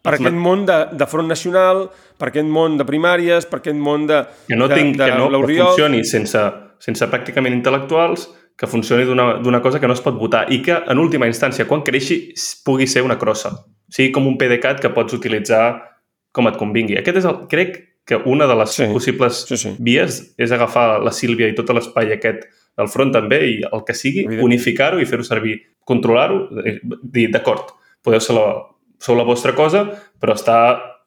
per 0.02 0.14
Els 0.14 0.20
aquest 0.20 0.34
ma- 0.36 0.42
món 0.44 0.64
de, 0.66 0.76
de 0.94 1.06
front 1.10 1.26
nacional, 1.26 1.86
per 2.18 2.28
aquest 2.30 2.46
món 2.46 2.76
de 2.78 2.84
primàries, 2.86 3.46
per 3.50 3.58
aquest 3.58 3.76
món 3.76 4.06
de, 4.06 4.20
que 4.46 4.56
no, 4.58 4.68
de, 4.70 4.76
tinc, 4.78 4.96
de 4.96 5.08
que 5.10 5.18
no 5.18 5.28
que 5.42 5.56
funcioni 5.58 6.04
sense, 6.06 6.42
sense 6.78 7.08
pràcticament 7.10 7.56
intel·lectuals, 7.56 8.28
que 8.56 8.68
funcioni 8.70 9.04
d'una 9.04 9.60
cosa 9.60 9.80
que 9.80 9.88
no 9.90 9.92
es 9.92 10.00
pot 10.00 10.14
votar 10.16 10.46
i 10.52 10.62
que, 10.64 10.72
en 10.88 10.98
última 11.02 11.26
instància, 11.28 11.66
quan 11.68 11.82
creixi, 11.84 12.32
pugui 12.64 12.86
ser 12.86 13.02
una 13.04 13.18
crossa. 13.18 13.50
Sigui 13.92 14.12
com 14.14 14.26
un 14.26 14.38
PDeCAT 14.38 14.80
que 14.80 14.92
pots 14.94 15.12
utilitzar 15.18 15.66
com 16.32 16.48
et 16.48 16.56
convingui. 16.56 16.96
Aquest 17.00 17.20
és 17.20 17.28
el, 17.28 17.42
crec 17.50 17.76
que 18.06 18.20
una 18.30 18.46
de 18.46 18.54
les 18.54 18.76
Sí, 18.76 18.86
possibles 18.92 19.44
sí, 19.48 19.56
sí. 19.58 19.74
vies 19.82 20.20
és 20.38 20.52
agafar 20.54 21.02
la 21.02 21.12
Sílvia 21.12 21.48
i 21.50 21.56
tot 21.58 21.72
l'espai 21.74 22.12
aquest 22.14 22.46
del 22.76 22.90
front 22.92 23.12
també 23.14 23.40
i 23.48 23.56
el 23.66 23.82
que 23.88 23.94
sigui, 23.96 24.26
unificar-ho 24.44 25.00
i 25.00 25.06
fer-ho 25.08 25.24
servir, 25.24 25.56
controlar-ho, 25.88 26.42
eh, 26.64 26.78
dir, 27.02 27.30
d'acord, 27.32 27.72
podeu 28.04 28.20
ser 28.20 28.36
la, 28.36 28.46
sou 29.02 29.16
la 29.18 29.24
vostra 29.26 29.54
cosa, 29.56 29.86
però 30.20 30.36
està 30.36 30.58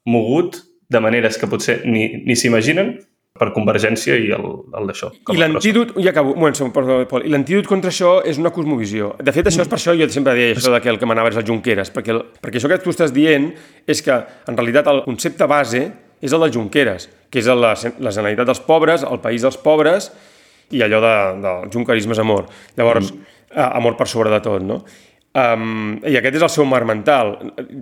mogut 0.09 0.57
de 0.89 0.99
maneres 0.99 1.37
que 1.37 1.47
potser 1.47 1.83
ni, 1.85 2.23
ni 2.25 2.35
s'imaginen 2.35 2.97
per 3.39 3.51
Convergència 3.55 4.17
i 4.19 4.31
el, 4.35 4.45
el 4.75 4.89
d'això. 4.89 5.11
I 5.31 5.37
l'antídot, 5.39 5.93
ja 6.01 6.11
acabo, 6.11 6.33
un 6.33 6.41
moment, 6.41 6.73
perdó, 6.75 6.97
Pol, 7.07 7.23
i 7.23 7.31
l'antídot 7.31 7.69
contra 7.69 7.93
això 7.93 8.17
és 8.27 8.41
una 8.41 8.51
cosmovisió. 8.51 9.13
De 9.21 9.31
fet, 9.31 9.47
això 9.47 9.63
és 9.63 9.69
per 9.71 9.77
això 9.77 9.93
jo 9.95 10.09
sempre 10.11 10.33
deia 10.35 10.57
això 10.57 10.73
de 10.73 10.81
que 10.83 10.91
el 10.91 10.99
que 10.99 11.07
manava 11.07 11.31
és 11.31 11.37
el 11.39 11.45
Junqueras, 11.47 11.93
perquè, 11.95 12.11
el, 12.17 12.23
perquè 12.41 12.59
això 12.59 12.71
que 12.71 12.81
tu 12.83 12.91
estàs 12.91 13.13
dient 13.15 13.51
és 13.87 14.01
que, 14.03 14.17
en 14.49 14.57
realitat, 14.59 14.89
el 14.91 15.05
concepte 15.05 15.47
base 15.47 15.85
és 16.21 16.33
el 16.33 16.39
del 16.45 16.53
Junqueras, 16.55 17.09
que 17.29 17.39
és 17.39 17.47
la, 17.47 17.73
la 17.75 18.11
Generalitat 18.15 18.47
dels 18.49 18.59
pobres, 18.65 19.03
el 19.07 19.19
país 19.23 19.41
dels 19.45 19.57
pobres, 19.57 20.11
i 20.71 20.81
allò 20.85 20.99
de, 21.01 21.13
del 21.41 21.69
junquerisme 21.73 22.13
és 22.13 22.19
amor. 22.21 22.45
Llavors, 22.77 23.11
mm. 23.13 23.61
amor 23.79 23.95
per 23.97 24.05
sobre 24.07 24.29
de 24.29 24.41
tot, 24.45 24.61
no? 24.61 24.83
Um, 25.39 25.99
I 26.09 26.15
aquest 26.17 26.39
és 26.39 26.43
el 26.45 26.49
seu 26.49 26.65
mar 26.65 26.81
mental. 26.89 27.35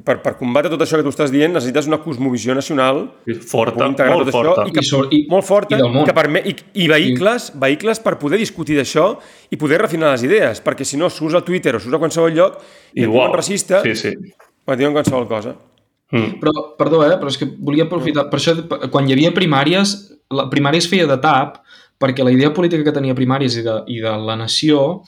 Per, 0.06 0.18
per 0.24 0.34
combatre 0.36 0.68
tot 0.70 0.82
això 0.84 0.98
que 1.00 1.04
tu 1.06 1.12
estàs 1.14 1.32
dient 1.32 1.54
necessites 1.56 1.88
una 1.88 2.02
cosmovisió 2.04 2.52
nacional 2.56 3.06
Forta, 3.48 3.88
molt 3.88 4.28
tot 4.28 4.36
forta. 4.36 4.66
això 4.66 4.68
i, 4.68 4.74
que, 4.76 4.84
I 4.84 4.88
sobre- 4.90 5.16
i- 5.16 5.22
molt 5.32 5.48
forta 5.48 5.80
i 5.80 6.04
que 6.10 6.16
permet, 6.16 6.46
i, 6.52 6.56
i 6.84 6.88
vehicles, 6.92 7.48
sí. 7.54 7.58
vehicles 7.64 8.04
per 8.04 8.18
poder 8.20 8.38
discutir 8.44 8.76
d'això 8.78 9.08
i 9.50 9.56
poder 9.60 9.80
refinar 9.82 10.12
les 10.12 10.26
idees, 10.28 10.60
perquè 10.64 10.84
si 10.86 11.00
no 11.00 11.08
surts 11.10 11.40
a 11.40 11.42
Twitter 11.48 11.74
o 11.76 11.80
surts 11.80 11.96
a 11.96 12.02
qualsevol 12.04 12.36
lloc 12.36 12.60
i 12.94 13.06
et 13.06 13.08
diuen 13.08 13.34
racista 13.34 13.80
Sí, 13.88 13.96
sí. 13.96 14.12
o 14.68 14.76
et 14.76 14.80
diuen 14.84 14.94
qualsevol 14.94 15.26
cosa. 15.32 15.56
Mm. 16.12 16.38
Però, 16.40 16.54
perdó, 16.80 17.02
eh, 17.04 17.18
però 17.20 17.32
és 17.32 17.40
que 17.40 17.50
volia 17.60 17.88
aprofitar... 17.88 18.28
Per 18.32 18.40
això, 18.40 18.56
quan 18.94 19.08
hi 19.08 19.16
havia 19.16 19.34
primàries, 19.36 19.96
la 20.32 20.48
primària 20.52 20.84
es 20.84 20.88
feia 20.90 21.08
de 21.10 21.18
tap 21.24 21.62
perquè 21.98 22.24
la 22.24 22.32
idea 22.32 22.54
política 22.54 22.86
que 22.86 22.96
tenia 22.96 23.18
primàries 23.18 23.58
i 23.58 23.64
de, 23.66 23.80
i 23.92 24.00
de 24.04 24.14
la 24.22 24.36
nació 24.38 25.02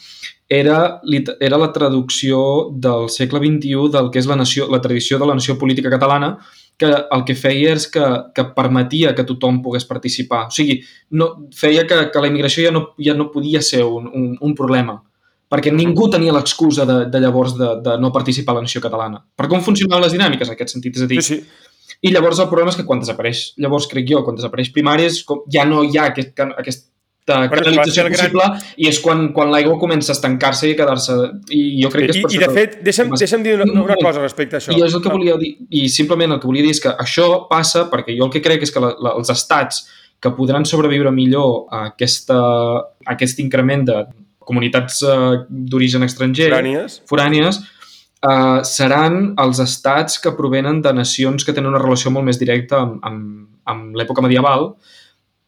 era, 0.50 1.00
era 1.40 1.60
la 1.62 1.70
traducció 1.72 2.40
del 2.74 3.10
segle 3.14 3.42
XXI 3.44 3.92
del 3.94 4.10
que 4.10 4.20
és 4.20 4.30
la, 4.30 4.40
nació, 4.40 4.66
la 4.74 4.82
tradició 4.82 5.20
de 5.22 5.28
la 5.30 5.36
nació 5.38 5.60
política 5.62 5.92
catalana 5.94 6.38
que 6.80 6.90
el 6.90 7.26
que 7.28 7.36
feia 7.36 7.76
és 7.76 7.86
que, 7.92 8.06
que 8.34 8.48
permetia 8.56 9.12
que 9.14 9.26
tothom 9.28 9.60
pogués 9.62 9.84
participar. 9.86 10.46
O 10.48 10.56
sigui, 10.56 10.80
no, 11.12 11.28
feia 11.56 11.84
que, 11.86 12.06
que 12.10 12.24
la 12.24 12.32
immigració 12.32 12.66
ja 12.66 12.74
no, 12.74 12.86
ja 13.04 13.14
no 13.20 13.30
podia 13.34 13.62
ser 13.62 13.84
un, 13.84 14.08
un, 14.08 14.32
un 14.40 14.56
problema 14.56 14.98
perquè 15.50 15.72
ningú 15.74 16.10
tenia 16.14 16.34
l'excusa 16.36 16.86
de, 16.86 17.00
de 17.10 17.20
llavors 17.24 17.56
de, 17.58 17.72
de 17.86 17.96
no 18.02 18.12
participar 18.14 18.54
a 18.54 18.60
la 18.60 18.68
nació 18.68 18.82
catalana. 18.84 19.24
Per 19.36 19.48
com 19.50 19.64
funcionaven 19.66 20.04
les 20.06 20.14
dinàmiques 20.14 20.48
en 20.48 20.54
aquest 20.54 20.76
sentit? 20.76 20.96
És 21.00 21.08
a 21.08 21.10
dir, 21.10 21.22
Sí, 21.26 21.40
sí. 21.40 21.98
i 22.06 22.12
llavors 22.14 22.40
el 22.40 22.48
problema 22.52 22.70
és 22.70 22.78
que 22.78 22.86
quan 22.86 23.02
desapareix, 23.02 23.48
llavors 23.58 23.88
crec 23.90 24.06
jo, 24.12 24.22
quan 24.24 24.38
desapareix 24.38 24.70
primàries, 24.76 25.24
com, 25.26 25.42
ja 25.52 25.66
no 25.66 25.82
hi 25.84 25.98
ha 25.98 26.06
aquest, 26.14 26.36
can- 26.38 26.54
aquesta 26.58 26.88
canalització 27.30 28.06
possible 28.10 28.46
i 28.82 28.88
és 28.90 28.98
quan, 29.04 29.28
quan 29.36 29.52
l'aigua 29.54 29.76
comença 29.82 30.14
a 30.14 30.16
estancar-se 30.18 30.70
i 30.70 30.72
a 30.74 30.78
quedar-se... 30.80 31.18
I 31.54 31.60
jo 31.84 31.92
crec 31.94 32.08
que 32.10 32.16
és 32.16 32.18
I, 32.18 32.24
per 32.24 32.32
I 32.32 32.38
això 32.40 32.46
de 32.48 32.56
fet, 32.56 32.78
deixa'm, 32.88 33.12
deixa'm 33.20 33.44
dir 33.46 33.54
una, 33.60 33.68
Un 33.70 33.82
una 33.84 33.98
cosa 34.02 34.24
respecte 34.24 34.58
a 34.58 34.62
això. 34.62 34.74
I 34.74 34.82
és 34.86 34.96
el 34.98 35.04
que 35.04 35.12
volia 35.14 35.36
dir, 35.42 35.52
i 35.70 35.84
simplement 35.94 36.34
el 36.34 36.40
que 36.42 36.50
volia 36.50 36.66
dir 36.66 36.72
és 36.78 36.82
que 36.82 36.94
això 36.94 37.28
passa 37.50 37.88
perquè 37.92 38.16
jo 38.18 38.26
el 38.30 38.34
que 38.34 38.42
crec 38.46 38.66
és 38.66 38.74
que 38.74 38.82
la, 38.82 38.94
la, 38.98 39.14
els 39.20 39.30
estats 39.34 39.84
que 40.20 40.32
podran 40.36 40.66
sobreviure 40.66 41.12
millor 41.16 41.68
a, 41.70 41.84
aquesta, 41.92 42.40
a 42.82 43.14
aquest 43.14 43.40
increment 43.46 43.86
de 43.92 44.00
comunitats 44.50 45.02
eh, 45.06 45.44
d'origen 45.50 46.04
estranger, 46.08 46.50
Forànies. 46.52 47.00
forànies, 47.10 47.62
eh, 48.26 48.60
seran 48.68 49.34
els 49.40 49.62
estats 49.64 50.20
que 50.20 50.34
provenen 50.36 50.82
de 50.84 50.94
nacions 50.94 51.46
que 51.46 51.54
tenen 51.56 51.72
una 51.72 51.82
relació 51.84 52.12
molt 52.12 52.26
més 52.28 52.40
directa 52.42 52.82
amb, 52.84 53.00
amb, 53.06 53.48
amb 53.70 53.96
l'època 53.96 54.22
medieval, 54.26 54.74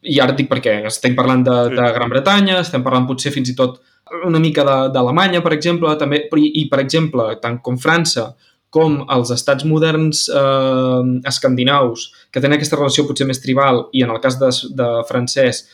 i 0.02 0.20
ara 0.24 0.34
dic 0.34 0.48
perquè 0.50 0.80
estem 0.90 1.14
parlant 1.18 1.44
de, 1.46 1.58
Sí. 1.70 1.76
de 1.78 1.92
Gran 1.94 2.10
Bretanya, 2.10 2.60
estem 2.62 2.82
parlant 2.84 3.06
potser 3.10 3.32
fins 3.34 3.50
i 3.52 3.56
tot 3.56 3.82
una 4.26 4.40
mica 4.42 4.64
de- 4.66 4.90
d'Alemanya, 4.94 5.42
per 5.44 5.54
exemple, 5.54 5.92
també, 5.98 6.24
i, 6.38 6.48
i, 6.62 6.70
per 6.70 6.80
exemple, 6.82 7.28
tant 7.42 7.60
com 7.62 7.78
França 7.78 8.32
com 8.72 9.02
els 9.12 9.34
estats 9.36 9.66
moderns 9.68 10.24
eh, 10.32 11.02
escandinaus, 11.28 12.08
que 12.32 12.40
tenen 12.40 12.56
aquesta 12.56 12.80
relació 12.80 13.04
potser 13.08 13.28
més 13.28 13.42
tribal 13.44 13.84
i 13.92 14.06
en 14.06 14.14
el 14.14 14.22
cas 14.24 14.40
de, 14.40 14.50
de 14.80 14.88
francès 15.10 15.66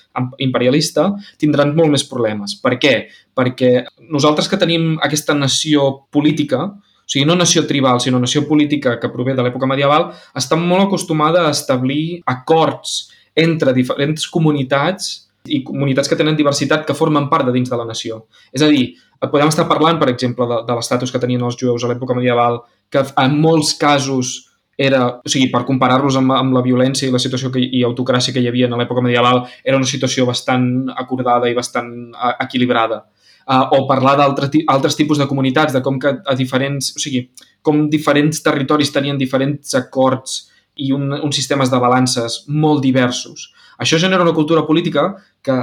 imperialista, 0.41 1.11
tindran 1.37 1.75
molt 1.77 1.93
més 1.93 2.07
problemes. 2.09 2.57
Per 2.57 2.73
què? 2.81 2.95
Perquè 3.37 3.71
nosaltres 4.09 4.49
que 4.49 4.57
tenim 4.57 4.95
aquesta 5.05 5.37
nació 5.37 5.91
política, 6.09 6.65
o 6.73 7.05
sigui, 7.05 7.27
no 7.29 7.37
nació 7.37 7.67
tribal, 7.69 8.01
sinó 8.01 8.19
nació 8.19 8.47
política 8.49 8.97
que 8.99 9.13
prové 9.13 9.37
de 9.37 9.45
l'època 9.45 9.69
medieval, 9.69 10.09
està 10.35 10.57
molt 10.59 10.87
acostumada 10.87 11.45
a 11.45 11.53
establir 11.53 12.23
acords 12.25 13.13
entre 13.37 13.77
diferents 13.77 14.25
comunitats 14.33 15.27
i 15.47 15.61
comunitats 15.63 16.09
que 16.09 16.17
tenen 16.19 16.35
diversitat 16.35 16.81
que 16.83 16.97
formen 16.97 17.29
part 17.29 17.45
de 17.47 17.53
dins 17.55 17.69
de 17.69 17.77
la 17.79 17.85
nació. 17.87 18.25
És 18.51 18.65
a 18.65 18.67
dir, 18.67 18.97
podem 19.31 19.47
estar 19.47 19.67
parlant, 19.69 20.01
per 20.01 20.09
exemple, 20.11 20.49
de, 20.49 20.57
de 20.67 20.75
l'estatus 20.75 21.13
que 21.13 21.21
tenien 21.21 21.45
els 21.45 21.55
jueus 21.59 21.85
a 21.85 21.91
l'època 21.91 22.17
medieval, 22.17 22.59
que 22.89 23.03
en 23.23 23.39
molts 23.41 23.73
casos 23.79 24.43
era, 24.77 25.01
o 25.25 25.29
sigui, 25.29 25.49
per 25.49 25.63
comparar-los 25.65 26.19
amb, 26.19 26.31
amb 26.38 26.53
la 26.53 26.61
violència 26.61 27.07
i 27.07 27.11
la 27.11 27.19
situació 27.19 27.49
que, 27.51 27.59
i 27.59 27.81
autocràcia 27.83 28.33
que 28.33 28.43
hi 28.43 28.47
havia 28.47 28.69
a 28.69 28.77
l'època 28.77 29.01
medieval, 29.01 29.41
era 29.65 29.77
una 29.79 29.89
situació 29.89 30.27
bastant 30.29 30.91
acordada 30.95 31.49
i 31.49 31.55
bastant 31.57 31.89
eh, 32.13 32.33
equilibrada. 32.45 33.05
Uh, 33.47 33.63
o 33.77 33.88
parlar 33.88 34.17
d'altres 34.19 34.49
ti- 34.51 34.65
altres 34.67 34.97
tipus 34.99 35.17
de 35.17 35.25
comunitats, 35.25 35.71
de 35.71 35.79
com 35.81 35.95
que 35.97 36.11
a 36.19 36.33
diferents, 36.35 36.91
o 36.97 36.99
sigui, 36.99 37.29
com 37.63 37.85
diferents 37.89 38.41
territoris 38.43 38.91
tenien 38.91 39.17
diferents 39.17 39.71
acords 39.79 40.49
i 40.75 40.91
un, 40.91 41.13
uns 41.15 41.35
sistemes 41.39 41.71
de 41.71 41.79
balances 41.79 42.41
molt 42.47 42.83
diversos. 42.83 43.47
Això 43.79 43.97
genera 43.97 44.25
una 44.27 44.35
cultura 44.35 44.65
política 44.67 45.13
que, 45.41 45.55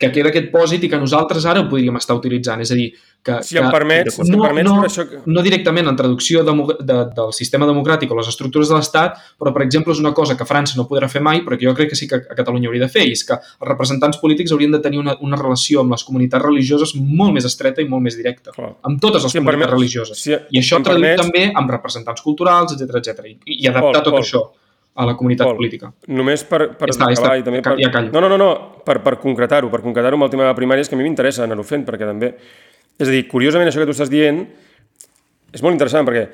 que 0.00 0.08
queda 0.14 0.30
aquest 0.32 0.46
pòsit 0.50 0.86
i 0.86 0.88
que 0.88 0.96
nosaltres 0.96 1.44
ara 1.44 1.66
podríem 1.68 1.98
estar 2.00 2.14
utilitzant. 2.16 2.62
És 2.64 2.70
a 2.72 2.76
dir, 2.78 2.86
que, 3.22 3.34
Si 3.44 3.58
em 3.60 3.66
que 3.66 3.70
permets, 3.74 4.14
si 4.16 4.22
em 4.24 4.30
no, 4.32 4.38
permets 4.46 4.64
no, 4.70 4.76
això... 4.86 5.04
que- 5.10 5.18
no 5.28 5.42
directament 5.44 5.90
en 5.90 5.96
traducció 5.98 6.40
de, 6.42 6.54
de, 6.80 6.96
del 7.18 7.34
sistema 7.36 7.66
democràtic 7.68 8.08
o 8.10 8.16
les 8.16 8.30
estructures 8.32 8.70
de 8.72 8.78
l'Estat, 8.78 9.18
però, 9.38 9.52
per 9.52 9.60
exemple, 9.66 9.92
és 9.92 10.00
una 10.00 10.14
cosa 10.16 10.38
que 10.38 10.46
França 10.48 10.78
no 10.80 10.86
podrà 10.88 11.06
fer 11.12 11.20
mai, 11.20 11.42
però 11.44 11.58
que 11.60 11.66
jo 11.68 11.74
crec 11.76 11.90
que 11.92 11.98
sí 12.00 12.08
que 12.08 12.16
a 12.16 12.34
Catalunya 12.38 12.70
hauria 12.70 12.86
de 12.86 12.88
fer, 12.88 13.04
i 13.04 13.12
és 13.12 13.22
que 13.28 13.36
els 13.36 13.68
representants 13.68 14.16
polítics 14.22 14.52
haurien 14.56 14.72
de 14.72 14.80
tenir 14.80 15.02
una, 15.02 15.18
una 15.20 15.36
relació 15.36 15.84
amb 15.84 15.92
les 15.92 16.02
comunitats 16.08 16.46
religioses 16.46 16.94
molt 16.96 17.36
més 17.36 17.44
estreta 17.44 17.84
i 17.84 17.88
molt 17.92 18.02
més 18.08 18.16
directa, 18.16 18.56
Clar. 18.56 18.72
amb 18.88 18.98
totes 19.04 19.22
les 19.28 19.32
Si 19.32 19.36
em 19.38 19.44
comunitats 19.44 19.68
permets- 19.68 19.76
religioses. 19.76 20.18
si- 20.24 20.32
I 20.32 20.62
això 20.64 20.78
si 20.78 20.80
em 20.80 20.88
traduït 20.88 21.04
permets- 21.18 21.20
també 21.28 21.52
amb 21.54 21.70
representants 21.76 22.22
culturals, 22.24 22.72
etc 22.72 22.96
etc 23.04 23.26
i, 23.28 23.36
i 23.44 23.66
adaptar 23.68 24.00
Pol, 24.00 24.02
tot 24.08 24.12
Pol. 24.16 24.22
això 24.24 24.42
a 25.00 25.06
la 25.08 25.14
comunitat 25.18 25.48
Pol. 25.48 25.56
política. 25.58 25.90
Només 26.12 26.44
per, 26.44 26.60
per 26.78 26.90
està, 26.92 27.08
acabar 27.08 27.32
està. 27.32 27.36
i 27.40 27.46
també 27.46 27.62
per... 27.64 27.74
ja 27.80 27.90
callo. 27.94 28.12
No, 28.14 28.20
no, 28.24 28.28
no, 28.32 28.38
no. 28.40 28.50
per, 28.86 28.98
per 29.04 29.16
concretar-ho, 29.22 29.70
per 29.72 29.80
concretar-ho 29.84 30.18
amb 30.20 30.28
el 30.28 30.30
tema 30.36 30.46
de 30.48 30.54
primàries, 30.58 30.88
que 30.88 30.94
a 30.94 31.00
mi 31.00 31.06
m'interessa 31.08 31.44
anar-ho 31.48 31.64
fent, 31.66 31.86
perquè 31.88 32.06
també... 32.08 32.34
És 33.00 33.08
a 33.08 33.10
dir, 33.14 33.24
curiosament, 33.30 33.68
això 33.70 33.80
que 33.80 33.88
tu 33.88 33.96
estàs 33.96 34.10
dient 34.12 34.44
és 35.50 35.62
molt 35.64 35.72
interessant, 35.74 36.04
perquè 36.06 36.26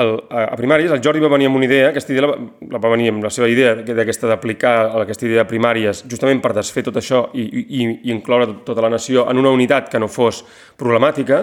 el, 0.00 0.10
a, 0.30 0.42
a 0.52 0.56
primàries 0.58 0.92
el 0.94 1.00
Jordi 1.02 1.22
va 1.22 1.30
venir 1.32 1.48
amb 1.48 1.56
una 1.58 1.66
idea, 1.66 1.88
aquesta 1.90 2.12
idea 2.12 2.26
la, 2.28 2.34
la 2.74 2.78
va 2.82 2.90
venir 2.92 3.08
amb 3.10 3.24
la 3.26 3.30
seva 3.34 3.48
idea 3.50 3.72
que- 3.84 3.94
d'aquesta 3.96 4.28
d'aplicar 4.30 4.74
aquesta 5.00 5.26
idea 5.26 5.42
de 5.42 5.48
primàries 5.50 6.04
justament 6.10 6.42
per 6.44 6.52
desfer 6.54 6.84
tot 6.86 6.98
això 7.00 7.24
i, 7.34 7.42
i, 7.42 7.80
i 8.04 8.12
incloure 8.14 8.46
tot- 8.50 8.60
tota 8.68 8.84
la 8.84 8.90
nació 8.92 9.24
en 9.30 9.38
una 9.42 9.50
unitat 9.54 9.88
que 9.90 9.98
no 10.02 10.06
fos 10.12 10.44
problemàtica, 10.78 11.40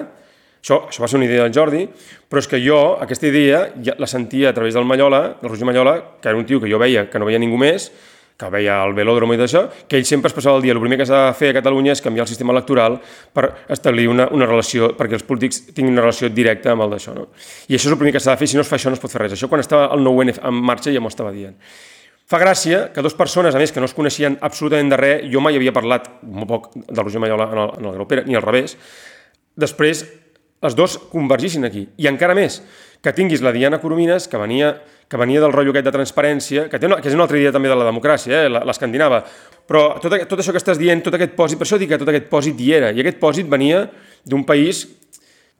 això, 0.68 0.84
això 0.90 1.04
va 1.04 1.08
ser 1.08 1.22
una 1.22 1.30
idea 1.30 1.46
del 1.46 1.56
Jordi, 1.56 1.86
però 2.28 2.44
és 2.44 2.52
que 2.52 2.60
jo 2.60 2.98
aquesta 3.00 3.28
idea 3.30 3.64
ja 3.80 3.96
la 3.98 4.08
sentia 4.08 4.52
a 4.52 4.54
través 4.54 4.76
del 4.76 4.86
Mallola, 4.86 5.38
del 5.42 5.50
Roger 5.50 5.66
Mallola, 5.66 5.96
que 6.22 6.28
era 6.28 6.38
un 6.38 6.46
tio 6.46 6.60
que 6.60 6.70
jo 6.70 6.78
veia 6.78 7.10
que 7.10 7.20
no 7.20 7.26
veia 7.26 7.40
ningú 7.40 7.58
més, 7.58 7.88
que 8.38 8.50
veia 8.54 8.84
el 8.86 8.94
velòdromo 8.94 9.34
i 9.34 9.40
tot 9.40 9.48
això, 9.48 9.64
que 9.90 9.98
ell 9.98 10.06
sempre 10.06 10.30
es 10.30 10.36
passava 10.36 10.60
el 10.60 10.62
dia. 10.62 10.76
El 10.76 10.82
primer 10.84 11.00
que 11.00 11.08
s'ha 11.10 11.24
de 11.26 11.34
fer 11.40 11.50
a 11.50 11.58
Catalunya 11.58 11.96
és 11.96 12.04
canviar 12.06 12.28
el 12.28 12.30
sistema 12.30 12.54
electoral 12.54 13.00
per 13.34 13.48
establir 13.74 14.06
una, 14.12 14.28
una 14.30 14.46
relació, 14.46 14.92
perquè 14.98 15.18
els 15.18 15.26
polítics 15.26 15.64
tinguin 15.72 15.96
una 15.96 16.04
relació 16.06 16.30
directa 16.30 16.76
amb 16.76 16.86
el 16.86 16.94
d'això. 16.94 17.16
No? 17.18 17.30
I 17.66 17.80
això 17.80 17.90
és 17.90 17.96
el 17.96 17.98
primer 17.98 18.14
que 18.14 18.22
s'ha 18.22 18.36
de 18.36 18.44
fer, 18.44 18.52
si 18.52 18.60
no 18.60 18.66
es 18.66 18.70
fa 18.70 18.78
això 18.78 18.94
no 18.94 19.00
es 19.00 19.02
pot 19.02 19.14
fer 19.14 19.24
res. 19.24 19.34
Això 19.34 19.50
quan 19.50 19.64
estava 19.64 19.90
el 19.96 20.06
9-N 20.06 20.38
en 20.38 20.62
marxa 20.70 20.94
ja 20.94 21.02
m'ho 21.02 21.10
estava 21.10 21.34
dient. 21.34 21.58
Fa 22.28 22.38
gràcia 22.44 22.92
que 22.94 23.02
dues 23.02 23.16
persones, 23.18 23.56
a 23.56 23.60
més, 23.64 23.72
que 23.72 23.82
no 23.82 23.88
es 23.88 23.96
coneixien 23.98 24.38
absolutament 24.44 24.92
de 24.92 25.00
res, 25.00 25.28
jo 25.34 25.42
mai 25.42 25.58
havia 25.58 25.74
parlat 25.74 26.12
molt 26.22 26.52
poc 26.52 26.70
del 26.76 27.06
Roger 27.06 27.24
Mallola 27.24 27.50
en 27.50 27.62
el, 27.64 27.76
en 27.80 27.86
el 27.88 27.98
Graupera, 27.98 28.26
ni 28.28 28.36
al 28.36 28.44
revés, 28.44 28.76
després 29.58 30.04
els 30.62 30.76
dos 30.76 30.98
convergissin 31.12 31.66
aquí. 31.68 31.88
I 32.02 32.08
encara 32.10 32.34
més, 32.38 32.62
que 33.04 33.14
tinguis 33.14 33.44
la 33.46 33.52
Diana 33.54 33.78
Coromines, 33.82 34.26
que 34.28 34.38
venia, 34.42 34.72
que 35.08 35.18
venia 35.22 35.42
del 35.44 35.54
rotllo 35.54 35.72
aquest 35.76 35.86
de 35.86 35.94
transparència, 35.94 36.68
que, 36.72 36.80
té 36.80 36.88
una, 36.90 36.98
que 37.02 37.10
és 37.12 37.16
una 37.16 37.28
altra 37.28 37.38
idea 37.38 37.52
també 37.54 37.70
de 37.70 37.76
la 37.78 37.86
democràcia, 37.86 38.46
eh, 38.48 38.50
l'escandinava, 38.50 39.22
però 39.68 40.00
tot, 40.02 40.16
tot 40.28 40.40
això 40.42 40.52
que 40.56 40.62
estàs 40.62 40.80
dient, 40.80 41.04
tot 41.06 41.14
aquest 41.14 41.36
pòsit, 41.38 41.60
per 41.60 41.68
això 41.68 41.78
dic 41.78 41.92
que 41.94 42.00
tot 42.02 42.10
aquest 42.10 42.30
pòsit 42.32 42.60
hi 42.64 42.72
era, 42.74 42.90
i 42.96 43.04
aquest 43.04 43.20
pòsit 43.22 43.48
venia 43.52 43.86
d'un 44.26 44.44
país 44.48 44.88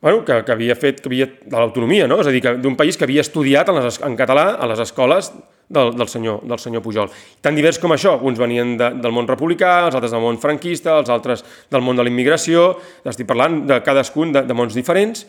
bueno, 0.02 0.24
que, 0.26 0.44
que 0.46 0.52
havia 0.54 0.76
fet 0.78 1.00
que 1.02 1.10
havia, 1.10 1.26
de 1.26 1.56
l'autonomia, 1.58 2.06
no? 2.08 2.20
és 2.22 2.28
a 2.30 2.34
dir, 2.34 2.42
d'un 2.62 2.76
país 2.78 2.98
que 2.98 3.06
havia 3.08 3.22
estudiat 3.26 3.70
en, 3.70 3.80
les, 3.80 3.88
es- 3.96 4.02
en 4.06 4.16
català 4.18 4.52
a 4.62 4.68
les 4.70 4.80
escoles 4.84 5.32
del, 5.70 5.92
del, 5.98 6.08
senyor, 6.08 6.42
del 6.48 6.60
senyor 6.60 6.84
Pujol. 6.84 7.12
Tan 7.44 7.58
divers 7.58 7.80
com 7.82 7.92
això, 7.94 8.16
uns 8.24 8.40
venien 8.40 8.76
de, 8.80 8.92
del 9.02 9.14
món 9.16 9.28
republicà, 9.28 9.74
els 9.88 9.98
altres 9.98 10.14
del 10.16 10.24
món 10.24 10.40
franquista, 10.42 10.96
els 11.02 11.12
altres 11.12 11.44
del 11.72 11.84
món 11.84 12.00
de 12.00 12.06
la 12.08 12.12
immigració, 12.12 12.70
estic 13.08 13.28
parlant 13.30 13.66
de 13.68 13.82
cadascun 13.84 14.34
de, 14.36 14.46
de 14.48 14.58
mons 14.58 14.78
diferents, 14.78 15.26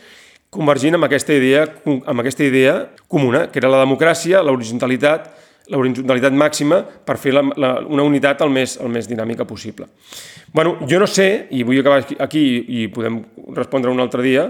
convergint 0.55 0.97
amb 0.97 1.09
aquesta 1.09 1.35
idea, 1.37 1.67
amb 1.85 2.23
aquesta 2.23 2.47
idea 2.47 2.79
comuna, 3.11 3.49
que 3.53 3.61
era 3.61 3.71
la 3.73 3.83
democràcia, 3.83 4.41
l'horitzontalitat, 4.47 5.29
l'horitzontalitat 5.69 6.33
màxima 6.33 6.81
per 7.05 7.19
fer 7.21 7.35
la, 7.37 7.43
la, 7.61 7.75
una 7.85 8.07
unitat 8.07 8.41
el 8.47 8.55
més, 8.55 8.79
el 8.81 8.89
més 8.93 9.11
dinàmica 9.11 9.45
possible. 9.45 9.91
Bueno, 10.55 10.79
jo 10.89 11.01
no 11.03 11.09
sé, 11.11 11.49
i 11.53 11.65
vull 11.67 11.83
acabar 11.83 12.07
aquí 12.25 12.45
i 12.81 12.87
podem 12.93 13.21
respondre 13.57 13.93
un 13.93 14.01
altre 14.01 14.25
dia, 14.25 14.49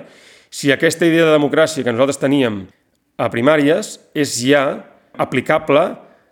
si 0.48 0.70
aquesta 0.72 1.08
idea 1.08 1.26
de 1.26 1.34
democràcia 1.34 1.82
que 1.84 1.92
nosaltres 1.92 2.20
teníem 2.22 2.62
a 3.18 3.26
primàries 3.32 3.96
és 4.16 4.36
ja 4.38 4.62
aplicable 5.18 5.84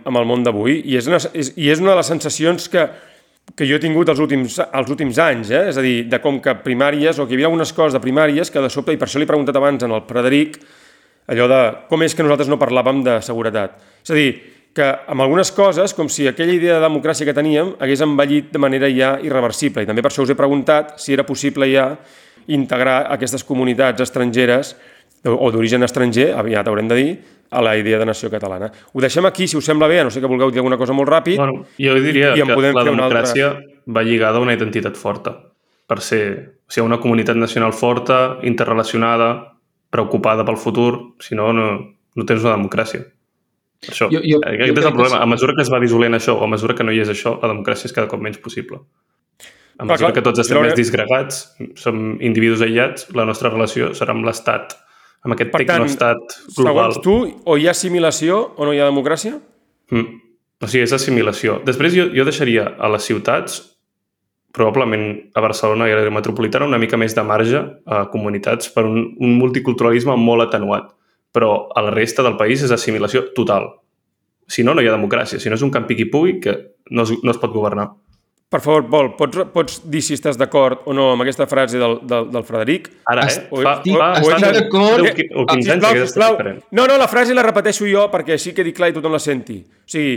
amb 0.07 0.21
el 0.21 0.27
món 0.29 0.45
d'avui 0.47 0.81
i, 0.85 0.97
és 0.99 1.09
una, 1.11 1.21
és, 1.35 1.53
i 1.59 1.71
és 1.73 1.83
una 1.83 1.93
de 1.95 1.99
les 2.01 2.11
sensacions 2.13 2.69
que, 2.71 2.87
que 3.55 3.69
jo 3.69 3.79
he 3.79 3.83
tingut 3.83 4.09
els 4.13 4.21
últims, 4.23 4.59
els 4.65 4.91
últims 4.93 5.21
anys, 5.23 5.51
eh? 5.51 5.67
és 5.71 5.79
a 5.79 5.85
dir, 5.85 5.97
de 6.11 6.21
com 6.23 6.41
que 6.43 6.57
primàries, 6.65 7.19
o 7.19 7.27
que 7.27 7.35
hi 7.35 7.41
havia 7.41 7.51
algunes 7.51 7.73
coses 7.77 7.97
de 7.97 8.03
primàries 8.03 8.51
que 8.53 8.63
de 8.63 8.71
sobte, 8.73 8.95
i 8.95 9.01
per 9.01 9.09
això 9.09 9.23
li 9.23 9.27
he 9.27 9.31
preguntat 9.31 9.59
abans 9.59 9.87
en 9.87 9.95
el 9.95 10.05
Frederic, 10.09 10.61
allò 11.33 11.49
de 11.51 11.63
com 11.91 12.03
és 12.07 12.15
que 12.15 12.27
nosaltres 12.27 12.51
no 12.51 12.61
parlàvem 12.61 13.03
de 13.07 13.19
seguretat. 13.25 13.81
És 14.07 14.15
a 14.15 14.19
dir, 14.19 14.31
que 14.77 14.87
amb 15.09 15.25
algunes 15.25 15.51
coses, 15.57 15.95
com 15.97 16.11
si 16.13 16.27
aquella 16.29 16.53
idea 16.53 16.77
de 16.77 16.85
democràcia 16.85 17.25
que 17.25 17.35
teníem 17.35 17.73
hagués 17.81 18.03
envellit 18.05 18.51
de 18.53 18.61
manera 18.61 18.91
ja 18.93 19.15
irreversible. 19.25 19.83
I 19.83 19.89
també 19.89 20.05
per 20.05 20.13
això 20.13 20.27
us 20.27 20.33
he 20.35 20.37
preguntat 20.37 20.99
si 21.01 21.17
era 21.17 21.25
possible 21.25 21.69
ja 21.71 21.95
integrar 22.53 23.07
aquestes 23.15 23.43
comunitats 23.43 24.05
estrangeres 24.05 24.75
o 25.27 25.49
d'origen 25.51 25.83
estranger, 25.83 26.29
aviat 26.37 26.69
haurem 26.69 26.91
de 26.93 26.99
dir, 26.99 27.15
a 27.51 27.63
la 27.63 27.77
idea 27.77 27.99
de 27.99 28.07
nació 28.07 28.31
catalana. 28.31 28.71
Ho 28.93 29.01
deixem 29.01 29.25
aquí, 29.27 29.47
si 29.49 29.57
us 29.57 29.65
sembla 29.65 29.87
bé, 29.87 30.01
a 30.01 30.05
no 30.05 30.11
sé 30.11 30.21
que 30.21 30.27
vulgueu 30.27 30.51
dir 30.51 30.59
alguna 30.59 30.77
cosa 30.79 30.93
molt 30.93 31.09
ràpid. 31.09 31.37
Bueno, 31.37 31.65
jo 31.79 31.95
diria 32.01 32.35
I 32.37 32.41
en 32.41 32.47
que 32.49 32.53
la 32.53 32.59
una 32.59 32.69
altra- 32.69 32.85
democràcia 32.93 33.53
va 33.87 34.03
lligada 34.03 34.39
a 34.39 34.41
una 34.41 34.55
identitat 34.55 34.97
forta. 34.97 35.37
Per 35.87 36.01
ser, 36.01 36.55
o 36.67 36.71
sigui, 36.71 36.87
una 36.87 36.99
comunitat 36.99 37.37
nacional 37.37 37.73
forta, 37.73 38.39
interrelacionada, 38.43 39.55
preocupada 39.91 40.45
pel 40.45 40.57
futur, 40.57 41.15
si 41.21 41.35
no, 41.35 41.53
no, 41.53 41.97
no 42.15 42.25
tens 42.27 42.43
una 42.43 42.57
democràcia. 42.57 43.05
Per 43.81 43.91
això, 43.93 44.09
Jo- 44.11 44.21
jo- 44.25 44.41
aquest 44.43 44.59
jo 44.59 44.65
és 44.65 44.69
el 44.71 44.75
que 44.75 44.83
problema. 44.91 45.17
sí. 45.19 45.23
A 45.23 45.27
mesura 45.27 45.55
que 45.55 45.63
es 45.63 45.71
va 45.73 45.79
dissolent 45.81 46.15
això, 46.15 46.35
o 46.41 46.45
a 46.45 46.49
mesura 46.49 46.75
que 46.75 46.83
no 46.83 46.91
hi 46.93 47.01
és 47.01 47.09
això, 47.09 47.39
la 47.41 47.49
democràcia 47.53 47.87
és 47.87 47.93
cada 47.93 48.09
cop 48.09 48.21
menys 48.21 48.39
possible. 48.39 48.79
A 49.79 49.85
Clar, 49.85 49.87
mesura 49.93 50.09
clar, 50.09 50.13
que 50.15 50.23
tots 50.23 50.39
estem 50.41 50.63
més 50.63 50.75
disgregats, 50.75 51.55
som 51.77 52.17
individus 52.21 52.63
aïllats, 52.63 53.11
la 53.15 53.27
nostra 53.27 53.51
relació 53.51 53.91
serà 53.93 54.11
amb 54.17 54.25
l'Estat, 54.25 54.73
amb 55.27 55.35
aquest 55.35 55.53
Per 55.53 55.63
tant, 55.65 55.85
tecnoestat 55.85 56.37
global. 56.57 56.95
segons 56.95 57.03
tu, 57.05 57.17
o 57.45 57.57
hi 57.59 57.67
ha 57.67 57.75
assimilació 57.75 58.39
o 58.57 58.69
no 58.69 58.75
hi 58.75 58.81
ha 58.81 58.89
democràcia? 58.89 59.37
Mm. 59.93 60.21
O 60.63 60.69
sigui, 60.71 60.87
és 60.87 60.95
assimilació. 60.97 61.61
Després 61.67 61.95
jo, 61.95 62.07
jo 62.15 62.25
deixaria 62.25 62.71
a 62.79 62.89
les 62.95 63.05
ciutats, 63.05 63.59
probablement 64.57 65.05
a 65.37 65.43
Barcelona 65.45 65.89
i 65.91 65.93
a 65.93 65.99
l'àrea 65.99 66.15
metropolitana, 66.15 66.69
una 66.71 66.81
mica 66.81 66.97
més 66.97 67.13
de 67.15 67.25
marge 67.27 67.61
a 67.85 68.07
comunitats 68.13 68.71
per 68.73 68.87
un, 68.89 69.03
un 69.21 69.35
multiculturalisme 69.37 70.17
molt 70.17 70.47
atenuat. 70.47 70.95
Però 71.37 71.67
a 71.77 71.83
la 71.85 71.93
resta 71.93 72.25
del 72.25 72.39
país 72.41 72.63
és 72.65 72.73
assimilació 72.73 73.27
total. 73.37 73.69
Si 74.49 74.65
no, 74.65 74.73
no 74.73 74.81
hi 74.81 74.89
ha 74.89 74.95
democràcia. 74.95 75.43
Si 75.43 75.53
no 75.53 75.59
és 75.59 75.65
un 75.67 75.75
camp 75.75 75.85
piqui-pugui 75.91 76.39
que 76.41 76.57
no 76.89 77.05
es, 77.05 77.13
no 77.21 77.35
es 77.35 77.41
pot 77.43 77.53
governar. 77.53 77.91
Per 78.49 78.61
favor, 78.63 78.85
Pol, 78.87 79.09
pots, 79.19 79.41
pots 79.51 79.81
dir 79.91 79.99
si 80.07 80.15
estàs 80.15 80.37
d'acord 80.39 80.85
o 80.87 80.93
no 80.95 81.09
amb 81.17 81.25
aquesta 81.25 81.49
frase 81.51 81.81
del, 81.83 81.97
del, 82.07 82.29
del 82.31 82.45
Frederic? 82.47 82.85
Ara, 83.11 83.25
eh? 83.25 83.33
Estic- 83.33 83.49
Fa, 83.51 83.73
estic- 83.81 83.97
fa, 83.99 84.11
estic 84.21 84.37
fa 84.47 84.53
d'acord. 84.55 85.03
10 85.03 85.15
qui- 85.17 85.27
o 85.35 85.45
15 85.51 85.73
anys. 85.75 86.15
No, 86.71 86.87
no, 86.87 86.97
la 86.97 87.09
frase 87.11 87.35
la 87.35 87.43
repeteixo 87.43 87.89
jo 87.91 88.05
perquè 88.13 88.37
així 88.37 88.55
quedi 88.55 88.73
clar 88.73 88.93
i 88.93 88.95
tothom 88.95 89.17
la 89.17 89.19
senti. 89.19 89.59
O 89.67 89.91
sigui, 89.91 90.15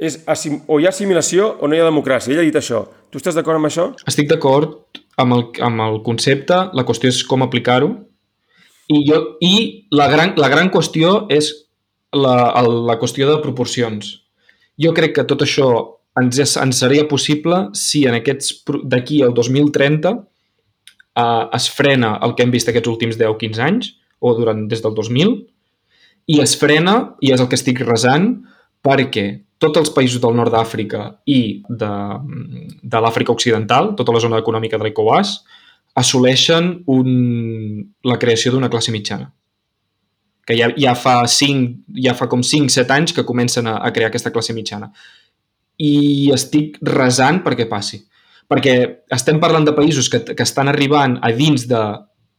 és 0.00 0.16
assim, 0.26 0.62
o 0.66 0.80
hi 0.80 0.86
ha 0.86 0.88
assimilació 0.88 1.50
o 1.60 1.68
no 1.68 1.76
hi 1.76 1.80
ha 1.82 1.84
democràcia. 1.90 2.32
Ell 2.32 2.40
ha 2.40 2.48
dit 2.48 2.56
això. 2.56 2.86
Tu 3.12 3.20
estàs 3.20 3.36
d'acord 3.36 3.60
amb 3.60 3.68
això? 3.68 3.90
Estic 4.08 4.30
d'acord 4.32 4.78
amb, 5.20 5.34
el, 5.36 5.44
amb 5.60 5.84
el 5.84 6.00
concepte, 6.02 6.56
la 6.72 6.86
qüestió 6.88 7.12
és 7.12 7.20
com 7.28 7.42
aplicar-ho 7.44 7.92
i, 8.88 9.04
jo, 9.04 9.36
i 9.44 9.84
la, 9.92 10.08
gran, 10.08 10.32
la 10.40 10.48
gran 10.48 10.70
qüestió 10.72 11.26
és 11.28 11.52
la, 12.16 12.56
la 12.64 12.96
qüestió 12.98 13.28
de 13.28 13.36
proporcions. 13.44 14.14
Jo 14.80 14.94
crec 14.96 15.12
que 15.20 15.28
tot 15.28 15.44
això 15.44 15.99
ens, 16.20 16.56
ens 16.56 16.82
seria 16.82 17.06
possible 17.08 17.68
si 17.76 18.04
en 18.08 18.18
aquests 18.18 18.62
d'aquí 18.84 19.22
al 19.26 19.34
2030 19.36 20.12
eh, 20.12 21.44
es 21.56 21.70
frena 21.72 22.16
el 22.24 22.36
que 22.36 22.46
hem 22.46 22.52
vist 22.54 22.68
aquests 22.68 22.92
últims 22.92 23.18
10-15 23.20 23.64
anys 23.66 23.94
o 24.20 24.34
durant 24.36 24.66
des 24.68 24.82
del 24.84 24.94
2000 24.96 25.38
i 26.30 26.40
es 26.42 26.54
frena, 26.58 26.96
i 27.24 27.32
és 27.34 27.40
el 27.42 27.48
que 27.50 27.58
estic 27.58 27.80
resant, 27.82 28.32
perquè 28.84 29.24
tots 29.60 29.80
els 29.80 29.90
països 29.92 30.22
del 30.22 30.36
nord 30.36 30.54
d'Àfrica 30.54 31.02
i 31.28 31.40
de, 31.68 31.90
de 32.94 33.00
l'Àfrica 33.02 33.34
Occidental, 33.34 33.94
tota 33.98 34.14
la 34.14 34.22
zona 34.22 34.38
econòmica 34.40 34.78
de 34.78 34.86
l'ECOWAS, 34.86 35.34
assoleixen 36.00 36.70
un, 36.92 37.10
la 38.06 38.18
creació 38.22 38.54
d'una 38.54 38.70
classe 38.72 38.94
mitjana. 38.94 39.28
Que 40.46 40.56
ja, 40.56 40.70
ja, 40.80 40.94
fa 40.96 41.18
5, 41.28 41.98
ja 42.06 42.14
fa 42.16 42.28
com 42.30 42.44
5-7 42.46 42.94
anys 42.94 43.14
que 43.16 43.26
comencen 43.26 43.68
a, 43.68 43.76
a 43.84 43.90
crear 43.94 44.08
aquesta 44.08 44.32
classe 44.32 44.56
mitjana. 44.56 44.88
I 45.80 46.30
estic 46.34 46.78
resant 46.84 47.40
perquè 47.44 47.66
passi. 47.70 48.02
Perquè 48.50 48.74
estem 49.14 49.38
parlant 49.40 49.64
de 49.64 49.74
països 49.76 50.10
que, 50.12 50.22
que 50.34 50.46
estan 50.46 50.68
arribant 50.68 51.18
a 51.22 51.30
dins 51.32 51.66
de 51.70 51.82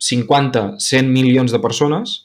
50-100 0.02 1.08
milions 1.08 1.54
de 1.54 1.62
persones 1.64 2.18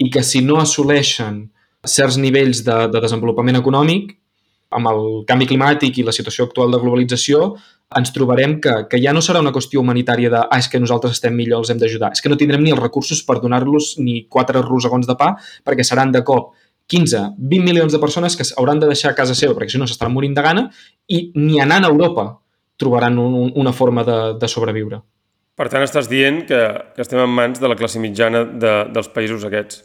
i 0.00 0.10
que 0.12 0.22
si 0.26 0.42
no 0.44 0.58
assoleixen 0.60 1.44
certs 1.86 2.18
nivells 2.20 2.64
de, 2.66 2.76
de 2.92 3.02
desenvolupament 3.02 3.58
econòmic, 3.60 4.16
amb 4.70 4.86
el 4.90 5.04
canvi 5.26 5.48
climàtic 5.50 5.98
i 5.98 6.06
la 6.06 6.14
situació 6.14 6.46
actual 6.46 6.70
de 6.70 6.80
globalització, 6.82 7.54
ens 7.98 8.12
trobarem 8.14 8.58
que, 8.62 8.74
que 8.90 9.00
ja 9.02 9.12
no 9.14 9.22
serà 9.24 9.40
una 9.42 9.50
qüestió 9.54 9.80
humanitària 9.82 10.30
de 10.30 10.38
ah, 10.44 10.58
és 10.62 10.68
que 10.70 10.78
nosaltres 10.78 11.16
estem 11.16 11.34
millor, 11.34 11.64
els 11.64 11.72
hem 11.72 11.80
d'ajudar. 11.80 12.12
És 12.14 12.22
que 12.22 12.30
no 12.30 12.38
tindrem 12.38 12.62
ni 12.62 12.70
els 12.74 12.82
recursos 12.82 13.24
per 13.26 13.40
donar-los 13.42 13.96
ni 13.98 14.20
quatre 14.30 14.62
rosegons 14.62 15.08
de 15.10 15.16
pa, 15.18 15.32
perquè 15.66 15.86
seran 15.86 16.14
de 16.14 16.22
cop 16.26 16.52
15, 16.90 17.20
20 17.38 17.64
milions 17.66 17.94
de 17.94 18.00
persones 18.02 18.36
que 18.36 18.46
hauran 18.58 18.80
de 18.82 18.88
deixar 18.90 19.14
casa 19.14 19.36
seva 19.38 19.54
perquè 19.54 19.70
si 19.70 19.78
no 19.78 19.86
s'estaran 19.86 20.12
morint 20.14 20.34
de 20.36 20.42
gana 20.42 20.66
i 21.08 21.28
ni 21.38 21.60
anant 21.62 21.86
a 21.86 21.92
Europa 21.92 22.26
trobaran 22.80 23.18
un, 23.20 23.34
un, 23.44 23.52
una 23.60 23.72
forma 23.76 24.02
de, 24.04 24.18
de 24.40 24.48
sobreviure. 24.48 25.02
Per 25.60 25.68
tant, 25.68 25.84
estàs 25.84 26.08
dient 26.08 26.42
que, 26.48 26.58
que 26.96 27.02
estem 27.04 27.20
en 27.20 27.30
mans 27.36 27.60
de 27.60 27.68
la 27.68 27.76
classe 27.76 28.00
mitjana 28.00 28.42
de, 28.48 28.74
dels 28.94 29.10
països 29.12 29.44
aquests. 29.44 29.82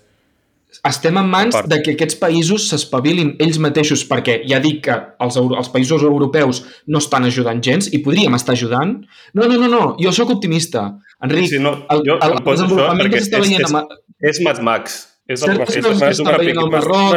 Estem 0.88 1.15
en 1.19 1.27
mans 1.32 1.56
de 1.72 1.77
que 1.84 1.94
aquests 1.95 2.18
països 2.19 2.65
s'espavilin 2.72 3.34
ells 3.44 3.60
mateixos, 3.64 4.02
perquè 4.07 4.41
ja 4.48 4.57
dic 4.64 4.82
que 4.88 4.95
els, 5.23 5.38
els 5.40 5.69
països 5.72 6.03
europeus 6.03 6.61
no 6.91 6.99
estan 7.03 7.27
ajudant 7.27 7.61
gens 7.64 7.88
i 7.95 8.02
podríem 8.03 8.36
estar 8.36 8.56
ajudant. 8.57 8.95
No, 9.36 9.48
no, 9.48 9.56
no, 9.61 9.69
no, 9.72 9.84
jo 10.02 10.11
sóc 10.15 10.32
optimista. 10.36 10.88
Enric, 11.23 11.48
Sí, 11.53 11.60
no, 11.64 11.77
el, 11.91 12.03
jo 12.07 12.18
el, 12.19 12.40
poso 12.44 12.65
això 12.65 12.65
desenvolupament 12.65 13.11
que 13.14 13.22
s'està 13.23 13.40
és, 13.40 13.48
veient... 13.48 13.68
és, 13.68 13.76
amb- 13.76 14.32
és 14.32 14.41
Mad 14.48 14.64
Max. 14.68 14.98
És 15.26 15.41
el, 15.41 15.57
és, 15.57 15.77
és 15.81 16.19
al 16.22 16.68
Marroc, 16.69 17.15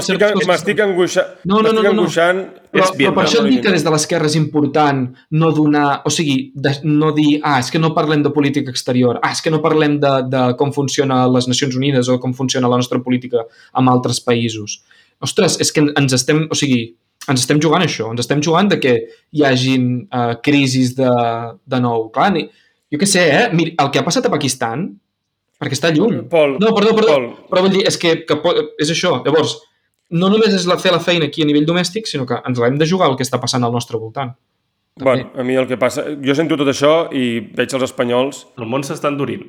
M'estic 0.48 0.78
angoixant. 0.80 1.34
No, 1.44 1.58
no, 1.60 1.74
no, 1.76 1.82
no, 1.84 1.90
no. 1.92 2.04
Però, 2.08 2.84
És 2.86 2.92
però 2.96 3.10
per 3.12 3.24
això 3.26 3.42
et 3.42 3.50
dic 3.52 3.60
que 3.66 3.72
des 3.74 3.82
de 3.84 3.90
l'esquerra 3.92 4.30
és 4.30 4.36
important 4.38 5.02
no 5.36 5.50
donar, 5.52 5.88
o 6.08 6.12
sigui, 6.12 6.38
de, 6.56 6.72
no 6.88 7.10
dir, 7.16 7.34
ah, 7.42 7.58
és 7.60 7.68
que 7.72 7.80
no 7.80 7.90
parlem 7.96 8.22
de 8.24 8.32
política 8.32 8.72
exterior, 8.72 9.18
ah, 9.20 9.34
és 9.36 9.42
que 9.44 9.52
no 9.52 9.60
parlem 9.64 9.98
de, 10.00 10.12
de 10.32 10.44
com 10.60 10.72
funciona 10.72 11.26
les 11.28 11.50
Nacions 11.52 11.76
Unides 11.76 12.08
o 12.08 12.16
com 12.22 12.32
funciona 12.36 12.70
la 12.72 12.78
nostra 12.80 13.00
política 13.04 13.44
amb 13.76 13.92
altres 13.92 14.22
països. 14.24 14.78
Ostres, 15.24 15.58
és 15.60 15.72
que 15.74 15.84
ens 15.84 16.16
estem, 16.16 16.46
o 16.48 16.56
sigui, 16.56 16.80
ens 17.28 17.44
estem 17.44 17.60
jugant 17.60 17.84
això, 17.84 18.08
ens 18.14 18.24
estem 18.24 18.40
jugant 18.44 18.72
de 18.72 18.78
que 18.80 18.94
hi 19.36 19.44
hagin 19.44 19.90
uh, 20.06 20.38
crisis 20.44 20.94
de, 20.96 21.12
de 21.68 21.82
nou. 21.84 22.08
Clar, 22.14 22.30
ni, 22.38 22.46
jo 22.88 23.00
què 23.00 23.10
sé, 23.10 23.26
eh? 23.28 23.44
Mira, 23.52 23.76
el 23.84 23.92
que 23.92 24.00
ha 24.00 24.06
passat 24.06 24.24
a 24.24 24.32
Pakistan, 24.32 24.88
perquè 25.58 25.74
està 25.78 25.90
lluny. 25.94 26.20
Pol, 26.30 26.56
No, 26.62 26.72
perdó, 26.76 26.94
perdó, 26.96 27.14
Pol. 27.16 27.26
però 27.50 27.62
vull 27.66 27.74
dir, 27.74 27.84
és 27.88 27.96
que, 27.98 28.24
que 28.26 28.38
és 28.78 28.90
això. 28.94 29.16
Llavors, 29.24 29.56
no 30.10 30.30
només 30.32 30.54
és 30.54 30.66
la, 30.70 30.78
fer 30.80 30.92
la 30.94 31.00
feina 31.04 31.26
aquí 31.28 31.42
a 31.42 31.48
nivell 31.48 31.66
domèstic, 31.68 32.06
sinó 32.08 32.24
que 32.26 32.38
ens 32.46 32.58
l'hem 32.62 32.78
de 32.78 32.86
jugar 32.88 33.10
el 33.10 33.16
que 33.18 33.26
està 33.26 33.40
passant 33.42 33.64
al 33.66 33.72
nostre 33.74 33.98
voltant. 33.98 34.32
Bueno, 34.98 35.30
a 35.36 35.44
mi 35.46 35.54
el 35.54 35.66
que 35.70 35.76
passa... 35.78 36.02
Jo 36.24 36.34
sento 36.34 36.56
tot 36.58 36.66
això 36.72 37.08
i 37.14 37.40
veig 37.54 37.70
els 37.76 37.84
espanyols... 37.86 38.46
El 38.58 38.66
món 38.66 38.82
s'està 38.82 39.12
endurint. 39.12 39.44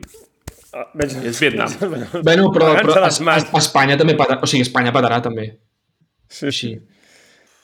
ah, 0.77 0.83
Veig... 0.93 1.15
És 1.25 1.39
Vietnam. 1.41 1.71
Bueno, 2.27 2.51
però, 2.53 2.73
però 2.83 3.05
es, 3.07 3.17
es, 3.21 3.47
Espanya 3.57 3.97
també 3.97 4.13
patarà, 4.19 4.43
o 4.45 4.49
sigui, 4.51 4.61
Espanya 4.67 4.93
patarà 4.93 5.21
també. 5.25 5.47
Sí, 6.29 6.45
Així. 6.51 6.69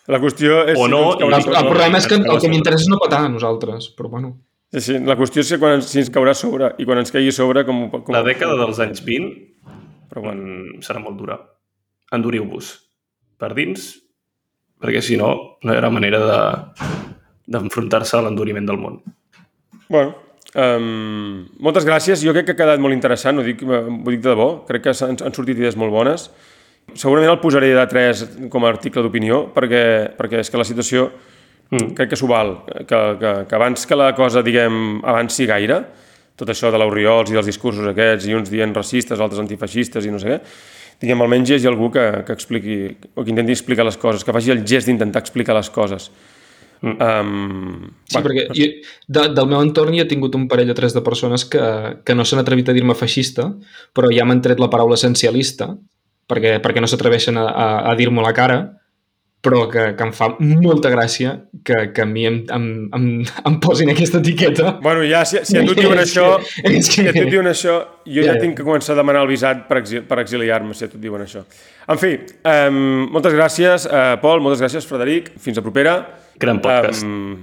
La 0.10 0.18
qüestió 0.22 0.64
és... 0.66 0.78
O 0.78 0.86
si 0.88 0.92
no, 0.96 1.04
ens 1.14 1.20
i- 1.20 1.22
caurà 1.26 1.38
El, 1.38 1.44
sobre- 1.46 1.60
el 1.62 1.70
problema 1.70 1.98
és 2.02 2.08
que 2.10 2.18
el 2.22 2.42
que 2.42 2.50
m'interessa 2.50 2.86
és 2.88 2.90
no 2.90 2.98
patar 3.02 3.24
a 3.26 3.30
nosaltres, 3.30 3.92
però 3.98 4.10
bueno. 4.16 4.34
Sí, 4.76 4.82
sí. 4.84 4.98
La 5.08 5.16
qüestió 5.16 5.40
és 5.40 5.54
que 5.54 5.60
quan 5.62 5.78
ens, 5.78 5.88
si 5.88 6.02
ens 6.02 6.12
caurà 6.12 6.34
sobre 6.36 6.74
i 6.84 6.88
quan 6.88 7.00
ens 7.00 7.14
caigui 7.16 7.32
sobre... 7.32 7.64
Com, 7.68 7.86
com... 7.94 8.12
La 8.12 8.26
dècada 8.26 8.58
dels 8.60 8.82
anys 8.84 9.00
20 9.06 9.30
Però 10.12 10.26
bueno. 10.26 10.42
mm, 10.44 10.82
serà 10.84 11.00
molt 11.00 11.16
dura. 11.20 11.38
Enduriu-vos 12.16 12.74
per 13.40 13.54
dins, 13.56 13.88
perquè 14.84 15.00
si 15.04 15.16
no, 15.20 15.32
no 15.64 15.72
hi 15.72 15.80
haurà 15.80 15.92
manera 15.92 16.20
de 16.24 16.40
d'enfrontar-se 17.56 18.18
a 18.18 18.24
l'enduriment 18.26 18.68
del 18.68 18.80
món. 18.82 19.02
Bueno, 19.88 20.16
Um, 20.56 21.50
moltes 21.60 21.84
gràcies, 21.84 22.22
jo 22.24 22.32
crec 22.32 22.46
que 22.48 22.54
ha 22.54 22.60
quedat 22.62 22.80
molt 22.80 22.96
interessant, 22.96 23.42
ho 23.42 23.44
dic, 23.44 23.60
ho 23.60 23.82
dic 24.08 24.22
de 24.24 24.30
debò, 24.30 24.46
crec 24.64 24.86
que 24.86 24.94
han, 25.04 25.18
han 25.20 25.34
sortit 25.36 25.58
idees 25.60 25.76
molt 25.76 25.92
bones. 25.92 26.30
Segurament 26.96 27.34
el 27.34 27.42
posaré 27.42 27.74
de 27.76 27.84
3 27.92 28.22
com 28.54 28.64
a 28.64 28.70
article 28.72 29.04
d'opinió, 29.04 29.42
perquè, 29.52 29.82
perquè 30.16 30.40
és 30.40 30.52
que 30.54 30.62
la 30.62 30.68
situació 30.68 31.10
mm. 31.72 31.94
crec 31.98 32.14
que 32.14 32.20
s'ho 32.20 32.30
val, 32.30 32.58
que, 32.68 33.02
que, 33.22 33.34
que 33.50 33.58
abans 33.58 33.86
que 33.86 33.98
la 33.98 34.14
cosa, 34.18 34.44
diguem, 34.46 35.00
avanci 35.04 35.48
gaire, 35.50 35.82
tot 36.36 36.52
això 36.52 36.72
de 36.72 36.80
l'Oriols 36.82 37.32
i 37.32 37.38
dels 37.38 37.48
discursos 37.48 37.88
aquests, 37.92 38.28
i 38.28 38.36
uns 38.36 38.52
dient 38.52 38.74
racistes, 38.76 39.20
altres 39.20 39.42
antifeixistes 39.44 40.06
i 40.06 40.14
no 40.14 40.20
sé 40.22 40.34
què, 40.34 40.40
diguem, 41.02 41.24
almenys 41.24 41.52
hi 41.52 41.58
hagi 41.58 41.70
algú 41.72 41.90
que, 41.94 42.06
que 42.28 42.36
expliqui, 42.36 42.80
o 43.16 43.24
que 43.24 43.32
intenti 43.32 43.56
explicar 43.56 43.86
les 43.88 43.98
coses, 44.00 44.24
que 44.24 44.36
faci 44.36 44.54
el 44.54 44.66
gest 44.68 44.92
d'intentar 44.92 45.24
explicar 45.24 45.56
les 45.58 45.72
coses. 45.72 46.10
Mm. 46.82 46.96
Um, 47.02 47.92
Sí, 48.12 48.20
perquè 48.22 48.46
jo, 48.54 48.68
de, 49.08 49.28
del 49.34 49.48
meu 49.50 49.62
entorn 49.64 49.96
hi 49.96 50.04
he 50.04 50.08
tingut 50.10 50.36
un 50.38 50.46
parell 50.52 50.74
o 50.74 50.78
tres 50.78 50.94
de 50.94 51.02
persones 51.06 51.48
que, 51.50 51.64
que 52.06 52.16
no 52.16 52.26
s'han 52.28 52.44
atrevit 52.44 52.70
a 52.70 52.76
dir-me 52.76 52.98
feixista, 53.00 53.48
però 53.96 54.12
ja 54.14 54.28
m'han 54.28 54.44
tret 54.46 54.62
la 54.62 54.70
paraula 54.72 55.00
essencialista, 55.00 55.72
perquè, 56.30 56.58
perquè 56.62 56.84
no 56.84 56.90
s'atreveixen 56.92 57.40
a, 57.42 57.48
a, 57.48 57.68
a 57.92 57.96
dir-m'ho 57.98 58.22
a 58.22 58.28
la 58.28 58.36
cara, 58.38 58.60
però 59.46 59.62
que, 59.72 59.84
que 59.96 60.04
em 60.08 60.12
fa 60.18 60.32
molta 60.42 60.90
gràcia 60.94 61.36
que, 61.64 61.78
que 61.94 62.02
a 62.04 62.08
mi 62.10 62.26
em, 62.28 62.42
em, 62.52 62.66
em, 62.98 63.06
em 63.46 63.60
posin 63.64 63.94
aquesta 63.94 64.20
etiqueta. 64.24 64.80
Bueno, 64.84 65.06
ja, 65.08 65.22
si, 65.30 65.38
si 65.46 65.58
a 65.62 65.64
tu 65.66 65.76
et 65.78 65.84
diuen 65.86 66.00
És 66.04 66.10
això, 66.10 66.28
que- 66.42 66.82
si 66.82 67.06
a 67.06 67.12
tu 67.12 67.14
que- 67.14 67.24
et 67.28 67.32
diuen 67.32 67.48
això, 67.54 67.78
jo 68.06 68.22
ja, 68.22 68.32
Ja, 68.32 68.34
ja. 68.34 68.42
tinc 68.42 68.58
que 68.58 68.66
començar 68.66 68.94
a 68.98 69.00
demanar 69.04 69.22
el 69.24 69.32
visat 69.32 69.68
per, 69.70 69.78
exil, 69.84 70.04
per 70.10 70.20
exiliar-me, 70.26 70.74
si 70.74 70.86
a 70.86 70.90
tu 70.90 70.98
et 70.98 71.04
diuen 71.08 71.22
això. 71.24 71.46
En 71.88 71.98
fi, 72.02 72.16
um, 72.50 73.08
moltes 73.14 73.34
gràcies, 73.38 73.86
uh, 73.86 74.16
Pol, 74.22 74.42
moltes 74.42 74.62
gràcies, 74.66 74.86
Frederic. 74.90 75.32
Fins 75.40 75.58
a 75.58 75.62
propera. 75.62 76.00
Gran 76.42 76.58
podcast. 76.60 77.04
Um, 77.06 77.38